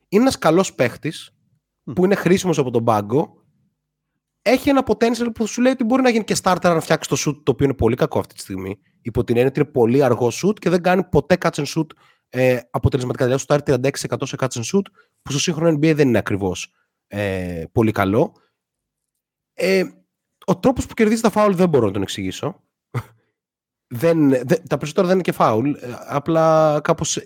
είναι 0.09 0.23
ένας 0.23 0.39
καλός 0.39 0.75
παίχτης 0.75 1.31
Μμ. 1.85 1.93
που 1.93 2.05
είναι 2.05 2.15
χρήσιμος 2.15 2.59
από 2.59 2.71
τον 2.71 2.85
πάγκο 2.85 3.38
έχει 4.51 4.69
ένα 4.69 4.83
potential 4.87 5.35
που 5.35 5.47
σου 5.47 5.61
λέει 5.61 5.73
ότι 5.73 5.85
μπορεί 5.85 6.03
να 6.03 6.11
γίνει 6.11 6.25
και 6.25 6.37
starter 6.43 6.59
να 6.63 6.81
φτιάξει 6.81 7.09
το 7.09 7.17
shoot 7.19 7.41
το 7.45 7.51
οποίο 7.53 7.67
είναι 7.67 7.75
πολύ 7.75 7.97
κακό 7.97 8.19
αυτή 8.19 8.35
τη 8.35 8.41
στιγμή 8.41 8.79
υπό 9.03 9.25
την 9.25 9.37
έννοια 9.37 9.51
ότι 9.51 9.61
είναι 9.61 9.71
πολύ 9.71 10.05
αργό 10.05 10.31
shoot 10.43 10.59
και 10.59 10.71
δεν 10.71 10.83
κάνει 10.83 11.05
ποτέ 11.05 11.37
catch 11.41 11.55
and 11.55 11.65
shoot 11.65 11.87
ε, 12.29 12.61
αποτελεσματικά. 12.71 13.25
Δηλαδή, 13.25 13.43
σου 13.43 13.47
36% 14.13 14.17
σε 14.23 14.37
catch 14.39 14.61
and 14.61 14.77
shoot, 14.77 14.83
που 15.23 15.31
στο 15.31 15.39
σύγχρονο 15.39 15.77
NBA 15.77 15.95
δεν 15.95 16.09
είναι 16.09 16.19
ακριβώς 16.19 16.73
ε, 17.07 17.65
πολύ 17.73 17.93
καλό. 17.93 18.33
Ε, 19.55 19.85
ο 20.45 20.59
τρόπος 20.59 20.87
που 20.87 20.95
κερδίζει 20.95 21.21
τα 21.21 21.31
φάουλ 21.31 21.55
δεν 21.55 21.69
μπορώ 21.69 21.87
να 21.87 21.93
τον 21.93 22.03
εξηγήσω. 22.03 22.63
δεν, 24.01 24.29
δεν, 24.29 24.69
τα 24.69 24.77
περισσότερα 24.77 25.07
δεν 25.07 25.15
είναι 25.15 25.25
και 25.25 25.33
φάουλ. 25.33 25.71
ε, 25.71 25.99
Απλά 26.07 26.81
κάπως 26.85 27.19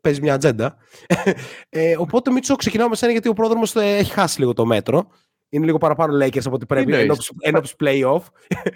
παίζει 0.00 0.20
μια 0.20 0.34
ατζέντα. 0.34 0.76
Ε, 1.68 1.96
οπότε, 1.98 2.30
Μίτσο, 2.30 2.56
ξεκινάω 2.56 2.88
με 2.88 2.96
σένα 2.96 3.12
γιατί 3.12 3.28
ο 3.28 3.32
πρόδρομος 3.32 3.76
έχει 3.76 4.12
χάσει 4.12 4.38
λίγο 4.38 4.52
το 4.52 4.66
μέτρο. 4.66 5.08
Είναι 5.54 5.64
λίγο 5.64 5.78
παραπάνω 5.78 6.24
Lakers 6.24 6.44
από 6.46 6.54
ό,τι 6.54 6.66
πρέπει 6.66 6.82
εννοείς; 6.92 7.02
ενώπιση 7.04 7.32
ενώπιση 7.40 7.74
playoff. 7.78 8.20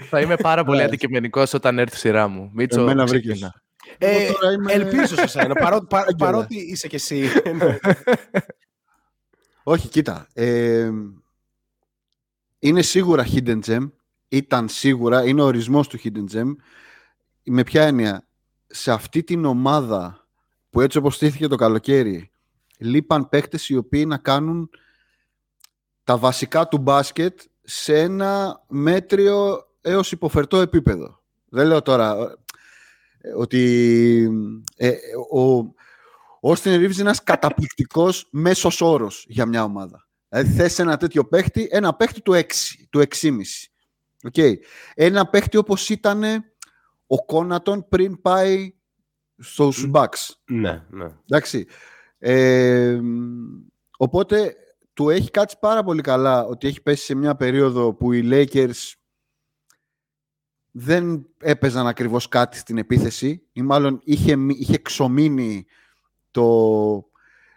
Θα 0.08 0.20
είμαι 0.20 0.36
πάρα 0.36 0.64
πολύ 0.64 0.78
Ναι. 0.78 0.84
αντικειμενικός 0.84 1.52
όταν 1.54 1.78
έρθει 1.78 1.96
η 1.96 1.98
σειρά 1.98 2.28
μου. 2.28 2.50
Μίτσο, 2.54 2.80
Εμένα 2.80 3.04
ξεκίνα. 3.04 3.34
βρήκες. 3.34 3.50
Ε, 3.98 4.24
Εγώ 4.24 4.32
τώρα 4.38 4.52
είμαι- 4.52 4.72
Ελπίζω 4.72 5.16
σε 5.16 5.26
σένα, 5.26 5.54
παρότι, 5.64 5.86
πα- 5.88 5.98
Άγγελα. 5.98 6.16
παρότι 6.16 6.56
είσαι 6.56 6.88
κι 6.88 6.94
εσύ. 6.94 7.28
Ναι. 7.56 7.78
Όχι, 9.62 9.88
κοίτα. 9.88 10.26
ε, 10.34 10.90
είναι 12.58 12.82
σίγουρα 12.82 13.26
hidden 13.32 13.60
gem. 13.66 13.90
Ήταν 14.28 14.68
σίγουρα, 14.68 15.24
είναι 15.26 15.42
ο 15.42 15.44
ορισμός 15.44 15.88
του 15.88 15.98
hidden 16.04 16.36
gem. 16.36 16.54
Με 17.44 17.62
ποια 17.62 17.82
έννοια. 17.82 18.26
Σε 18.66 18.92
αυτή 18.92 19.22
την 19.24 19.44
ομάδα 19.44 20.26
που 20.70 20.80
έτσι 20.80 20.98
όπως 20.98 21.14
στήθηκε 21.14 21.46
το 21.46 21.56
καλοκαίρι 21.56 22.30
λείπαν 22.78 23.28
παίκτες 23.28 23.68
οι 23.68 23.76
οποίοι 23.76 24.04
να 24.06 24.16
κάνουν 24.18 24.70
τα 26.06 26.16
βασικά 26.16 26.68
του 26.68 26.78
μπάσκετ 26.78 27.40
σε 27.62 27.98
ένα 27.98 28.62
μέτριο 28.68 29.66
έως 29.80 30.12
υποφερτό 30.12 30.60
επίπεδο. 30.60 31.22
Δεν 31.48 31.66
λέω 31.66 31.82
τώρα 31.82 32.36
ε, 33.20 33.32
ότι 33.32 34.28
ε, 34.76 34.92
ο, 35.30 35.50
ο 36.40 36.52
Austin 36.52 36.74
Reeves 36.74 36.80
είναι 36.80 36.94
ένας 36.96 37.22
καταπληκτικός 37.22 38.28
μέσος 38.30 38.80
όρος 38.80 39.24
για 39.28 39.46
μια 39.46 39.64
ομάδα. 39.64 40.08
Δηλαδή 40.28 40.52
θες 40.52 40.78
ένα 40.78 40.96
τέτοιο 40.96 41.24
παίχτη, 41.24 41.68
ένα 41.70 41.94
παίχτη 41.94 42.20
του 42.20 42.32
6, 42.32 42.44
του 42.90 43.02
6,5. 43.20 43.30
Okay. 44.32 44.52
Ένα 44.94 45.26
παίχτη 45.26 45.56
όπως 45.56 45.88
ήταν 45.88 46.22
ο 47.06 47.24
Κόνατον 47.24 47.88
πριν 47.88 48.20
πάει 48.20 48.74
στους 49.38 49.90
Bucks. 49.94 50.34
ναι, 50.44 50.84
ναι. 50.90 51.06
Εντάξει. 51.24 51.66
Ε, 52.18 53.00
οπότε 53.96 54.56
του 54.96 55.10
έχει 55.10 55.30
κάτσει 55.30 55.56
πάρα 55.60 55.82
πολύ 55.82 56.00
καλά 56.00 56.44
ότι 56.44 56.66
έχει 56.66 56.82
πέσει 56.82 57.04
σε 57.04 57.14
μια 57.14 57.36
περίοδο 57.36 57.94
που 57.94 58.12
οι 58.12 58.28
Lakers 58.32 58.92
δεν 60.70 61.26
έπαιζαν 61.38 61.86
ακριβώς 61.86 62.28
κάτι 62.28 62.56
στην 62.56 62.78
επίθεση 62.78 63.42
ή 63.52 63.62
μάλλον 63.62 64.00
είχε, 64.04 64.36
μη- 64.36 64.60
είχε 64.60 64.78
ξομείνει 64.78 65.66
το, 66.30 66.44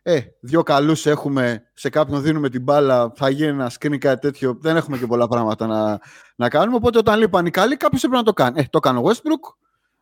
ε, 0.01 0.19
δύο 0.39 0.63
καλούς 0.63 1.05
έχουμε, 1.05 1.69
σε 1.73 1.89
κάποιον 1.89 2.21
δίνουμε 2.21 2.49
την 2.49 2.61
μπάλα, 2.61 3.11
θα 3.15 3.29
γίνει 3.29 3.47
ένα 3.47 3.71
screen 3.79 3.97
κάτι 3.97 4.21
τέτοιο. 4.21 4.57
Δεν 4.59 4.75
έχουμε 4.75 4.97
και 4.97 5.07
πολλά 5.07 5.27
πράγματα 5.27 5.67
να, 5.67 5.99
να 6.35 6.49
κάνουμε. 6.49 6.75
Οπότε 6.75 6.97
όταν 6.97 7.19
λείπαν 7.19 7.45
οι 7.45 7.51
καλοί, 7.51 7.77
κάποιος 7.77 8.03
έπρεπε 8.03 8.21
να 8.21 8.27
το 8.27 8.33
κάνει. 8.33 8.59
Ε, 8.59 8.63
το 8.63 8.77
έκανε 8.77 8.99
ο 8.99 9.03
Westbrook 9.05 9.53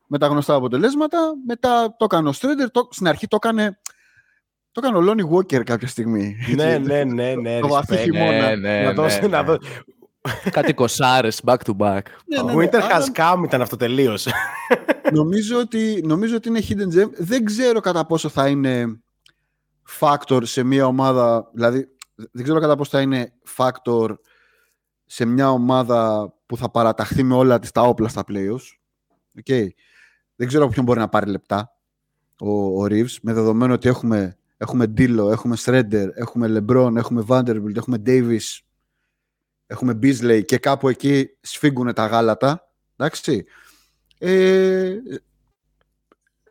με 0.08 0.18
τα 0.18 0.28
γνωστά 0.28 0.54
αποτελέσματα. 0.54 1.34
Μετά 1.46 1.96
το 1.98 2.06
έκανε 2.06 2.30
ο 2.30 2.32
Strader. 2.36 2.68
Το, 2.72 2.88
στην 2.92 3.08
αρχή 3.08 3.28
το 3.28 3.36
έκανε. 3.36 3.80
Το 4.78 4.86
έκανε 4.86 4.98
ο 4.98 5.02
Λόνι 5.02 5.30
Walker 5.34 5.64
κάποια 5.64 5.88
στιγμή. 5.88 6.36
ναι, 6.56 6.78
ναι, 6.78 7.04
ναι, 7.04 7.36
ναι. 7.36 7.60
Το 7.60 7.68
βαθύ 7.68 7.98
χειμώνα. 7.98 8.32
Ναι, 8.32 8.56
ναι, 8.56 8.84
να 8.84 8.94
δώσει, 8.94 9.20
ναι, 9.22 9.28
να 9.28 9.42
ναι. 9.42 9.48
δω... 9.48 9.58
Κάτι 10.52 10.74
κοσάρες 10.74 11.42
back 11.46 11.58
to 11.66 11.78
back. 11.78 12.00
Ναι, 12.26 12.42
ναι, 12.42 12.52
Ο 12.52 12.56
ναι, 12.56 12.66
Winter 12.66 12.76
άρα 12.76 13.06
has 13.06 13.06
come 13.16 13.44
ήταν 13.44 13.62
αυτό 13.62 13.76
τελείως. 13.76 14.28
νομίζω, 15.14 15.60
ότι, 15.60 16.02
νομίζω 16.06 16.36
ότι 16.36 16.50
είναι 16.50 16.62
hidden 16.70 17.00
gem. 17.00 17.10
Δεν 17.18 17.46
ξέρω 17.46 17.80
κατά 17.80 18.06
πόσο 18.06 18.30
θα 18.30 18.48
είναι 18.48 19.00
factor 20.00 20.40
σε 20.44 20.64
μια 20.64 20.86
ομάδα. 20.86 21.50
Δηλαδή, 21.54 21.88
δεν 22.32 22.44
ξέρω 22.44 22.60
κατά 22.60 22.76
πόσο 22.76 22.90
θα 22.90 23.02
είναι 23.02 23.34
factor 23.58 24.10
σε 25.06 25.26
μια 25.26 25.52
ομάδα 25.52 26.34
που 26.46 26.58
θα 26.58 26.72
παραταχθεί 26.72 27.24
με 27.24 27.36
όλα 27.36 27.60
της 27.60 27.72
τα 27.72 27.82
όπλα 27.82 28.08
στα 28.08 28.24
playoffs. 28.28 28.78
Okay. 29.46 29.68
Δεν 30.36 30.48
ξέρω 30.48 30.64
από 30.64 30.74
ποιον 30.74 30.86
μπορεί 30.86 31.00
να 31.00 31.10
πάρει 31.10 31.30
λεπτά 31.30 31.72
ο, 32.40 32.82
ο 32.84 32.86
Reeves, 32.90 33.16
με 33.22 33.34
δεδομένο 33.34 33.74
ότι 33.74 33.90
έχουμε, 33.90 34.38
έχουμε 34.58 34.94
Dilo, 34.98 35.32
έχουμε 35.32 35.58
Shredder, 35.60 36.08
έχουμε 36.14 36.48
LeBron, 36.58 36.96
έχουμε 36.96 37.24
Vanderbilt, 37.28 37.76
έχουμε 37.76 38.02
Davis, 38.06 38.60
έχουμε 39.68 40.00
Beasley 40.02 40.42
και 40.46 40.58
κάπου 40.58 40.90
εκεί 40.90 41.30
σφίγγουν 41.42 41.94
τα 41.94 42.06
γάλατα. 42.06 42.72
Εντάξει. 42.96 43.46
Ε, 44.20 44.96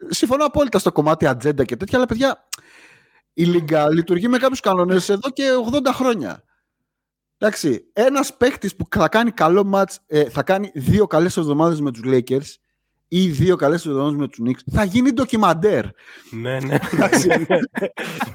συμφωνώ 0.08 0.44
απόλυτα 0.44 0.78
στο 0.78 0.92
κομμάτι 0.92 1.26
ατζέντα 1.26 1.64
και 1.64 1.76
τέτοια, 1.76 1.98
αλλά 1.98 2.06
παιδιά, 2.06 2.48
η 3.32 3.44
Λίγκα 3.44 3.90
λειτουργεί 3.90 4.28
με 4.28 4.38
κάποιους 4.38 4.60
κανόνες 4.60 5.08
εδώ 5.08 5.30
και 5.30 5.44
80 5.72 5.92
χρόνια. 5.92 6.44
Εντάξει, 7.38 7.90
ένας 7.92 8.36
παίκτης 8.36 8.76
που 8.76 8.86
θα 8.90 9.08
κάνει 9.08 9.30
καλό 9.30 9.64
μάτς, 9.64 9.98
ε, 10.06 10.28
θα 10.28 10.42
κάνει 10.42 10.70
δύο 10.74 11.06
καλές 11.06 11.36
εβδομάδες 11.36 11.80
με 11.80 11.90
τους 11.90 12.02
Lakers 12.04 12.54
ή 13.08 13.28
δύο 13.28 13.56
καλές 13.56 13.86
εβδομάδες 13.86 14.18
με 14.18 14.28
τους 14.28 14.38
Knicks, 14.44 14.72
θα 14.72 14.84
γίνει 14.84 15.12
ντοκιμαντέρ. 15.12 15.84
ναι, 16.30 16.58
ναι. 16.60 16.78
Εντάξει. 16.92 17.28
ναι, 17.28 17.36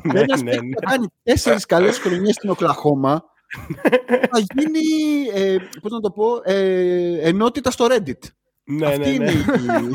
ναι, 0.04 0.20
Ένας 0.20 0.42
ναι, 0.42 0.52
παίκτης 0.52 0.70
ναι. 0.70 0.76
που 0.76 0.80
θα 0.82 0.90
κάνει 0.90 1.08
τέσσερις 1.24 1.66
καλές 1.66 1.98
χρονιές 1.98 2.36
στην 2.36 2.50
Οκλαχώμα, 2.50 3.24
θα 4.32 4.40
γίνει, 4.56 4.80
ε, 5.34 5.56
πώς 5.82 5.92
να 5.92 6.00
το 6.00 6.12
πω, 6.12 6.26
ε, 6.44 7.28
ενότητα 7.28 7.72
στο 7.72 7.88
Reddit. 7.90 8.30
Ναι, 8.64 8.86
Αυτή, 8.88 9.00
ναι, 9.00 9.08
είναι 9.08 9.26
ναι. 9.26 9.32
η... 9.32 9.44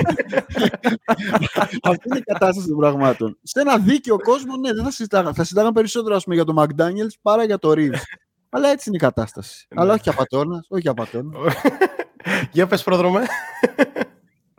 Αυτή 1.91 2.09
είναι 2.09 2.19
η 2.19 2.23
κατάσταση 2.23 2.69
των 2.69 2.77
πραγμάτων. 2.77 3.39
Σε 3.43 3.61
ένα 3.61 3.79
δίκαιο 3.79 4.19
κόσμο, 4.19 4.57
ναι, 4.57 4.73
δεν 4.73 4.85
θα 4.85 4.91
συζητάγαμε. 4.91 5.33
Θα 5.35 5.43
συζητάγαμε 5.43 5.73
περισσότερο 5.73 6.15
ας 6.15 6.25
πούμε, 6.25 6.35
για 6.35 6.45
τον 6.45 6.57
McDaniels 6.59 7.15
παρά 7.23 7.45
για 7.45 7.59
το 7.59 7.71
Reeves. 7.71 8.03
Αλλά 8.49 8.69
έτσι 8.69 8.85
είναι 8.89 8.97
η 8.97 9.01
κατάσταση. 9.01 9.67
Ναι. 9.69 9.83
Αλλά 9.83 9.93
όχι 9.93 10.09
απατώνας, 10.09 10.67
όχι 10.69 10.89
απατώνας. 10.89 11.55
Για 12.53 12.67
πες 12.67 12.83
πρόδρομε. 12.83 13.27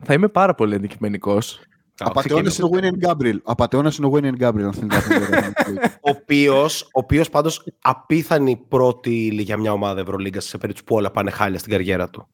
Θα 0.03 0.13
είμαι 0.13 0.27
πάρα 0.27 0.55
πολύ 0.55 0.75
αντικειμενικός. 0.75 1.59
Απαταιώνα 1.99 2.51
είναι 2.59 2.65
ο 2.65 2.69
Wayne 3.01 3.07
Gabriel. 3.07 3.37
Απαταιώνα 3.43 3.91
είναι 3.97 4.07
ο 4.07 4.11
Wayne 4.13 4.41
Gabriel, 4.43 4.61
αν 4.61 4.73
θέλετε 4.73 5.29
να 5.41 5.51
πείτε. 5.65 5.97
Ο 6.01 6.09
οποίος 6.09 6.81
ο 6.81 6.87
οποίος 6.91 7.29
πάντως 7.29 7.63
απίθανη 7.81 8.55
πρώτη 8.67 9.25
ύλη 9.25 9.41
για 9.41 9.57
μια 9.57 9.71
ομάδα 9.71 9.99
Ευρωλίγκας 10.01 10.45
σε 10.45 10.57
περίπτωση 10.57 10.85
που 10.87 10.95
όλα 10.95 11.11
πάνε 11.11 11.31
χάλια 11.31 11.59
στην 11.59 11.71
καριέρα 11.71 12.09
του. 12.09 12.27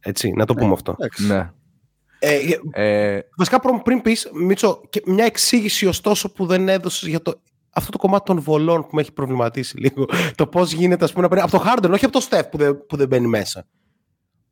Έτσι, 0.00 0.30
να 0.36 0.44
το 0.46 0.54
πούμε 0.54 0.72
αυτό. 0.72 0.92
Εντάξει. 0.98 1.26
Ναι. 1.26 1.50
Ε, 2.18 2.38
Ε, 2.72 3.20
βασικά 3.36 3.60
προ- 3.60 3.82
πριν 3.82 4.02
πεις, 4.02 4.30
Μίτσο, 4.34 4.80
και 4.90 5.02
μια 5.06 5.24
εξήγηση 5.24 5.86
ωστόσο 5.86 6.32
που 6.32 6.46
δεν 6.46 6.68
έδωσες 6.68 7.08
για 7.08 7.22
το, 7.22 7.40
αυτό 7.72 7.90
το 7.90 7.98
κομμάτι 7.98 8.24
των 8.24 8.40
βολών 8.40 8.80
που 8.82 8.88
με 8.92 9.00
έχει 9.00 9.12
προβληματίσει 9.12 9.76
λίγο. 9.78 10.06
Το 10.34 10.46
πώς 10.46 10.72
γίνεται, 10.72 11.04
ας 11.04 11.10
πούμε, 11.12 11.22
να 11.22 11.28
παίρνει- 11.28 11.48
από 11.52 11.58
το 11.58 11.70
Harden, 11.70 11.90
όχι 11.92 12.04
από 12.04 12.18
το 12.20 12.26
Steph 12.30 12.50
που 12.50 12.56
δεν, 12.58 12.86
που 12.86 12.96
δεν 12.96 13.08
μπαίνει 13.08 13.26
μέσα. 13.26 13.66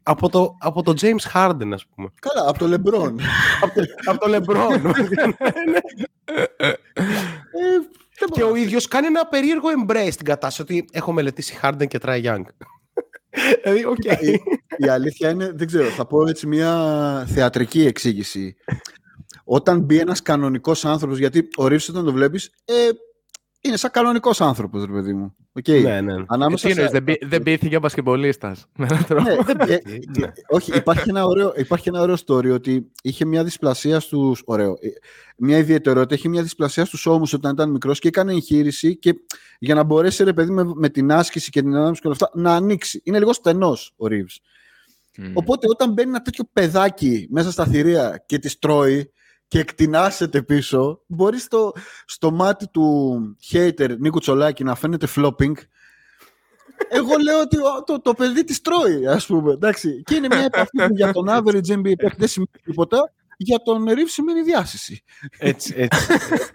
Από 0.07 0.28
το, 0.28 0.57
από 0.59 0.82
το 0.82 0.94
James 1.00 1.32
Harden, 1.32 1.70
ας 1.72 1.86
πούμε. 1.86 2.09
Καλά, 2.20 2.48
από 2.48 2.59
το 2.59 2.66
LeBron. 2.66 3.14
από, 3.61 3.74
το, 3.74 3.84
από 4.05 4.20
το 4.20 4.36
LeBron. 4.36 4.80
Ε, 7.57 7.78
δεν 8.18 8.28
και 8.30 8.40
μπορώ. 8.40 8.52
ο 8.52 8.55
ίδιος 8.57 8.88
κάνει 8.88 9.07
ένα 9.07 9.26
περίεργο 9.26 9.68
embrace 9.78 10.09
στην 10.11 10.26
κατάσταση 10.26 10.62
ότι 10.62 10.88
έχω 10.92 11.12
μελετήσει 11.12 11.59
Harden 11.62 11.86
και 11.88 11.98
Trae 12.02 12.24
Young. 12.24 12.42
δηλαδή, 13.62 13.84
οκ. 13.84 14.05
η, 14.05 14.40
η 14.76 14.88
αλήθεια 14.88 15.30
είναι, 15.30 15.52
δεν 15.55 15.66
ξέρω, 15.66 15.88
θα 15.88 16.07
πω 16.07 16.26
έτσι 16.26 16.46
μια 16.46 17.24
θεατρική 17.28 17.86
εξήγηση. 17.86 18.57
Όταν 19.44 19.80
μπει 19.80 19.98
ένας 19.98 20.22
κανονικός 20.22 20.84
άνθρωπος, 20.84 21.18
γιατί 21.18 21.48
ο 21.57 21.66
Reaves 21.66 21.88
όταν 21.88 22.05
το 22.05 22.12
βλέπεις, 22.12 22.50
ε, 22.64 22.88
είναι 23.66 23.76
σαν 23.76 23.90
κανονικός 23.90 24.40
άνθρωπος, 24.40 24.84
ρε 24.84 24.92
παιδί 24.92 25.12
μου. 25.12 25.34
Οκ. 25.52 25.68
ναι, 25.68 26.00
ναι. 26.00 26.14
Ανάμεσα 26.26 26.66
τι 26.66 26.70
εννοείς, 26.72 26.90
σε- 26.90 26.92
δεν, 26.92 27.02
μπή- 27.02 27.26
δεν 27.28 27.42
μπήθηκε 27.42 27.78
μπασκετμπολίστας. 27.78 28.66
Με 28.78 28.86
έναν 28.90 29.04
τρόπο; 29.06 29.30
Ναι, 29.66 29.72
ε, 29.74 29.78
Ναι. 30.18 30.32
όχι, 30.48 30.76
υπάρχει 30.76 31.08
ένα, 31.10 31.24
ωραίο, 31.26 31.52
υπάρχει 31.56 31.88
ένα 31.88 32.00
ωραίο 32.00 32.14
story 32.26 32.52
ότι 32.52 32.90
είχε 33.02 33.24
μια 33.24 33.44
δυσπλασία 33.44 34.00
στους... 34.00 34.42
Ωραίο. 34.44 34.70
ε, 34.70 34.88
Μια 35.36 35.58
ιδιαιτερότητα, 35.58 36.14
είχε 36.14 36.28
μια 36.28 36.42
δυσπλασία 36.42 36.84
στους 36.84 37.06
ώμους 37.06 37.32
όταν 37.32 37.52
ήταν 37.52 37.70
μικρός 37.70 37.98
και 37.98 38.08
έκανε 38.08 38.32
εγχείρηση 38.32 38.96
και 38.98 39.14
για 39.58 39.74
να 39.74 39.82
μπορέσει, 39.82 40.24
ρε 40.24 40.32
παιδί, 40.32 40.50
με, 40.52 40.64
με 40.74 40.88
την 40.88 41.12
άσκηση 41.12 41.50
και 41.50 41.60
την 41.62 41.74
ανάμειξη 41.74 42.00
και 42.00 42.06
όλα 42.06 42.16
αυτά, 42.20 42.40
να 42.40 42.54
ανοίξει. 42.54 43.00
Είναι 43.04 43.18
λίγο 43.18 43.32
στενός 43.32 43.92
ο 43.96 44.06
Ρίβς. 44.06 44.40
Μμ. 45.16 45.30
Οπότε 45.34 45.66
όταν 45.70 45.92
μπαίνει 45.92 46.08
ένα 46.08 46.22
τέτοιο 46.22 46.44
παιδάκι 46.52 47.26
μέσα 47.30 47.50
στα 47.52 47.66
θηρία 47.66 48.22
και 48.26 48.38
τη 48.38 48.58
τρώει 48.58 49.12
και 49.55 49.61
εκτινάσεται 49.61 50.42
πίσω, 50.42 51.02
μπορεί 51.07 51.38
στο, 51.38 51.72
στο 52.07 52.30
μάτι 52.30 52.68
του 52.68 53.18
hater 53.50 53.96
Νίκου 53.98 54.18
Τσολάκη 54.18 54.64
να 54.64 54.74
φαίνεται 54.74 55.07
flopping. 55.16 55.52
Εγώ 56.88 57.16
λέω 57.22 57.40
ότι 57.40 57.57
ο, 57.57 57.82
το, 57.86 58.00
το 58.00 58.14
παιδί 58.14 58.44
της 58.44 58.61
τρώει, 58.61 59.07
ας 59.07 59.26
πούμε. 59.26 59.52
Εντάξει. 59.52 60.02
Και 60.02 60.14
είναι 60.14 60.26
μια 60.26 60.44
επαφή 60.44 60.70
που 60.86 60.94
για 60.94 61.12
τον 61.12 61.26
average 61.28 61.72
NBA 61.72 61.82
παίκτη 61.82 62.16
δεν 62.16 62.28
σημαίνει 62.28 62.50
τίποτα. 62.62 63.12
Για 63.36 63.59
τον 63.59 63.84
Reaves 63.84 64.09
σημαίνει 64.09 64.42
διάσειση. 64.42 65.02
Έτσι, 65.38 65.74
έτσι. 65.76 66.12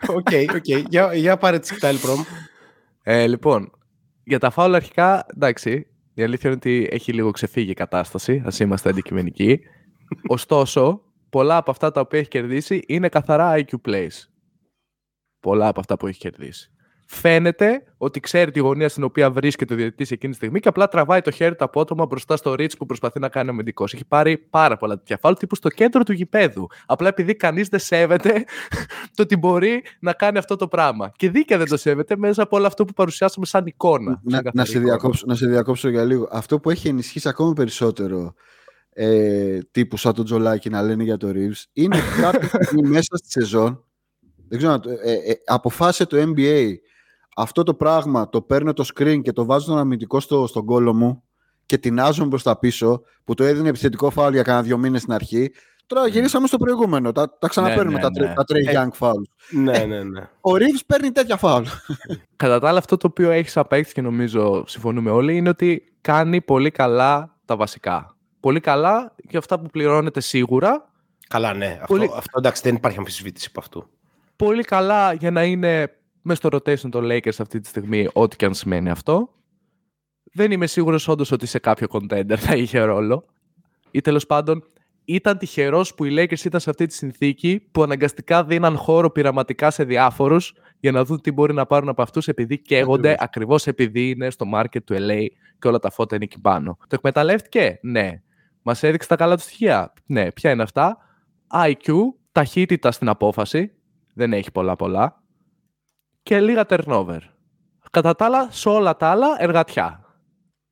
Οκ, 0.07 0.55
οκ. 0.55 0.67
Για, 0.89 1.13
για 1.13 1.37
πάρε 1.37 1.59
τη 1.59 1.67
σκυτάλη 1.67 1.97
πρόμ. 1.97 2.21
Ε, 3.03 3.27
λοιπόν, 3.27 3.71
για 4.23 4.39
τα 4.39 4.49
φάουλ 4.49 4.75
αρχικά, 4.75 5.25
εντάξει, 5.35 5.87
η 6.13 6.23
αλήθεια 6.23 6.49
είναι 6.49 6.59
ότι 6.63 6.87
έχει 6.91 7.13
λίγο 7.13 7.31
ξεφύγει 7.31 7.71
η 7.71 7.73
κατάσταση, 7.73 8.43
ας 8.45 8.59
είμαστε 8.59 8.89
αντικειμενικοί. 8.89 9.59
Ωστόσο, 10.27 11.01
πολλά 11.29 11.57
από 11.57 11.71
αυτά 11.71 11.91
τα 11.91 12.01
οποία 12.01 12.19
έχει 12.19 12.27
κερδίσει 12.27 12.83
είναι 12.87 13.09
καθαρά 13.09 13.53
IQ 13.55 13.73
plays. 13.87 14.27
Πολλά 15.39 15.67
από 15.67 15.79
αυτά 15.79 15.97
που 15.97 16.07
έχει 16.07 16.19
κερδίσει. 16.19 16.71
Φαίνεται 17.11 17.83
ότι 17.97 18.19
ξέρει 18.19 18.51
τη 18.51 18.59
γωνία 18.59 18.89
στην 18.89 19.03
οποία 19.03 19.31
βρίσκεται 19.31 19.73
ο 19.73 19.77
διαιτητής 19.77 20.11
εκείνη 20.11 20.31
τη 20.31 20.37
στιγμή 20.37 20.59
και 20.59 20.67
απλά 20.67 20.87
τραβάει 20.87 21.21
το 21.21 21.31
χέρι 21.31 21.55
του 21.55 21.63
απότομα 21.63 22.05
μπροστά 22.05 22.37
στο 22.37 22.53
ρίτς 22.55 22.77
που 22.77 22.85
προσπαθεί 22.85 23.19
να 23.19 23.29
κάνει 23.29 23.49
ο 23.49 23.51
αμυντικός. 23.51 23.93
Έχει 23.93 24.05
πάρει 24.05 24.37
πάρα 24.37 24.77
πολλά 24.77 24.97
τέτοια 24.97 25.17
φάουλ 25.17 25.33
τύπου 25.35 25.55
στο 25.55 25.69
κέντρο 25.69 26.03
του 26.03 26.13
γηπέδου. 26.13 26.67
Απλά 26.85 27.07
επειδή 27.07 27.35
κανείς 27.35 27.67
δεν 27.67 27.79
σέβεται 27.79 28.43
το 29.15 29.21
ότι 29.21 29.37
μπορεί 29.37 29.83
να 29.99 30.13
κάνει 30.13 30.37
αυτό 30.37 30.55
το 30.55 30.67
πράγμα. 30.67 31.11
Και 31.15 31.29
δίκαια 31.29 31.57
δεν 31.57 31.67
το 31.67 31.77
σέβεται 31.77 32.17
μέσα 32.17 32.43
από 32.43 32.57
όλο 32.57 32.67
αυτό 32.67 32.85
που 32.85 32.93
παρουσιάσαμε 32.93 33.45
σαν 33.45 33.65
εικόνα. 33.65 34.21
σαν 34.23 34.41
να, 34.43 34.51
να, 34.53 34.63
καθαρή 34.63 34.65
σε 34.65 34.71
εικόνα. 34.71 34.85
διακόψω, 34.85 35.25
να 35.27 35.35
σε 35.35 35.47
διακόψω 35.47 35.89
για 35.89 36.03
λίγο. 36.03 36.27
Αυτό 36.31 36.59
που 36.59 36.69
έχει 36.69 36.87
ενισχύσει 36.87 37.29
ακόμη 37.29 37.53
περισσότερο 37.53 38.33
ε, 39.01 39.59
τύπου 39.71 39.97
σαν 39.97 40.13
τον 40.13 40.25
Τζολάκη 40.25 40.69
να 40.69 40.81
λένε 40.81 41.03
για 41.03 41.17
το 41.17 41.27
Reeves 41.33 41.63
είναι 41.73 41.95
ότι 41.97 42.21
κάποια 42.21 42.63
στιγμή 42.63 42.89
μέσα 42.89 43.15
στη 43.17 43.31
σεζόν 43.31 43.83
δεν 44.47 44.57
ξέρω, 44.57 44.73
να 44.73 44.79
το- 44.79 44.89
ε, 44.89 45.11
ε, 45.13 45.33
αποφάσισε 45.45 46.05
το 46.05 46.17
NBA 46.35 46.73
αυτό 47.35 47.63
το 47.63 47.73
πράγμα 47.73 48.29
το 48.29 48.41
παίρνω 48.41 48.73
το 48.73 48.85
screen 48.95 49.19
και 49.21 49.31
το 49.31 49.45
βάζω 49.45 49.63
στον 49.63 49.77
αμυντικό 49.77 50.19
στο, 50.19 50.47
στον 50.47 50.65
κόλο 50.65 50.93
μου 50.93 51.23
και 51.65 51.77
τεινάζομαι 51.77 52.29
προς 52.29 52.43
τα 52.43 52.59
πίσω 52.59 53.01
που 53.23 53.33
το 53.33 53.43
έδινε 53.43 53.69
επιθετικό 53.69 54.09
φάουλ 54.09 54.33
για 54.33 54.43
κανένα 54.43 54.63
δύο 54.63 54.77
μήνες 54.77 55.01
στην 55.01 55.13
αρχή 55.13 55.51
Τώρα 55.87 56.07
γυρίσαμε 56.07 56.47
στο 56.47 56.57
προηγούμενο. 56.57 57.11
Τα, 57.11 57.37
τα 57.39 57.47
ξαναπαίρνουμε 57.47 57.95
ναι, 57.97 58.01
τα, 58.01 58.09
ναι. 58.09 58.17
τρε- 58.17 58.33
τα 58.33 58.43
Trey 58.47 58.65
Ε, 58.67 58.73
Young 58.73 58.97
fouls. 58.99 59.21
ναι, 59.51 59.77
ναι, 59.85 60.03
ναι. 60.03 60.21
Ο 60.41 60.51
Reeves 60.53 60.81
παίρνει 60.87 61.11
τέτοια 61.11 61.37
φάουλ. 61.37 61.63
Κατά 62.35 62.59
τα 62.59 62.67
άλλα, 62.69 62.77
αυτό 62.77 62.97
το 62.97 63.07
οποίο 63.07 63.31
έχεις 63.31 63.51
σαν 63.51 63.67
παίκτη 63.67 63.93
και 63.93 64.01
νομίζω 64.01 64.63
συμφωνούμε 64.67 65.09
όλοι 65.09 65.35
είναι 65.35 65.49
ότι 65.49 65.83
κάνει 66.01 66.41
πολύ 66.41 66.71
καλά 66.71 67.37
τα 67.45 67.55
βασικά. 67.55 68.15
Πολύ 68.39 68.59
καλά 68.59 69.15
και 69.27 69.37
αυτά 69.37 69.59
που 69.59 69.69
πληρώνεται 69.69 70.19
σίγουρα. 70.19 70.91
Καλά, 71.27 71.53
ναι. 71.53 71.77
Αυτό, 71.81 71.85
Πολύ- 71.85 72.11
αυτό 72.13 72.37
εντάξει, 72.37 72.61
δεν 72.61 72.75
υπάρχει 72.75 72.97
αμφισβήτηση 72.97 73.47
από 73.49 73.59
αυτού. 73.59 73.89
Πολύ 74.35 74.63
καλά 74.63 75.13
για 75.13 75.31
να 75.31 75.43
είναι 75.43 75.97
μέσα 76.21 76.47
στο 76.47 76.57
rotation 76.57 76.89
των 76.89 77.05
Lakers 77.05 77.39
αυτή 77.39 77.59
τη 77.59 77.67
στιγμή, 77.67 78.07
ό,τι 78.13 78.35
και 78.35 78.45
αν 78.45 78.53
σημαίνει 78.53 78.89
αυτό. 78.89 79.33
Δεν 80.33 80.51
είμαι 80.51 80.67
σίγουρος 80.67 81.07
όντως 81.07 81.31
ότι 81.31 81.45
σε 81.45 81.59
κάποιο 81.59 81.87
contender 81.91 82.35
θα 82.37 82.55
είχε 82.55 82.79
ρόλο. 82.79 83.25
Ή 83.91 84.01
τέλος 84.01 84.25
πάντων, 84.25 84.63
ήταν 85.05 85.37
τυχερός 85.37 85.93
που 85.93 86.05
οι 86.05 86.15
Lakers 86.17 86.45
ήταν 86.45 86.59
σε 86.59 86.69
αυτή 86.69 86.85
τη 86.85 86.93
συνθήκη 86.93 87.67
που 87.71 87.83
αναγκαστικά 87.83 88.43
δίναν 88.43 88.75
χώρο 88.77 89.09
πειραματικά 89.09 89.71
σε 89.71 89.83
διάφορους 89.83 90.53
για 90.79 90.91
να 90.91 91.03
δουν 91.03 91.21
τι 91.21 91.31
μπορεί 91.31 91.53
να 91.53 91.65
πάρουν 91.65 91.89
από 91.89 92.01
αυτούς 92.01 92.27
επειδή 92.27 92.57
καίγονται 92.57 93.15
ακριβώς 93.19 93.67
επειδή 93.67 94.09
είναι 94.09 94.29
στο 94.29 94.45
market 94.53 94.83
του 94.85 94.95
LA 94.99 95.25
και 95.59 95.67
όλα 95.67 95.79
τα 95.79 95.91
φώτα 95.91 96.15
είναι 96.15 96.23
εκεί 96.23 96.39
πάνω. 96.39 96.77
Το 96.79 96.95
εκμεταλλεύτηκε, 96.95 97.79
ναι. 97.81 98.21
Μας 98.61 98.83
έδειξε 98.83 99.07
τα 99.07 99.15
καλά 99.15 99.35
του 99.35 99.41
στοιχεία. 99.41 99.93
Ναι, 100.05 100.31
ποια 100.31 100.51
είναι 100.51 100.63
αυτά; 100.63 100.97
IQ, 101.53 101.93
ταχύτητα 102.31 102.91
στην 102.91 103.09
απόφαση. 103.09 103.71
Δεν 104.13 104.33
έχει 104.33 104.51
πολλά 104.51 104.75
πολλά. 104.75 105.23
και 106.23 106.39
λίγα 106.39 106.65
turnover. 106.69 107.19
Κατά 107.91 108.15
τα 108.15 108.25
άλλα, 108.25 108.47
σε 108.51 108.69
όλα 108.69 108.95
τα 108.95 109.07
άλλα, 109.07 109.35
εργατιά. 109.39 110.03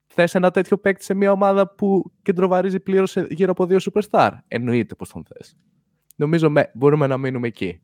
Θες 0.08 0.36
ένα 0.36 0.52
τέτοιο 0.52 0.78
παίκτη 0.78 1.04
σε 1.04 1.14
μια 1.14 1.32
ομάδα 1.32 1.76
που 1.76 2.12
κεντροβαρίζει 2.22 2.80
πλήρως 2.80 3.16
γύρω 3.30 3.52
από 3.52 3.66
δύο 3.66 3.78
superstar; 3.82 4.32
Εννοείται 4.48 4.96
πως 4.96 5.10
τον 5.10 5.26
θες. 5.26 5.58
Νομίζω 6.16 6.50
με, 6.50 6.72
μπορούμε 6.74 7.08
να 7.08 7.18
μείνουμε 7.18 7.48
εκεί. 7.48 7.82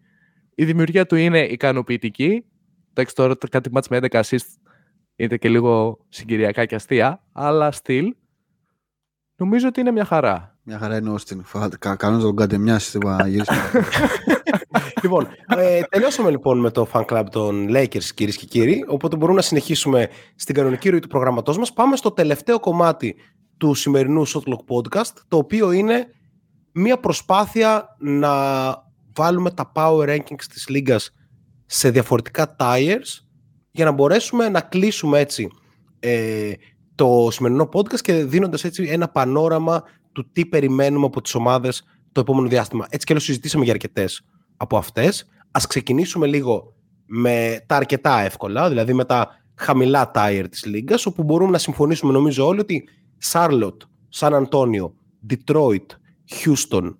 Η 0.56 0.66
δημιουργία 0.66 1.06
του 1.06 1.16
είναι 1.16 1.40
ικανοποιητική. 1.40 2.46
Εντάξει, 2.90 3.16
τώρα 3.16 3.36
κάτι 3.50 3.72
μάτς 3.72 3.88
με 3.88 4.00
11 4.02 4.08
assist 4.22 4.48
είναι 5.16 5.38
και 5.38 5.50
λίγο 5.50 6.06
συγκυριακά 6.10 6.66
και 6.66 6.76
αστεία, 6.76 7.24
αλλά 7.32 7.74
still 7.84 8.10
νομίζω 9.44 9.68
ότι 9.68 9.80
είναι 9.80 9.92
μια 9.92 10.06
χαρά. 10.06 10.58
Μια 10.64 10.78
χαρά 10.78 10.98
είναι 10.98 11.10
ο 11.10 11.14
Όστιν. 11.14 11.44
Κάνω 11.80 12.16
να 12.16 12.22
τον 12.22 12.36
κατεμιάσει 12.36 12.88
στην 12.88 13.02
λοιπόν, 15.04 15.28
ε, 15.58 15.82
τελειώσαμε 15.90 16.30
λοιπόν 16.30 16.60
με 16.60 16.72
το 16.72 16.88
fan 16.94 17.06
club 17.06 17.24
των 17.32 17.68
Lakers, 17.70 18.04
κυρίες 18.16 18.38
και 18.38 18.46
κύριοι. 18.46 18.86
Οπότε 18.88 19.16
μπορούμε 19.16 19.38
να 19.38 19.44
συνεχίσουμε 19.44 20.10
στην 20.36 20.56
κανονική 20.56 20.90
ροή 20.90 21.00
του 21.00 21.08
προγραμματό 21.08 21.60
μας. 21.60 21.74
Πάμε 21.74 21.96
στο 21.96 22.12
τελευταίο 22.12 22.60
κομμάτι 22.60 23.16
του 23.58 23.74
σημερινού 23.74 24.28
Shotlock 24.28 24.64
Podcast, 24.68 25.14
το 25.28 25.38
οποίο 25.38 25.72
είναι 25.72 26.08
μια 26.72 27.00
προσπάθεια 27.00 27.96
να 28.00 28.32
βάλουμε 29.16 29.52
τα 29.52 29.72
power 29.76 30.10
rankings 30.10 30.44
της 30.50 30.70
λίγας 30.70 31.12
σε 31.66 31.90
διαφορετικά 31.90 32.56
tires 32.60 33.24
για 33.72 33.86
να 33.86 33.92
μπορέσουμε 33.92 34.50
να 34.50 34.62
κλείσουμε 34.62 35.20
έτσι 35.20 35.48
ε, 36.00 36.52
το 36.96 37.28
σημερινό 37.32 37.70
podcast 37.74 38.00
και 38.02 38.14
δίνοντας 38.14 38.64
έτσι 38.64 38.84
ένα 38.84 39.08
πανόραμα 39.08 39.84
του 40.12 40.30
τι 40.32 40.46
περιμένουμε 40.46 41.06
από 41.06 41.22
τις 41.22 41.36
ομάδες 41.36 41.84
το 42.12 42.20
επόμενο 42.20 42.48
διάστημα. 42.48 42.86
Έτσι 42.90 43.06
και 43.06 43.20
συζητήσαμε 43.20 43.64
για 43.64 43.74
αρκετές 43.74 44.26
από 44.58 44.78
αυτές. 44.78 45.26
Ας 45.52 45.68
ξεκινήσουμε 45.68 46.28
λίγο 46.28 46.74
με 47.06 47.64
τα 47.66 47.76
αρκετά 47.76 48.20
εύκολα, 48.20 48.70
δηλαδή 48.70 48.94
με 48.94 49.06
τα 49.06 49.30
χαμηλά 49.56 50.12
tire 50.16 50.46
της 50.50 50.66
λίγας, 50.66 51.06
όπου 51.06 51.24
μπορούμε 51.24 51.52
να 51.52 51.58
συμφωνήσουμε 51.58 52.12
νομίζω 52.12 52.48
όλοι 52.48 52.60
ότι 52.60 52.90
Charlotte, 53.32 53.78
San 54.16 54.46
Antonio, 54.46 54.92
Detroit, 55.30 55.86
Houston, 56.30 56.96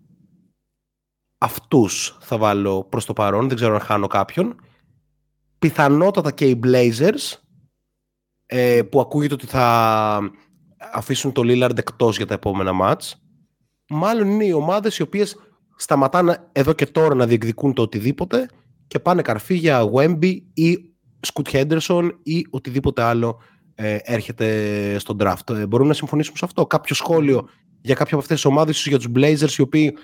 αυτούς 1.38 2.18
θα 2.20 2.38
βάλω 2.38 2.84
προς 2.84 3.06
το 3.06 3.14
παρόν, 3.14 3.48
δεν 3.48 3.56
ξέρω 3.56 3.74
αν 3.74 3.80
χάνω 3.80 4.08
κάποιον. 4.08 4.56
Πιθανότατα 5.60 6.32
και 6.32 6.50
οι 6.50 6.60
Blazers, 6.64 7.43
ε, 8.56 8.82
που 8.82 9.00
ακούγεται 9.00 9.34
ότι 9.34 9.46
θα 9.46 10.20
αφήσουν 10.94 11.32
το 11.32 11.42
Lillard 11.46 11.78
εκτός 11.78 12.18
για 12.18 12.26
τα 12.26 12.34
επόμενα 12.34 12.74
μάτς. 12.74 13.22
Μάλλον 13.90 14.30
είναι 14.30 14.46
οι 14.46 14.52
ομάδες 14.52 14.98
οι 14.98 15.02
οποίες 15.02 15.36
σταματάνε 15.76 16.50
εδώ 16.52 16.74
και 16.74 16.86
τώρα 16.86 17.16
να 17.16 17.26
διεκδικούν 17.26 17.74
το 17.74 17.82
οτιδήποτε 17.82 18.50
και 18.88 19.00
πάνε 19.00 19.22
καρφί 19.22 19.56
για 19.56 19.90
Wemby 19.94 20.38
ή 20.54 20.78
Scoot 21.28 21.52
Henderson 21.52 22.10
ή 22.24 22.46
οτιδήποτε 22.50 23.02
άλλο 23.02 23.42
ε, 23.76 23.98
έρχεται 24.02 24.98
στον 25.00 25.18
draft. 25.20 25.50
Ε, 25.50 25.66
μπορούμε 25.68 25.90
να 25.90 25.96
συμφωνήσουμε 25.96 26.38
σε 26.38 26.46
αυτό. 26.46 26.68
Κάποιο 26.68 26.96
σχόλιο 26.96 27.48
για 27.82 27.96
κάποια 27.96 28.14
από 28.14 28.22
αυτές 28.22 28.36
τις 28.36 28.46
ομάδες, 28.46 28.86
για 28.88 28.98
τους 28.98 29.08
Blazers 29.16 29.58
οι 29.58 29.62
οποίοι 29.62 29.98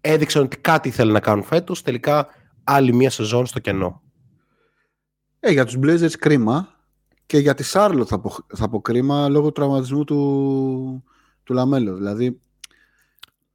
έδειξαν 0.00 0.42
ότι 0.42 0.56
κάτι 0.56 0.90
θέλουν 0.90 1.12
να 1.12 1.20
κάνουν 1.20 1.44
φέτος, 1.44 1.82
τελικά 1.82 2.26
άλλη 2.64 2.94
μία 2.94 3.10
σεζόν 3.10 3.46
στο 3.46 3.58
κενό. 3.58 4.02
Ε, 5.40 5.50
για 5.50 5.64
τους 5.64 5.76
Blazers 5.82 6.16
κρίμα 6.18 6.76
και 7.28 7.38
για 7.38 7.54
τη 7.54 7.62
Σάρλο 7.62 8.04
θα, 8.04 8.20
πω, 8.20 8.36
θα 8.54 8.68
πω 8.68 8.80
κρίμα 8.80 9.28
λόγω 9.28 9.46
του 9.46 9.52
τραυματισμού 9.52 10.04
του, 10.04 11.04
του 11.44 11.54
LaMelo. 11.54 11.94
Δηλαδή, 11.94 12.40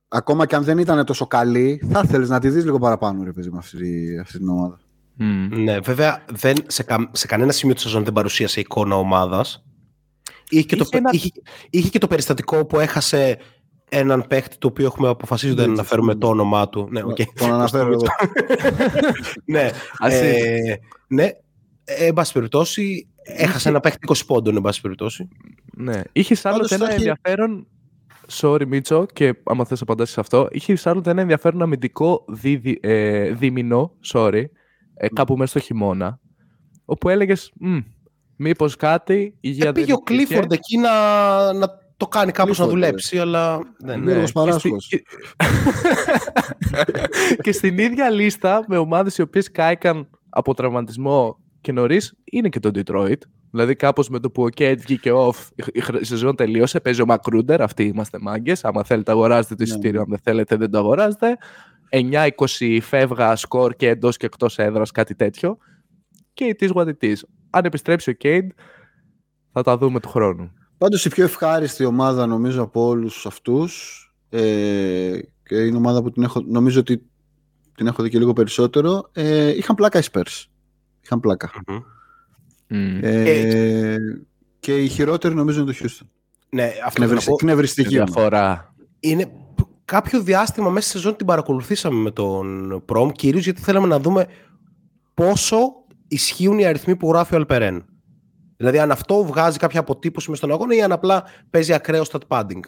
ακόμα 0.08 0.45
και 0.45 0.56
αν 0.56 0.64
δεν 0.64 0.78
ήταν 0.78 1.06
τόσο 1.06 1.28
καλή, 1.28 1.88
θα 1.91 2.02
ήθελε 2.04 2.26
να 2.26 2.40
τη 2.40 2.50
δεις 2.50 2.64
λίγο 2.64 2.80
παραπάνω, 2.80 3.24
ρε 3.24 3.32
παιδί, 3.32 3.50
με 3.50 3.58
αυτή, 3.58 4.18
αυτή 4.22 4.38
την 4.38 4.50
ομάδα. 4.50 4.80
Mm. 5.20 5.50
Ναι, 5.50 5.80
βέβαια 5.80 6.26
δεν, 6.32 6.56
σε, 6.68 6.84
κα, 6.84 7.10
σε 7.12 7.28
κανένα 7.28 7.52
σημείο 7.52 7.74
της 7.74 7.84
σεζόν 7.84 8.04
δεν 8.04 8.14
παρουσίασε 8.14 8.60
εικόνα 8.60 8.95
ομάδας. 8.95 9.64
Είχε, 10.50 10.64
και, 10.64 10.76
το, 10.76 10.88
ένα... 10.91 11.10
είχε, 11.14 11.30
είχε 11.70 11.90
και 11.90 12.00
το 12.00 12.08
περιστατικό 12.08 12.66
που 12.66 12.80
έχασε 12.80 13.38
έναν 13.90 14.26
παίχτη 14.28 14.58
το 14.58 14.68
οποίο 14.68 14.86
έχουμε 14.86 15.08
αποφασίσει 15.08 15.54
δεν 15.54 15.70
αναφέρουμε 15.70 16.16
το 16.16 16.28
όνομά 16.28 16.70
του. 16.70 16.88
Ναι, 16.91 17.02
okay. 17.04 17.26
Τον 17.36 17.54
αναφέρω 17.54 17.91
εγώ. 17.94 18.06
ναι, 19.45 19.70
ε, 20.10 20.76
ναι, 21.08 21.30
ε, 21.84 22.06
εν 22.06 22.14
πάση 22.14 22.34
περιπτώσει, 22.34 23.08
έχασε 23.24 23.70
ένα 23.70 23.80
παίχτη 23.80 24.00
20 24.08 24.14
πόντων, 24.28 24.56
εν 24.56 24.62
πάση 24.62 24.82
περιπτώσει. 24.82 25.28
Ναι. 25.74 26.02
Είχες 26.12 26.45
άλλο 26.45 26.68
ένα 26.70 26.91
ενδιαφέρον. 26.91 27.68
Sorry, 28.32 28.66
Μίτσο, 28.68 29.06
και 29.14 29.34
άμα 29.44 29.66
θες 29.66 29.82
απαντήσεις 29.82 30.14
σε 30.14 30.20
αυτό. 30.20 30.48
Είχες 30.52 30.88
άλλο 30.88 31.04
ένα 31.06 31.22
ενδιαφέρον 31.22 31.62
αμυντικό 31.62 32.26
δι, 32.28 32.80
ε, 32.82 33.30
δίμηνο, 33.32 33.91
sorry, 34.14 34.44
ε, 34.94 35.08
κάπου 35.08 35.38
μέσα 35.38 35.50
στο 35.50 35.60
χειμώνα, 35.60 36.20
όπου 36.86 37.10
έλεγες, 37.10 37.54
μήπως 38.36 38.76
κάτι. 38.76 39.38
Υγεία 39.40 39.68
ε, 39.68 39.72
πήγε 39.72 39.94
ο 39.94 39.98
Κλίφορντ 39.98 40.52
εκεί 40.52 40.78
να, 40.78 41.54
να 41.54 41.68
το 41.98 42.08
κάνει 42.08 42.32
κάπως 42.32 42.60
να 42.60 42.68
δουλέψει, 42.68 43.20
αλλά 43.20 43.60
δεν 43.80 44.02
είναι. 44.02 44.14
Ναι, 44.14 44.58
και, 44.88 45.04
και 47.44 47.52
στην 47.52 47.78
ίδια 47.78 48.10
λίστα 48.10 48.64
με 48.68 48.78
ομάδες 48.78 49.18
οι 49.18 49.22
οποίες 49.22 49.52
κάηκαν 49.52 50.10
από 50.30 50.54
τραυματισμό 50.54 51.43
και 51.64 51.72
νωρίς 51.72 52.14
είναι 52.23 52.49
και 52.49 52.60
το 52.60 52.72
Detroit. 52.73 53.18
Δηλαδή, 53.52 53.76
κάπως 53.76 54.10
με 54.10 54.19
το 54.19 54.31
που 54.31 54.44
ο 54.44 54.49
Κέντ 54.49 54.80
βγήκε 54.80 55.11
off, 55.14 55.65
η 56.02 56.06
σεζόν 56.06 56.35
τελείωσε. 56.35 56.80
Παίζει 56.80 57.02
ο 57.02 57.06
Μακρούντερ. 57.06 57.61
Αυτοί 57.61 57.84
είμαστε 57.84 58.19
μάγκες. 58.19 58.65
Άμα 58.65 58.84
θέλετε, 58.84 59.11
αγοράζετε 59.11 59.56
το 59.56 59.64
ναι, 59.64 59.69
εισιτήριο. 59.69 59.98
Ναι. 59.98 59.99
Αν 59.99 60.07
δεν 60.10 60.19
θέλετε, 60.23 60.56
δεν 60.56 60.72
το 60.72 60.77
αγοράζετε. 60.77 61.38
9-20 61.90 62.80
φεύγα 62.81 63.35
σκορ 63.35 63.76
και 63.76 63.88
εντός 63.88 64.18
και 64.18 64.26
εκτός 64.26 64.57
έδρας, 64.57 64.91
κάτι 64.91 65.15
τέτοιο. 65.15 65.57
Και 66.34 66.45
η 66.45 66.56
what 66.73 66.85
it 66.85 67.14
Αν 67.49 67.65
επιστρέψει 67.65 68.10
ο 68.10 68.14
Κέντ, 68.14 68.52
θα 69.52 69.64
τα 69.64 69.77
δούμε 69.77 69.99
του 69.99 70.10
χρόνου. 70.10 70.52
Πάντως 70.77 71.06
η 71.06 71.10
πιο 71.10 71.23
ευχάριστη 71.23 71.85
ομάδα 71.85 72.26
νομίζω 72.26 72.61
από 72.61 72.88
όλους 72.88 73.26
αυτούς 73.26 74.02
ε, 74.30 75.19
και 75.44 75.56
είναι 75.56 75.77
ομάδα 75.77 76.02
που 76.02 76.11
την 76.11 76.23
έχω, 76.23 76.41
νομίζω 76.48 76.80
ότι 76.80 77.10
την 77.76 77.88
έχω 77.88 78.03
δει 78.03 78.10
και 78.10 78.18
λίγο 78.18 78.34
περισσότερο. 78.34 79.10
Ε, 79.11 79.49
είχαν 79.49 79.76
πλάκα 79.76 79.99
οι 79.99 80.03
Spurs. 80.11 80.45
Είχαν 81.04 81.20
πλάκα. 81.20 81.52
Mm. 82.70 83.00
Ε, 83.02 83.98
και 84.60 84.76
η 84.76 84.88
χειρότερη 84.88 85.36
νομίζω 85.36 85.62
είναι 85.62 85.72
το 85.72 85.78
Houston. 85.82 86.08
Ναι, 86.50 86.72
αυτό 86.86 87.04
είναι 87.04 87.18
Κνευριστική 87.38 87.90
διαφορά. 87.90 88.74
Είναι 89.00 89.32
κάποιο 89.86 90.22
διάστημα 90.22 90.70
μέσα 90.70 90.88
στη 90.88 90.98
σεζόν 90.98 91.16
την 91.16 91.26
παρακολουθήσαμε 91.26 92.02
με 92.02 92.12
τον 92.12 92.82
Προμ, 92.86 93.10
κυρίως 93.10 93.44
γιατί 93.44 93.62
θέλαμε 93.62 93.88
να 93.88 94.00
δούμε 94.00 94.28
πόσο 95.14 95.58
ισχύουν 96.08 96.60
οι 96.60 96.66
αριθμοί 96.66 96.96
που 96.96 97.10
γράφει 97.10 97.34
ο 97.34 97.38
Αλπερέν. 97.38 97.86
Δηλαδή, 98.58 98.80
αν 98.80 98.92
αυτό 98.92 99.24
βγάζει 99.24 99.58
κάποια 99.58 99.80
αποτύπωση 99.80 100.30
μες 100.30 100.38
στον 100.38 100.52
αγώνα 100.52 100.76
ή 100.76 100.82
αν 100.82 100.92
απλά 100.92 101.24
παίζει 101.50 101.74
ακραίο 101.74 102.04
stat 102.12 102.20
padding. 102.28 102.60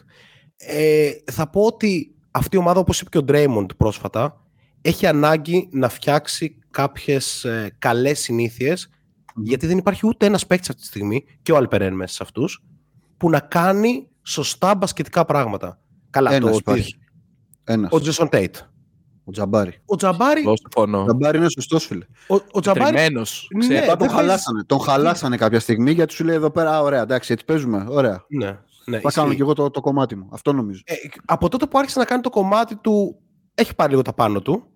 Ε, 0.56 1.10
θα 1.32 1.50
πω 1.50 1.60
ότι 1.60 2.14
αυτή 2.30 2.56
η 2.56 2.58
ομάδα, 2.58 2.80
όπως 2.80 3.00
είπε 3.00 3.10
και 3.10 3.18
ο 3.18 3.22
Ντρέιμοντ 3.22 3.70
πρόσφατα, 3.76 4.46
έχει 4.80 5.06
ανάγκη 5.06 5.68
να 5.72 5.88
φτιάξει 5.88 6.58
κάποιες 6.76 7.44
ε, 7.44 7.74
καλές 7.78 8.20
συνήθειες, 8.20 8.90
γιατί 9.36 9.66
δεν 9.66 9.78
υπάρχει 9.78 10.06
ούτε 10.06 10.26
ένας 10.26 10.46
παίκτης 10.46 10.68
αυτή 10.68 10.80
τη 10.80 10.86
στιγμή, 10.86 11.24
και 11.42 11.52
ο 11.52 11.56
Αλπερέν 11.56 11.94
μέσα 11.94 12.14
σε 12.14 12.22
αυτούς, 12.22 12.64
που 13.16 13.30
να 13.30 13.40
κάνει 13.40 14.08
σωστά 14.22 14.74
μπασκετικά 14.74 15.24
πράγματα. 15.24 15.80
Καλά, 16.10 16.32
Ένας 16.32 16.50
το 16.50 16.56
υπάρχει. 16.56 16.98
Ένας. 17.64 17.90
Ο 17.92 18.00
Τζέσον 18.00 18.28
Τέιτ. 18.28 18.56
Ο 19.24 19.30
Τζαμπάρι. 19.30 19.82
Ο 19.84 19.96
Τζαμπάρι. 19.96 20.44
Ο 20.74 21.04
Τζαμπάρι 21.04 21.38
είναι 21.38 21.48
σωστός, 21.48 21.86
φίλε. 21.86 22.04
Ο, 22.28 22.34
ο 22.50 22.60
Jabari. 22.60 22.94
Ναι, 23.66 23.80
τον, 23.98 24.08
χαλάσανε, 24.08 24.64
τον 24.66 24.80
χαλάσανε 24.80 25.36
κάποια 25.36 25.60
στιγμή 25.60 25.92
γιατί 25.92 26.12
σου 26.12 26.24
λέει 26.24 26.36
εδώ 26.36 26.50
πέρα, 26.50 26.82
ωραία, 26.82 27.02
εντάξει, 27.02 27.32
έτσι 27.32 27.44
παίζουμε. 27.44 27.86
Ωραία. 27.88 28.24
Ναι. 28.28 28.58
Ναι, 28.84 29.00
θα 29.00 29.10
κάνω 29.10 29.34
και 29.34 29.42
εγώ 29.42 29.52
το, 29.52 29.70
το 29.70 29.80
κομμάτι 29.80 30.16
μου. 30.16 30.28
Αυτό 30.32 30.52
νομίζω. 30.52 30.80
Ε, 30.84 30.94
από 31.24 31.48
τότε 31.48 31.66
που 31.66 31.78
άρχισε 31.78 31.98
να 31.98 32.04
κάνει 32.04 32.22
το 32.22 32.30
κομμάτι 32.30 32.76
του, 32.76 33.18
έχει 33.54 33.74
πάρει 33.74 33.90
λίγο 33.90 34.02
τα 34.02 34.12
πάνω 34.12 34.40
του. 34.40 34.66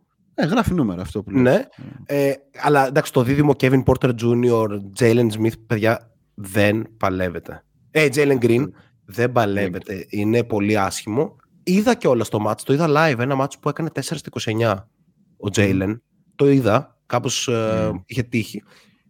Ε, 0.42 0.46
γράφει 0.46 0.74
νούμερα 0.74 1.02
αυτό 1.02 1.22
που 1.22 1.30
λέει. 1.30 1.42
Ναι. 1.42 1.64
Ε, 2.06 2.32
αλλά 2.62 2.86
εντάξει, 2.86 3.12
το 3.12 3.22
δίδυμο 3.22 3.52
Kevin 3.60 3.82
Porter 3.84 4.10
Jr., 4.22 4.68
Jalen 5.00 5.28
Smith, 5.38 5.52
παιδιά, 5.66 6.10
δεν 6.34 6.86
παλεύεται. 6.96 7.64
Ε, 7.90 8.08
Jalen 8.14 8.38
Green, 8.38 8.64
δεν 9.04 9.32
παλεύεται. 9.32 10.06
Είναι 10.08 10.44
πολύ 10.44 10.78
άσχημο 10.78 11.36
είδα 11.62 11.94
και 11.94 12.08
όλα 12.08 12.24
στο 12.24 12.40
μάτς, 12.40 12.62
το 12.62 12.72
είδα 12.72 12.86
live, 12.88 13.18
ένα 13.18 13.34
μάτς 13.34 13.58
που 13.58 13.68
έκανε 13.68 13.90
4 13.94 14.16
29 14.40 14.74
ο 15.36 15.50
Τζέιλεν. 15.50 16.02
Το 16.34 16.50
είδα, 16.50 16.98
κάπως 17.06 17.48
ε, 17.48 18.02
είχε 18.06 18.22
τύχει. 18.22 18.62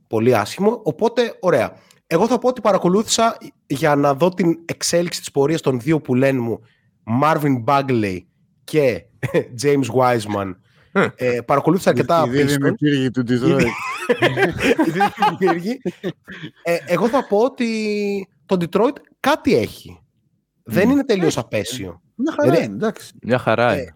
Πολύ 0.07 0.37
άσχημο, 0.37 0.81
οπότε 0.85 1.37
ωραία. 1.41 1.73
Εγώ 2.07 2.27
θα 2.27 2.39
πω 2.39 2.49
ότι 2.49 2.61
παρακολούθησα 2.61 3.37
για 3.67 3.95
να 3.95 4.15
δω 4.15 4.29
την 4.29 4.59
εξέλιξη 4.65 5.21
της 5.21 5.31
πορείας 5.31 5.61
των 5.61 5.81
δύο 5.81 6.01
που 6.01 6.15
λένε 6.15 6.41
μου 6.41 6.61
Marvin 7.23 7.65
Bagley 7.65 8.19
και 8.65 9.05
James 9.63 9.87
Wiseman. 9.95 10.55
Ε, 11.17 11.41
παρακολούθησα 11.41 11.91
αρκετά 11.91 12.27
Οι 12.27 12.45
δύο 12.45 13.11
του 13.11 13.25
Detroit. 13.29 13.65
ε, 16.63 16.77
εγώ 16.87 17.09
θα 17.09 17.27
πω 17.27 17.39
ότι 17.39 18.29
το 18.47 18.57
Detroit 18.61 18.97
κάτι 19.21 19.55
έχει. 19.57 20.01
Δεν 20.63 20.91
είναι 20.91 21.05
τελείως 21.05 21.39
απέσιο. 21.39 22.01
Μια 22.15 22.35
χαρά 22.41 22.57
είναι, 22.57 22.75
εντάξει. 22.75 23.13
Μια 23.23 23.39
χαρά 23.39 23.75
είναι. 23.75 23.95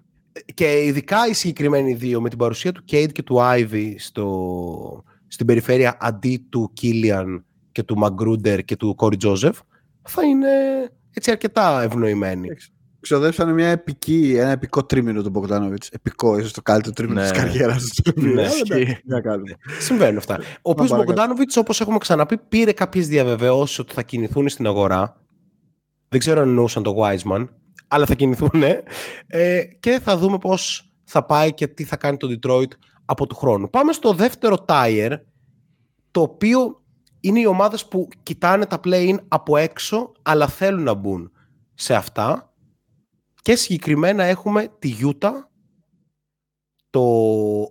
και 0.54 0.84
ειδικά 0.84 1.26
οι 1.28 1.32
συγκεκριμένοι 1.32 1.94
δύο 1.94 2.20
με 2.20 2.28
την 2.28 2.38
παρουσία 2.38 2.72
του 2.72 2.84
Κέιτ 2.84 3.12
και 3.12 3.22
του 3.22 3.42
Άιβι 3.42 3.98
στο, 3.98 5.04
στην 5.26 5.46
περιφέρεια 5.46 5.96
αντί 6.00 6.46
του 6.48 6.70
Κίλιαν 6.72 7.44
και 7.72 7.82
του 7.82 7.98
Μαγκρούντερ 7.98 8.64
και 8.64 8.76
του 8.76 8.94
Κόρι 8.94 9.16
Τζόζεφ 9.16 9.58
θα 10.02 10.24
είναι 10.24 10.48
έτσι 11.14 11.30
αρκετά 11.30 11.82
ευνοημένοι. 11.82 12.48
Ξοδέψανε 13.04 13.52
μια 13.52 13.68
επική, 13.68 14.34
ένα 14.38 14.50
επικό 14.50 14.84
τρίμηνο 14.84 15.22
του 15.22 15.30
Μπογκδάνοβιτ. 15.30 15.82
Επικό, 15.90 16.38
ίσως 16.38 16.52
το 16.52 16.62
καλύτερο 16.62 16.94
τρίμηνο 16.94 17.20
Ναι. 17.20 17.30
της 17.30 17.38
καριέρας 17.38 17.84
του. 18.04 18.12
Ναι. 18.20 18.48
να 19.04 19.20
κάνουμε. 19.20 19.56
Συμβαίνουν 19.78 20.16
αυτά. 20.16 20.34
Ο 20.36 20.70
οποίος 20.70 20.88
παρακάτω. 20.88 21.12
Μπογκδάνοβιτ, 21.12 21.56
όπως 21.56 21.80
έχουμε 21.80 21.98
ξαναπεί, 21.98 22.38
πήρε 22.38 22.72
κάποιες 22.72 23.08
διαβεβαιώσεις 23.08 23.78
ότι 23.78 23.94
θα 23.94 24.02
κινηθούν 24.02 24.48
στην 24.48 24.66
αγορά. 24.66 25.20
Δεν 26.08 26.18
ξέρω 26.20 26.40
αν 26.40 26.48
εννοούσαν 26.48 26.82
το 26.82 26.94
Wiseman, 26.98 27.48
αλλά 27.88 28.06
θα 28.06 28.14
κινηθούν. 28.14 28.62
Ε, 29.26 29.60
και 29.80 30.00
θα 30.04 30.16
δούμε 30.16 30.38
πώς 30.38 30.92
θα 31.04 31.24
πάει 31.24 31.54
και 31.54 31.66
τι 31.66 31.84
θα 31.84 31.96
κάνει 31.96 32.16
το 32.16 32.28
Detroit 32.40 32.70
από 33.04 33.26
του 33.26 33.34
χρόνου. 33.34 33.70
Πάμε 33.70 33.92
στο 33.92 34.12
δεύτερο 34.12 34.64
tire, 34.68 35.12
το 36.10 36.20
οποίο 36.20 36.82
είναι 37.20 37.40
οι 37.40 37.46
ομάδες 37.46 37.86
που 37.86 38.08
κοιτάνε 38.22 38.66
τα 38.66 38.80
play-in 38.84 39.16
από 39.28 39.56
έξω, 39.56 40.12
αλλά 40.22 40.48
θέλουν 40.48 40.82
να 40.82 40.94
μπουν 40.94 41.32
σε 41.74 41.94
αυτά. 41.94 42.53
Και 43.44 43.54
συγκεκριμένα 43.54 44.24
έχουμε 44.24 44.68
τη 44.78 44.94
Utah, 45.00 45.32
το 46.90 47.02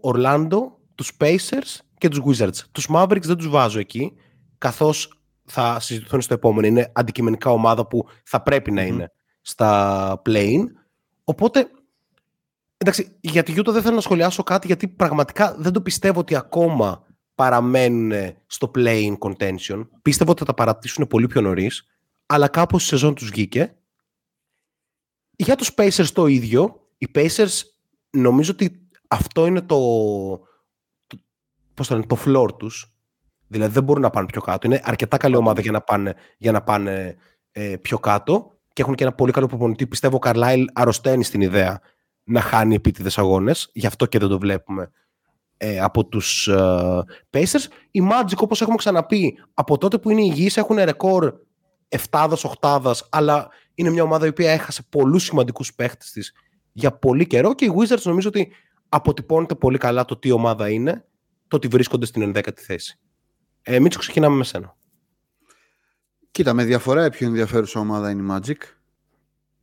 Orlando, 0.03 0.59
τους 0.95 1.11
Pacers 1.19 1.79
και 1.97 2.07
τους 2.09 2.21
Wizards. 2.25 2.57
Τους 2.71 2.87
Mavericks 2.89 3.21
δεν 3.23 3.37
τους 3.37 3.49
βάζω 3.49 3.79
εκεί, 3.79 4.13
καθώς 4.57 5.21
θα 5.45 5.79
συζητηθούν 5.79 6.21
στο 6.21 6.33
επόμενο. 6.33 6.67
Είναι 6.67 6.91
αντικειμενικά 6.95 7.49
ομάδα 7.49 7.87
που 7.87 8.07
θα 8.23 8.41
πρέπει 8.41 8.71
να 8.71 8.81
Μμμ. 8.81 8.87
είναι 8.87 9.11
στα 9.41 10.21
play-in. 10.25 10.63
Οπότε, 11.23 11.67
εντάξει, 12.77 13.17
για 13.19 13.43
τη 13.43 13.53
Utah 13.57 13.71
δεν 13.71 13.81
θέλω 13.81 13.95
να 13.95 14.01
σχολιάσω 14.01 14.43
κάτι, 14.43 14.67
γιατί 14.67 14.87
πραγματικά 14.87 15.55
δεν 15.57 15.73
το 15.73 15.81
πιστεύω 15.81 16.19
ότι 16.19 16.35
ακόμα 16.35 17.05
παραμένουν 17.35 18.11
στο 18.45 18.71
play-in 18.75 19.17
contention. 19.17 19.87
Πίστευω 20.01 20.31
ότι 20.31 20.39
θα 20.39 20.45
τα 20.45 20.53
παρατήσουν 20.53 21.07
πολύ 21.07 21.27
πιο 21.27 21.41
νωρίς, 21.41 21.83
αλλά 22.25 22.47
κάπως 22.47 22.83
η 22.83 22.87
σεζόν 22.87 23.15
τους 23.15 23.29
βγήκε. 23.29 23.77
Για 25.35 25.55
τους 25.55 25.71
Pacers 25.77 26.07
το 26.13 26.27
ίδιο. 26.27 26.87
Οι 26.97 27.07
Pacers 27.15 27.61
νομίζω 28.09 28.51
ότι 28.51 28.87
αυτό 29.07 29.45
είναι 29.45 29.61
το, 29.61 29.77
το, 31.07 31.17
πώς 31.73 31.87
το, 31.87 31.93
λένε, 31.93 32.05
το 32.05 32.17
floor 32.25 32.57
τους. 32.57 32.93
Δηλαδή 33.47 33.73
δεν 33.73 33.83
μπορούν 33.83 34.01
να 34.01 34.09
πάνε 34.09 34.25
πιο 34.25 34.41
κάτω. 34.41 34.67
Είναι 34.67 34.81
αρκετά 34.83 35.17
καλή 35.17 35.35
ομάδα 35.35 35.61
για 35.61 35.71
να 35.71 35.81
πάνε, 35.81 36.15
για 36.37 36.51
να 36.51 36.61
πάνε 36.61 37.15
ε, 37.51 37.75
πιο 37.81 37.99
κάτω 37.99 38.57
και 38.73 38.81
έχουν 38.81 38.95
και 38.95 39.03
ένα 39.03 39.13
πολύ 39.13 39.31
καλό 39.31 39.47
προπονητή. 39.47 39.87
Πιστεύω 39.87 40.15
ο 40.15 40.19
Καρλάιλ 40.19 40.65
αρρωσταίνει 40.73 41.23
στην 41.23 41.41
ιδέα 41.41 41.81
να 42.23 42.41
χάνει 42.41 42.75
επίτηδες 42.75 43.17
αγώνες. 43.17 43.69
Γι' 43.73 43.87
αυτό 43.87 44.05
και 44.05 44.19
δεν 44.19 44.29
το 44.29 44.39
βλέπουμε 44.39 44.91
ε, 45.57 45.79
από 45.79 46.05
τους 46.05 46.47
ε, 46.47 47.03
Pacers. 47.29 47.65
Οι 47.91 48.01
Magic 48.11 48.37
όπως 48.37 48.61
έχουμε 48.61 48.75
ξαναπεί 48.75 49.37
από 49.53 49.77
τότε 49.77 49.97
που 49.97 50.09
είναι 50.09 50.21
υγιείς 50.21 50.57
έχουν 50.57 50.75
ρεκόρ 50.75 51.33
7 52.09 52.29
8 52.61 52.91
αλλά 53.09 53.49
είναι 53.75 53.89
μια 53.89 54.03
ομάδα 54.03 54.25
η 54.25 54.29
οποία 54.29 54.51
έχασε 54.51 54.83
πολλούς 54.89 55.23
σημαντικούς 55.23 55.73
παίχτες 55.73 56.11
της 56.11 56.33
για 56.71 56.91
πολύ 56.91 57.27
καιρό 57.27 57.55
και 57.55 57.65
οι 57.65 57.73
Wizards 57.77 58.01
νομίζω 58.03 58.27
ότι 58.27 58.51
αποτυπώνεται 58.89 59.55
πολύ 59.55 59.77
καλά 59.77 60.05
το 60.05 60.17
τι 60.17 60.31
ομάδα 60.31 60.69
είναι, 60.69 61.05
το 61.47 61.55
ότι 61.55 61.67
βρίσκονται 61.67 62.05
στην 62.05 62.31
11η 62.35 62.59
θέση. 62.59 62.99
Ε, 63.61 63.79
Μίτσο, 63.79 63.99
ξεκινάμε 63.99 64.35
με 64.35 64.43
σένα. 64.43 64.75
Κοίτα, 66.31 66.53
με 66.53 66.63
διαφορά 66.63 67.05
η 67.05 67.09
πιο 67.09 67.27
ενδιαφέρουσα 67.27 67.79
ομάδα 67.79 68.09
είναι 68.09 68.21
η 68.21 68.25
Magic. 68.29 68.61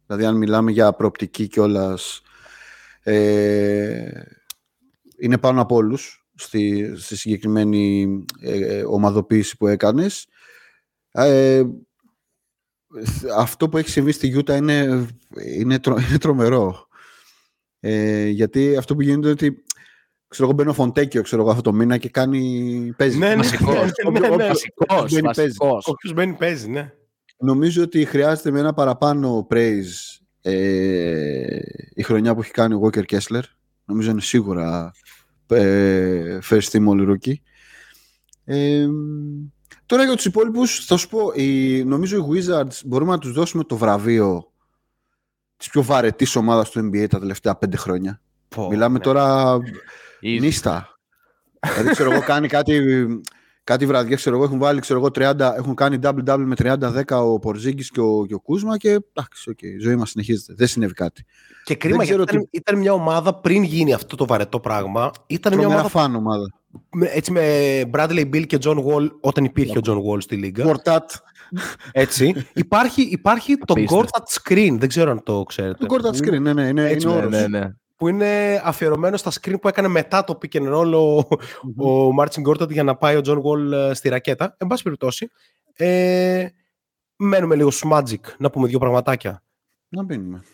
Δηλαδή, 0.07 0.25
αν 0.25 0.37
μιλάμε 0.37 0.71
για 0.71 0.93
προοπτική 0.93 1.49
κιόλας. 1.49 2.23
Ε, 3.03 4.23
είναι 5.19 5.39
πάνω 5.39 5.61
από 5.61 5.75
όλους 5.75 6.29
στη, 6.35 6.93
στη 6.97 7.17
συγκεκριμένη 7.17 8.25
ε, 8.41 8.77
ε, 8.77 8.85
ομαδοποίηση 8.85 9.57
που 9.57 9.67
έκανες. 9.67 10.27
Ε, 11.11 11.63
αυτό 13.37 13.69
που 13.69 13.79
έχει 13.79 13.89
συμβεί 13.89 14.13
στη 14.13 14.35
Utah 14.37 14.57
είναι, 14.57 15.07
είναι, 15.57 15.79
τρο, 15.79 15.97
είναι 16.09 16.19
τρομερό. 16.19 16.89
Ε, 17.81 18.27
γιατί 18.29 18.77
αυτό 18.77 18.95
που 18.95 19.03
γίνεται 19.03 19.21
είναι 19.21 19.31
ότι 19.31 19.65
ξέρω 20.29 20.49
εγώ 20.49 20.57
μπαίνω 20.57 20.73
Φοντέκιο 20.73 21.23
ξέρω 21.23 21.43
εγώ 21.43 21.51
αυτό 21.51 21.63
το 21.63 21.73
μήνα 21.73 21.97
και 21.97 22.09
κάνει 22.09 22.93
παίζει. 22.97 23.19
Ναι, 23.19 23.29
ναι, 23.29 23.37
Βασικός. 23.37 23.75
ναι, 24.13 24.19
ναι, 24.19 24.37
ναι. 24.37 24.47
Βασικός, 24.47 25.13
μπαίνει, 25.13 25.23
παίζει. 25.35 25.53
βασικός. 25.57 25.87
Όποιος 25.87 26.13
μπαίνει 26.13 26.33
παίζει, 26.35 26.69
ναι. 26.69 26.93
Νομίζω 27.39 27.83
ότι 27.83 28.05
χρειάζεται 28.05 28.51
με 28.51 28.59
ένα 28.59 28.73
παραπάνω 28.73 29.47
praise 29.51 30.21
ε, 30.43 31.59
η 31.95 32.03
χρονιά 32.03 32.35
που 32.35 32.41
έχει 32.41 32.51
κάνει 32.51 32.75
ο 32.75 32.81
Walker 32.85 33.03
Kessler. 33.05 33.43
Νομίζω 33.85 34.11
είναι 34.11 34.21
σίγουρα 34.21 34.93
ε, 35.47 36.39
first 36.51 36.71
team 36.71 36.89
all 36.89 37.09
rookie. 37.11 37.35
Ε, 38.45 38.87
τώρα 39.91 40.05
για 40.05 40.17
τους 40.17 40.25
υπόλοιπους 40.25 40.85
θα 40.85 40.97
σου 40.97 41.09
πω, 41.09 41.33
οι, 41.35 41.85
νομίζω 41.85 42.17
οι 42.17 42.25
Wizards 42.31 42.81
μπορούμε 42.85 43.11
να 43.13 43.19
τους 43.19 43.33
δώσουμε 43.33 43.65
το 43.65 43.77
βραβείο 43.77 44.53
της 45.57 45.69
πιο 45.69 45.83
βαρετής 45.83 46.37
ομάδας 46.37 46.71
του 46.71 46.81
NBA 46.81 47.07
τα 47.09 47.19
τελευταία 47.19 47.55
πέντε 47.55 47.77
χρόνια. 47.77 48.21
Πω, 48.49 48.69
Μιλάμε 48.69 48.99
ναι. 48.99 49.05
τώρα 49.05 49.57
Easy. 50.23 50.41
νύστα. 50.41 50.99
δηλαδή 51.75 51.91
ξέρω 51.91 52.11
εγώ 52.11 52.21
κάνει 52.21 52.49
κάτι, 52.49 52.81
κάτι 53.71 53.87
βραδιές, 53.87 54.21
ξέρω 54.21 54.37
εγώ 54.37 54.45
έχουν 54.45 54.59
βάλει 54.59 54.81
ξέρω 54.81 54.99
εγώ 54.99 55.09
30, 55.15 55.39
έχουν 55.57 55.75
κάνει 55.75 55.99
double-double 56.03 56.45
με 56.45 56.55
30-10 56.59 57.03
ο 57.09 57.39
Πορζίγκης 57.39 57.91
και 57.91 58.01
ο, 58.01 58.25
και 58.27 58.35
ο 58.35 58.41
Κούσμα 58.41 58.77
και 58.77 58.89
εντάξει, 58.89 59.53
okay, 59.55 59.65
η 59.77 59.79
ζωή 59.79 59.97
μας 59.97 60.11
συνεχίζεται. 60.11 60.55
Δεν 60.57 60.67
συνέβη 60.67 60.93
κάτι. 60.93 61.25
Και 61.65 61.75
κρίμα 61.75 61.97
Δεν 61.97 62.07
γιατί 62.07 62.23
ξέρω 62.25 62.39
ήταν, 62.39 62.49
ήταν 62.51 62.79
μια 62.79 62.93
ομάδα 62.93 63.35
πριν 63.35 63.63
γίνει 63.63 63.93
αυτό 63.93 64.17
το 64.17 64.27
βαρετό 64.27 64.61
πράγμα. 64.61 65.11
Ήταν 65.27 65.53
μια 65.53 65.63
Τρομερά 65.63 65.81
ομάδα 65.85 66.01
φαν 66.01 66.15
ομάδα. 66.15 66.53
με, 66.93 67.07
έτσι 67.07 67.33
με 67.33 67.43
Bradley 67.93 68.25
Bill 68.35 68.47
και 68.47 68.59
John 68.61 68.77
Wall 68.85 69.09
όταν 69.21 69.45
υπήρχε 69.45 69.79
ο 69.79 69.81
John 69.87 69.97
Wall 69.97 70.23
στη 70.23 70.37
λίγα. 70.37 70.65
Κορτάτ. 70.65 71.11
Έτσι. 71.93 72.47
υπάρχει 72.55 73.03
υπάρχει 73.03 73.57
το 73.57 73.73
Απίστευτο. 73.73 74.07
Gortat 74.07 74.41
Screen, 74.43 74.77
δεν 74.79 74.89
ξέρω 74.89 75.11
αν 75.11 75.23
το 75.23 75.43
ξέρετε. 75.43 75.77
Το 75.79 75.87
Κορτάτ 75.87 76.17
screen, 76.17 76.41
ναι, 76.41 76.53
ναι, 76.53 76.63
είναι, 76.63 76.89
Έτσι, 76.89 77.07
είναι 77.07 77.17
Ναι, 77.17 77.21
όρος. 77.21 77.31
ναι, 77.31 77.47
ναι. 77.49 77.71
Που 78.01 78.09
είναι 78.09 78.61
αφιερωμένο 78.65 79.17
στα 79.17 79.31
screen 79.31 79.61
που 79.61 79.69
έκανε 79.69 79.89
μετά 79.89 80.25
το 80.25 80.39
pick 80.43 80.57
and 80.57 80.75
roll 80.75 80.93
ο, 80.93 81.19
ο 81.87 82.15
Martin 82.19 82.49
Gortat 82.49 82.71
για 82.71 82.83
να 82.83 82.97
πάει 82.97 83.17
ο 83.17 83.21
John 83.25 83.43
Wall 83.43 83.73
ε, 83.73 83.95
στη 83.95 84.09
ρακέτα. 84.09 84.55
Εν 84.59 84.67
πάση 84.67 84.83
περιπτώσει. 84.83 85.31
Ε, 85.73 86.47
μένουμε 87.17 87.57
λίγο 87.57 87.71
στους 87.71 87.91
Magic 87.93 88.21
να 88.39 88.51
πούμε 88.51 88.69
δύο 88.69 88.79
πραγματάκια. 88.79 89.43
Να 89.89 90.03
μείνουμε. 90.03 90.45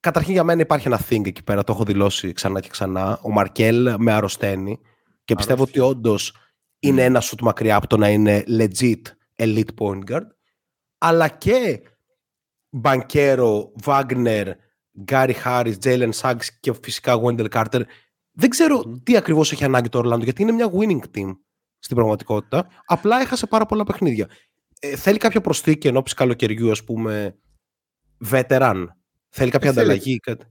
Καταρχήν 0.00 0.32
για 0.32 0.44
μένα 0.44 0.60
υπάρχει 0.60 0.86
ένα 0.86 1.00
thing 1.08 1.26
εκεί 1.26 1.42
πέρα, 1.42 1.64
το 1.64 1.72
έχω 1.72 1.84
δηλώσει 1.84 2.32
ξανά 2.32 2.60
και 2.60 2.68
ξανά. 2.68 3.18
Ο 3.22 3.30
Μαρκέλ 3.30 3.94
με 3.98 4.12
αρρωσταίνει 4.12 4.80
και 5.24 5.34
πιστεύω 5.34 5.62
ότι 5.62 5.78
όντως 5.78 6.36
είναι 6.78 7.04
ένα 7.04 7.20
σουτ 7.20 7.40
μακριά 7.40 7.76
από 7.76 7.86
το 7.86 7.96
να 7.96 8.08
είναι 8.08 8.44
legit 8.48 9.02
elite 9.36 9.74
point 9.78 10.10
guard. 10.10 10.26
Αλλά 10.98 11.28
και 11.28 11.82
Μπανκέρο, 12.70 13.72
Βάγνερ, 13.74 14.48
Γκάρι 15.02 15.32
Χάρις, 15.32 15.78
Τζέιλεν 15.78 16.12
Σάγκς 16.12 16.60
και 16.60 16.72
φυσικά 16.82 17.20
Wendell 17.24 17.48
Carter. 17.50 17.80
Δεν 18.32 18.50
ξέρω 18.50 19.00
τι 19.02 19.16
ακριβώς 19.16 19.52
έχει 19.52 19.64
ανάγκη 19.64 19.88
το 19.88 19.98
Ορλάντο, 19.98 20.24
γιατί 20.24 20.42
είναι 20.42 20.52
μια 20.52 20.70
winning 20.72 21.16
team 21.18 21.36
στην 21.78 21.96
πραγματικότητα. 21.96 22.66
Απλά 22.86 23.20
έχασε 23.20 23.46
πάρα 23.46 23.66
πολλά 23.66 23.84
παιχνίδια. 23.84 24.28
Ε, 24.80 24.96
θέλει 24.96 25.18
κάποια 25.18 25.40
προσθήκη 25.40 25.88
εν 25.88 25.96
ώψη 25.96 26.14
καλοκαιριού, 26.14 26.70
ας 26.70 26.84
πούμε, 26.84 27.38
veteran; 28.30 28.86
Θέλει 29.28 29.50
κάποια 29.50 29.68
Ε, 29.68 29.72
θέλει. 29.72 29.84
ανταλλαγή. 29.84 30.16
Κάτι; 30.18 30.44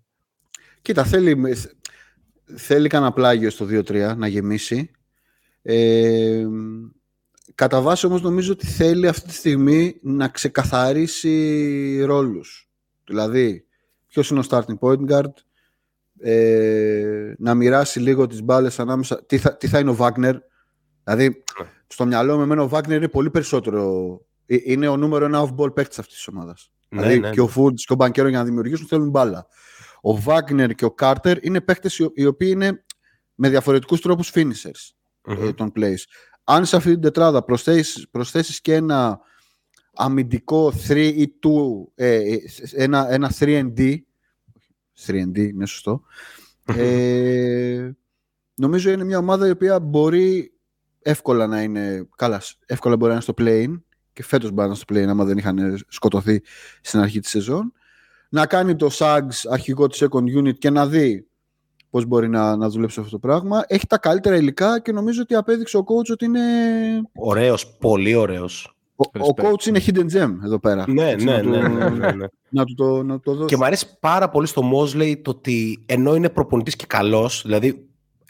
Κοίτα, 0.82 1.04
θέλει, 1.04 1.56
θέλει 2.56 2.88
κανένα 2.90 3.12
πλάγιο 3.14 3.50
στο 3.50 3.66
2-3 3.66 4.16
να 4.18 4.28
γεμίσει. 4.28 4.92
Ε, 5.62 6.46
κατά 7.56 7.82
βάση 7.82 8.06
όμως 8.06 8.22
νομίζω 8.22 8.52
ότι 8.52 8.66
θέλει 8.66 9.08
αυτή 9.08 9.28
τη 9.28 9.34
στιγμή 9.34 10.00
να 10.02 10.28
ξεκαθαρίσει 10.28 12.02
ρόλους. 12.06 12.70
Δηλαδή, 13.06 13.66
ποιος 14.10 14.30
είναι 14.30 14.40
ο 14.40 14.44
starting 14.50 14.80
point 14.80 15.10
guard, 15.12 15.32
ε, 16.20 17.34
να 17.38 17.54
μοιράσει 17.56 18.00
λίγο 18.00 18.28
τις 18.28 18.44
μπάλες 18.44 18.80
ανάμεσα. 18.80 19.26
Τι 19.26 19.38
θα, 19.38 19.58
τι 19.58 19.68
θα 19.68 19.80
είναι 19.80 19.90
ο 19.90 19.98
Wagner. 20.00 20.34
Δηλαδή, 21.04 21.44
στο 21.88 22.06
μυαλό 22.06 22.36
μου 22.36 22.42
εμένα 22.42 22.64
ο 22.64 22.70
Wagner 22.72 22.90
είναι 22.92 23.08
πολύ 23.08 23.30
περισσότερο... 23.30 24.22
ε, 24.46 24.58
Είναι 24.64 24.88
ο 24.88 24.98
νούμερο 24.98 25.26
ένα 25.26 25.42
off-ball 25.44 25.74
παίκτης 25.76 26.00
αυτής 26.00 26.16
της 26.16 26.28
ομάδας. 26.28 26.72
Ναι, 26.90 27.02
δηλαδή 27.02 27.20
ναι, 27.20 27.30
και 27.30 27.42
ο 27.42 27.50
Foods 27.56 27.74
και 27.76 27.94
ο 27.94 27.96
Μπανκέρο 27.96 28.28
για 28.28 28.38
να 28.38 28.44
δημιουργήσουν 28.46 28.88
θέλουν 28.88 29.10
μπάλα. 29.10 29.48
Ο 30.02 30.20
Βάγνερ 30.22 30.74
και 30.74 30.86
ο 30.86 30.92
Κάρτερ 30.92 31.46
είναι 31.46 31.62
παίκτες 31.62 32.00
οι- 32.00 32.12
οι 32.14 32.26
οποίοι 32.26 32.50
είναι 32.52 32.84
με 33.36 33.50
διαφορετικούς 33.50 34.02
τρόπους 34.02 34.32
finishers 34.34 34.94
Μμμ. 35.28 35.44
ε, 35.48 35.54
των 35.54 35.72
plays. 35.76 35.98
Αν 36.44 36.66
σε 36.66 36.76
αυτή 36.76 36.92
την 36.92 37.02
τετράδα 37.02 37.44
προσθέσεις, 37.44 38.10
προσθέσεις 38.10 38.62
και 38.62 38.74
ένα 38.74 39.20
αμυντικό 39.94 40.74
3 40.88 41.12
ή 41.16 41.34
2, 41.44 41.50
ε, 41.96 42.16
ε, 42.16 42.40
ένα, 42.72 43.12
ένα 43.12 43.32
3D, 43.40 43.96
3D 45.06 45.38
είναι 45.38 45.66
σωστό, 45.66 46.02
ε, 46.78 47.92
νομίζω 48.56 48.92
είναι 48.92 49.04
μια 49.04 49.18
ομάδα 49.18 49.48
η 49.48 49.50
οποία 49.50 49.80
μπορεί 49.80 50.54
εύκολα 51.02 51.48
να 51.48 51.62
είναι, 51.62 52.08
καλά, 52.16 52.42
εύκολα 52.66 52.96
μπορεί 52.96 53.08
να 53.08 53.14
είναι 53.14 53.24
στο 53.24 53.34
play 53.38 53.82
και 54.14 54.24
φέτος 54.24 54.50
μπορεί 54.50 54.62
να 54.62 54.66
είναι 54.66 54.76
στο 54.76 54.94
play 54.94 55.06
άμα 55.10 55.26
δεν 55.26 55.38
είχαν 55.38 55.80
σκοτωθεί 55.88 56.42
στην 56.82 57.00
αρχή 57.00 57.20
της 57.20 57.30
σεζόν, 57.30 57.74
να 58.30 58.46
κάνει 58.46 58.76
το 58.76 58.90
SAGS 58.92 59.50
αρχηγό 59.50 59.88
της 59.88 60.04
second 60.04 60.40
unit 60.40 60.58
και 60.58 60.70
να 60.70 60.88
δει 60.88 61.30
πώς 61.90 62.06
μπορεί 62.06 62.30
να, 62.30 62.56
να 62.56 62.70
δουλέψει 62.70 63.00
αυτό 63.00 63.12
το 63.12 63.20
πράγμα. 63.20 63.64
Έχει 63.68 63.88
τα 63.88 63.98
καλύτερα 63.98 64.36
υλικά 64.36 64.80
και 64.80 64.92
νομίζω 64.92 65.22
ότι 65.22 65.36
απέδειξε 65.36 65.78
ο 65.78 65.84
coach 65.88 66.12
ότι 66.12 66.26
είναι... 66.26 66.42
Ωραίος, 67.16 67.78
πολύ 67.78 68.16
ωραίος. 68.16 68.79
Ο, 69.02 69.20
ο 69.30 69.34
coach 69.38 69.66
είναι 69.66 69.82
hidden 69.86 70.24
gem 70.24 70.32
εδώ 70.44 70.60
πέρα. 70.60 70.86
Ναι, 70.88 71.10
Έτσι, 71.10 71.26
ναι, 71.26 71.32
να 71.32 71.42
του- 71.42 71.50
ναι, 71.50 71.68
ναι, 71.68 71.90
ναι, 71.90 72.12
ναι. 72.12 72.26
Να 72.50 72.66
του 72.66 72.74
το, 72.76 73.04
να 73.04 73.14
του 73.14 73.22
το 73.24 73.32
δώσεις. 73.34 73.48
Και 73.50 73.58
μου 73.58 73.66
αρέσει 73.66 74.00
πάρα 74.00 74.30
πολύ 74.30 74.48
στο 74.48 74.62
Mosley 74.74 75.16
το 75.22 75.30
ότι 75.30 75.84
ενώ 75.86 76.16
είναι 76.16 76.30
προπονητής 76.30 76.76
και 76.76 76.86
καλός, 76.88 77.42
δηλαδή 77.46 77.88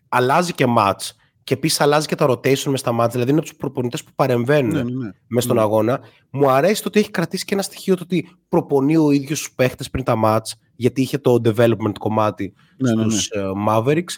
αλλάζει 0.10 0.54
και 0.54 0.66
match 0.78 1.10
και 1.44 1.54
επίσης 1.54 1.82
αλλάζει 1.82 2.08
και 2.08 2.16
τα 2.16 2.26
rotation 2.30 2.64
μες 2.64 2.80
στα 2.80 2.92
match, 3.00 3.10
δηλαδή 3.12 3.30
είναι 3.32 3.40
από 3.40 3.48
τους 3.50 3.56
προπονητές 3.58 4.04
που 4.04 4.12
παρεμβαίνουν 4.16 4.72
ναι, 4.72 4.84
ναι, 4.84 4.92
ναι. 4.92 5.10
μέσα 5.28 5.46
στον 5.48 5.56
Ναι. 5.56 5.62
αγώνα. 5.62 6.00
Μου 6.32 6.50
αρέσει 6.50 6.82
το 6.82 6.88
ότι 6.88 7.00
έχει 7.00 7.12
κρατήσει 7.12 7.46
και 7.46 7.54
ένα 7.54 7.64
στοιχείο 7.64 7.96
το 7.96 8.02
ότι 8.04 8.28
προπονεί 8.50 8.98
ο 8.98 9.12
ίδιος 9.12 9.40
τους 9.40 9.52
παίχτες 9.54 9.90
πριν 9.90 10.04
τα 10.04 10.16
match, 10.26 10.52
γιατί 10.76 11.02
είχε 11.02 11.18
το 11.18 11.42
development 11.46 11.98
κομμάτι 12.00 12.54
Ναι, 12.78 12.94
ναι, 12.94 13.04
ναι. 13.04 13.10
στους 13.12 13.28
ε, 13.30 13.42
Mavericks 13.70 14.14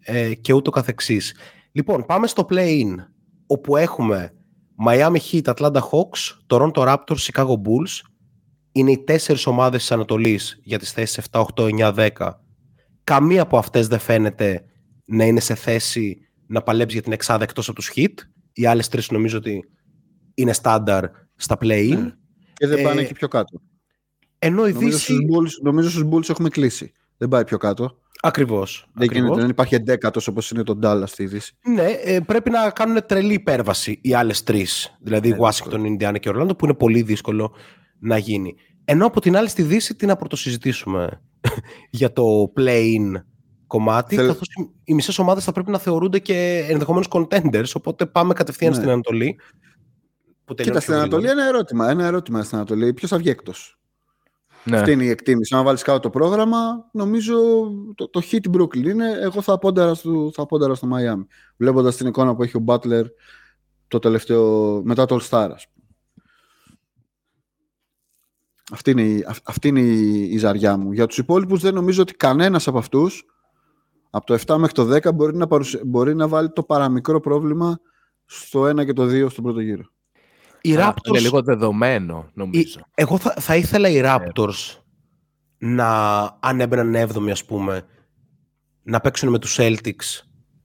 ε, 0.00 0.34
και 0.34 0.52
ούτω 0.52 0.70
καθεξής. 0.70 1.34
Λοιπόν, 1.72 2.04
πάμε 2.06 2.26
στο 2.26 2.46
play-in, 2.50 2.94
όπου 3.46 3.76
έχουμε 3.76 4.34
Miami 4.86 5.18
Heat, 5.30 5.42
Atlanta 5.54 5.80
Hawks, 5.80 6.36
Toronto 6.46 6.84
Raptors, 6.84 7.18
Chicago 7.18 7.54
Bulls. 7.54 8.00
Είναι 8.72 8.90
οι 8.90 8.98
τέσσερις 9.04 9.46
ομάδες 9.46 9.80
της 9.80 9.92
Ανατολής 9.92 10.60
για 10.62 10.78
τις 10.78 10.92
θέσεις 10.92 11.16
7, 11.30 11.40
8, 11.40 11.64
9, 11.64 11.92
10. 11.92 12.40
Καμία 13.04 13.42
από 13.42 13.58
αυτές 13.58 13.88
δεν 13.88 13.98
φαίνεται 13.98 14.64
να 15.04 15.24
είναι 15.24 15.40
σε 15.40 15.54
θέση 15.54 16.18
να 16.46 16.62
παλέψει 16.62 16.94
για 16.94 17.02
την 17.02 17.12
εξάδα 17.12 17.42
εκτός 17.44 17.68
από 17.68 17.76
τους 17.78 17.92
Heat. 17.96 18.12
Οι 18.52 18.66
άλλες 18.66 18.88
τρεις 18.88 19.10
νομίζω 19.10 19.38
ότι 19.38 19.64
είναι 20.34 20.52
στάνταρ 20.52 21.04
στα 21.36 21.56
play-in. 21.60 21.98
Ναι. 21.98 22.12
Και 22.52 22.66
δεν 22.66 22.82
πάνε 22.82 23.00
Ε, 23.00 23.04
και 23.04 23.12
πιο 23.14 23.28
κάτω. 23.28 23.60
Ενώ 24.38 24.66
η 24.66 24.72
Νομίζω 24.72 24.90
Δύση... 24.96 25.00
στους, 25.02 25.18
Bulls, 25.18 25.62
νομίζω 25.62 25.90
στους 25.90 26.04
Bulls 26.10 26.28
έχουμε 26.28 26.48
κλείσει. 26.48 26.92
Δεν 27.16 27.28
πάει 27.28 27.44
πιο 27.44 27.56
κάτω. 27.58 27.98
Ακριβώς. 28.26 28.86
Δεν, 28.92 29.02
ακριβώς. 29.04 29.24
γίνεται, 29.24 29.40
δεν 29.40 29.50
υπάρχει 29.50 29.74
εντέκατος 29.74 30.26
όπως 30.28 30.50
είναι 30.50 30.62
το 30.62 30.78
Dallas 30.82 31.02
στη 31.06 31.26
Δύση. 31.26 31.56
Ναι, 31.66 31.82
ε, 32.04 32.20
πρέπει 32.20 32.50
να 32.50 32.70
κάνουν 32.70 33.06
τρελή 33.06 33.32
υπέρβαση 33.34 33.98
οι 34.02 34.14
άλλες 34.14 34.42
τρεις. 34.42 34.96
Δηλαδή 35.00 35.30
Ναι, 35.30 35.36
Washington, 35.40 35.80
Indiana 35.80 36.18
και 36.20 36.30
Orlando, 36.34 36.58
που 36.58 36.64
είναι 36.64 36.74
πολύ 36.74 37.02
δύσκολο 37.02 37.52
να 37.98 38.18
γίνει. 38.18 38.54
Ενώ 38.84 39.06
από 39.06 39.20
την 39.20 39.36
άλλη 39.36 39.48
στη 39.48 39.62
Δύση, 39.62 39.94
τι 39.94 40.06
να 40.06 40.16
πρωτοσυζητήσουμε 40.16 41.22
για 41.90 42.12
το 42.12 42.52
play-in 42.56 43.12
κομμάτι, 43.66 44.14
Θέλ- 44.16 44.26
καθώς 44.28 44.46
οι- 44.54 44.70
οι 44.84 44.94
μισές 44.94 45.18
ομάδες 45.18 45.44
θα 45.44 45.52
πρέπει 45.52 45.70
να 45.70 45.78
θεωρούνται 45.78 46.18
και 46.18 46.66
ενδεχομένως 46.68 47.06
contenders. 47.10 47.70
Οπότε 47.74 48.06
πάμε 48.06 48.32
κατευθείαν 48.34 48.70
Ναι. 48.70 48.76
στην 48.76 48.88
Ανατολή. 48.90 49.38
Που 50.44 50.54
τελειώνει 50.54 50.78
Κοίτα, 50.78 50.80
στην 50.80 50.92
πιο 50.92 51.02
Ανατολή 51.02 51.22
γρήγορα. 51.26 51.46
ένα 51.46 51.56
ερώτημα. 51.56 51.90
Ένα 51.90 52.04
ερώτημα 52.06 52.42
στην 52.42 52.56
Ανατολή. 52.56 52.94
Ποιος 52.94 53.10
θα 53.10 53.18
βγει 53.18 53.28
εκτός. 53.30 53.78
Ναι. 54.70 54.76
Αυτή 54.76 54.92
είναι 54.92 55.04
η 55.04 55.08
εκτίμηση. 55.08 55.54
Αν 55.54 55.64
βάλεις 55.64 55.82
κάτω 55.82 56.00
το 56.00 56.10
πρόγραμμα, 56.10 56.88
νομίζω 56.92 57.36
το, 57.94 58.08
το 58.08 58.20
hit 58.30 58.56
Brooklyn 58.56 58.84
είναι. 58.84 59.10
Εγώ 59.20 59.42
θα 59.42 59.58
πόνταρα 59.58 59.94
στο, 59.94 60.30
θα 60.34 60.46
πόνταρα 60.46 60.74
στο 60.74 60.88
Miami. 60.92 61.26
Βλέποντας 61.56 61.96
την 61.96 62.06
εικόνα 62.06 62.34
που 62.36 62.42
έχει 62.42 62.56
ο 62.56 62.64
Butler 62.66 63.04
το 63.88 63.98
τελευταίο, 63.98 64.80
μετά 64.84 65.06
το 65.06 65.16
All 65.20 65.28
Star, 65.28 65.50
ας 65.54 65.66
πούμε. 65.68 65.86
Αυτή 68.72 68.90
είναι, 68.90 69.02
η, 69.02 69.24
αυ- 69.28 69.48
αυτή 69.48 69.68
είναι 69.68 69.80
η, 69.80 70.20
η 70.32 70.38
ζαριά 70.38 70.76
μου. 70.76 70.92
Για 70.92 71.06
τους 71.06 71.18
υπόλοιπους 71.18 71.60
δεν 71.60 71.74
νομίζω 71.74 72.02
ότι 72.02 72.14
κανένας 72.14 72.68
από 72.68 72.78
αυτούς 72.78 73.24
από 74.10 74.26
το 74.26 74.34
7 74.46 74.56
μέχρι 74.58 74.74
το 74.74 74.94
10 74.94 75.14
μπορεί 75.14 75.36
να, 75.36 75.46
παρουσια- 75.46 75.80
μπορεί 75.84 76.14
να 76.14 76.28
βάλει 76.28 76.52
το 76.52 76.62
παραμικρό 76.62 77.20
πρόβλημα 77.20 77.78
στο 78.24 78.62
1 78.62 78.84
και 78.84 78.92
το 78.92 79.02
2 79.04 79.26
στον 79.30 79.44
πρώτο 79.44 79.60
γύρο. 79.60 79.84
Οι 80.66 80.74
Αλλά 80.74 80.86
αυτό 80.86 81.00
είναι 81.08 81.18
Raptors, 81.18 81.22
λίγο 81.22 81.42
δεδομένο, 81.42 82.30
νομίζω. 82.34 82.80
εγώ 82.94 83.18
θα, 83.18 83.34
θα 83.38 83.56
ήθελα 83.56 83.88
οι 83.88 84.00
Raptors 84.04 84.78
να, 85.58 86.20
αν 86.40 86.60
έμπαιναν 86.60 87.08
7η 87.10 87.30
ας 87.30 87.44
πούμε, 87.44 87.84
να 88.82 89.00
παίξουν 89.00 89.28
με 89.28 89.38
τους 89.38 89.56
Celtics. 89.60 90.22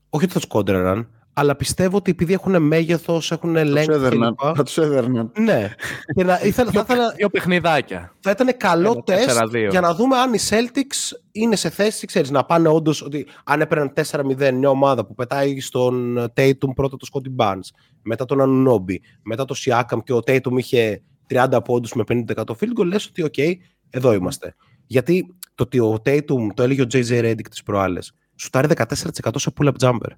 Όχι 0.08 0.24
ότι 0.24 0.32
θα 0.32 0.38
τους 0.38 0.48
κόντρεραν, 0.48 1.08
αλλά 1.32 1.56
πιστεύω 1.56 1.96
ότι 1.96 2.10
επειδή 2.10 2.32
έχουν 2.32 2.62
μέγεθος, 2.62 3.32
έχουν 3.32 3.54
Θα 3.54 3.60
τους 3.62 3.70
ελέγχο 3.70 3.92
έδερναν. 3.92 4.34
κλπ. 4.34 4.52
Θα 4.56 4.62
τους 4.62 4.78
έδερναν. 4.78 5.32
Ναι. 5.38 5.70
Και 6.14 6.24
να, 6.24 6.40
ήθελα, 6.42 6.70
θα, 6.70 6.80
ήθελα, 6.80 7.12
Δύο 7.16 7.28
παιχνιδάκια. 7.30 8.14
θα 8.20 8.30
ήταν 8.30 8.56
καλό 8.56 8.90
Ένα 8.90 9.02
τεστ 9.24 9.40
4-2. 9.42 9.66
για 9.70 9.80
να 9.80 9.94
δούμε 9.94 10.16
αν 10.16 10.32
οι 10.34 10.38
Celtics 10.48 11.16
είναι 11.32 11.56
σε 11.56 11.70
θέση, 11.70 12.06
ξέρεις, 12.06 12.30
να 12.30 12.44
πάνε 12.44 12.68
όντως 12.68 13.02
ότι 13.02 13.26
αν 13.44 13.60
έπαιρναν 13.60 13.92
4-0 14.10 14.50
μια 14.52 14.68
ομάδα 14.68 15.06
που 15.06 15.14
πετάει 15.14 15.60
στον 15.60 16.18
Tatum 16.36 16.74
πρώτα 16.74 16.96
το 16.96 17.06
Scotty 17.12 17.44
Barnes, 17.44 17.68
μετά 18.02 18.24
τον 18.24 18.38
Anunobi, 18.40 18.96
μετά 19.22 19.44
το 19.44 19.54
Siakam 19.64 19.98
και 20.04 20.12
ο 20.12 20.18
Tatum 20.26 20.56
είχε 20.56 21.02
30 21.28 21.58
πόντους 21.64 21.92
με 21.92 22.02
50% 22.08 22.24
field 22.34 22.80
goal, 22.80 22.84
λες 22.86 23.06
ότι 23.06 23.22
οκ, 23.22 23.58
εδώ 23.90 24.12
είμαστε. 24.12 24.54
Γιατί 24.86 25.34
το 25.54 25.62
ότι 25.62 25.78
ο 25.80 25.98
Tatum, 26.04 26.46
το 26.54 26.62
έλεγε 26.62 26.82
ο 26.82 26.86
JJ 26.92 27.22
Redick 27.22 27.48
τις 27.50 27.62
προάλλες, 27.62 28.12
σουτάρει 28.36 28.68
14% 28.76 28.86
σε 29.34 29.52
pull-up 29.60 29.72
jumper. 29.80 30.10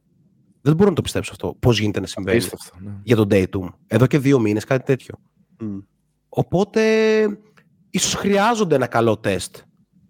Δεν 0.65 0.75
μπορώ 0.75 0.89
να 0.89 0.95
το 0.95 1.03
πιστέψω 1.03 1.31
αυτό. 1.33 1.57
Πώς 1.59 1.79
γίνεται 1.79 2.01
να 2.01 2.07
συμβαίνει 2.07 2.37
Απίστευτο. 2.37 2.77
ναι. 2.81 2.91
για 3.03 3.17
τον 3.17 3.29
Tatum. 3.31 3.69
Εδώ 3.87 4.07
και 4.07 4.19
δύο 4.19 4.39
μήνες, 4.39 4.65
κάτι 4.65 4.85
τέτοιο. 4.85 5.15
Μμ. 5.61 5.79
Οπότε 6.29 6.83
ίσως 7.91 8.15
χρειάζονται 8.15 8.75
ένα 8.75 8.87
καλό 8.87 9.19
τεστ 9.19 9.57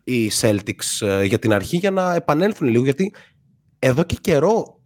οι 0.04 0.30
Celtics 0.40 1.06
ε, 1.06 1.24
για 1.24 1.38
την 1.38 1.52
αρχή 1.52 1.76
για 1.76 1.90
να 1.90 2.14
επανέλθουν 2.14 2.68
λίγο 2.68 2.84
γιατί 2.84 3.14
εδώ 3.78 4.02
και 4.02 4.16
καιρό 4.20 4.80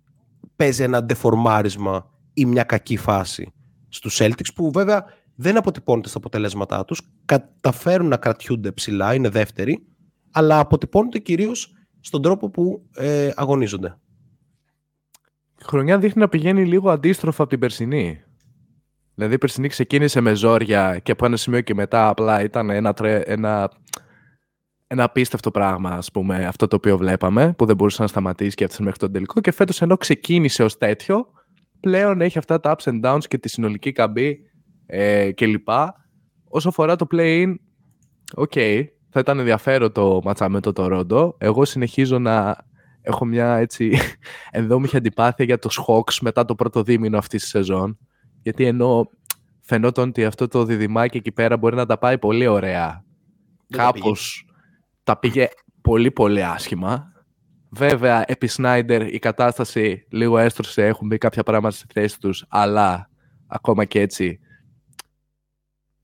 παίζει 0.56 0.82
ένα 0.82 1.04
ντεφορμάρισμα 1.04 2.10
ή 2.32 2.44
μια 2.44 2.62
κακή 2.62 2.96
φάση 2.96 3.52
στους 3.88 4.18
Celtics 4.20 4.54
που 4.54 4.70
βέβαια 4.70 5.04
δεν 5.34 5.56
αποτυπώνεται 5.56 6.08
στα 6.08 6.18
αποτελέσματά 6.18 6.84
τους 6.84 7.00
καταφέρουν 7.24 8.08
να 8.08 8.16
κρατιούνται 8.16 8.72
ψηλά, 8.72 9.14
είναι 9.14 9.28
δεύτεροι 9.28 9.86
αλλά 10.30 10.58
αποτυπώνεται 10.58 11.18
κυρίως 11.18 11.72
στον 12.00 12.22
τρόπο 12.22 12.50
που 12.50 12.88
ε, 12.94 13.30
αγωνίζονται. 13.34 13.98
Η 15.60 15.64
χρονιά 15.64 15.98
δείχνει 15.98 16.20
να 16.20 16.28
πηγαίνει 16.28 16.64
λίγο 16.64 16.90
αντίστροφα 16.90 17.42
από 17.42 17.50
την 17.50 17.58
περσινή. 17.58 18.22
Δηλαδή 19.14 19.34
η 19.34 19.38
περσινή 19.38 19.68
ξεκίνησε 19.68 20.20
με 20.20 20.34
ζόρια 20.34 20.98
και 20.98 21.12
από 21.12 21.26
ένα 21.26 21.36
σημείο 21.36 21.60
και 21.60 21.74
μετά 21.74 22.08
απλά 22.08 22.42
ήταν 22.42 22.70
ένα, 22.70 22.92
τρε... 22.92 23.18
ένα... 23.18 23.70
ένα 24.86 25.04
απίστευτο 25.04 25.50
πράγμα, 25.50 25.90
ας 25.90 26.10
πούμε, 26.10 26.46
αυτό 26.46 26.66
το 26.66 26.76
οποίο 26.76 26.96
βλέπαμε, 26.96 27.52
που 27.52 27.64
δεν 27.64 27.76
μπορούσε 27.76 28.02
να 28.02 28.08
σταματήσει 28.08 28.54
και 28.54 28.64
έφτασε 28.64 28.82
μέχρι 28.82 28.98
τον 28.98 29.12
τελικό. 29.12 29.40
Και 29.40 29.50
φέτος 29.50 29.82
ενώ 29.82 29.96
ξεκίνησε 29.96 30.62
ως 30.62 30.78
τέτοιο, 30.78 31.26
πλέον 31.80 32.20
έχει 32.20 32.38
αυτά 32.38 32.60
τα 32.60 32.76
ups 32.76 32.92
and 32.92 33.00
downs 33.04 33.24
και 33.28 33.38
τη 33.38 33.48
συνολική 33.48 33.92
καμπή 33.92 34.38
ε, 34.86 35.32
κλπ. 35.32 35.68
Όσο 36.48 36.68
αφορά 36.68 36.96
το 36.96 37.06
play-in, 37.10 37.54
OK, 38.34 38.52
θα 39.10 39.20
ήταν 39.20 39.38
ενδιαφέρον 39.38 39.92
το 39.92 40.20
ματσάκι 40.24 40.48
με 40.48 40.60
το 40.60 40.72
Toronto. 40.76 41.38
Εγώ 41.38 41.64
συνεχίζω 41.64 42.18
να 42.18 42.66
έχω 43.00 43.24
μια 43.24 43.56
έτσι 43.56 43.98
ενδόμυχη 44.50 44.96
αντιπάθεια 44.96 45.44
για 45.44 45.58
τους 45.58 45.80
Hawks 45.86 46.18
μετά 46.20 46.44
το 46.44 46.54
πρώτο 46.54 46.82
δίμηνο 46.82 47.18
αυτής 47.18 47.40
της 47.42 47.50
σεζόν. 47.50 47.98
Γιατί 48.42 48.66
ενώ 48.66 49.10
φαινόταν 49.60 50.08
ότι 50.08 50.24
αυτό 50.24 50.48
το 50.48 50.64
διδυμάκι 50.64 51.16
εκεί 51.16 51.32
πέρα 51.32 51.56
μπορεί 51.56 51.76
να 51.76 51.86
τα 51.86 51.98
πάει 51.98 52.18
πολύ 52.18 52.46
ωραία. 52.46 53.04
Δεν 53.66 53.78
τα 53.78 53.84
Κάπως 53.84 54.44
τα 55.02 55.18
πήγε 55.18 55.48
πολύ 55.80 56.10
πολύ 56.10 56.44
άσχημα. 56.44 57.12
Βέβαια, 57.70 58.24
επί 58.26 58.46
Σνάιντερ 58.46 59.14
η 59.14 59.18
κατάσταση 59.18 60.06
λίγο 60.10 60.38
έστρωσε, 60.38 60.86
έχουν 60.86 61.06
μπει 61.06 61.18
κάποια 61.18 61.42
πράγματα 61.42 61.74
στη 61.74 61.86
θέση 61.92 62.20
τους, 62.20 62.44
αλλά 62.48 63.10
ακόμα 63.46 63.84
και 63.84 64.00
έτσι 64.00 64.40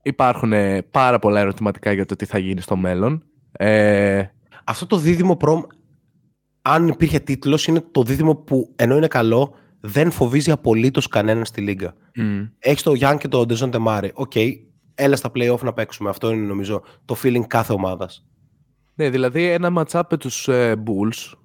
υπάρχουν 0.01 0.53
ε, 0.53 0.81
πάρα 0.81 1.19
πολλά 1.19 1.39
ερωτηματικά 1.39 1.91
για 1.91 2.05
το 2.05 2.15
τι 2.15 2.25
θα 2.25 2.37
γίνει 2.37 2.61
στο 2.61 2.75
μέλλον. 2.75 3.23
Ε, 3.51 4.23
Αυτό 4.63 4.85
το 4.85 4.97
δίδυμο 4.97 5.35
προμ, 5.35 5.61
αν 6.67 6.87
υπήρχε 6.87 7.19
τίτλος, 7.19 7.67
είναι 7.67 7.83
το 7.91 8.03
δίδυμο 8.03 8.35
που 8.35 8.73
ενώ 8.75 8.95
είναι 8.97 9.07
καλό, 9.07 9.53
δεν 9.79 10.11
φοβίζει 10.11 10.51
απολύτως 10.51 11.07
κανέναν 11.07 11.45
στη 11.45 11.61
λίγκα. 11.61 11.93
μ, 12.15 12.43
Έχεις 12.59 12.83
το 12.83 12.91
Young 12.99 13.15
και 13.19 13.27
το 13.27 13.45
Dejounte 13.49 13.69
Murray. 13.71 14.09
OK, 14.13 14.31
έλα 14.95 15.15
στα 15.15 15.31
playoff 15.35 15.59
να 15.61 15.73
παίξουμε. 15.73 16.09
Αυτό 16.09 16.31
είναι 16.31 16.45
νομίζω 16.45 16.81
το 17.05 17.15
feeling 17.23 17.43
κάθε 17.47 17.73
ομάδας. 17.73 18.25
Ναι, 18.95 19.09
δηλαδή 19.09 19.43
ένα 19.43 19.73
match-up 19.75 20.01
με 20.09 20.17
τους 20.17 20.47
ε, 20.47 20.83
Bulls, 20.85 21.37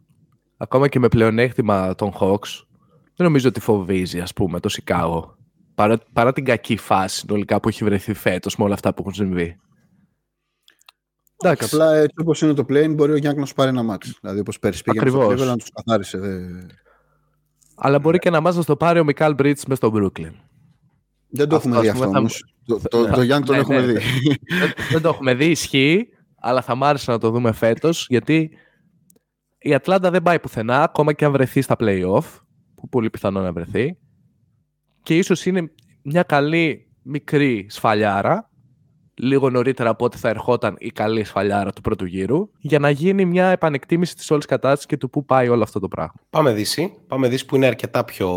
ακόμα 0.57 0.89
και 0.89 0.99
με 0.99 1.09
πλεονέκτημα 1.09 1.95
των 1.95 2.13
Hawks, 2.21 2.65
δεν 3.17 3.27
νομίζω 3.27 3.49
ότι 3.49 3.61
φοβίζει, 3.61 4.21
ας 4.21 4.33
πούμε, 4.33 4.61
το 4.61 4.69
Σικάγο. 4.69 5.37
Παρά, 5.75 5.99
παρά 6.13 6.33
την 6.33 6.45
κακή 6.45 6.77
φάση 6.77 7.19
συνολικά 7.19 7.61
που 7.61 7.69
έχει 7.69 7.85
βρεθεί 7.85 8.15
φέτος 8.15 8.57
με 8.57 8.65
όλα 8.65 8.75
αυτά 8.75 8.95
που 8.95 9.01
έχουν 9.01 9.15
συμβεί. 9.15 9.57
Και 11.41 11.47
Εντάξει, 11.47 11.65
απλά 11.75 11.95
έτσι 11.97 12.15
όπως 12.21 12.43
είναι 12.43 12.55
το 12.55 12.63
plane, 12.69 12.93
μπορεί 12.95 13.13
ο 13.13 13.17
Γιάννης 13.17 13.41
να 13.41 13.47
σου 13.47 13.55
πάρει 13.55 13.69
ένα 13.69 13.83
μάτι. 13.83 14.13
Δηλαδή, 14.21 14.41
όπως 14.41 14.59
πέρυσι 14.59 14.83
πήγαινε 14.83 15.09
στο 15.11 15.19
Ακριβώς. 15.21 15.43
Cleveland 15.43 15.49
να 15.51 15.57
τους 15.57 15.71
καθάρισε. 15.75 16.19
δε- 16.19 16.39
αλλά 17.75 17.99
μπορεί 17.99 18.19
και 18.19 18.31
να 18.31 18.41
μας 18.41 18.57
να 18.57 18.65
το 18.65 18.77
πάρει 18.77 18.99
ο 19.01 19.05
Μικάλ 19.05 19.35
Μπρίτς 19.35 19.65
μες 19.67 19.79
στο 19.79 19.91
Brooklyn. 19.95 20.33
Δεν 21.29 21.49
το 21.49 21.57
Αυτό, 21.57 21.69
έχουμε 21.69 21.77
ας 21.77 21.83
δει 21.83 21.89
αυτό 21.89 22.01
πούμε, 22.03 22.13
θα- 22.13 22.19
όμως. 22.19 22.55
Το, 22.67 22.81
το, 22.89 23.05
το 23.07 23.21
Young 23.21 23.43
τον 23.45 23.55
Ναι, 23.55 23.57
έχουμε 23.57 23.81
ναι, 23.81 23.87
δει. 23.87 23.93
δεν, 23.93 24.73
δεν 24.91 25.03
το 25.03 25.09
έχουμε 25.09 25.35
δει, 25.35 25.45
ισχύει, 25.51 26.09
αλλά 26.41 26.63
θα 26.63 26.75
μ' 26.75 26.85
άρεσε 26.85 27.11
να 27.11 27.19
το 27.19 27.31
δούμε 27.31 27.53
φέτος, 27.53 28.07
γιατί 28.09 28.51
η 29.59 29.75
Ατλάντα 29.75 30.11
δεν 30.11 30.23
πάει 30.23 30.41
πουθενά, 30.41 30.83
ακόμα 30.83 31.13
και 31.13 31.25
αν 31.25 31.33
βρεθεί 31.33 31.61
στα 31.61 31.77
play-off, 31.79 32.25
που 32.75 32.89
πολύ 32.89 33.11
πιθανό 33.11 33.41
να 33.41 33.53
βρεθεί, 33.53 33.97
και 35.03 35.17
ίσως 35.17 35.47
είναι 35.47 35.73
μια 36.03 36.23
καλή 36.23 36.89
μικρή 37.03 37.67
σφαλιάρα 37.71 38.50
λίγο 39.23 39.51
νωρίτερα 39.51 39.91
από 39.91 40.05
ό,τι 40.05 40.19
θα 40.19 40.29
ερχόταν 40.29 40.75
η 40.79 40.91
καλή 40.91 41.25
σφαλιάρα 41.25 41.73
του 41.73 41.81
πρώτου 41.81 42.05
γύρου, 42.05 42.51
για 42.59 42.79
να 42.79 42.91
γίνει 42.91 43.25
μια 43.25 43.47
επανεκτίμηση 43.47 44.17
της 44.17 44.31
όλης 44.31 44.47
κατάστασης 44.47 44.87
και 44.87 44.97
του 44.97 45.11
πού 45.11 45.25
πάει 45.25 45.49
όλο 45.49 45.63
αυτό 45.63 45.81
το 45.81 45.89
πράγμα. 45.89 46.15
Πάμε 46.31 46.53
Δύση. 46.53 46.93
Πάμε 47.07 47.29
Δύση 47.29 47.47
που 47.47 47.57
είναι 47.57 47.67
αρκετά 47.67 48.05
πιο 48.05 48.31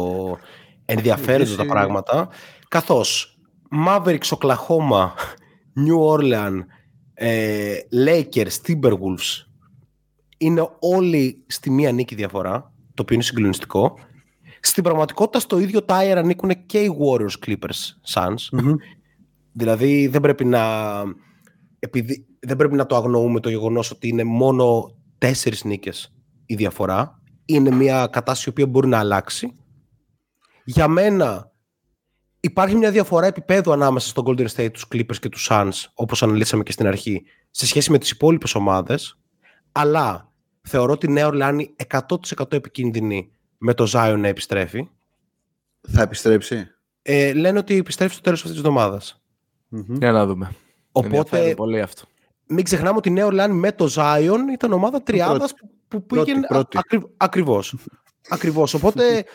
ενδιαφέροντα 0.85 1.55
τα 1.55 1.65
πράγματα. 1.65 2.29
Καθώς 2.67 3.37
Mavericks, 3.87 4.37
Oklahoma, 4.37 5.07
New 5.85 6.17
Orleans, 6.17 6.59
ε, 7.13 7.75
Lakers, 8.05 8.55
Timberwolves 8.67 9.45
είναι 10.37 10.69
όλοι 10.79 11.43
στη 11.47 11.69
μία 11.69 11.91
νίκη 11.91 12.15
διαφορά, 12.15 12.71
το 12.93 13.01
οποίο 13.01 13.15
είναι 13.15 13.23
συγκλονιστικό. 13.23 13.97
Στην 14.59 14.83
πραγματικότητα 14.83 15.39
στο 15.39 15.59
ίδιο 15.59 15.79
tire 15.85 16.15
ανήκουν 16.17 16.65
και 16.65 16.79
οι 16.79 16.97
Warriors, 16.99 17.47
Clippers, 17.47 18.13
Suns. 18.13 18.59
Δηλαδή 19.53 20.07
δεν 20.07 20.21
πρέπει 20.21 20.45
να, 20.45 21.03
επειδή, 21.79 22.25
δεν 22.39 22.57
πρέπει 22.57 22.75
να 22.75 22.85
το 22.85 22.95
αγνοούμε 22.95 23.39
το 23.39 23.49
γεγονός 23.49 23.91
ότι 23.91 24.07
είναι 24.07 24.23
μόνο 24.23 24.97
τέσσερις 25.17 25.63
νίκες 25.63 26.13
η 26.45 26.55
διαφορά. 26.55 27.21
Είναι 27.45 27.71
μια 27.71 28.07
κατάσταση 28.11 28.49
η 28.49 28.51
οποία 28.51 28.67
μπορεί 28.67 28.87
να 28.87 28.99
αλλάξει. 28.99 29.55
Για 30.63 30.87
μένα 30.87 31.51
υπάρχει 32.39 32.75
μια 32.75 32.91
διαφορά 32.91 33.25
επίπεδου 33.25 33.71
ανάμεσα 33.71 34.07
στον 34.07 34.23
Golden 34.27 34.47
State, 34.47 34.71
τους 34.73 34.85
Clippers 34.93 35.17
και 35.19 35.29
τους 35.29 35.47
Suns, 35.51 35.71
όπως 35.93 36.23
αναλύσαμε 36.23 36.63
και 36.63 36.71
στην 36.71 36.87
αρχή, 36.87 37.23
σε 37.49 37.65
σχέση 37.65 37.91
με 37.91 37.97
τις 37.97 38.09
υπόλοιπες 38.09 38.55
ομάδες. 38.55 39.19
Αλλά 39.71 40.31
θεωρώ 40.61 40.91
ότι 40.91 41.05
η 41.05 41.11
Νέα 41.11 41.27
Ορλάνη 41.27 41.75
100% 41.89 42.53
επικίνδυνη 42.53 43.31
με 43.57 43.73
το 43.73 43.91
Zion 43.93 44.15
να 44.19 44.27
επιστρέφει. 44.27 44.89
Θα 45.81 46.01
επιστρέψει; 46.01 46.67
Ε, 47.01 47.33
λένε 47.33 47.57
ότι 47.57 47.77
επιστρέφει 47.77 48.13
στο 48.13 48.21
τέλος 48.21 48.39
αυτής 48.39 48.55
της 48.55 48.65
εβδομάδας. 48.65 49.22
Για 49.87 50.11
να 50.11 50.25
δούμε. 50.25 50.51
Οπότε 50.91 51.15
Ενδιαφέρει 51.17 51.55
πολύ 51.55 51.81
αυτό. 51.81 52.03
μην 52.47 52.63
ξεχνάμε 52.63 52.97
ότι 52.97 53.09
η 53.09 53.11
Νέα 53.11 53.25
Ορλάνη 53.25 53.53
με 53.53 53.71
το 53.71 53.93
Zion 53.95 54.37
ήταν 54.53 54.73
ομάδα 54.73 55.01
τριάδας 55.03 55.53
που, 55.53 55.69
που 55.87 56.05
Πρώτη, 56.05 56.25
πήγαινε 56.25 56.47
πρώτη. 56.47 56.77
α- 56.77 56.79
ακρι- 56.79 57.11
ακριβώς. 57.17 57.75
ακριβώς. 58.29 58.73
Οπότε 58.73 59.25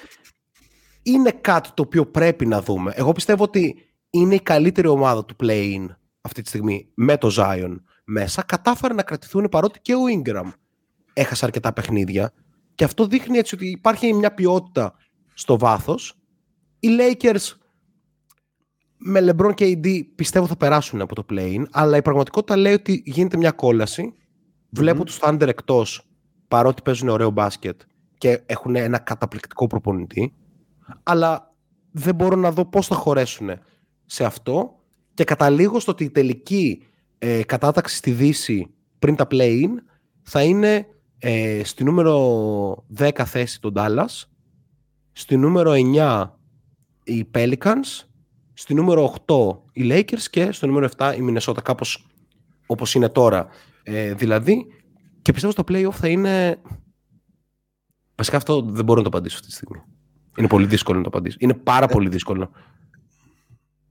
είναι 1.03 1.31
κάτι 1.31 1.71
το 1.75 1.83
οποίο 1.83 2.07
πρέπει 2.07 2.47
να 2.47 2.63
δούμε. 2.63 2.93
Εγώ 2.97 3.13
πιστεύω 3.13 3.43
ότι 3.45 3.89
είναι 4.11 4.35
η 4.35 4.41
καλύτερη 4.41 4.87
ομάδα 4.89 5.25
του 5.25 5.37
play-in 5.43 5.87
αυτή 6.21 6.43
τη 6.43 6.49
στιγμή 6.49 6.89
με 6.95 7.17
το 7.17 7.31
Zion 7.39 7.77
μέσα. 8.05 8.43
Κατάφερε 8.43 8.95
να 8.95 9.03
κρατηθούν 9.03 9.49
παρότι 9.49 9.81
και 9.81 9.95
ο 9.95 10.01
Ingram 10.23 10.53
έχασε 11.13 11.45
αρκετά 11.45 11.73
παιχνίδια 11.73 12.33
και 12.75 12.85
αυτό 12.85 13.07
δείχνει 13.07 13.39
έτσι 13.39 13.55
ότι 13.55 13.67
υπάρχει 13.71 14.15
μια 14.15 14.35
ποιότητα 14.35 14.95
στο 15.35 15.59
βάθος. 15.59 16.15
Οι 16.81 16.89
Lakers 17.01 17.53
με 18.99 19.21
LeBron 19.21 19.55
και 19.55 19.79
AD 19.83 20.03
πιστεύω 20.15 20.47
θα 20.47 20.57
περάσουν 20.57 21.01
από 21.01 21.15
το 21.15 21.27
play-in, 21.31 21.63
αλλά 21.71 21.97
η 21.97 22.03
πραγματικότητα 22.03 22.57
λέει 22.57 22.73
ότι 22.73 23.03
γίνεται 23.07 23.37
μια 23.37 23.51
κόλαση. 23.51 24.15
Βλέπω 24.71 25.05
τους 25.05 25.19
Thunder 25.23 25.47
εκτός, 25.47 26.03
παρότι 26.49 26.83
παίζουν 26.83 27.09
ωραίο 27.09 27.31
μπάσκετ 27.31 27.81
και 28.19 28.43
έχουν 28.47 28.77
ένα 28.77 28.99
καταπληκτικό 28.99 29.67
προπονητή, 29.67 30.35
αλλά 31.03 31.55
δεν 31.91 32.15
μπορώ 32.15 32.37
να 32.37 32.53
δω 32.53 32.65
πώς 32.65 32.87
θα 32.87 32.95
χωρέσουν 32.95 33.51
σε 34.07 34.25
αυτό. 34.25 34.73
Και 35.15 35.25
καταλήγω 35.25 35.81
στο 35.81 35.93
ότι 35.93 36.05
η 36.05 36.11
τελική 36.11 36.83
ε, 37.19 37.43
κατάταξη 37.45 37.97
στη 37.97 38.11
Δύση 38.11 38.71
πριν 38.99 39.17
τα 39.17 39.27
play-in 39.31 39.71
θα 40.23 40.43
είναι 40.43 40.87
ε, 41.19 41.65
στη 41.65 41.85
νούμερο 41.85 42.87
10 42.99 43.11
θέση 43.25 43.61
τον 43.61 43.73
Dallas, 43.77 44.25
στη 45.13 45.37
νούμερο 45.37 45.73
9 45.95 46.31
οι 47.05 47.29
Pelicans, 47.35 48.08
στη 48.59 48.75
νούμερο 48.75 49.15
8 49.27 49.59
οι 49.73 49.89
Lakers 49.93 50.23
και 50.31 50.53
στο 50.53 50.67
νούμερο 50.67 50.89
7 50.97 51.15
η 51.17 51.21
Minnesota, 51.23 51.63
κάπως 51.63 52.07
όπως 52.67 52.95
είναι 52.95 53.09
τώρα. 53.09 53.47
Ε, 53.83 54.15
δηλαδή, 54.15 54.67
και 55.23 55.33
πιστεύω 55.33 55.53
στο 55.53 55.65
play-off 55.69 55.93
θα 55.93 56.09
είναι... 56.09 56.61
Βασικά 58.15 58.37
αυτό 58.37 58.63
δεν 58.63 58.85
μπορώ 58.85 59.03
να 59.03 59.11
το 59.11 59.17
απαντήσω 59.17 59.35
αυτή 59.37 59.49
τη 59.49 59.55
στιγμή. 59.55 59.83
Είναι 60.39 60.49
πολύ 60.49 60.67
δύσκολο 60.67 60.97
να 60.97 61.03
το 61.03 61.09
απαντήσω. 61.09 61.37
Είναι 61.41 61.55
πάρα 61.55 61.87
πολύ 61.87 62.09
δύσκολο. 62.09 62.51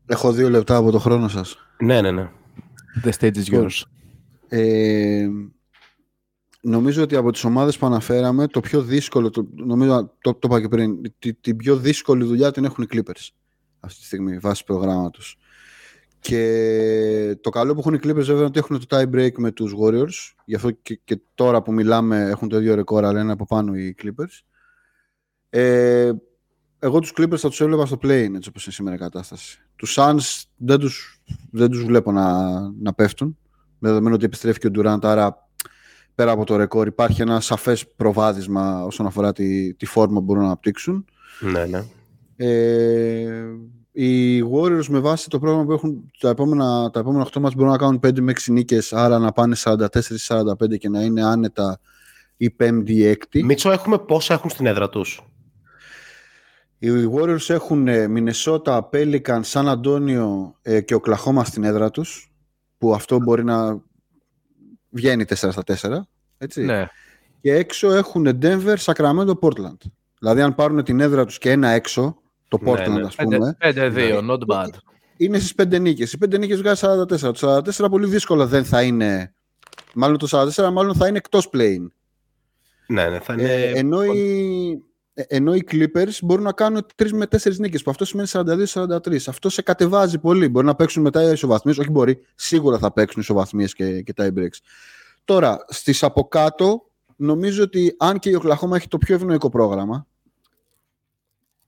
Έχω 0.06 0.32
δύο 0.32 0.50
λεπτά 0.50 0.76
από 0.76 0.92
το 0.92 1.00
χρόνο 1.00 1.28
σας. 1.28 1.58
Ναι, 1.80 2.02
ναι, 2.02 2.12
ναι. 2.12 2.30
The 3.04 3.12
stage 3.20 3.36
is 3.36 3.54
yours. 3.54 3.82
Ε, 4.48 5.28
νομίζω 6.62 7.04
ότι 7.04 7.16
από 7.16 7.32
τις 7.32 7.44
ομάδες 7.44 7.78
που 7.78 7.86
αναφέραμε 7.86 8.48
το 8.48 8.60
πιο 8.60 8.82
δύσκολο, 8.82 9.30
το, 9.30 9.48
νομίζω 9.56 10.12
το, 10.22 10.34
το 10.34 10.40
είπα 10.44 10.62
και 10.62 10.68
πριν, 10.68 11.02
τη- 11.20 11.34
την 11.34 11.56
πιο 11.56 11.78
δύσκολη 11.78 12.24
δουλειά 12.24 12.52
την 12.52 12.64
έχουν 12.66 12.84
οι 12.84 12.88
Clippers 12.92 13.30
αυτή 13.80 14.00
τη 14.00 14.06
στιγμή 14.06 14.38
βάσει 14.38 14.64
προγράμματος. 14.64 15.38
Και 16.20 17.38
το 17.42 17.50
καλό 17.50 17.74
που 17.74 17.80
έχουν 17.80 17.94
οι 17.94 17.98
Clippers 17.98 18.14
βέβαια 18.14 18.36
είναι 18.36 18.44
ότι 18.44 18.60
έχουν 18.60 18.88
το 18.88 18.98
tie 18.98 19.16
break 19.16 19.32
με 19.38 19.52
τους 19.52 19.74
Warriors. 19.82 20.34
Γι' 20.46 20.56
αυτό 20.56 20.72
και, 20.72 21.00
και 21.04 21.20
τώρα 21.36 21.62
που 21.62 21.74
μιλάμε 21.74 22.22
έχουν 22.22 22.50
το 22.50 22.58
ίδιο 22.58 22.76
ρεκόρ, 22.76 23.06
αλλά 23.06 23.22
είναι 23.22 23.32
από 23.32 23.46
πάνω 23.46 23.76
οι 23.76 23.96
Clippers. 24.04 24.42
Ε, 25.50 26.12
εγώ 26.80 27.00
τους 27.00 27.14
Clippers 27.18 27.38
θα 27.38 27.50
τους 27.50 27.62
έβλεπα 27.62 27.86
στο 27.86 27.98
play 28.02 28.34
έτσι 28.36 28.50
όπως 28.50 28.66
είναι 28.66 28.74
σήμερα 28.74 28.96
η 28.96 29.00
κατάσταση. 29.00 29.60
Τους 29.76 29.96
Suns 30.00 30.44
δεν 30.58 30.80
τους, 30.80 31.22
δεν 31.52 31.70
τους 31.70 31.84
βλέπω 31.84 32.12
να, 32.12 32.60
να 32.82 32.94
πέφτουν. 32.94 33.38
Με 33.80 33.90
δεδομένο 33.90 34.16
ότι 34.16 34.26
επιστρέφει 34.26 34.60
και 34.60 34.68
ο 34.68 34.72
Durant, 34.76 35.00
άρα 35.02 35.50
πέρα 36.16 36.32
από 36.32 36.46
το 36.46 36.56
ρεκόρ 36.56 36.88
υπάρχει 36.88 37.22
ένα 37.22 37.40
σαφές 37.40 37.88
προβάδισμα 37.88 38.84
όσον 38.84 39.06
αφορά 39.06 39.34
τη, 39.34 39.74
τη 39.74 39.86
φόρμα 39.86 40.20
που 40.20 40.26
μπορούν 40.26 40.42
να 40.42 40.48
αναπτύξουν. 40.48 41.06
ναι, 41.40 41.66
ναι. 41.66 41.86
Ε, 42.38 43.44
οι 43.92 44.42
Warriors 44.54 44.86
με 44.88 45.00
βάση 45.00 45.30
το 45.30 45.40
πρόγραμμα 45.40 45.66
που 45.66 45.72
έχουν 45.72 46.12
τα 46.20 46.30
επόμενα, 46.30 46.90
τα 46.90 47.00
επόμενα 47.00 47.28
8 47.34 47.40
μάτς 47.40 47.56
μπορούν 47.56 47.72
να 47.72 47.78
κάνουν 47.78 48.00
5 48.08 48.20
με 48.20 48.32
6 48.32 48.52
νίκες, 48.52 48.94
άρα 48.94 49.20
να 49.20 49.32
πάνε 49.32 49.56
44-45 49.60 50.78
και 50.80 50.90
να 50.90 51.02
είναι 51.02 51.24
άνετα 51.24 51.80
η 52.38 52.56
5η 52.60 52.90
ή 52.90 53.12
6η. 53.12 53.42
Μίτσο, 53.44 53.72
έχουμε 53.72 53.98
πόσα 53.98 54.34
έχουν 54.34 54.50
στην 54.50 54.66
έδρα 54.66 54.90
τους; 54.90 55.22
Οι 56.78 56.90
Warriors 57.14 57.50
έχουν 57.50 57.88
ε, 57.88 58.08
Μινεσότα, 58.08 58.90
Pelicans, 58.94 59.40
Σαν 59.42 59.70
Αντώνιο 59.70 60.56
ε, 60.62 60.82
και 60.82 60.96
Οκλαχώμα 60.96 61.44
στην 61.44 61.64
έδρα 61.64 61.90
τους, 61.92 62.32
που 62.78 62.94
αυτό 62.94 63.20
μπορεί 63.20 63.44
να 63.44 63.82
βγαίνει 64.90 65.26
4 65.28 65.34
στα 65.34 65.64
4. 65.66 66.00
Έτσι. 66.38 66.64
Ναι. 66.64 66.88
Και 67.42 67.56
έξω 67.56 67.92
έχουν 67.92 68.40
Denver, 68.42 68.76
Sacramento, 68.76 69.34
Portland. 69.40 69.78
Δηλαδή 70.20 70.42
αν 70.42 70.56
πάρουν 70.56 70.84
την 70.84 71.00
έδρα 71.00 71.26
τους 71.26 71.38
και 71.38 71.52
ένα 71.52 71.68
έξω, 71.70 72.22
το 72.48 72.60
Ναι, 72.62 72.72
Portland 72.72 72.90
ναι. 72.90 73.02
ας 73.06 73.16
πούμε, 73.16 73.58
5-2, 73.62 74.30
not 74.30 74.40
bad. 74.56 74.70
είναι 75.18 75.40
στις 75.40 75.54
5 75.56 75.80
νίκες. 75.80 76.14
Οι 76.14 76.18
5 76.26 76.40
νίκες 76.40 76.58
βγάζει 76.58 76.82
44. 76.86 77.06
Το 77.34 77.62
44 77.86 77.90
πολύ 77.90 78.08
δύσκολα 78.08 78.46
δεν 78.46 78.66
θα 78.66 78.82
είναι, 78.84 79.34
μάλλον 79.94 80.18
το 80.18 80.28
44 80.56 80.70
μάλλον 80.72 80.96
θα 80.96 81.08
είναι 81.08 81.18
εκτός 81.18 81.50
play 81.54 81.76
Ναι, 82.88 83.10
ναι, 83.10 83.20
θα 83.20 83.34
είναι... 83.34 83.44
ε, 83.54 83.72
ενώ, 83.72 84.04
οι, 84.04 84.70
ε, 85.14 85.24
ενώ 85.28 85.54
οι 85.56 85.64
Clippers 85.72 86.18
μπορούν 86.24 86.44
να 86.44 86.52
κάνουν 86.52 86.86
3 86.96 87.10
με 87.12 87.26
4 87.32 87.56
νίκες, 87.58 87.84
που 87.84 87.92
αυτό 87.92 88.06
σημαίνει 88.06 88.28
42-43. 88.32 89.16
Αυτό 89.28 89.50
σε 89.50 89.62
κατεβάζει 89.62 90.20
πολύ. 90.20 90.48
Μπορεί 90.50 90.66
να 90.66 90.76
παίξουν 90.76 91.02
μετά 91.04 91.32
ισοβαθμίες, 91.32 91.78
όχι 91.78 91.90
μπορεί, 91.90 92.20
σίγουρα 92.36 92.78
θα 92.78 92.94
παίξουν 92.94 93.22
ισοβαθμίες 93.22 93.74
και, 93.74 94.02
και 94.02 94.14
tie 94.18 94.34
breaks. 94.38 94.58
Τώρα, 95.26 95.66
στις 95.68 96.04
από 96.04 96.28
κάτω, 96.28 96.90
νομίζω 97.16 97.64
ότι 97.64 97.96
αν 97.98 98.20
και 98.20 98.30
η 98.30 98.34
Οκλαχώμα 98.34 98.76
έχει 98.76 98.88
το 98.88 98.98
πιο 98.98 99.16
ευνοϊκό 99.16 99.50
πρόγραμμα, 99.50 100.08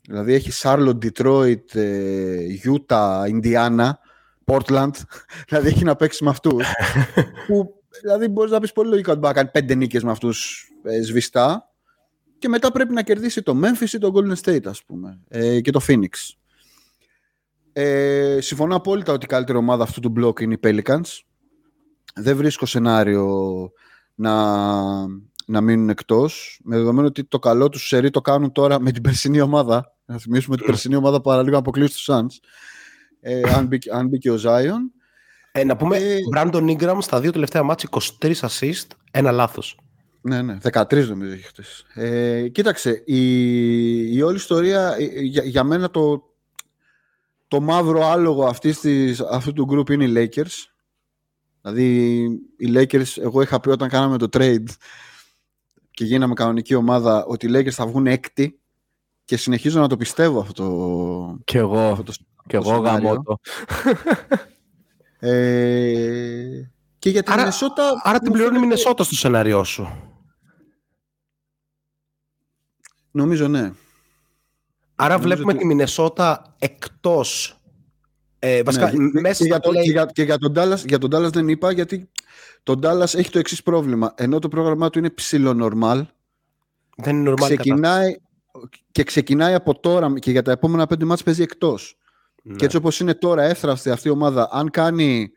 δηλαδή 0.10 0.34
έχει 0.34 0.52
Charlotte, 0.54 0.98
Detroit, 1.06 1.76
ε, 1.76 2.46
Utah, 2.64 3.24
Indiana, 3.30 3.92
Portland, 4.46 4.92
δηλαδή 5.48 5.68
έχει 5.68 5.84
να 5.84 5.96
παίξει 5.96 6.24
με 6.24 6.30
αυτούς, 6.30 6.66
που 7.48 7.74
δηλαδή 8.02 8.28
μπορείς 8.28 8.52
να 8.52 8.60
πεις 8.60 8.72
πολύ 8.72 8.90
λογικά 8.90 9.12
ότι 9.12 9.20
μπορεί 9.20 9.34
να 9.34 9.40
κάνει 9.40 9.52
πέντε 9.52 9.76
νίκες 9.76 10.04
με 10.04 10.12
αυτούς 10.12 10.70
ε, 10.84 11.02
σβηστά 11.02 11.70
και 12.40 12.50
μετά 12.50 12.72
πρέπει 12.72 12.94
να 12.94 13.02
κερδίσει 13.02 13.42
το 13.42 13.60
Memphis 13.64 13.90
ή 13.94 13.98
το 13.98 14.12
Golden 14.16 14.36
State 14.44 14.66
ας 14.66 14.84
πούμε 14.84 15.20
ε, 15.28 15.62
και 15.62 15.72
το 15.72 15.82
Phoenix. 15.88 16.34
Ε, 17.74 18.38
συμφωνώ 18.42 18.76
απόλυτα 18.76 19.14
ότι 19.14 19.26
η 19.26 19.28
καλύτερη 19.28 19.58
ομάδα 19.58 19.84
αυτού 19.84 20.00
του 20.00 20.10
μπλοκ 20.10 20.40
είναι 20.40 20.54
οι 20.54 20.60
Pelicans. 20.64 21.20
Δεν 22.16 22.36
βρίσκω 22.36 22.66
σενάριο 22.66 23.72
να, 24.16 24.34
να 25.50 25.62
μείνουν 25.62 25.90
εκτός. 25.90 26.60
Με 26.64 26.78
δεδομένο 26.78 27.08
ότι 27.08 27.24
το 27.24 27.40
καλό 27.40 27.70
τους 27.70 27.88
σερί 27.88 28.10
το 28.10 28.22
κάνουν 28.22 28.52
τώρα 28.52 28.80
με 28.80 28.92
την 28.92 29.02
περσινή 29.02 29.42
ομάδα. 29.42 29.96
Να 30.06 30.18
θυμίσουμε 30.18 30.56
την 30.56 30.66
περσινή 30.66 30.96
ομάδα 30.96 31.22
παραλίγο 31.22 31.52
να 31.52 31.60
αποκλείσει 31.60 31.94
τους 31.94 32.08
Suns. 32.10 32.48
Ε, 33.20 33.42
αν, 33.54 33.66
μπήκε, 33.66 33.92
αν 33.94 34.08
μπήκε 34.08 34.32
ο 34.32 34.38
Zion. 34.44 35.00
Ε, 35.52 35.64
να 35.64 35.76
πούμε, 35.78 35.98
Ε, 35.98 36.18
Brandon 36.36 36.78
Ingram 36.78 36.98
στα 37.02 37.20
δύο 37.20 37.32
τελευταία 37.32 37.64
μάτια 37.64 37.90
23 38.22 38.34
assist, 38.34 38.88
ένα 39.12 39.32
λάθος. 39.32 39.78
Ναι, 40.22 40.42
ναι. 40.42 40.58
13 40.72 41.08
νομίζω 41.08 41.32
έχει 41.32 41.44
χτες. 41.44 41.86
Ε, 41.94 42.48
κοίταξε, 42.48 43.04
η, 43.06 44.16
η 44.16 44.22
όλη 44.22 44.36
ιστορία 44.36 44.96
ε, 45.00 45.04
για, 45.22 45.44
για 45.44 45.64
μένα 45.64 45.90
το, 45.90 46.24
το 47.48 47.62
μαύρο 47.62 48.06
άλογο 48.06 48.46
αυτής 48.46 48.80
της, 48.80 49.22
αυτού 49.22 49.54
του 49.54 49.68
group 49.72 49.90
είναι 49.90 50.04
οι 50.06 50.14
Lakers. 50.16 50.68
Δηλαδή 51.62 52.24
οι 52.58 52.72
Lakers, 52.76 53.22
εγώ 53.22 53.42
είχα 53.42 53.60
πει 53.60 53.70
όταν 53.70 53.90
κάναμε 53.90 54.18
το 54.18 54.28
trade 54.32 54.68
και 56.00 56.06
γίναμε 56.06 56.34
κανονική 56.34 56.76
ομάδα 56.76 57.26
ότι 57.26 57.46
οι 57.48 57.50
Lakers 57.54 57.70
θα 57.72 57.88
βγουν 57.88 58.08
έκτη 58.08 58.60
και 59.26 59.38
συνεχίζω 59.38 59.80
να 59.80 59.88
το 59.88 59.98
πιστεύω 59.98 60.40
αυτό 60.40 60.54
το, 60.54 61.38
Κι 61.44 61.58
εγώ. 61.58 61.80
αυτό 61.80 62.04
το, 62.04 62.12
Κι 62.12 62.24
το 62.48 62.58
εγώ 62.58 62.64
σενάριο. 62.76 63.08
γαμώ 63.10 63.24
το. 63.24 63.38
Ε, 65.20 66.70
και 67.00 67.10
για 67.10 67.24
την 67.24 67.32
Άρα- 67.32 67.42
Μινεσότα... 67.42 68.02
Άρα 68.04 68.18
την 68.20 68.28
μου 68.28 68.34
πληρώνει 68.34 68.56
η 68.56 68.60
φαίνεται- 68.60 68.60
Μινεσότα 68.60 69.04
στο 69.04 69.16
σενάριό 69.16 69.64
σου. 69.64 69.90
Νομίζω 73.12 73.48
ναι. 73.48 73.60
Άρα 74.96 75.14
Νομίζω 75.14 75.28
βλέπουμε 75.28 75.52
ότι- 75.52 75.62
τη 75.62 75.66
Μινεσότα 75.68 76.56
εκτός 76.60 77.59
ε, 78.40 78.64
βασικά, 78.64 78.86
Ναι, 78.92 79.10
και- 79.12 79.20
μέσα 79.20 79.34
και, 79.44 79.44
για 79.44 79.56
στα 79.56 79.60
το, 79.60 79.70
play- 79.70 79.84
και, 79.84 79.92
για, 79.92 80.06
και 80.06 80.24
για 80.24 80.38
τον 80.38 80.54
Dallas, 80.56 80.86
για 80.88 80.98
τον 80.98 81.10
Dallas 81.16 81.32
δεν 81.32 81.48
είπα 81.50 81.72
γιατί 81.72 82.10
τον 82.64 82.80
Dallas 82.84 83.14
έχει 83.16 83.30
το 83.30 83.40
εξής 83.40 83.64
πρόβλημα. 83.64 84.14
Ενώ 84.18 84.40
το 84.40 84.48
πρόγραμμά 84.48 84.90
του 84.90 85.00
είναι 85.00 85.10
ψιλονορμάλ, 85.10 86.06
δεν 86.98 87.16
είναι 87.16 87.30
normal 87.30 87.36
κατάσταση. 87.36 87.56
ξεκινάει, 87.56 88.16
και 88.92 89.04
ξεκινάει 89.04 89.54
από 89.54 89.80
τώρα 89.80 90.20
και 90.20 90.32
για 90.32 90.42
τα 90.42 90.52
επόμενα 90.52 90.88
πέντε 90.88 91.06
ματς 91.06 91.24
παίζει 91.24 91.42
εκτός. 91.42 91.98
Ναι. 92.44 92.56
Και 92.56 92.66
έτσι 92.66 92.78
όπως 92.78 93.00
είναι 93.00 93.14
τώρα 93.14 93.44
εύθραυστη 93.44 93.90
αυτή 93.90 94.08
η 94.08 94.12
ομάδα, 94.12 94.50
αν 94.52 94.70
κάνει, 94.70 95.32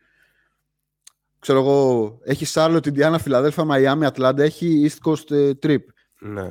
ξέρω 1.39 1.59
εγώ, 1.59 2.17
έχει 2.23 2.45
Σάρλοτ, 2.45 2.85
Ιντιάνα, 2.85 3.19
Φιλαδέλφια, 3.19 3.63
Μαϊάμι, 3.63 4.05
Ατλάντα, 4.05 4.43
έχει 4.43 4.89
East 4.91 5.09
Coast 5.11 5.31
ε, 5.31 5.51
trip. 5.63 5.81
Ναι. 6.19 6.49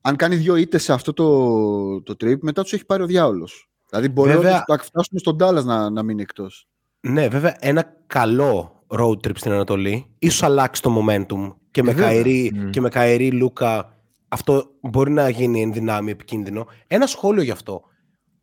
Αν 0.00 0.16
κάνει 0.16 0.36
δύο 0.36 0.56
ήττες 0.56 0.82
σε 0.82 0.92
αυτό 0.92 1.12
το, 1.12 2.02
το 2.02 2.12
trip, 2.20 2.38
μετά 2.40 2.62
τους 2.62 2.72
έχει 2.72 2.84
πάρει 2.84 3.02
ο 3.02 3.06
διάολος. 3.06 3.70
Δηλαδή 3.92 4.08
μπορεί 4.12 4.32
Βέβαια- 4.32 4.64
να 4.68 4.78
φτάσουμε 4.78 5.18
στον 5.18 5.36
Dallas 5.40 5.64
να, 5.64 5.90
να 5.90 6.02
μείνει 6.02 6.22
εκτός. 6.22 6.66
Ναι, 7.00 7.28
βέβαια, 7.28 7.56
ένα 7.60 7.96
καλό 8.06 8.84
road 8.88 9.16
trip 9.26 9.36
στην 9.36 9.52
Ανατολή 9.52 10.06
ίσως 10.18 10.42
αλλάξει 10.42 10.82
το 10.82 10.96
momentum 10.96 11.54
και 11.70 11.82
με, 11.82 11.90
Ε, 11.90 11.94
βέβαια. 11.94 12.08
Καηρή, 12.10 12.52
Μμ. 12.54 12.70
και 12.70 12.80
με 12.80 12.88
Καηρή 12.88 13.30
Λούκα 13.32 13.96
αυτό 14.28 14.64
μπορεί 14.80 15.10
να 15.10 15.28
γίνει 15.28 15.62
εν 15.62 15.72
δυνάμει 15.72 16.10
επικίνδυνο. 16.10 16.66
Ένα 16.86 17.06
σχόλιο 17.06 17.42
γι' 17.42 17.50
αυτό. 17.50 17.82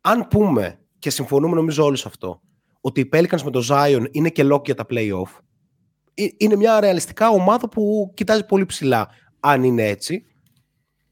Αν 0.00 0.28
πούμε, 0.28 0.78
και 0.98 1.10
συμφωνούμε 1.10 1.54
νομίζω 1.54 1.84
όλοι 1.84 1.96
σε 1.96 2.08
αυτό, 2.08 2.40
ότι 2.80 3.00
οι 3.00 3.08
Pelicans 3.12 3.42
με 3.42 3.50
το 3.50 3.66
Zion 3.70 4.04
είναι 4.10 4.28
και 4.28 4.48
lock 4.52 4.64
για 4.64 4.74
τα 4.74 4.86
play-off, 4.90 5.38
ε- 6.14 6.26
είναι 6.36 6.56
μια 6.56 6.80
ρεαλιστικά 6.80 7.28
ομάδα 7.28 7.68
που 7.68 8.12
κοιτάζει 8.14 8.46
πολύ 8.46 8.66
ψηλά, 8.66 9.08
αν 9.40 9.62
είναι 9.62 9.82
έτσι. 9.88 10.24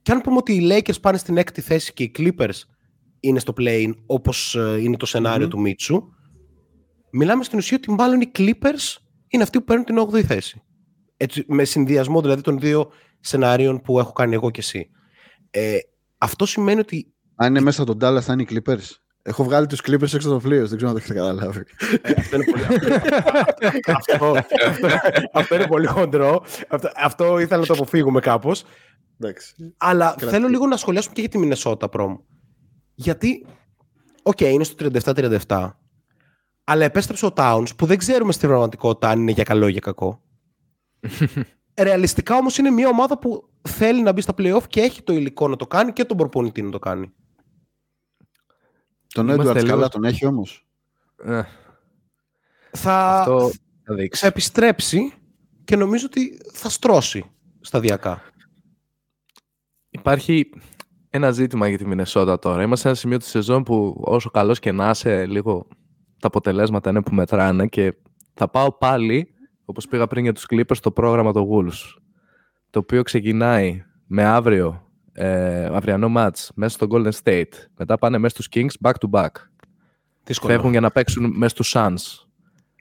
Και 0.02 0.12
αν 0.12 0.20
πούμε 0.20 0.36
ότι 0.36 0.52
οι 0.54 0.68
Lakers 0.70 1.00
πάνε 1.00 1.18
στην 1.18 1.36
έκτη 1.36 1.60
θέση 1.60 1.92
και 1.92 2.02
οι 2.02 2.12
Clippers 2.18 2.60
είναι 3.20 3.38
στο 3.38 3.52
play-in, 3.58 3.92
όπως 4.06 4.54
ε, 4.54 4.80
είναι 4.80 4.96
το 4.96 5.06
σενάριο 5.06 5.44
Μμμ. 5.44 5.50
του 5.50 5.60
Μίτσου, 5.60 6.02
μιλάμε 7.10 7.44
στην 7.44 7.58
ουσία 7.58 7.76
ότι 7.76 7.90
μάλλον 7.90 8.20
οι 8.20 8.30
Clippers 8.38 8.96
είναι 9.28 9.42
αυτοί 9.42 9.58
που 9.58 9.64
παίρνουν 9.64 9.84
την 9.84 9.98
8η 9.98 10.22
θέση. 10.22 10.62
Έτσι, 11.16 11.44
με 11.48 11.64
συνδυασμό 11.64 12.20
δηλαδή 12.20 12.42
των 12.42 12.58
δύο 12.58 12.90
σενάριων 13.20 13.80
που 13.80 13.98
έχω 13.98 14.12
κάνει 14.12 14.34
εγώ 14.34 14.50
και 14.50 14.60
εσύ. 14.60 14.90
Ε, 15.50 15.78
αυτό 16.18 16.46
σημαίνει 16.46 16.80
ότι 16.80 17.12
Αν 17.34 17.48
είναι 17.48 17.60
μέσα 17.60 17.82
στον 17.82 17.98
Dallas 18.00 18.20
θα 18.20 18.32
είναι 18.32 18.42
οι 18.42 18.46
Clippers. 18.50 18.90
Έχω 19.22 19.44
βγάλει 19.44 19.66
τους 19.66 19.80
Clippers 19.86 20.14
έξω 20.14 20.28
το 20.28 20.40
φλοίο, 20.40 20.66
δεν 20.66 20.76
ξέρω 20.76 20.92
αν 20.92 20.96
το 20.96 21.02
έχετε 21.04 21.18
καταλάβει. 21.18 21.64
Ε, 22.02 22.12
αυτό, 22.16 22.36
είναι 22.36 22.44
πολύ... 22.44 22.62
αυτό, 23.96 24.34
αυτό, 24.66 24.94
αυτό 25.32 25.54
είναι 25.54 25.66
πολύ 25.66 25.86
χοντρό. 25.86 26.44
Αυτό, 26.68 26.90
αυτό 26.96 27.38
ήθελα 27.38 27.60
να 27.60 27.66
το 27.66 27.72
αποφύγουμε 27.72 28.20
κάπως. 28.20 28.64
Εντάξει. 29.20 29.74
Αλλά 29.76 30.14
Κρατή. 30.18 30.32
θέλω 30.34 30.48
λίγο 30.48 30.66
να 30.66 30.76
σχολιάσουμε 30.76 31.14
και 31.14 31.20
για 31.20 31.30
τη 31.30 31.38
Μινεσότα 31.38 31.88
πρόμ. 31.88 32.16
Γιατί, 33.00 33.46
οκ, 34.22 34.40
είναι 34.40 34.64
στο 34.64 34.86
37-37, 35.46 35.72
αλλά 36.64 36.84
επέστρεψε 36.84 37.26
ο 37.26 37.32
Towns 37.36 37.66
που 37.76 37.86
δεν 37.86 37.98
ξέρουμε 37.98 38.32
στην 38.32 38.48
πραγματικότητα 38.48 39.08
αν 39.08 39.20
είναι 39.20 39.30
για 39.30 39.44
καλό 39.44 39.66
ή 39.66 39.70
για 39.70 39.80
κακό. 39.80 40.22
Ρεαλιστικά 41.82 42.36
όμως 42.36 42.58
είναι 42.58 42.70
μια 42.70 42.88
ομάδα 42.88 43.18
που 43.18 43.48
θέλει 43.62 44.02
να 44.02 44.12
μπει 44.12 44.20
στα 44.20 44.34
playoff 44.38 44.62
και 44.68 44.80
έχει 44.80 45.02
το 45.02 45.12
υλικό 45.12 45.48
να 45.48 45.56
το 45.56 45.66
κάνει 45.66 45.92
και 45.92 46.04
τον 46.04 46.16
προπονητή 46.16 46.62
να 46.62 46.70
το 46.70 46.78
κάνει. 46.78 47.12
Τον 49.06 49.28
Είμαστε 49.28 49.50
Edwards 49.52 49.54
λίγο- 49.62 49.68
καλά 49.68 49.88
τον 49.88 50.04
έχει 50.04 50.26
όμως. 50.26 50.66
Ε, 51.24 51.42
Θα, 52.72 53.18
αυτό 53.18 53.50
θα 53.84 53.94
δείξει. 53.94 54.20
θα 54.20 54.26
επιστρέψει 54.26 55.12
και 55.64 55.76
νομίζω 55.76 56.06
ότι 56.06 56.40
θα 56.52 56.68
στρώσει 56.68 57.30
σταδιακά. 57.60 58.22
Υπάρχει 59.90 60.50
ένα 61.10 61.30
ζήτημα 61.30 61.68
για 61.68 61.78
τη 61.78 61.86
Μινεσότα 61.86 62.38
τώρα. 62.38 62.62
Είμαστε 62.62 62.80
σε 62.80 62.88
ένα 62.88 62.96
σημείο 62.96 63.16
της 63.18 63.28
σεζόν 63.28 63.62
που 63.62 64.00
όσο 64.04 64.30
καλός 64.30 64.58
και 64.58 64.72
να 64.72 64.90
είσαι, 64.90 65.26
λίγο 65.26 65.66
τα 66.20 66.26
αποτελέσματα 66.26 66.90
είναι 66.90 67.02
που 67.02 67.14
μετράνε 67.14 67.66
και 67.66 67.94
θα 68.34 68.48
πάω 68.48 68.72
πάλι, 68.72 69.34
όπως 69.64 69.86
πήγα 69.86 70.06
πριν 70.06 70.22
για 70.22 70.32
τους 70.32 70.46
Clippers, 70.50 70.76
στο 70.76 70.90
πρόγραμμα 70.90 71.32
των 71.32 71.48
Wolves. 71.50 71.98
Το 72.70 72.78
οποίο 72.78 73.02
ξεκινάει 73.02 73.84
με 74.06 74.24
αύριο, 74.24 74.82
ε, 75.12 75.64
αυριανό 75.64 76.12
match 76.16 76.46
μέσα 76.54 76.74
στο 76.74 76.86
Golden 76.90 77.12
State. 77.22 77.52
Μετά 77.76 77.98
πάνε 77.98 78.18
μέσα 78.18 78.34
στους 78.34 78.48
Kings 78.52 78.88
back 78.88 78.92
to 78.92 79.10
back. 79.10 79.30
Δύσκολο. 80.24 80.52
Φεύγουν 80.52 80.70
για 80.70 80.80
να 80.80 80.90
παίξουν 80.90 81.32
μέσα 81.36 81.48
στους 81.48 81.72
Suns. 81.76 82.26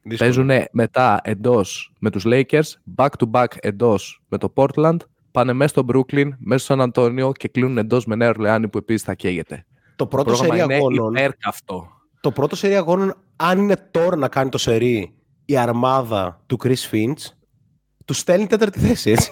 Δύσκολο. 0.03 0.17
Παίζουν 0.17 0.49
μετά 0.71 1.19
εντός 1.23 1.93
με 1.99 2.09
τους 2.09 2.23
Lakers, 2.25 2.71
back 2.95 3.09
to 3.17 3.31
back 3.31 3.47
εντός 3.59 4.23
με 4.27 4.37
το 4.37 4.53
Portland, 4.55 4.97
πάνε 5.37 5.53
μέσα 5.53 5.69
στο 5.69 5.85
Brooklyn, 5.93 6.29
μέσα 6.37 6.65
στο 6.65 6.75
San 6.77 6.89
Antonio 6.93 7.31
και 7.37 7.47
κλείνουν 7.47 7.77
εντός 7.77 8.05
με 8.05 8.15
Νέα 8.15 8.29
Ορλεάνη 8.29 8.67
που 8.67 8.77
επίσης 8.77 9.01
θα 9.01 9.13
καίγεται. 9.13 9.65
Το 9.95 10.07
πρώτο 10.07 10.31
πρόγραμμα 10.31 10.53
σερί 10.53 10.65
είναι 10.65 10.75
αγώνων, 10.75 11.15
υπέρκαυτο. 11.15 11.87
το 12.21 12.31
πρώτο 12.31 12.55
σερί 12.55 12.75
αγώνων, 12.75 13.13
αν 13.35 13.59
είναι 13.59 13.87
τώρα 13.91 14.15
να 14.15 14.27
κάνει 14.27 14.49
το 14.49 14.57
σερί 14.57 15.13
η 15.45 15.57
αρμάδα 15.57 16.41
του 16.45 16.57
Chris 16.63 16.91
Finch, 16.91 17.31
τους 18.05 18.17
στέλνει 18.17 18.47
τέταρτη 18.47 18.79
θέση, 18.79 19.11
έτσι. 19.11 19.31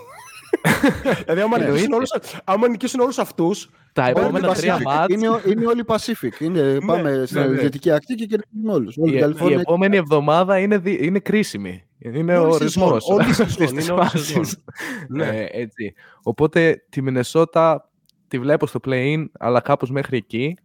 Δηλαδή, 1.26 1.42
άμα 1.42 1.60
νικήσουν, 1.60 1.94
όλους, 1.94 2.10
άμα 2.44 2.68
νικήσουν 2.70 3.00
όλους 3.00 3.18
αυτούς, 3.18 3.70
Τα 3.94 4.04
Όλοι 4.04 4.12
επόμενα 4.20 4.50
Pacific. 4.52 4.56
τρία 4.58 4.80
μάτς, 4.84 5.14
Είναι, 5.14 5.28
είναι 5.48 5.66
όλοι 5.66 5.84
Pacific. 5.88 6.40
Είναι, 6.40 6.78
πάμε 6.86 7.24
στην 7.26 7.40
ναι, 7.42 7.48
ναι. 7.48 7.62
δυτική 7.62 7.92
ακτή 7.92 8.16
και 8.16 8.26
κερδίζουμε 8.26 8.74
όλους. 8.74 8.98
Όλη 8.98 9.12
η, 9.12 9.14
η 9.14 9.18
η 9.18 9.22
Καλιφόρνια 9.22 9.60
επόμενη 9.60 9.98
εβδομάδα 9.98 10.60
είναι, 10.60 10.78
δι- 10.78 11.02
είναι 11.04 11.20
κρίσιμη. 11.20 11.84
Είναι 12.00 12.38
Όλη 12.38 12.52
ο 12.52 12.56
η 12.56 12.58
σεζόν, 12.60 12.84
ρυθμός. 12.84 13.08
όλη 13.10 13.30
η 13.30 13.34
σεζόν, 13.34 13.46
αυτής 13.46 13.70
είναι 13.72 13.80
της 13.80 13.90
όλη 13.90 14.02
η 14.02 14.04
φάσης. 14.04 14.26
σεζόν. 14.28 14.64
Ναι. 15.10 15.26
Ε, 15.28 15.48
έτσι. 15.52 15.94
Οπότε 16.24 16.86
τη 16.90 17.02
Μινεσότα 17.02 17.90
τη 18.28 18.40
βλέπω 18.40 18.68
στο 18.68 18.80
play-in, 18.88 19.26
αλλά 19.40 19.62
κάπως 19.62 19.92
μέχρι 19.92 20.18
εκεί. 20.18 20.58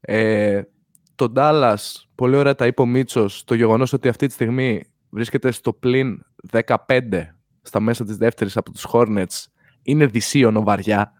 Ε, 0.00 0.62
το 1.14 1.32
Dallas, 1.36 1.76
πολύ 2.14 2.36
ωραία 2.36 2.54
τα 2.54 2.66
είπε 2.66 2.82
ο 2.82 2.86
Μίτσος, 2.86 3.44
το 3.44 3.54
γεγονός 3.54 3.92
ότι 3.92 4.08
αυτή 4.08 4.26
τη 4.26 4.32
στιγμή 4.32 4.82
βρίσκεται 5.10 5.50
στο 5.50 5.72
πλην 5.72 6.22
15 6.52 6.74
στα 7.68 7.80
μέσα 7.80 8.04
της 8.04 8.16
δεύτερης 8.16 8.56
από 8.56 8.72
τους 8.72 8.86
Hornets 8.92 9.46
είναι 9.82 10.06
δυσίωνο 10.06 10.62
βαριά. 10.62 11.12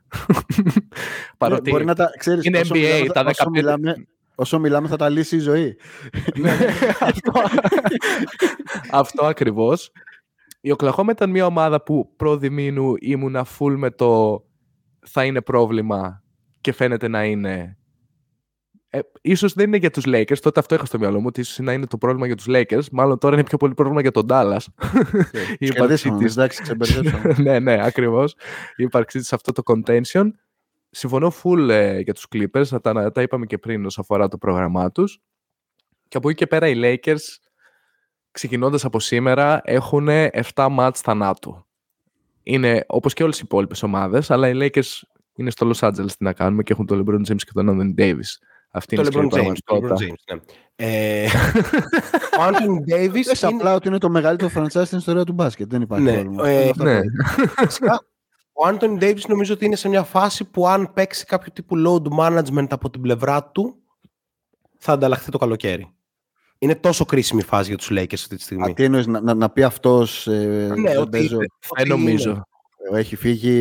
Παρότι 1.38 1.70
Μπορεί 1.70 1.84
να 1.84 1.94
τα, 1.94 2.10
ξέρεις, 2.18 2.44
είναι 2.44 2.58
όσο 2.58 2.74
NBA, 2.74 2.78
μιλάμε, 2.78 3.06
τα 3.12 3.20
όσο 3.20 3.44
15 3.44 3.50
μιλάμε, 3.50 4.06
όσο 4.34 4.58
μιλάμε 4.58 4.88
θα 4.88 4.96
τα 4.96 5.08
λύσει 5.08 5.36
η 5.36 5.38
ζωή. 5.38 5.76
αυτό, 7.00 7.32
αυτό 9.00 9.26
ακριβώς. 9.26 9.90
Η 10.60 10.70
Οκλαχώμα 10.70 11.12
ήταν 11.12 11.30
μια 11.30 11.46
ομάδα 11.46 11.82
που 11.82 12.12
προδημήνου 12.16 12.94
ήμουνα 13.00 13.46
full 13.58 13.74
με 13.76 13.90
το 13.90 14.42
θα 15.06 15.24
είναι 15.24 15.40
πρόβλημα 15.40 16.22
και 16.60 16.72
φαίνεται 16.72 17.08
να 17.08 17.24
είναι. 17.24 17.78
Ε, 18.98 19.10
ίσως 19.20 19.52
δεν 19.52 19.66
είναι 19.66 19.76
για 19.76 19.90
τους 19.90 20.04
Lakers, 20.06 20.38
τότε 20.40 20.60
αυτό 20.60 20.74
είχα 20.74 20.84
στο 20.84 20.98
μυαλό 20.98 21.18
μου, 21.20 21.24
ότι 21.26 21.40
ίσως 21.40 21.58
να 21.58 21.72
είναι 21.72 21.86
το 21.86 21.98
πρόβλημα 21.98 22.26
για 22.26 22.36
τους 22.36 22.46
Lakers, 22.48 22.88
μάλλον 22.92 23.18
τώρα 23.18 23.34
είναι 23.34 23.44
πιο 23.44 23.56
πολύ 23.56 23.74
πρόβλημα 23.74 24.00
για 24.00 24.10
τον 24.10 24.26
Dallas. 24.28 24.60
Η 25.58 25.66
ύπαρξή 25.66 25.72
Κερδίσαμε, 25.72 26.18
της. 26.18 26.32
εντάξει, 26.32 26.62
ξεμπερδέψαμε. 26.62 27.34
ναι, 27.42 27.58
ναι, 27.58 27.84
ακριβώς. 27.86 28.34
Η 28.76 28.82
ύπαρξή 28.82 29.18
της 29.18 29.28
σε 29.28 29.34
αυτό 29.34 29.52
το 29.52 29.62
contention. 29.66 30.30
Συμφωνώ 30.90 31.32
full 31.42 31.68
ε, 31.68 31.98
για 31.98 32.14
τους 32.14 32.26
Clippers, 32.32 32.66
τα, 32.82 33.12
τα 33.12 33.22
είπαμε 33.22 33.46
και 33.46 33.58
πριν 33.58 33.84
όσον 33.84 34.04
αφορά 34.04 34.28
το 34.28 34.38
πρόγραμμά 34.38 34.90
τους. 34.92 35.20
Και 36.08 36.16
από 36.16 36.28
εκεί 36.28 36.38
και 36.38 36.46
πέρα 36.46 36.68
οι 36.68 36.74
Lakers, 36.76 37.36
ξεκινώντας 38.30 38.84
από 38.84 39.00
σήμερα, 39.00 39.60
έχουν 39.64 40.08
7 40.54 40.68
μάτς 40.70 41.00
θανάτου. 41.00 41.66
Είναι 42.42 42.84
όπως 42.86 43.14
και 43.14 43.22
όλες 43.22 43.38
οι 43.38 43.42
υπόλοιπες 43.44 43.82
ομάδες, 43.82 44.30
αλλά 44.30 44.48
οι 44.48 44.52
Lakers 44.54 45.02
είναι 45.34 45.50
στο 45.50 45.70
Los 45.70 45.88
Angeles 45.88 46.10
τι 46.18 46.24
να 46.24 46.32
κάνουμε 46.32 46.62
και 46.62 46.72
έχουν 46.72 46.86
τον 46.86 47.04
LeBron 47.04 47.32
James 47.32 47.42
και 47.42 47.52
τον 47.54 47.94
Anthony 47.96 48.00
Davis. 48.00 48.47
Αυτή 48.70 48.96
το 48.96 49.02
είναι 49.02 49.10
η 49.10 49.12
LeBron 49.16 49.26
σκληρή 49.30 49.46
James. 49.50 49.56
Το 49.64 49.76
LeBron 49.76 49.80
πραγματικότητα. 49.80 50.14
James 50.28 50.34
ναι. 50.76 50.86
ε, 50.86 51.24
ο 52.40 52.42
Anthony 52.48 52.92
Davis 52.94 53.22
Πες 53.26 53.42
είναι, 53.42 53.52
απλά 53.56 53.74
ότι 53.74 53.88
είναι 53.88 53.98
το 53.98 54.08
μεγαλύτερο 54.10 54.50
franchise 54.56 54.82
στην 54.86 54.98
ιστορία 54.98 55.24
του 55.24 55.32
μπάσκετ. 55.32 55.70
Δεν 55.70 55.82
υπάρχει 55.82 56.04
Ναι, 56.04 56.12
πρόβλημα. 56.12 56.48
ε, 56.48 56.60
Όλα 56.60 56.70
αυτά 56.70 56.84
Ναι. 56.84 57.00
τα- 57.00 57.64
Βασικά, 57.64 58.00
ο 58.52 58.68
Anthony 58.68 59.02
Davis 59.02 59.26
νομίζω 59.28 59.54
ότι 59.54 59.64
είναι 59.64 59.76
σε 59.76 59.88
μια 59.88 60.02
φάση 60.02 60.44
που 60.44 60.68
αν 60.68 60.92
παίξει 60.92 61.24
κάποιο 61.24 61.52
τύπου 61.52 61.76
load 61.86 62.18
management 62.20 62.66
από 62.70 62.90
την 62.90 63.00
πλευρά 63.00 63.44
του, 63.44 63.76
θα 64.78 64.92
ανταλλαχθεί 64.92 65.30
το 65.30 65.38
καλοκαίρι. 65.38 65.92
Είναι 66.58 66.74
τόσο 66.74 67.04
κρίσιμη 67.04 67.42
φάση 67.42 67.68
για 67.68 67.78
τους 67.78 67.88
Lakers 67.90 68.14
αυτή 68.14 68.28
τη 68.28 68.34
Α, 68.34 68.38
στιγμή. 68.38 68.74
τι 68.74 68.84
εννοείς, 68.84 69.06
να, 69.06 69.20
να, 69.20 69.34
να 69.34 69.50
πει 69.50 69.62
αυτός 69.62 70.26
ε, 70.26 70.30
Ναι, 70.76 70.90
δεν 70.90 70.98
ότι 71.00 71.10
παίζω, 71.10 71.34
είναι- 71.34 71.46
Δεν 71.76 71.80
ότι 71.80 71.88
νομίζω. 71.88 72.30
είναι. 72.30 72.42
έχει 73.00 73.16
φύγει 73.16 73.52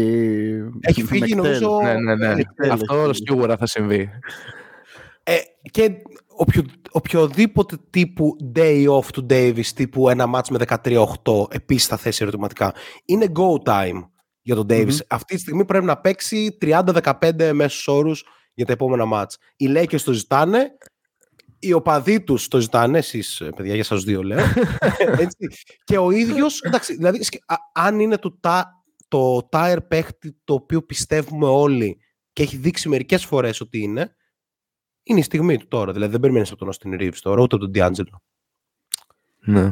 Έχει 0.79 1.01
με 1.01 1.07
φύγει 1.07 1.23
εκτέλ. 1.23 1.37
νομίζω 1.37 1.79
Ναι, 1.83 1.93
ναι, 1.93 2.15
ναι. 2.15 2.27
εκτέλεση. 2.39 2.71
Αυτό 2.89 3.13
σίγουρα 3.13 3.57
θα 3.57 3.65
συμβεί. 3.65 4.09
Ε, 5.67 5.69
και 5.69 6.01
οποιο, 6.27 6.63
οποιοδήποτε 6.91 7.77
τύπου 7.89 8.35
day 8.55 8.87
off 8.89 9.05
του 9.13 9.25
Davis, 9.29 9.65
τύπου 9.75 10.09
ένα 10.09 10.29
match 10.35 10.47
με 10.49 10.59
13-8, 11.23 11.53
επίσης 11.53 11.87
θα 11.87 11.97
θέσει 11.97 12.23
ερωτηματικά. 12.23 12.73
Είναι 13.05 13.31
go 13.35 13.69
time 13.69 14.09
για 14.41 14.55
τον 14.55 14.65
Davis. 14.69 14.85
Μμμ. 14.85 14.97
Αυτή 15.07 15.35
τη 15.35 15.41
στιγμή 15.41 15.65
πρέπει 15.65 15.85
να 15.85 15.97
παίξει 15.97 16.57
30-15 16.61 17.51
μέσους 17.53 17.87
όρους 17.87 18.23
για 18.53 18.65
τα 18.65 18.71
επόμενα 18.71 19.05
match. 19.13 19.33
Οι 19.55 19.67
Lakers 19.75 20.01
το 20.01 20.11
ζητάνε 20.11 20.71
οι 21.59 21.73
οπαδοί 21.73 22.23
τους 22.23 22.47
το 22.47 22.59
ζητάνε, 22.59 22.97
εσείς, 22.97 23.41
παιδιά, 23.55 23.75
για 23.75 23.83
σας 23.83 24.03
δύο 24.03 24.23
λέω. 24.23 24.39
έτσι. 25.19 25.47
Και 25.83 25.97
ο 25.97 26.11
ίδιος, 26.11 26.61
εντάξει, 26.61 26.95
δηλαδή, 26.95 27.23
σκε- 27.23 27.43
α- 27.45 27.85
αν 27.85 27.99
είναι 27.99 28.17
το, 28.17 28.37
τα, 28.39 28.83
το 29.07 29.49
tire 29.51 29.77
παίχτη 29.87 30.37
το 30.43 30.53
οποίο 30.53 30.81
πιστεύουμε 30.81 31.47
όλοι 31.47 31.97
και 32.33 32.43
έχει 32.43 32.57
δείξει 32.57 32.89
μερικές 32.89 33.25
φορές 33.25 33.61
ότι 33.61 33.81
είναι, 33.81 34.15
είναι 35.07 35.19
η 35.19 35.23
στιγμή 35.23 35.57
του 35.57 35.67
τώρα. 35.67 35.91
Δηλαδή 35.91 36.11
δεν 36.11 36.19
περιμένεις 36.19 36.51
από 36.51 36.65
τον 36.65 36.73
Austin 36.73 37.01
Reeves 37.01 37.17
τώρα, 37.21 37.41
ούτε 37.41 37.55
από 37.55 37.69
τον 37.69 37.73
D'Angelo. 37.75 38.15
Ναι. 39.39 39.71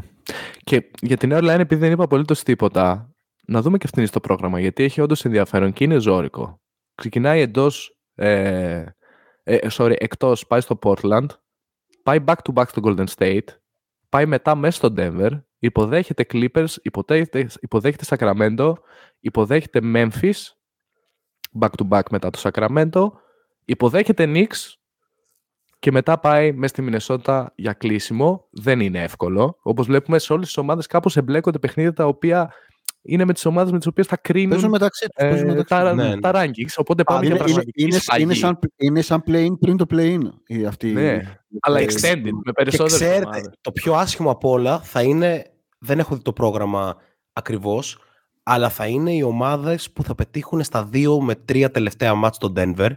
Και 0.64 0.92
για 1.02 1.18
την 1.18 1.32
airline, 1.34 1.60
επειδή 1.60 1.82
δεν 1.82 1.92
είπα 1.92 2.04
απολύτως 2.04 2.44
τίποτα, 2.44 3.16
να 3.46 3.62
δούμε 3.62 3.78
και 3.78 3.86
αυτήν 3.86 4.08
στο 4.08 4.20
πρόγραμμα, 4.20 4.60
γιατί 4.60 4.84
έχει 4.84 5.02
όντως 5.02 5.26
ενδιαφέρον 5.26 5.74
και 5.74 5.84
είναι 5.84 5.98
ζώρικο. 5.98 6.62
Ξεκινάει 6.96 7.42
εντός. 7.42 7.98
Ε, 8.16 8.86
ε, 9.44 9.68
sorry, 9.72 9.96
εκτός, 9.98 10.48
πάει 10.48 10.62
στο 10.62 10.80
Portland, 10.82 11.26
πάει 12.04 12.24
back 12.28 12.36
to 12.44 12.54
back 12.54 12.68
στο 12.68 12.82
Golden 12.86 13.06
State, 13.16 13.48
πάει 14.10 14.26
μετά 14.26 14.56
μέσα 14.56 14.78
στο 14.78 14.94
Denver, 14.98 15.42
υποδέχεται 15.60 16.26
Clippers, 16.34 16.74
υποδέχεται, 16.82 17.48
υποδέχεται 17.60 18.06
Sacramento, 18.10 18.74
υποδέχεται 19.20 19.80
Memphis, 19.84 20.34
back 21.60 21.70
to 21.78 21.88
back 21.90 22.04
μετά 22.12 22.30
το 22.30 22.40
Sacramento, 22.44 23.08
υποδέχεται 23.66 24.26
Knicks 24.28 24.74
και 25.86 25.92
μετά 25.92 26.20
πάει 26.20 26.52
μέσα 26.52 26.68
στη 26.68 26.82
Μινεσότα 26.82 27.54
για 27.56 27.74
κλείσιμο. 27.74 28.48
Δεν 28.52 28.80
είναι 28.80 29.04
εύκολο. 29.04 29.58
Όπως 29.62 29.86
βλέπουμε 29.86 30.20
σε 30.20 30.34
όλες 30.34 30.46
τις 30.46 30.58
ομάδες, 30.58 30.88
κάπως 30.88 31.18
εμπλέκονται 31.18 31.60
παιχνίδια 31.60 31.94
τα 31.94 32.06
οποία 32.06 32.54
είναι 33.02 33.26
με 33.26 33.34
τις 33.34 33.46
ομάδες 33.46 33.72
με 33.72 33.78
τις 33.78 33.88
οποίες 33.88 34.08
θα 34.08 34.18
κρίνουν 34.18 34.50
Παίζουν 34.50 34.70
μεταξύ 34.70 35.06
τους. 35.08 35.26
ε, 35.26 35.30
παίζουν 35.30 35.48
μεταξύ 35.48 35.68
τα, 35.74 35.90
τους. 35.90 35.96
Ναι, 36.04 36.08
ναι. 36.08 36.20
τα 36.20 36.32
rankings. 36.36 36.74
Οπότε 36.78 37.04
πάμε 37.04 37.26
είναι, 37.26 37.36
για 37.36 37.36
είναι, 37.36 37.54
πραγματική 37.54 37.84
είναι, 37.84 37.98
σφαγή. 37.98 38.24
είναι, 38.24 38.34
σαν, 38.34 38.60
είναι 38.76 39.02
σαν 39.02 39.24
play-in 39.28 39.60
πριν 39.60 39.78
το 39.78 39.86
play-in. 39.92 40.20
η- 40.48 40.66
Αυτή, 40.66 40.92
Ναι, 40.92 41.38
αλλά 41.62 41.80
ε, 41.80 41.86
extended, 41.86 42.22
με 42.22 42.42
Και 42.44 42.52
περισσότερες 42.54 42.94
ξέρετε, 43.00 43.26
ομάδες. 43.26 43.50
το 43.62 43.72
πιο 43.72 43.94
άσχημο 43.94 44.32
απ' 44.32 44.46
όλα 44.46 44.80
θα 44.80 45.02
είναι, 45.02 45.46
δεν 45.80 46.00
έχω 46.00 46.16
δει 46.16 46.22
το 46.22 46.34
πρόγραμμα 46.34 46.96
ακριβώς, 47.34 47.98
αλλά 48.44 48.70
θα 48.70 48.86
είναι 48.88 49.12
οι 49.14 49.22
ομάδες 49.22 49.92
που 49.92 50.04
θα 50.04 50.16
πετύχουν 50.16 50.64
στα 50.64 50.84
δύο 50.86 51.22
με 51.22 51.36
τρία 51.36 51.72
τελευταία 51.72 52.14
μάτς 52.14 52.36
στο 52.36 52.54
Denver, 52.56 52.90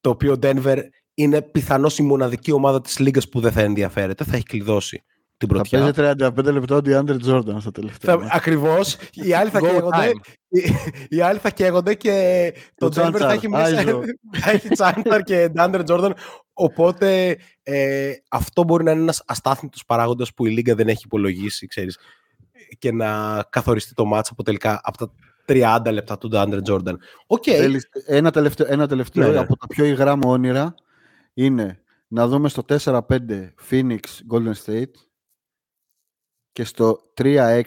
το 0.00 0.10
οποίο 0.10 0.36
Denver 0.42 0.78
είναι 1.22 1.42
πιθανώς 1.42 1.98
η 1.98 2.02
μοναδική 2.02 2.52
ομάδα 2.52 2.80
της 2.80 2.98
λίγας 2.98 3.28
που 3.28 3.40
δεν 3.40 3.52
θα 3.52 3.60
ενδιαφέρεται, 3.60 4.24
θα 4.24 4.34
έχει 4.36 4.44
κλειδώσει 4.44 5.02
την 5.36 5.48
Θα 5.48 5.54
πρωτιά. 5.54 5.78
παίζει 5.78 5.92
35 6.46 6.52
λεπτά 6.52 6.76
ο 6.76 6.80
DeAndre 6.84 7.16
Jordan 7.26 7.56
στο 7.60 7.70
τελευταίο. 7.70 8.18
Θα, 8.20 8.28
ακριβώς, 8.32 8.96
οι 9.12 9.32
άλλοι 9.32 9.50
θα 9.50 9.58
Go 9.60 9.66
καίγονται, 9.66 10.10
time. 10.12 10.34
οι, 10.48 10.62
οι 11.08 11.20
άλλοι 11.20 11.38
θα 11.38 11.50
καίγονται 11.50 11.94
και 11.94 12.52
το 12.74 12.88
Το 12.88 13.02
Denver 13.02 13.16
θα 13.18 13.28
Chandler, 13.30 13.34
έχει 13.34 13.48
μέσα, 13.48 13.78
Άιζο. 13.78 14.00
θα 14.42 14.50
έχει 14.50 14.68
Chandler 14.76 15.20
και 15.24 15.48
DeAndre 15.52 15.82
Jordan. 15.82 16.14
Οπότε 16.52 17.38
ε, 17.62 18.12
αυτό 18.28 18.64
μπορεί 18.64 18.84
να 18.84 18.90
είναι 18.90 19.00
ένας 19.00 19.22
αστάθμητος 19.26 19.84
παράγοντας 19.86 20.34
που 20.34 20.46
η 20.46 20.50
Λίγκα 20.50 20.74
δεν 20.74 20.88
έχει 20.88 21.02
υπολογίσει, 21.04 21.66
ξέρεις, 21.66 21.98
και 22.78 22.92
να 22.92 23.42
καθοριστεί 23.50 23.94
το 23.94 24.04
ματς 24.04 24.30
από 24.30 24.42
τελικά 24.42 24.80
από 24.82 24.98
τα 24.98 25.12
30 25.46 25.92
λεπτά 25.92 26.18
του 26.18 26.28
DeAndre 26.28 26.62
Jordan. 26.62 26.98
OK, 27.26 27.42
Θέλεις 27.46 27.88
ένα 28.06 28.30
τελευταίο, 28.30 28.66
ένα 28.70 28.86
τελευταίο 28.88 29.26
Ναι, 29.26 29.32
ναι. 29.32 29.38
από 29.38 29.56
τα 29.56 29.66
πιο 29.66 29.84
υγρά 29.84 30.16
μου 30.16 30.30
όνειρα 30.30 30.74
είναι 31.34 31.82
να 32.08 32.28
δούμε 32.28 32.48
στο 32.48 32.64
4-5 32.68 33.00
Phoenix 33.70 34.00
Golden 34.32 34.52
State 34.64 34.92
και 36.52 36.64
στο 36.64 37.12
3-6 37.16 37.62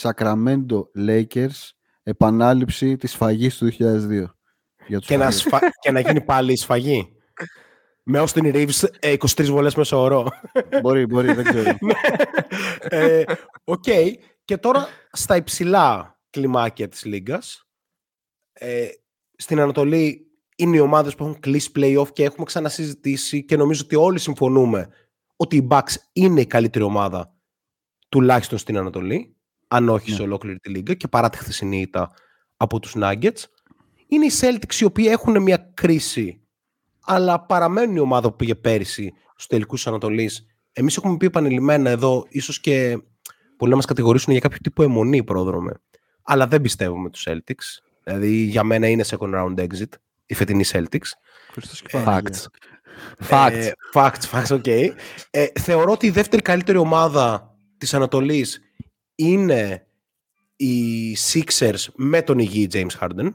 Sacramento 0.00 0.82
Lakers 0.98 1.70
επανάληψη 2.02 2.96
της 2.96 3.10
σφαγής 3.10 3.56
του 3.56 3.72
2002. 3.78 4.24
Για 4.86 4.98
τους 4.98 5.06
και, 5.06 5.16
να 5.16 5.28
Warriors. 5.28 5.32
σφα... 5.32 5.58
και 5.80 5.90
να 5.90 6.00
γίνει 6.00 6.20
πάλι 6.20 6.52
η 6.52 6.56
σφαγή. 6.56 7.14
Με 8.02 8.24
Austin 8.26 8.54
Reaves 8.54 8.88
ε, 8.98 9.14
23 9.18 9.44
βολές 9.44 9.74
μέσα 9.74 9.96
ωρό. 9.96 10.28
μπορεί, 10.82 11.06
μπορεί, 11.06 11.32
δεν 11.32 11.44
ξέρω. 11.44 11.78
Ε, 12.88 13.24
Οκ. 13.64 13.84
Και 14.44 14.56
τώρα 14.56 14.88
στα 15.12 15.36
υψηλά 15.36 16.18
κλιμάκια 16.30 16.88
της 16.88 17.04
Λίγκας. 17.04 17.68
Ε, 18.52 18.88
στην 19.36 19.60
Ανατολή 19.60 20.29
είναι 20.62 20.76
οι 20.76 20.80
ομάδες 20.80 21.14
που 21.14 21.24
έχουν 21.24 21.40
κλείσει 21.40 21.70
play-off 21.76 22.12
και 22.12 22.24
έχουμε 22.24 22.44
ξανασυζητήσει 22.44 23.44
και 23.44 23.56
νομίζω 23.56 23.82
ότι 23.84 23.96
όλοι 23.96 24.18
συμφωνούμε 24.18 24.88
ότι 25.36 25.56
η 25.56 25.66
Bucks 25.70 25.94
είναι 26.12 26.40
η 26.40 26.46
καλύτερη 26.46 26.84
ομάδα 26.84 27.34
τουλάχιστον 28.08 28.58
στην 28.58 28.76
Ανατολή, 28.76 29.36
αν 29.68 29.88
όχι 29.88 30.10
Ναι. 30.10 30.16
σε 30.16 30.22
ολόκληρη 30.22 30.58
τη 30.58 30.70
Λίγκα 30.70 30.94
και 30.94 31.08
παρά 31.08 31.28
τη 31.28 31.38
χθεσινή 31.38 31.80
ήττα 31.80 32.10
από 32.56 32.80
τους 32.80 32.94
Nuggets. 32.96 33.44
Είναι 34.06 34.24
οι 34.26 34.30
Celtics 34.40 34.74
οι 34.80 34.84
οποίοι 34.84 35.06
έχουν 35.08 35.42
μια 35.42 35.70
κρίση 35.74 36.40
αλλά 37.00 37.40
παραμένουν 37.46 37.96
η 37.96 37.98
ομάδα 37.98 38.30
που 38.30 38.36
πήγε 38.36 38.54
πέρυσι 38.54 39.12
στους 39.30 39.46
τελικούς 39.46 39.78
της 39.78 39.86
Ανατολής. 39.90 40.46
Εμείς 40.72 40.96
έχουμε 40.96 41.16
πει 41.16 41.26
επανειλημμένα 41.26 41.90
εδώ, 41.90 42.26
ίσως 42.28 42.60
και 42.60 42.98
πολλοί 43.56 43.70
να 43.70 43.76
μας 43.76 43.86
κατηγορήσουν 43.86 44.32
για 44.32 44.40
κάποιο 44.40 44.58
τύπο 44.62 44.82
αιμονή 44.82 45.24
πρόδρομε. 45.24 45.72
Αλλά 46.22 46.46
δεν 46.46 46.60
πιστεύουμε 46.60 47.10
τους 47.10 47.26
Celtics. 47.28 47.82
Δηλαδή 48.04 48.36
για 48.36 48.64
μένα 48.64 48.88
είναι 48.88 49.04
second 49.06 49.34
round 49.34 49.54
exit 49.58 49.88
η 50.30 50.34
φετινή 50.34 50.64
Celtics. 50.66 51.08
Χριστός 51.52 51.82
και 51.82 51.88
Παναγία. 51.92 52.30
Facts. 52.32 52.46
Facts. 53.30 53.52
Ε, 53.52 53.70
facts, 53.94 54.30
facts, 54.30 54.60
ok. 54.60 54.90
Ε, 55.30 55.46
θεωρώ 55.60 55.92
ότι 55.92 56.06
η 56.06 56.10
δεύτερη 56.10 56.42
καλύτερη 56.42 56.78
ομάδα 56.78 57.56
της 57.78 57.94
Ανατολής 57.94 58.60
είναι 59.14 59.86
οι 60.56 61.16
Sixers 61.32 61.84
με 61.94 62.22
τον 62.22 62.38
υγιή 62.38 62.68
James 62.72 62.98
Harden 63.00 63.32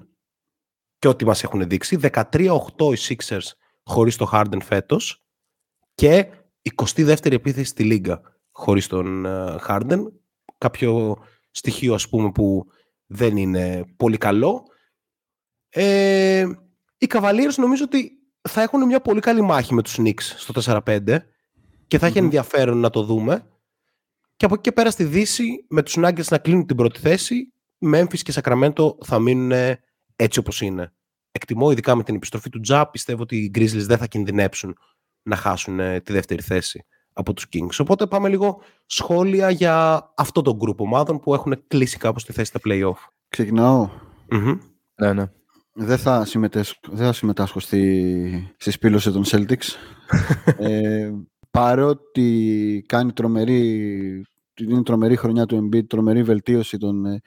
και 0.99 1.07
ό,τι 1.07 1.25
μας 1.25 1.43
έχουν 1.43 1.67
δείξει. 1.67 1.99
13-8 2.01 2.93
οι 2.93 2.97
Sixers 3.07 3.47
χωρίς 3.83 4.15
τον 4.15 4.29
Harden 4.31 4.61
φέτος 4.63 5.25
και 5.95 6.27
22η 6.83 7.31
επίθεση 7.31 7.69
στη 7.69 7.83
Λίγκα 7.83 8.21
χωρίς 8.51 8.87
τον 8.87 9.25
ε, 9.25 9.55
Harden. 9.67 9.99
Κάποιο 10.57 11.17
στοιχείο 11.51 11.93
ας 11.93 12.09
πούμε 12.09 12.31
που 12.31 12.65
δεν 13.05 13.37
είναι 13.37 13.85
πολύ 13.97 14.17
καλό. 14.17 14.63
Ε, 15.69 16.45
οι 17.05 17.09
Cavaliers 17.13 17.55
νομίζω 17.57 17.83
ότι 17.83 18.11
θα 18.41 18.61
έχουν 18.61 18.85
μια 18.85 19.01
πολύ 19.01 19.19
καλή 19.19 19.41
μάχη 19.41 19.73
με 19.73 19.81
τους 19.81 19.97
Knicks 19.99 20.21
στο 20.21 20.81
4-5 20.85 21.17
και 21.87 21.97
θα 21.97 22.05
έχει 22.05 22.17
Μμμ. 22.17 22.23
ενδιαφέρον 22.25 22.77
να 22.77 22.89
το 22.89 23.03
δούμε. 23.03 23.47
Και 24.35 24.45
από 24.45 24.53
εκεί 24.53 24.63
και 24.63 24.71
πέρα 24.71 24.91
στη 24.91 25.03
Δύση 25.03 25.65
με 25.69 25.83
τους 25.83 25.95
Nuggets 25.97 26.27
να 26.29 26.37
κλείνουν 26.37 26.65
την 26.65 26.75
πρώτη 26.75 26.99
θέση 26.99 27.53
Memphis 27.93 28.19
και 28.19 28.33
Sacramento 28.35 29.03
θα 29.03 29.19
μείνουν 29.19 29.51
ε, 29.51 29.79
έτσι 30.15 30.39
όπως 30.39 30.61
είναι. 30.61 30.93
Εκτιμώ 31.31 31.71
ειδικά 31.71 31.95
με 31.95 32.03
την 32.03 32.15
επιστροφή 32.15 32.49
του 32.49 32.59
Τζα 32.59 32.89
πιστεύω 32.89 33.21
ότι 33.21 33.37
οι 33.37 33.51
Grizzlies 33.55 33.85
δεν 33.85 33.97
θα 33.97 34.07
κινδυνέψουν 34.07 34.77
να 35.23 35.35
χάσουν 35.35 35.79
ε, 35.79 36.01
τη 36.01 36.13
δεύτερη 36.13 36.41
θέση 36.41 36.85
από 37.13 37.33
τους 37.33 37.45
Kings. 37.53 37.79
Οπότε 37.79 38.07
πάμε 38.07 38.29
λίγο 38.29 38.61
σχόλια 38.85 39.49
για 39.49 40.05
αυτό 40.15 40.41
το 40.41 40.57
group 40.61 40.75
ομάδων 40.75 41.19
που 41.19 41.33
έχουν 41.33 41.63
κλείσει 41.67 41.97
κάπως 41.97 42.25
τη 42.25 42.33
θέση 42.33 42.47
στα 42.47 42.59
play-off. 42.65 43.09
Ξεκινάω. 43.27 43.89
Μμμ. 44.29 44.57
Ναι, 44.95 45.13
ναι. 45.13 45.31
Δεν 45.77 45.97
θα, 45.97 46.25
συμμετέσχω, 46.25 46.79
δεν 46.87 47.05
θα 47.05 47.13
συμμετάσχω 47.13 47.59
στη, 47.59 48.53
στη 48.57 48.71
σπήλωση 48.71 49.11
των 49.11 49.23
Celtics. 49.25 49.75
ε, 50.57 51.11
παρότι 51.51 52.83
κάνει 52.87 53.11
τρομερή, 53.13 54.25
είναι 54.61 54.83
τρομερή 54.83 55.15
χρονιά 55.15 55.45
του 55.45 55.69
Embiid, 55.73 55.87
τρομερή 55.87 56.23
βελτίωση 56.23 56.77
των, 56.77 57.05
ε, 57.05 57.21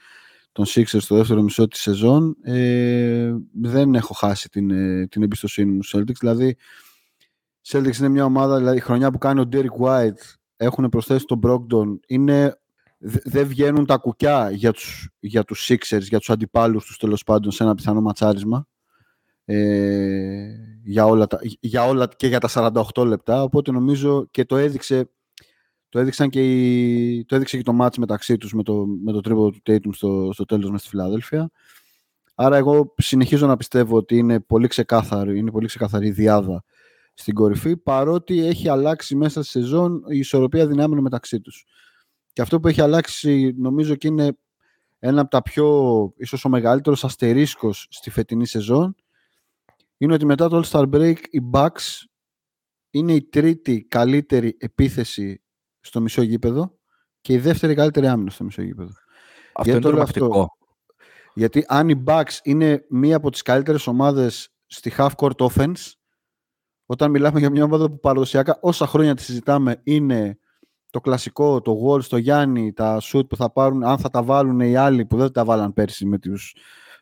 των 0.52 0.64
Sixers 0.68 1.00
στο 1.00 1.16
δεύτερο 1.16 1.42
μισό 1.42 1.68
της 1.68 1.80
σεζόν, 1.80 2.36
ε, 2.42 3.32
δεν 3.60 3.94
έχω 3.94 4.14
χάσει 4.14 4.48
την, 4.48 4.70
ε, 4.70 5.06
την 5.06 5.22
εμπιστοσύνη 5.22 5.72
μου 5.72 5.82
στους 5.82 6.00
Celtics. 6.00 6.18
Δηλαδή, 6.20 6.56
Celtics 7.68 7.98
είναι 7.98 8.08
μια 8.08 8.24
ομάδα, 8.24 8.56
δηλαδή 8.58 8.76
η 8.76 8.80
χρονιά 8.80 9.10
που 9.10 9.18
κάνει 9.18 9.40
ο 9.40 9.48
Derek 9.52 9.84
White, 9.86 10.34
έχουν 10.56 10.88
προσθέσει 10.88 11.24
τον 11.24 11.40
Brogdon, 11.42 11.98
είναι 12.06 12.44
δε- 12.44 12.54
δεν 13.00 13.46
βγαίνουν 13.46 13.86
τα 13.86 13.96
κουκιά 13.96 14.50
για 14.50 14.72
τους, 14.72 15.08
για 15.18 15.44
τους 15.44 15.68
Sixers, 15.70 16.00
για 16.00 16.18
τους 16.18 16.30
αντιπάλους 16.30 16.84
τους 16.84 16.96
τέλος 16.96 17.22
πάντων 17.22 17.50
σε 17.52 17.62
ένα 17.62 17.74
πιθανό 17.74 18.00
ματσάρισμα. 18.00 18.66
Ε, 19.44 20.48
για, 20.84 21.04
όλα 21.04 21.26
τα, 21.26 21.38
για 21.60 21.84
όλα 21.84 22.08
και 22.16 22.26
για 22.26 22.40
τα 22.40 22.72
48 22.94 23.06
λεπτά. 23.06 23.42
Οπότε 23.42 23.70
νομίζω 23.70 24.26
και 24.30 24.44
το 24.44 24.56
έδειξε 24.56 25.10
το, 25.88 25.98
έδειξαν 25.98 26.28
και 26.28 26.40
οι, 26.40 27.24
το 27.24 27.34
έδειξε 27.34 27.56
και 27.56 27.62
το 27.62 27.72
μάτς 27.72 27.98
μεταξύ 27.98 28.36
τους 28.36 28.52
με 28.52 28.62
το, 28.62 28.86
με 29.04 29.12
το 29.12 29.20
τρίποδο 29.20 29.50
του 29.50 29.60
Tatum 29.66 29.90
στο, 29.92 30.30
στο 30.32 30.44
τέλος 30.44 30.70
μες 30.70 30.80
στη 30.80 30.88
Φιλαδέλφια. 30.88 31.50
Άρα 32.34 32.56
εγώ 32.56 32.94
συνεχίζω 32.96 33.46
να 33.46 33.56
πιστεύω 33.56 33.96
ότι 33.96 34.16
είναι 34.16 34.40
πολύ 34.40 34.66
ξεκάθαρη, 34.66 35.38
είναι 35.38 35.50
πολύ 35.50 35.66
ξεκαθαρή 35.66 36.06
η 36.06 36.10
διάδα 36.10 36.64
στην 37.14 37.34
κορυφή 37.34 37.76
παρότι 37.76 38.46
έχει 38.46 38.68
αλλάξει 38.68 39.16
μέσα 39.16 39.42
στη 39.42 39.50
σεζόν 39.50 40.02
η 40.08 40.18
ισορροπία 40.18 40.66
δυνάμεων 40.66 41.02
μεταξύ 41.02 41.40
τους 41.40 41.64
και 42.32 42.42
αυτό 42.42 42.60
που 42.60 42.68
έχει 42.68 42.80
αλλάξει 42.80 43.54
νομίζω 43.58 43.94
και 43.94 44.06
είναι 44.06 44.38
ένα 44.98 45.20
από 45.20 45.30
τα 45.30 45.42
πιο, 45.42 46.12
ίσως 46.16 46.44
ο 46.44 46.48
μεγαλύτερος 46.48 47.04
αστερίσκος 47.04 47.86
στη 47.90 48.10
φετινή 48.10 48.46
σεζόν 48.46 48.94
είναι 49.96 50.12
ότι 50.12 50.26
μετά 50.26 50.48
το 50.48 50.62
All-Star 50.64 50.90
Break 50.90 51.16
οι 51.30 51.40
Bucks 51.52 52.04
είναι 52.90 53.12
η 53.12 53.22
τρίτη 53.22 53.84
καλύτερη 53.84 54.56
επίθεση 54.58 55.42
στο 55.80 56.00
μισό 56.00 56.22
γήπεδο 56.22 56.78
και 57.20 57.32
η 57.32 57.38
δεύτερη 57.38 57.74
καλύτερη 57.74 58.06
άμυνα 58.06 58.30
στο 58.30 58.44
μισό 58.44 58.62
γήπεδο. 58.62 58.92
Αυτό 59.52 59.70
Γιατί 59.70 59.70
είναι 59.70 59.80
το 59.80 59.88
λέω 59.88 60.06
τρομακτικό. 60.06 60.56
Γιατί 61.34 61.64
αν 61.68 61.88
οι 61.88 62.02
Bucks 62.06 62.38
είναι 62.42 62.84
μία 62.88 63.16
από 63.16 63.30
τις 63.30 63.42
καλύτερες 63.42 63.86
ομάδες 63.86 64.52
στη 64.66 64.92
half-court 64.96 65.36
offense, 65.36 65.92
όταν 66.86 67.10
μιλάμε 67.10 67.38
για 67.38 67.50
μια 67.50 67.64
ομάδα 67.64 67.90
που 67.90 68.00
παραδοσιακά 68.00 68.58
όσα 68.60 68.86
χρόνια 68.86 69.14
τη 69.14 69.22
συζητάμε 69.22 69.80
είναι 69.84 70.38
το 70.90 71.00
κλασικό, 71.00 71.60
το 71.60 71.76
Wall 71.84 72.02
στο 72.02 72.16
Γιάννη, 72.16 72.72
τα 72.72 73.00
shoot 73.02 73.28
που 73.28 73.36
θα 73.36 73.52
πάρουν, 73.52 73.84
αν 73.84 73.98
θα 73.98 74.10
τα 74.10 74.22
βάλουν 74.22 74.60
οι 74.60 74.76
άλλοι 74.76 75.06
που 75.06 75.16
δεν 75.16 75.32
τα 75.32 75.44
βάλαν 75.44 75.72
πέρσι 75.72 76.06
με 76.06 76.18
τους, 76.18 76.54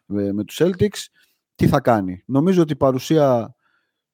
με 0.06 0.44
τους 0.44 0.60
Celtics, 0.60 1.06
τι 1.54 1.68
θα 1.68 1.80
κάνει. 1.80 2.22
Νομίζω 2.26 2.62
ότι 2.62 2.72
η 2.72 2.76
παρουσία 2.76 3.54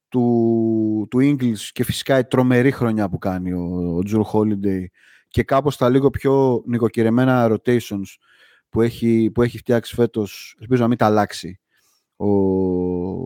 του, 0.09 1.07
του 1.11 1.19
Ingles 1.19 1.59
και 1.73 1.85
φυσικά 1.85 2.19
η 2.19 2.25
τρομερή 2.25 2.71
χρονιά 2.71 3.09
που 3.09 3.19
κάνει 3.19 3.53
ο, 3.53 3.63
ο 3.97 3.99
Drew 4.07 4.23
Holiday 4.33 4.85
και 5.29 5.43
κάπως 5.43 5.77
τα 5.77 5.89
λίγο 5.89 6.11
πιο 6.11 6.63
νοικοκυρεμένα 6.67 7.49
rotations 7.51 8.17
που 8.69 8.81
έχει, 8.81 9.31
που 9.35 9.43
έχει 9.43 9.59
φτιάξει 9.59 9.95
φέτος, 9.95 10.57
ελπίζω 10.61 10.83
να 10.83 10.89
μην 10.89 10.99
τα 10.99 11.07
αλλάξει 11.07 11.61
ο, 12.17 12.31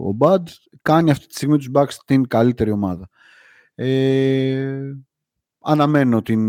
ο 0.08 0.16
Bud, 0.18 0.42
κάνει 0.82 1.10
αυτή 1.10 1.26
τη 1.26 1.34
στιγμή 1.34 1.56
τους 1.56 1.70
Bucks 1.74 1.94
την 2.04 2.26
καλύτερη 2.26 2.70
ομάδα. 2.70 3.08
Ε, 3.74 4.92
αναμένω 5.66 6.22
την, 6.22 6.40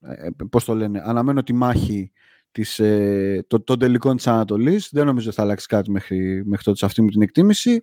ε, 0.00 0.28
πώς 0.50 0.64
το 0.64 0.74
λένε, 0.74 1.02
αναμένω 1.04 1.42
τη 1.42 1.52
μάχη 1.52 2.12
της, 2.52 2.78
ε, 2.78 3.44
το, 3.46 3.60
των 3.60 3.78
τελικών 3.78 4.16
της 4.16 4.26
Ανατολής. 4.26 4.88
Δεν 4.92 5.06
νομίζω 5.06 5.26
ότι 5.26 5.36
θα 5.36 5.42
αλλάξει 5.42 5.66
κάτι 5.66 5.90
μέχρι, 5.90 6.42
μέχρι 6.46 6.64
τότε 6.64 6.78
σε 6.78 6.84
αυτή 6.84 7.02
μου 7.02 7.08
την 7.08 7.22
εκτίμηση. 7.22 7.82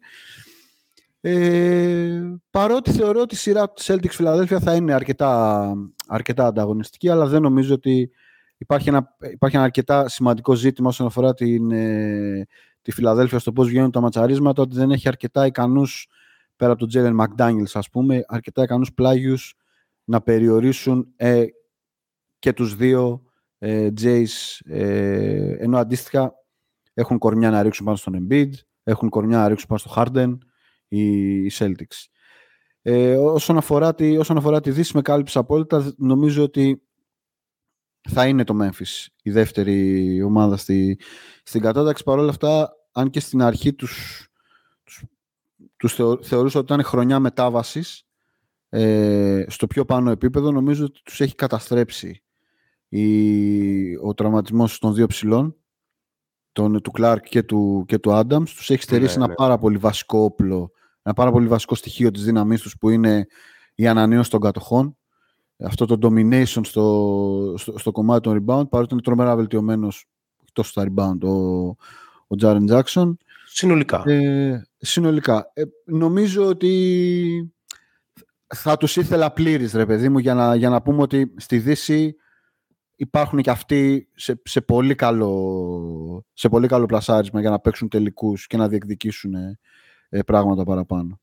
Ε, 1.22 2.22
παρότι 2.52 2.92
θεωρώ 2.92 3.22
ότι 3.22 3.36
η 3.36 3.38
σειρά 3.38 3.70
του 3.70 3.82
Celtics 3.82 4.16
Philadelphia 4.18 4.58
θα 4.62 4.76
είναι 4.76 4.94
αρκετά, 4.94 5.74
αρκετά 6.08 6.46
ανταγωνιστική, 6.46 7.10
αλλά 7.10 7.26
δεν 7.26 7.42
νομίζω 7.42 7.74
ότι 7.74 8.12
υπάρχει 8.58 8.90
ένα, 8.90 9.16
υπάρχει 9.32 9.56
ένα 9.56 9.66
αρκετά 9.66 10.10
σημαντικό 10.10 10.54
ζήτημα 10.54 10.90
όσον 10.90 11.08
αφορά 11.08 11.34
την, 11.34 11.72
ε, 11.72 12.48
τη 12.82 12.92
Φιλαδέλφια 12.92 13.40
στο 13.40 13.52
πώς 13.52 13.68
βγαίνουν 13.68 13.92
τα 13.92 14.02
ματσαρίσματα, 14.02 14.62
ότι 14.62 14.76
δεν 14.76 14.92
έχει 14.92 15.08
αρκετά 15.08 15.46
ικανούς, 15.46 16.08
πέρα 16.56 16.72
από 16.72 16.80
τον 16.80 16.90
Τζέλεν 16.90 17.14
Μακδάνιλς 17.14 17.76
ας 17.76 17.90
πούμε, 17.90 18.24
αρκετά 18.28 18.64
ικανούς 18.64 18.94
πλάγιους 18.94 19.58
να 20.08 20.22
περιορίσουν 20.22 21.14
ε, 21.16 21.46
και 22.40 22.54
τους 22.54 22.76
δύο 22.76 23.24
ε, 23.58 23.90
Jays, 24.02 24.60
ε, 24.66 25.56
ενώ 25.60 25.78
αντίστοιχα 25.78 26.34
έχουν 26.94 27.18
κορμιά 27.18 27.50
να 27.50 27.62
ρίξουν 27.62 27.86
πάνω 27.86 27.98
στον 27.98 28.28
Embiid, 28.30 28.52
έχουν 28.84 29.10
κορμιά 29.10 29.38
να 29.38 29.48
ρίξουν 29.48 29.68
πάνω 29.68 29.80
στο 29.80 29.94
Harden, 29.96 30.38
οι, 30.88 31.52
Celtics. 31.54 32.06
Ε, 32.82 33.16
όσον, 33.16 33.58
αφορά 33.58 33.96
τη, 33.96 34.18
όσον 34.18 34.38
αφορά 34.38 34.62
τη 34.62 34.72
Δύση 34.72 34.92
με 34.96 35.02
κάλυψη 35.02 35.38
απόλυτα, 35.38 35.94
νομίζω 35.98 36.44
ότι 36.44 36.82
θα 38.10 38.28
είναι 38.28 38.44
το 38.44 38.58
Memphis 38.62 39.06
η 39.22 39.32
δεύτερη 39.32 40.22
ομάδα 40.22 40.58
στη, 40.58 41.00
στην 41.44 41.62
κατάταξη. 41.62 42.04
Παρ' 42.04 42.20
όλα 42.20 42.30
αυτά, 42.30 42.74
αν 42.92 43.10
και 43.10 43.20
στην 43.20 43.42
αρχή 43.42 43.74
τους, 43.74 44.28
τους, 44.84 45.04
τους 45.78 45.94
θεωρούσα 46.28 46.60
ότι 46.60 46.74
ήταν 46.74 46.84
χρονιά 46.84 47.20
μετάβασης 47.20 48.07
ε, 48.70 49.46
στο 49.48 49.68
πιο 49.68 49.86
πάνω 49.86 50.12
επίπεδο, 50.12 50.52
νομίζω 50.52 50.86
ότι 50.86 51.02
τους 51.04 51.22
έχει 51.22 51.36
καταστρέψει 51.36 52.24
η, 52.90 53.96
ο 53.96 54.14
τραυματισμός 54.14 54.80
των 54.80 54.94
δύο 54.94 55.08
ψηλών 55.08 55.56
τον, 56.52 56.82
του 56.82 56.92
Κλάρκ 56.92 57.24
και 57.24 57.44
του, 57.44 57.84
και 57.88 57.98
του 57.98 58.12
Adams. 58.14 58.50
Τους 58.56 58.70
έχει 58.70 58.82
στερήσει 58.82 59.18
ναι, 59.18 59.24
ένα 59.24 59.28
ναι. 59.28 59.36
πάρα 59.36 59.58
πολύ 59.58 59.78
βασικό 59.78 60.20
όπλο 60.20 60.72
ένα 61.08 61.16
πάρα 61.16 61.32
πολύ 61.32 61.48
βασικό 61.48 61.76
στοιχείο 61.76 62.12
της 62.12 62.24
δύναμής 62.24 62.62
τους 62.62 62.78
που 62.78 62.90
είναι 62.90 63.28
η 63.76 63.88
ανανέωση 63.88 64.30
των 64.30 64.40
κατοχών. 64.40 64.98
Αυτό 65.60 65.86
το 65.86 65.98
domination 66.02 66.62
στο, 66.64 67.54
στο, 67.58 67.78
στο 67.78 67.92
κομμάτι 67.92 68.22
των 68.22 68.44
rebound, 68.46 68.70
παρότι 68.70 68.94
είναι 68.94 69.02
τρομερά 69.02 69.36
βελτιωμένος 69.36 70.06
τόσο 70.54 70.70
στα 70.70 70.86
rebound 70.88 71.18
ο, 71.22 71.30
ο 72.28 72.36
Jaren 72.42 72.70
Jackson. 72.70 73.14
Συνολικά. 73.46 74.04
Ε, 74.10 74.68
συνολικά. 74.78 75.52
Ε, 75.54 75.64
νομίζω 75.86 76.46
ότι 76.46 77.54
θα 78.56 78.78
τους 78.78 78.96
ήθελα 78.96 79.32
πλήρης, 79.32 79.74
ρε 79.74 79.86
παιδί 79.86 80.10
μου, 80.10 80.18
για 80.18 80.34
να, 80.34 80.56
για 80.56 80.70
να 80.70 80.82
πούμε 80.82 81.02
ότι 81.02 81.34
στη 81.38 81.60
Δύση 81.60 82.16
υπάρχουν 82.96 83.42
και 83.42 83.50
αυτοί 83.50 84.10
σε, 84.16 84.42
σε, 84.44 84.62
πολύ 84.62 84.96
καλό, 84.96 86.26
σε 86.34 86.50
πολύ 86.50 86.68
καλό 86.68 86.86
πλασάρισμα 86.86 87.40
για 87.42 87.50
να 87.50 87.60
παίξουν 87.60 87.90
τελικούς 87.90 88.48
και 88.48 88.58
να 88.58 88.68
διεκδικήσουν 88.68 89.34
ε, 90.10 90.22
πράγματα 90.26 90.64
παραπάνω. 90.64 91.20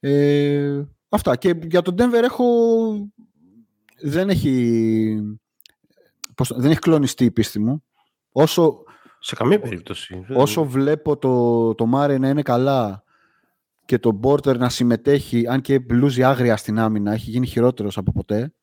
Ε, 0.00 0.82
αυτά. 1.08 1.36
Και 1.36 1.54
για 1.62 1.82
τον 1.82 1.94
Denver 1.98 2.22
έχω... 2.22 2.44
Δεν 4.02 4.28
έχει... 4.28 5.38
Πώς, 6.34 6.52
δεν 6.56 6.70
έχει 6.70 6.80
κλονιστεί 6.80 7.24
η 7.24 7.30
πίστη 7.30 7.58
μου. 7.58 7.84
Όσο, 8.32 8.82
σε 9.18 9.34
καμία 9.34 9.60
περίπτωση. 9.60 10.24
Όσο 10.34 10.64
βλέπω 10.64 11.16
το, 11.16 11.74
το 11.74 11.86
Μάρε 11.86 12.18
να 12.18 12.28
είναι 12.28 12.42
καλά 12.42 13.02
και 13.88 13.98
το 13.98 14.12
Μπόρτερ 14.12 14.58
να 14.58 14.68
συμμετέχει, 14.68 15.46
αν 15.46 15.60
και 15.60 15.78
μπλούζει 15.78 16.22
άγρια 16.22 16.56
στην 16.56 16.78
άμυνα, 16.78 17.12
έχει 17.12 17.30
γίνει 17.30 17.46
χειρότερος 17.46 17.96
από 17.96 18.12
ποτέ. 18.12 18.54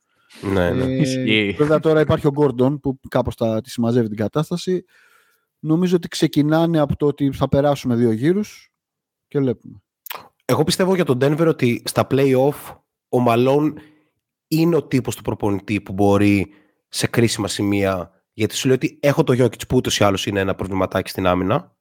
Ναι, 0.54 0.70
ναι. 0.70 0.86
Ε, 1.26 1.52
βέβαια 1.52 1.80
τώρα 1.80 2.00
υπάρχει 2.00 2.28
ο 2.28 2.32
Γκόρντον 2.32 2.80
που 2.80 3.00
κάπως 3.10 3.36
τα, 3.36 3.62
τη 3.62 3.70
συμμαζεύει 3.70 4.08
την 4.08 4.18
κατάσταση. 4.18 4.84
Νομίζω 5.60 5.96
ότι 5.96 6.08
ξεκινάνε 6.08 6.80
από 6.80 6.96
το 6.96 7.06
ότι 7.06 7.32
θα 7.32 7.48
περάσουμε 7.48 7.96
δύο 7.96 8.12
γύρους 8.12 8.72
και 9.28 9.40
βλέπουμε. 9.40 9.82
Εγώ 10.46 10.64
πιστεύω 10.64 10.96
για 10.96 11.06
τον 11.06 11.18
Denver 11.22 11.48
ότι 11.48 11.82
στα 11.86 12.08
play-off 12.10 12.76
ο 13.10 13.20
Μαλόν 13.20 13.78
είναι 14.48 14.76
ο 14.76 14.84
τύπος 14.84 15.16
του 15.16 15.22
προπονητή 15.22 15.82
που 15.82 15.94
μπορεί 15.94 16.48
σε 16.88 17.08
κρίσιμα 17.08 17.48
σημεία 17.48 18.12
γιατί 18.34 18.56
σου 18.56 18.68
λέει 18.68 18.76
ότι 18.76 19.00
έχω 19.02 19.24
το 19.24 19.44
Jokic 19.44 19.68
που 19.68 19.78
ούτως 19.78 20.00
ή 20.00 20.04
άλλως 20.04 20.26
είναι 20.26 20.40
ένα 20.40 20.56
προβληματάκι 20.56 21.10
στην 21.10 21.28
άμυνα 21.28 21.75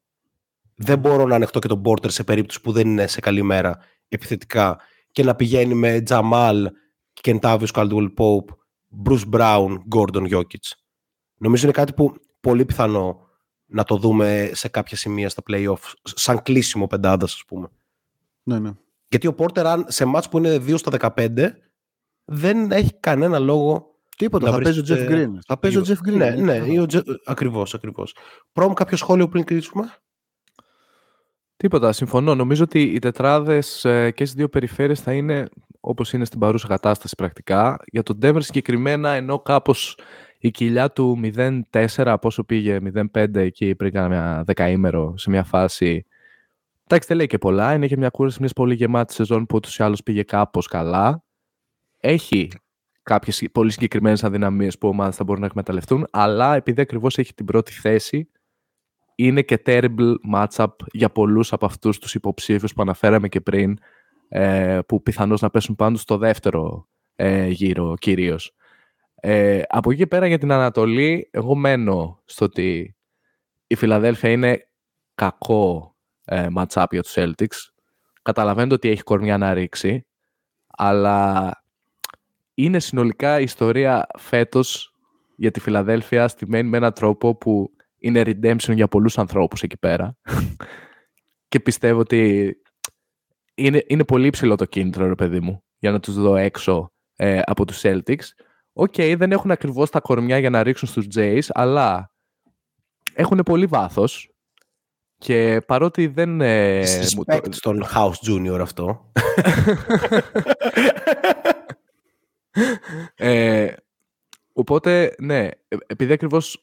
δεν 0.76 0.98
μπορώ 0.98 1.26
να 1.26 1.34
ανεχτώ 1.34 1.58
και 1.58 1.68
τον 1.68 1.82
Porter 1.84 2.10
σε 2.10 2.24
περίπτωση 2.24 2.60
που 2.60 2.72
δεν 2.72 2.88
είναι 2.88 3.06
σε 3.06 3.20
καλή 3.20 3.42
μέρα 3.42 3.78
επιθετικά 4.08 4.80
και 5.12 5.24
να 5.24 5.34
πηγαίνει 5.34 5.74
με 5.74 6.00
Τζαμάλ, 6.00 6.70
Κεντάβιος 7.12 7.70
Caldwell 7.74 8.08
Pope, 8.16 8.56
Bruce 9.04 9.30
Brown, 9.30 9.76
Gordon 9.94 10.34
Jokic. 10.34 10.70
Νομίζω 11.36 11.64
είναι 11.64 11.72
κάτι 11.72 11.92
που 11.92 12.14
πολύ 12.40 12.64
πιθανό 12.64 13.20
να 13.66 13.84
το 13.84 13.96
δούμε 13.96 14.50
σε 14.52 14.68
κάποια 14.68 14.96
σημεία 14.96 15.28
στα 15.28 15.42
play-off, 15.50 15.92
σαν 16.02 16.42
κλείσιμο 16.42 16.86
πεντάδας, 16.86 17.32
ας 17.32 17.44
πούμε. 17.46 17.68
Ναι, 18.42 18.58
ναι. 18.58 18.70
Γιατί 19.08 19.26
ο 19.26 19.34
Πόρτερ, 19.34 19.66
αν 19.66 19.84
σε 19.88 20.04
μάτς 20.04 20.28
που 20.28 20.38
είναι 20.38 20.58
2 20.58 20.78
στα 20.78 21.12
15, 21.16 21.50
δεν 22.24 22.70
έχει 22.70 22.94
κανένα 23.00 23.38
λόγο 23.38 23.94
Τίποτα, 24.16 24.50
θα 24.50 24.58
παίζει 24.58 24.80
ο 24.80 24.84
Jeff 24.88 25.10
Green. 25.10 25.30
Θα 25.46 25.58
παίζει 25.58 25.78
ο 25.78 25.84
Jeff 25.86 26.08
Green. 26.08 26.16
Ναι, 26.16 26.30
ναι, 26.30 26.58
ναι 26.58 26.84
ακριβώς, 27.24 27.74
ακριβώς. 27.74 28.16
Πρόμ, 28.52 28.72
κάποιο 28.72 28.96
σχόλιο 28.96 29.28
πριν 29.28 29.44
κλείσουμε; 29.44 29.92
Τίποτα, 31.56 31.92
συμφωνώ. 31.92 32.34
Νομίζω 32.34 32.62
ότι 32.62 32.82
οι 32.82 32.98
τετράδες 32.98 33.84
ε, 33.84 34.10
και 34.10 34.24
στις 34.24 34.36
δύο 34.36 34.48
περιφέρειες 34.48 35.00
θα 35.00 35.12
είναι 35.12 35.48
όπως 35.80 36.12
είναι 36.12 36.24
στην 36.24 36.38
παρούσα 36.38 36.66
κατάσταση 36.68 37.14
πρακτικά. 37.16 37.76
Για 37.86 38.02
τον 38.02 38.18
Denver 38.22 38.42
συγκεκριμένα, 38.42 39.10
ενώ 39.10 39.38
κάπως 39.38 39.98
η 40.38 40.50
κοιλιά 40.50 40.90
του 40.90 41.20
0-4, 41.72 42.16
πόσο 42.20 42.44
πήγε 42.44 42.78
0-5 43.14 43.34
εκεί 43.34 43.74
πριν 43.74 43.92
κάνα 43.92 44.08
μια 44.08 44.42
δεκαήμερο 44.46 45.14
σε 45.16 45.30
μια 45.30 45.44
φάση. 45.44 46.06
Εντάξει, 46.84 47.08
δεν 47.08 47.16
λέει 47.16 47.26
και 47.26 47.38
πολλά. 47.38 47.74
Είναι 47.74 47.86
και 47.86 47.96
μια 47.96 48.08
κούραση 48.08 48.36
μιας 48.40 48.52
πολύ 48.52 48.74
γεμάτη 48.74 49.12
σεζόν 49.12 49.46
που 49.46 49.56
ούτως 49.56 49.78
ή 49.78 49.82
άλλως 49.82 50.02
πήγε 50.02 50.22
κάπως 50.22 50.66
καλά. 50.66 51.24
Έχει 52.00 52.48
κάποιες 53.02 53.42
πολύ 53.52 53.70
συγκεκριμένες 53.70 54.24
αδυναμίες 54.24 54.78
που 54.78 54.88
ομάδες 54.88 55.16
θα 55.16 55.24
μπορούν 55.24 55.40
να 55.40 55.46
εκμεταλλευτούν, 55.46 56.06
αλλά 56.10 56.54
επειδή 56.54 56.80
ακριβώς 56.80 57.18
έχει 57.18 57.34
την 57.34 57.44
πρώτη 57.44 57.72
θέση, 57.72 58.28
είναι 59.14 59.42
και 59.42 59.62
terrible 59.66 60.14
matchup 60.32 60.66
για 60.92 61.10
πολλούς 61.10 61.52
από 61.52 61.66
αυτούς 61.66 61.98
τους 61.98 62.14
υποψήφιους 62.14 62.72
που 62.74 62.82
αναφέραμε 62.82 63.28
και 63.28 63.40
πριν, 63.40 63.78
ε, 64.28 64.78
που 64.86 65.02
πιθανώς 65.02 65.40
να 65.40 65.50
πέσουν 65.50 65.74
πάνω 65.74 65.96
στο 65.96 66.18
δεύτερο 66.18 66.88
ε, 67.16 67.46
γύρο 67.46 67.94
κυρίως. 67.98 68.54
Ε, 69.14 69.62
από 69.68 69.92
εκεί 69.92 70.06
πέρα 70.06 70.26
για 70.26 70.38
την 70.38 70.52
Ανατολή, 70.52 71.28
εγώ 71.30 71.54
μένω 71.54 72.22
στο 72.24 72.44
ότι 72.44 72.96
η 73.66 73.74
Φιλαδέλφια 73.74 74.30
είναι 74.30 74.68
κακό 75.14 75.96
ε, 76.24 76.46
match-up 76.56 76.86
για 76.90 77.02
τους 77.02 77.14
Celtics. 77.16 77.72
Καταλαβαίνω 78.22 78.74
ότι 78.74 78.88
έχει 78.88 79.02
κορμιά 79.02 79.38
να 79.38 79.54
ρίξει, 79.54 80.06
αλλά 80.66 81.50
είναι 82.54 82.80
συνολικά 82.80 83.40
η 83.40 83.42
ιστορία 83.42 84.06
φέτος 84.18 84.94
για 85.36 85.50
τη 85.50 85.60
Φιλαδέλφια 85.60 86.28
στημένη 86.28 86.68
με 86.68 86.76
έναν 86.76 86.92
τρόπο 86.92 87.34
που 87.36 87.70
είναι 88.04 88.20
redemption 88.20 88.74
για 88.74 88.88
πολλούς 88.88 89.18
ανθρώπους 89.18 89.62
εκεί 89.62 89.76
πέρα. 89.78 90.16
και 91.48 91.60
πιστεύω 91.60 92.00
ότι 92.00 92.54
είναι, 93.54 93.84
είναι 93.86 94.04
πολύ 94.04 94.30
ψηλό 94.30 94.56
το 94.56 94.64
κίνητρο, 94.64 95.06
ρε 95.06 95.14
παιδί 95.14 95.40
μου, 95.40 95.64
για 95.78 95.90
να 95.90 96.00
τους 96.00 96.14
δω 96.14 96.36
έξω 96.36 96.92
ε, 97.16 97.40
από 97.44 97.64
τους 97.64 97.80
Celtics. 97.82 98.24
OK, 98.72 98.94
okay, 98.96 99.14
δεν 99.18 99.32
έχουν 99.32 99.50
ακριβώς 99.50 99.90
τα 99.90 100.00
κορμιά 100.00 100.38
για 100.38 100.50
να 100.50 100.62
ρίξουν 100.62 100.88
στους 100.88 101.06
Jays, 101.14 101.46
αλλά 101.48 102.12
έχουν 103.14 103.38
πολύ 103.44 103.66
βάθος 103.66 104.28
και 105.18 105.60
παρότι 105.66 106.06
δεν... 106.06 106.40
Respect 106.42 107.48
στον 107.50 107.84
House 107.94 108.28
Junior 108.28 108.58
αυτό. 108.60 109.12
ε, 113.14 113.72
οπότε, 114.52 115.14
ναι, 115.18 115.48
επειδή 115.86 116.12
ακριβώς 116.12 116.60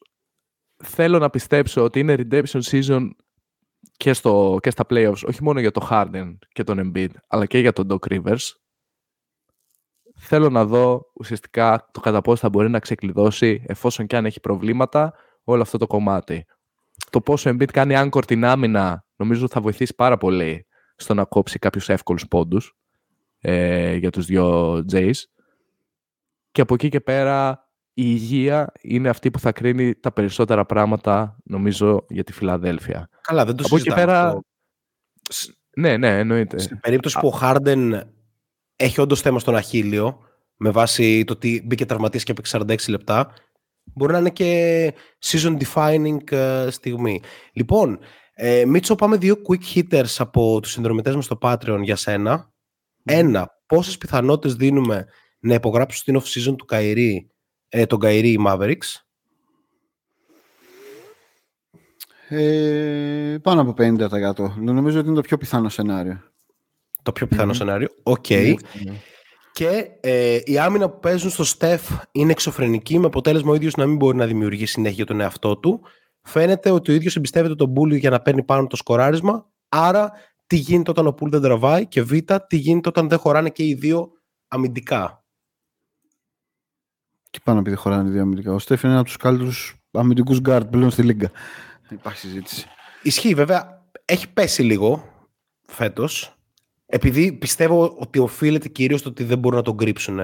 θέλω 0.83 1.19
να 1.19 1.29
πιστέψω 1.29 1.83
ότι 1.83 1.99
είναι 1.99 2.15
redemption 2.17 2.61
season 2.61 3.09
και, 3.97 4.13
στο, 4.13 4.57
και 4.61 4.69
στα 4.69 4.85
playoffs, 4.89 5.23
όχι 5.27 5.43
μόνο 5.43 5.59
για 5.59 5.71
το 5.71 5.87
Harden 5.91 6.37
και 6.51 6.63
τον 6.63 6.91
Embiid, 6.93 7.09
αλλά 7.27 7.45
και 7.45 7.59
για 7.59 7.73
τον 7.73 7.87
Doc 7.89 8.13
Rivers, 8.13 8.49
θέλω 10.15 10.49
να 10.49 10.65
δω 10.65 11.11
ουσιαστικά 11.13 11.89
το 11.91 11.99
κατά 11.99 12.21
πόσο 12.21 12.37
θα 12.37 12.49
μπορεί 12.49 12.69
να 12.69 12.79
ξεκλειδώσει, 12.79 13.63
εφόσον 13.67 14.07
και 14.07 14.15
αν 14.15 14.25
έχει 14.25 14.39
προβλήματα, 14.39 15.13
όλο 15.43 15.61
αυτό 15.61 15.77
το 15.77 15.87
κομμάτι. 15.87 16.45
Το 17.09 17.21
πόσο 17.21 17.49
ο 17.49 17.53
Embiid 17.53 17.71
κάνει 17.71 17.93
anchor 17.97 18.25
την 18.25 18.45
άμυνα, 18.45 19.05
νομίζω 19.15 19.47
θα 19.47 19.61
βοηθήσει 19.61 19.95
πάρα 19.95 20.17
πολύ 20.17 20.65
στο 20.95 21.13
να 21.13 21.23
κόψει 21.23 21.59
κάποιους 21.59 21.89
εύκολους 21.89 22.27
πόντους 22.27 22.77
ε, 23.39 23.95
για 23.95 24.09
τους 24.09 24.25
δύο 24.25 24.73
Jays. 24.91 25.11
Και 26.51 26.61
από 26.61 26.73
εκεί 26.73 26.89
και 26.89 26.99
πέρα 26.99 27.69
η 27.93 28.03
υγεία 28.05 28.71
είναι 28.81 29.09
αυτή 29.09 29.31
που 29.31 29.39
θα 29.39 29.51
κρίνει 29.51 29.95
τα 29.95 30.11
περισσότερα 30.11 30.65
πράγματα, 30.65 31.37
νομίζω, 31.43 32.05
για 32.09 32.23
τη 32.23 32.33
Φιλαδέλφια. 32.33 33.09
Καλά, 33.21 33.45
δεν 33.45 33.55
το 33.55 33.63
Από 33.65 33.75
εκεί 33.75 33.83
συζητάμε 33.83 34.05
πέρα... 34.05 34.27
αυτό. 34.27 34.41
Ναι, 35.75 35.97
ναι, 35.97 36.19
εννοείται. 36.19 36.59
Στην 36.59 36.79
περίπτωση 36.79 37.19
που 37.19 37.27
ο 37.27 37.31
Χάρντεν 37.31 38.13
έχει 38.75 39.01
όντως 39.01 39.21
θέμα 39.21 39.39
στον 39.39 39.55
Αχίλιο, 39.55 40.19
με 40.55 40.69
βάση 40.69 41.23
το 41.23 41.33
ότι 41.33 41.63
μπήκε 41.65 41.85
τραυματίας 41.85 42.23
και 42.23 42.31
έπαιξε 42.31 42.59
46 42.67 42.89
λεπτά, 42.89 43.33
μπορεί 43.83 44.11
να 44.11 44.17
είναι 44.17 44.29
και 44.29 44.93
season 45.19 45.57
defining 45.57 46.31
ε, 46.31 46.67
στιγμή. 46.69 47.21
Λοιπόν, 47.53 47.99
ε, 48.33 48.65
Μίτσο, 48.65 48.95
πάμε 48.95 49.17
δύο 49.17 49.35
quick 49.47 49.75
hitters 49.75 50.15
από 50.17 50.59
τους 50.59 50.71
συνδρομητές 50.71 51.15
μας 51.15 51.25
στο 51.25 51.37
Patreon 51.41 51.79
για 51.81 51.95
σένα. 51.95 52.53
Ένα, 53.03 53.49
πόσες 53.65 53.97
πιθανότητες 53.97 54.55
δίνουμε 54.55 55.05
να 55.39 55.53
υπογράψουν 55.53 55.99
στην 55.99 56.19
off-season 56.19 56.55
του 56.57 56.65
Καϊρή, 56.65 57.31
ε, 57.73 57.85
τον 57.85 57.99
Καϊρή 57.99 58.29
οι 58.29 58.39
Mavericks. 58.47 59.01
Ε, 62.27 63.37
πάνω 63.41 63.61
από 63.61 63.73
50%. 63.77 64.51
Νομίζω 64.59 64.99
ότι 64.99 65.07
είναι 65.07 65.15
το 65.15 65.21
πιο 65.21 65.37
πιθανό 65.37 65.69
σενάριο. 65.69 66.21
Το 67.01 67.11
πιο 67.11 67.27
πιθανο 67.27 67.47
Μμμ. 67.47 67.53
σενάριο. 67.53 67.87
Οκ. 68.03 68.29
Ναι. 68.29 68.55
Και 69.53 69.89
ε, 69.99 70.39
η 70.43 70.59
άμυνα 70.59 70.89
που 70.89 70.99
παίζουν 70.99 71.29
στο 71.29 71.43
Στεφ 71.43 71.81
είναι 72.11 72.31
εξωφρενική, 72.31 72.99
με 72.99 73.05
αποτέλεσμα 73.05 73.51
ο 73.51 73.55
ίδιος 73.55 73.75
να 73.75 73.85
μην 73.85 73.95
μπορεί 73.95 74.17
να 74.17 74.25
δημιουργεί 74.25 74.65
συνέχεια 74.65 74.95
για 74.95 75.05
τον 75.05 75.19
εαυτό 75.21 75.57
του. 75.57 75.81
Φαίνεται 76.21 76.69
ότι 76.69 76.91
ο 76.91 76.93
ίδιος 76.93 77.15
εμπιστεύεται 77.15 77.55
τον 77.55 77.69
Poole 77.69 77.93
για 77.93 78.09
να 78.09 78.21
παίρνει 78.21 78.43
πάνω 78.43 78.67
το 78.67 78.75
σκοράρισμα. 78.75 79.49
Άρα, 79.69 80.11
τι 80.47 80.55
γίνεται 80.55 80.91
όταν 80.91 81.07
ο 81.07 81.13
Poole 81.13 81.29
δεν 81.29 81.41
τραβάει 81.41 81.87
και 81.87 82.01
β, 82.01 82.11
τι 82.47 82.57
γίνεται 82.57 82.89
όταν 82.89 83.09
δεν 83.09 83.17
χωράνε 83.17 83.49
και 83.49 83.63
οι 83.63 83.73
δύο 83.73 84.11
αμυντικά. 84.47 85.20
Και 87.31 87.39
πάνω 87.43 87.59
επειδή 87.59 87.75
χωράνε 87.75 88.09
οι 88.09 88.11
δύο 88.11 88.21
αμυντικά. 88.21 88.53
Ο 88.53 88.59
Στέφ 88.59 88.81
είναι 88.81 88.91
ένα 88.91 89.01
από 89.01 89.09
τους 89.09 89.17
καλύτερους 89.17 89.75
αμυντικούς 89.91 90.39
γκαρντ 90.39 90.69
πλέον 90.69 90.91
στη 90.91 91.03
Λίγκα. 91.03 91.31
Δεν 91.87 91.97
υπάρχει 91.97 92.19
συζήτηση. 92.19 92.65
Ισχύει 93.01 93.33
βέβαια, 93.33 93.85
έχει 94.05 94.29
πέσει 94.29 94.63
λίγο 94.63 95.03
φέτος, 95.65 96.35
επειδή 96.85 97.31
πιστεύω 97.31 97.95
ότι 97.97 98.19
οφείλεται 98.19 98.67
κυρίως 98.67 98.99
στο 98.99 99.09
ότι 99.09 99.23
δεν 99.23 99.39
μπορούν 99.39 99.57
να 99.57 99.63
τον 99.63 99.77
κρύψουν 99.77 100.19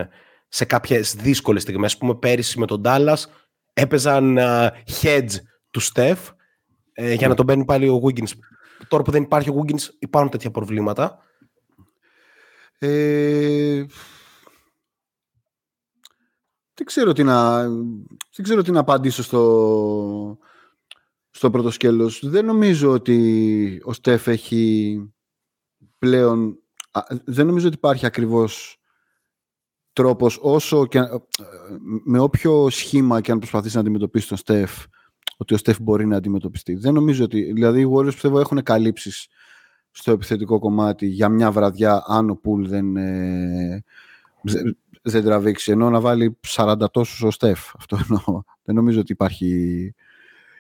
σε 0.48 0.66
κάποιες 0.66 1.16
δύσκολες 1.16 1.62
στιγμές. 1.62 1.94
Ας 1.94 1.98
πούμε 1.98 2.16
πέρυσι 2.16 2.60
με 2.60 2.66
τον 2.66 2.82
Dallas 2.86 3.24
έπαιζαν 3.74 4.38
α, 4.38 4.74
hedge 5.02 5.32
του 5.72 5.82
Steph 5.82 6.18
ε, 6.94 7.14
για 7.14 7.28
να 7.28 7.36
τον 7.36 7.46
παίρνει 7.46 7.66
πάλι 7.66 7.90
ο 7.90 8.02
Wiggins. 8.04 8.32
Τώρα 8.88 9.04
που 9.04 9.12
δεν 9.12 9.24
υπάρχει 9.24 9.50
ο 9.50 9.64
Wiggins 9.64 9.82
υπάρχουν 10.00 10.32
τέτοια 10.32 10.52
προβλήματα. 10.52 11.18
Ε, 12.80 13.86
δεν 16.78 16.86
ξέρω 16.86 17.14
τι 17.14 17.24
να, 17.24 17.64
δεν 18.36 18.44
ξέρω 18.44 18.62
τι 18.62 18.72
να 18.72 18.80
απαντήσω 18.80 19.24
στο, 19.24 20.38
στο 21.30 21.50
πρώτο 21.50 21.72
σκέλος. 21.72 22.22
Δεν 22.30 22.46
νομίζω 22.46 22.92
ότι 22.92 23.82
ο 23.84 23.94
Στεφ 23.94 24.28
έχει 24.28 25.02
πλέον... 25.98 26.60
α, 26.92 27.02
Δεν 27.26 27.46
νομίζω 27.46 27.68
ότι 27.68 27.76
υπάρχει 27.76 28.06
ακριβώς 28.06 28.82
τρόπος 29.94 30.40
όσο 30.42 30.86
και, 30.88 31.00
αν- 31.00 31.24
με 32.04 32.20
όποιο 32.20 32.70
σχήμα 32.70 33.22
και 33.22 33.32
αν 33.32 33.38
προσπαθήσει 33.40 33.76
να 33.76 33.82
αντιμετωπίσεις 33.82 34.28
τον 34.28 34.38
Στεφ 34.38 34.86
ότι 35.38 35.54
ο 35.54 35.58
Στεφ 35.58 35.78
μπορεί 35.82 36.06
να 36.06 36.18
αντιμετωπιστεί. 36.18 36.76
Δεν 36.76 36.94
νομίζω 36.94 37.24
ότι... 37.24 37.54
Δηλαδή 37.54 37.82
οι 37.82 37.92
Warriors 37.94 38.06
πιστεύω 38.06 38.40
έχουν 38.40 38.64
καλύψεις 38.64 39.28
στο 39.92 40.12
επιθετικό 40.12 40.60
κομμάτι 40.60 41.06
για 41.06 41.30
μια 41.30 41.52
βραδιά 41.52 42.04
αν 42.08 42.30
ο 42.30 42.36
Πουλ 42.36 42.68
δεν, 42.68 42.96
ε, 42.98 43.84
δεν- 45.08 45.22
δεν 45.22 45.24
τραβήξει. 45.24 45.72
Ενώ 45.72 45.90
να 45.90 46.00
βάλει 46.00 46.38
40 46.48 46.90
τόσους 46.92 47.24
ο 47.24 47.32
Στεφ. 47.32 47.76
Αυτό 47.78 47.98
εννοώ. 48.10 48.42
Δεν 48.64 48.76
νομίζω 48.76 49.00
ότι 49.00 49.12
υπάρχει, 49.12 49.94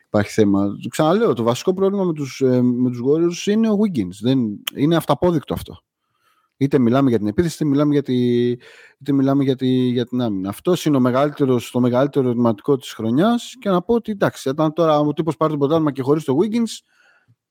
υπάρχει 0.06 0.32
θέμα. 0.32 0.68
Ξαναλέω, 0.90 1.34
το 1.34 1.44
βασικό 1.44 1.74
πρόβλημα 1.74 2.04
με 2.04 2.14
τους, 2.14 2.42
ε, 2.42 2.62
με 2.62 2.90
τους 2.90 3.02
Warriors 3.06 3.48
είναι 3.52 3.70
ο 3.70 3.76
Wiggins. 3.84 4.14
Δεν, 4.22 4.40
είναι 4.76 4.96
αυταπόδεικτο 4.96 5.54
αυτό. 5.54 5.78
Είτε 6.60 6.80
μιλάμε 6.80 7.10
για 7.10 7.18
την 7.18 7.28
επίθεση, 7.28 7.56
είτε 7.56 7.66
μιλάμε 7.66 7.94
για, 7.94 8.04
τη, 8.04 8.50
είτε 9.00 9.12
μιλάμε 9.12 9.44
για, 9.44 9.56
τη, 9.56 9.68
για 9.68 10.06
την 10.06 10.22
άμυνα. 10.22 10.50
Αυτό 10.50 10.74
είναι 10.86 10.98
ο 10.98 11.00
μεγαλύτερος, 11.00 11.72
το 11.72 11.80
μεγαλύτερο 11.80 12.26
ερωτηματικό 12.26 12.78
της 12.78 12.94
χρονιάς 12.94 13.54
και 13.60 13.70
να 13.70 13.82
πω 13.82 13.94
ότι 13.94 14.12
εντάξει, 14.12 14.50
όταν 14.50 14.74
τώρα 14.74 15.00
ο 15.00 15.14
τύπος 15.14 15.38
πάρει 15.38 15.52
το 15.52 15.58
πρωτάθλημα 15.58 15.92
και 15.92 16.02
χωρίς 16.02 16.24
το 16.24 16.38
Wiggins, 16.42 16.80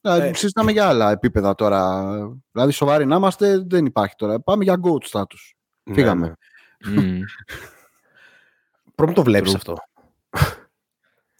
ε, 0.00 0.28
Ε. 0.28 0.34
συζητάμε 0.34 0.72
για 0.72 0.88
άλλα 0.88 1.10
επίπεδα 1.10 1.54
τώρα. 1.54 2.04
Δηλαδή, 2.52 2.72
σοβαροί 2.72 3.06
να 3.06 3.16
είμαστε, 3.16 3.64
δεν 3.66 3.86
υπάρχει 3.86 4.14
τώρα. 4.16 4.40
Πάμε 4.40 4.64
για 4.64 4.80
GOAT 4.82 5.18
status. 5.18 5.54
Φύγαμε. 5.92 6.26
Ναι, 6.26 6.32
ναι. 6.84 7.00
Μμμ. 7.02 7.20
Πρέπει 8.94 9.10
να 9.10 9.16
το 9.16 9.22
βλέπεις 9.22 9.52
True. 9.52 9.56
αυτό. 9.56 9.74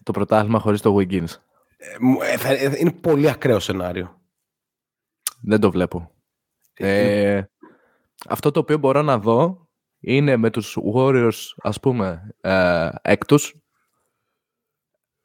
το 0.03 0.11
πρωτάθλημα 0.11 0.59
χωρίς 0.59 0.81
το 0.81 0.95
Wiggins. 0.99 1.29
Ε, 1.77 1.95
μου- 1.99 2.21
ε, 2.21 2.37
θα- 2.37 2.49
ε, 2.53 2.73
είναι 2.77 2.91
πολύ 2.91 3.29
ακραίο 3.29 3.59
σενάριο. 3.59 4.21
Δεν 5.41 5.59
το 5.59 5.71
βλέπω. 5.71 6.11
Ε, 6.73 7.41
αυτό 8.27 8.51
το 8.51 8.59
οποίο 8.59 8.77
μπορώ 8.77 9.01
να 9.01 9.17
δω 9.17 9.67
είναι 9.99 10.37
με 10.37 10.49
τους 10.49 10.77
Warriors, 10.95 11.39
ας 11.57 11.79
πούμε, 11.79 12.35
ε, 12.41 12.89
έκτους, 13.01 13.55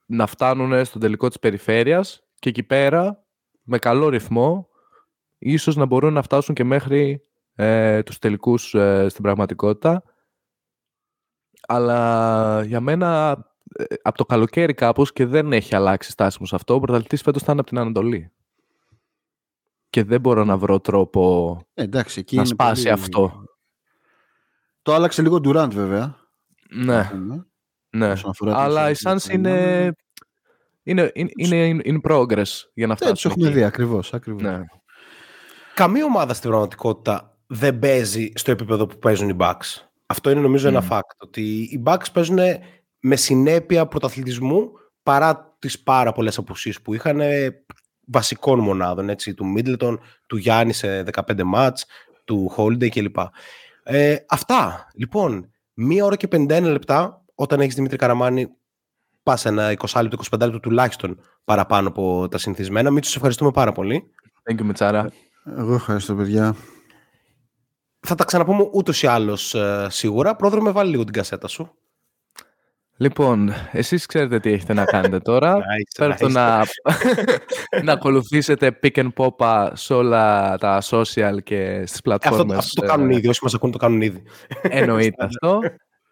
να 0.06 0.26
φτάνουν 0.26 0.84
στον 0.84 1.00
τελικό 1.00 1.28
της 1.28 1.38
περιφέρειας 1.38 2.22
και 2.38 2.48
εκεί 2.48 2.62
πέρα, 2.62 3.24
με 3.62 3.78
καλό 3.78 4.08
ρυθμό, 4.08 4.68
ίσως 5.38 5.76
να 5.76 5.84
μπορούν 5.84 6.12
να 6.12 6.22
φτάσουν 6.22 6.54
και 6.54 6.64
μέχρι 6.64 7.22
ε, 7.54 8.02
τους 8.02 8.18
τελικούς 8.18 8.74
ε, 8.74 9.06
στην 9.08 9.22
πραγματικότητα. 9.22 10.02
Αλλά 11.68 12.62
για 12.66 12.80
μένα, 12.80 13.38
ε, 13.76 13.84
από 14.02 14.16
το 14.16 14.24
καλοκαίρι 14.24 14.74
κάπως 14.74 15.12
και 15.12 15.26
δεν 15.26 15.52
έχει 15.52 15.74
αλλάξει 15.74 16.08
η 16.08 16.12
στάση 16.12 16.36
μου 16.40 16.46
σε 16.46 16.54
αυτό, 16.54 16.74
ο 16.74 16.80
πρωταθλητής 16.80 17.22
φέτος 17.22 17.42
θα 17.42 17.52
είναι 17.52 17.60
από 17.60 17.68
την 17.70 17.78
Ανατολή. 17.78 18.32
Και 19.90 20.04
δεν 20.04 20.20
μπορώ 20.20 20.44
να 20.44 20.56
βρω 20.58 20.80
τρόπο 20.80 21.58
Ε, 21.74 21.82
εντάξει, 21.82 22.20
εκεί 22.20 22.34
να 22.36 22.40
είναι 22.42 22.50
σπάσει 22.50 22.82
πολύ- 22.82 22.94
αυτό. 22.94 23.44
Το 24.82 24.94
άλλαξε 24.94 25.22
λίγο 25.22 25.36
Durant 25.44 25.70
βέβαια. 25.72 26.16
Ναι, 26.74 27.04
πούμε, 27.10 27.46
ναι. 27.90 28.10
όσον 28.10 28.30
αφορά 28.30 28.50
την 28.52 28.60
Αλλά 28.60 28.88
η 28.88 28.90
ισορροπία 28.90 29.20
Suns 29.24 29.28
του 29.28 29.34
είναι, 29.34 29.50
αγώνα. 29.50 29.94
είναι, 30.82 31.12
είναι, 31.36 31.66
είναι 31.66 31.82
in 31.84 32.10
progress 32.10 32.48
για 32.74 32.86
να 32.86 32.92
Ε, 32.92 32.96
τους 32.96 33.06
φτάσουν 33.06 33.30
έχουμε 33.30 33.46
εκεί. 33.46 33.56
δει 33.56 33.64
ακριβώς. 33.64 34.14
ακριβώς. 34.14 34.42
Ναι. 34.42 34.60
Καμία 35.74 36.04
ομάδα 36.04 36.34
στην 36.34 36.50
πραγματικότητα 36.50 37.31
δεν 37.54 37.78
παίζει 37.78 38.32
στο 38.34 38.50
επίπεδο 38.50 38.86
που 38.86 38.98
παίζουν 38.98 39.28
οι 39.28 39.36
Bucks. 39.38 39.86
Αυτό 40.06 40.30
είναι 40.30 40.40
νομίζω 40.40 40.68
ένα 40.68 40.80
Μμ. 40.80 40.86
fact. 40.90 41.16
Ότι 41.18 41.42
οι 41.42 41.82
Bucks 41.84 42.06
παίζουν 42.12 42.38
με 43.00 43.16
συνέπεια 43.16 43.86
πρωταθλητισμού 43.86 44.70
παρά 45.02 45.56
τις 45.58 45.80
πάρα 45.82 46.12
πολλές 46.12 46.38
απουσίες 46.38 46.80
που 46.80 46.94
είχαν 46.94 47.20
ε, 47.20 47.64
βασικών 48.06 48.60
μονάδων. 48.60 49.08
Έτσι, 49.08 49.34
του 49.34 49.54
Middleton, 49.56 49.98
του 50.26 50.36
Γιάννη 50.36 50.72
σε 50.72 51.04
15 51.12 51.42
μάτς, 51.42 51.86
του 52.24 52.52
Holiday 52.56 52.88
κλπ. 52.88 53.16
Ε, 53.82 54.16
αυτά. 54.28 54.88
Λοιπόν, 54.94 55.50
μία 55.74 56.04
ώρα 56.04 56.16
και 56.16 56.28
51 56.32 56.62
λεπτά 56.62 57.24
όταν 57.34 57.60
έχεις 57.60 57.74
Δημήτρη 57.74 57.96
Καραμάνη 57.96 58.48
πας 59.22 59.44
ένα 59.44 59.74
20 59.78 60.02
λεπτό, 60.02 60.18
25 60.30 60.38
λεπτό 60.38 60.60
τουλάχιστον 60.60 61.20
παραπάνω 61.44 61.88
από 61.88 62.28
τα 62.30 62.38
συνηθισμένα. 62.38 62.90
Μίτσο, 62.90 63.10
σε 63.10 63.16
ευχαριστούμε 63.16 63.50
πάρα 63.50 63.72
πολύ. 63.72 64.10
Thank 64.50 64.60
you, 64.60 64.64
Μιτσάρα. 64.64 65.12
Εγώ 65.56 65.74
ευχαριστώ 65.74 66.14
παιδιά. 66.14 66.56
Θα 68.06 68.14
τα 68.14 68.24
ξαναπούμε 68.24 68.68
ούτως 68.72 69.02
ή 69.02 69.06
άλλως 69.06 69.56
σίγουρα. 69.88 70.36
Πρόδρομε, 70.36 70.70
βάλει 70.70 70.90
λίγο 70.90 71.04
την 71.04 71.12
κασέτα 71.12 71.48
σου. 71.48 71.74
Λοιπόν, 72.96 73.52
εσείς 73.72 74.06
ξέρετε 74.06 74.40
τι 74.40 74.52
έχετε 74.52 74.72
να 74.72 74.84
κάνετε 74.84 75.18
τώρα. 75.30 75.56
Nice, 75.56 75.92
Φέρτε 75.96 76.26
nice. 76.26 76.30
να, 76.30 76.62
να 77.84 77.92
ακολουθήσετε 77.92 78.78
pick 78.82 78.94
and 79.04 79.08
pop 79.16 79.68
σε 79.72 79.94
όλα 79.94 80.56
τα 80.58 80.82
social 80.84 81.36
και 81.42 81.72
στις 81.74 81.80
Ε, 81.80 81.82
αυτό, 81.82 82.00
πλατφόρμες. 82.02 82.56
αυτό 82.58 82.80
το 82.80 82.86
κάνουν 82.86 83.10
ε, 83.10 83.16
ήδη. 83.16 83.28
Όσοι 83.28 83.40
μας 83.42 83.54
ακούνε, 83.54 83.72
το 83.72 83.78
κάνουν 83.78 84.00
ήδη. 84.02 84.22
Εννοείται 84.62 85.24
αυτό. 85.26 85.60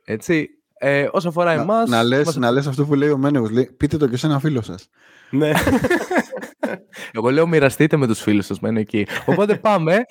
Έτσι. 0.05 0.49
Ε, 0.83 1.09
όσο 1.13 1.29
αφορά 1.29 1.55
Να, 1.55 1.63
εμάς... 1.63 1.89
να, 1.89 2.03
λες, 2.03 2.25
μας- 2.25 2.37
να 2.37 2.51
λες 2.51 2.67
αυτό 2.67 2.85
που 2.85 2.95
λέει 2.95 3.09
ο 3.11 3.17
Μένεγος. 3.19 3.51
Λέει, 3.51 3.71
πείτε 3.77 3.97
το 3.97 4.07
και 4.09 4.17
σε 4.17 4.27
ένα 4.27 4.39
φίλο 4.39 4.63
σας. 4.63 4.89
ναι. 5.31 5.51
Εγώ 7.13 7.31
λέω 7.31 7.47
μοιραστείτε 7.47 7.97
με 7.97 8.07
τους 8.07 8.21
φίλους 8.21 8.47
σας, 8.47 8.61
μένω 8.61 8.79
εκεί. 8.79 9.07
Οπότε 9.27 9.55
πάμε. 9.57 10.05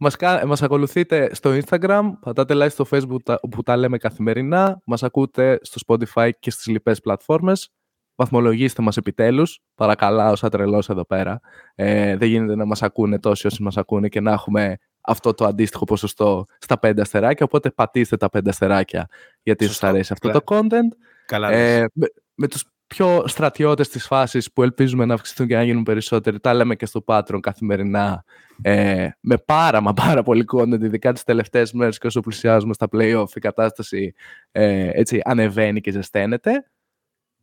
Μας, 0.00 0.16
κα- 0.16 0.46
μας 0.46 0.62
ακολουθείτε 0.62 1.34
στο 1.34 1.58
Instagram, 1.64 2.10
πατάτε 2.20 2.54
like 2.56 2.70
στο 2.70 2.86
Facebook 2.90 3.22
τα- 3.24 3.40
που 3.50 3.62
τα 3.62 3.76
λέμε 3.76 3.98
καθημερινά, 3.98 4.80
μας 4.84 5.02
ακούτε 5.02 5.58
στο 5.62 5.80
Spotify 5.86 6.30
και 6.40 6.50
στις 6.50 6.66
λοιπές 6.66 7.00
πλατφόρμες 7.00 7.72
βαθμολογήστε 8.14 8.82
μας 8.82 8.96
επιτέλους. 8.96 9.60
Παρακαλάω, 9.74 10.36
σαν 10.36 10.50
τρελός 10.50 10.88
εδώ 10.88 11.04
πέρα. 11.04 11.40
Ε, 11.74 12.16
δεν 12.16 12.28
γίνεται 12.28 12.54
να 12.56 12.64
μας 12.64 12.82
ακούνε 12.82 13.18
τόσοι 13.18 13.46
όσοι 13.46 13.62
μας 13.62 13.76
ακούνε 13.76 14.08
και 14.08 14.20
να 14.20 14.32
έχουμε 14.32 14.76
αυτό 15.00 15.34
το 15.34 15.44
αντίστοιχο 15.44 15.84
ποσοστό 15.84 16.44
στα 16.58 16.78
πέντε 16.78 17.00
αστεράκια. 17.00 17.46
Οπότε 17.46 17.70
πατήστε 17.70 18.16
τα 18.16 18.28
πέντε 18.28 18.50
αστεράκια 18.50 19.08
γιατί 19.42 19.66
σας 19.66 19.82
αρέσει 19.82 20.12
αυτό 20.12 20.30
το 20.30 20.40
content. 20.44 20.96
Καλά, 21.26 21.50
Ε, 21.52 21.84
με, 21.92 22.06
με 22.34 22.48
τους 22.48 22.64
πιο 22.88 23.24
στρατιώτες 23.26 23.88
της 23.88 24.06
φάσης 24.06 24.52
που 24.52 24.62
ελπίζουμε 24.62 25.04
να 25.04 25.14
αυξηθούν 25.14 25.46
και 25.46 25.54
να 25.54 25.62
γίνουν 25.62 25.82
περισσότεροι. 25.82 26.40
Τα 26.40 26.54
λέμε 26.54 26.74
και 26.74 26.86
στο 26.86 27.04
Patreon 27.06 27.40
καθημερινά 27.40 28.24
ε, 28.62 29.08
με 29.20 29.36
πάρα 29.36 29.80
μα 29.80 29.92
πάρα 29.92 30.22
πολύ 30.22 30.44
content, 30.52 30.82
ειδικά 30.82 31.12
τις 31.12 31.24
τελευταίες 31.24 31.72
μέρες 31.72 31.98
και 31.98 32.06
όσο 32.06 32.20
πλησιάζουμε 32.20 32.74
στα 32.74 32.88
play-off 32.92 33.28
η 33.34 33.40
κατάσταση 33.40 34.14
ε, 34.52 34.90
έτσι 34.92 35.20
ανεβαίνει 35.24 35.80
και 35.80 35.90
ζεσταίνεται. 35.90 36.70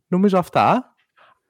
Νομίζω 0.06 0.38
αυτά. 0.38 0.94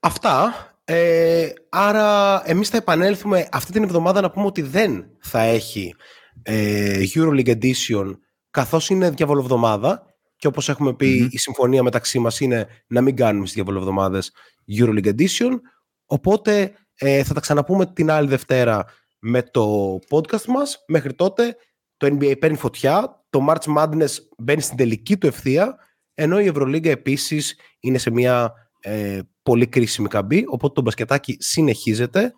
Αυτά. 0.01 0.55
Ε, 0.85 1.49
άρα 1.69 2.43
εμείς 2.51 2.69
θα 2.69 2.77
επανέλθουμε 2.77 3.49
αυτή 3.53 3.73
την 3.73 3.83
εβδομάδα 3.83 4.21
να 4.21 4.31
πούμε 4.31 4.47
ότι 4.47 4.63
δεν 4.63 5.07
θα 5.19 5.41
έχει 5.41 5.95
ε, 6.43 7.03
EuroLeague 7.15 7.59
Edition 7.61 8.13
καθώς 8.51 8.89
είναι 8.89 9.11
διαβολοβδομάδα 9.11 10.16
και 10.47 10.53
όπως 10.53 10.69
έχουμε 10.69 10.95
πει 10.95 11.29
η 11.31 11.39
συμφωνία 11.39 11.83
μεταξύ 11.83 12.19
μας 12.19 12.41
είναι 12.41 12.67
να 12.87 13.01
μην 13.01 13.17
κάνουμε 13.17 13.47
στις 13.47 13.55
διαβολοβδομάδες 13.55 14.33
EuroLeague 14.79 15.15
Edition 15.15 15.61
οπότε 16.07 16.73
ε, 16.95 17.25
θα 17.25 17.35
τα 17.35 17.41
ξαναπούμε 17.41 17.87
την 17.87 18.11
άλλη 18.11 18.29
Δευτέρα 18.29 18.85
με 19.19 19.43
το 19.43 19.99
podcast 20.11 20.45
μας. 20.45 20.85
Μέχρι 20.87 21.15
τότε 21.15 21.57
το 21.97 22.07
NBA 22.07 22.39
παίρνει 22.39 22.57
φωτιά, 22.57 23.25
το 23.31 23.47
March 23.49 23.77
Madness 23.77 24.11
μπαίνει 24.39 24.61
στην 24.61 24.77
τελική 24.77 25.17
του 25.17 25.27
ευθεία 25.27 25.77
ενώ 26.15 26.41
η 26.41 26.47
Ευρωλίγκα 26.47 26.91
επίσης 26.91 27.59
είναι 27.81 27.99
σε 27.99 28.11
μια 28.11 28.53
ε, 28.81 29.21
πολύ 29.43 29.67
κρίσιμη 29.67 30.09
καμπή, 30.09 30.45
οπότε 30.49 30.75
το 30.75 30.81
μπασκετάκι 30.81 31.37
συνεχίζεται 31.41 32.35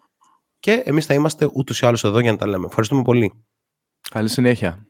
και 0.59 0.83
εμείς 0.85 1.07
θα 1.07 1.15
είμαστε 1.15 1.49
ούτως 1.53 1.81
ή 1.81 1.87
άλλως 1.87 2.05
εδώ 2.05 2.21
για 2.21 2.31
να 2.31 2.39
τα 2.39 2.47
λέμε. 2.47 2.67
Ευχαριστούμε 2.67 3.03
πολύ. 3.03 3.45
Καλή 4.11 4.29
συνέχεια. 4.29 4.88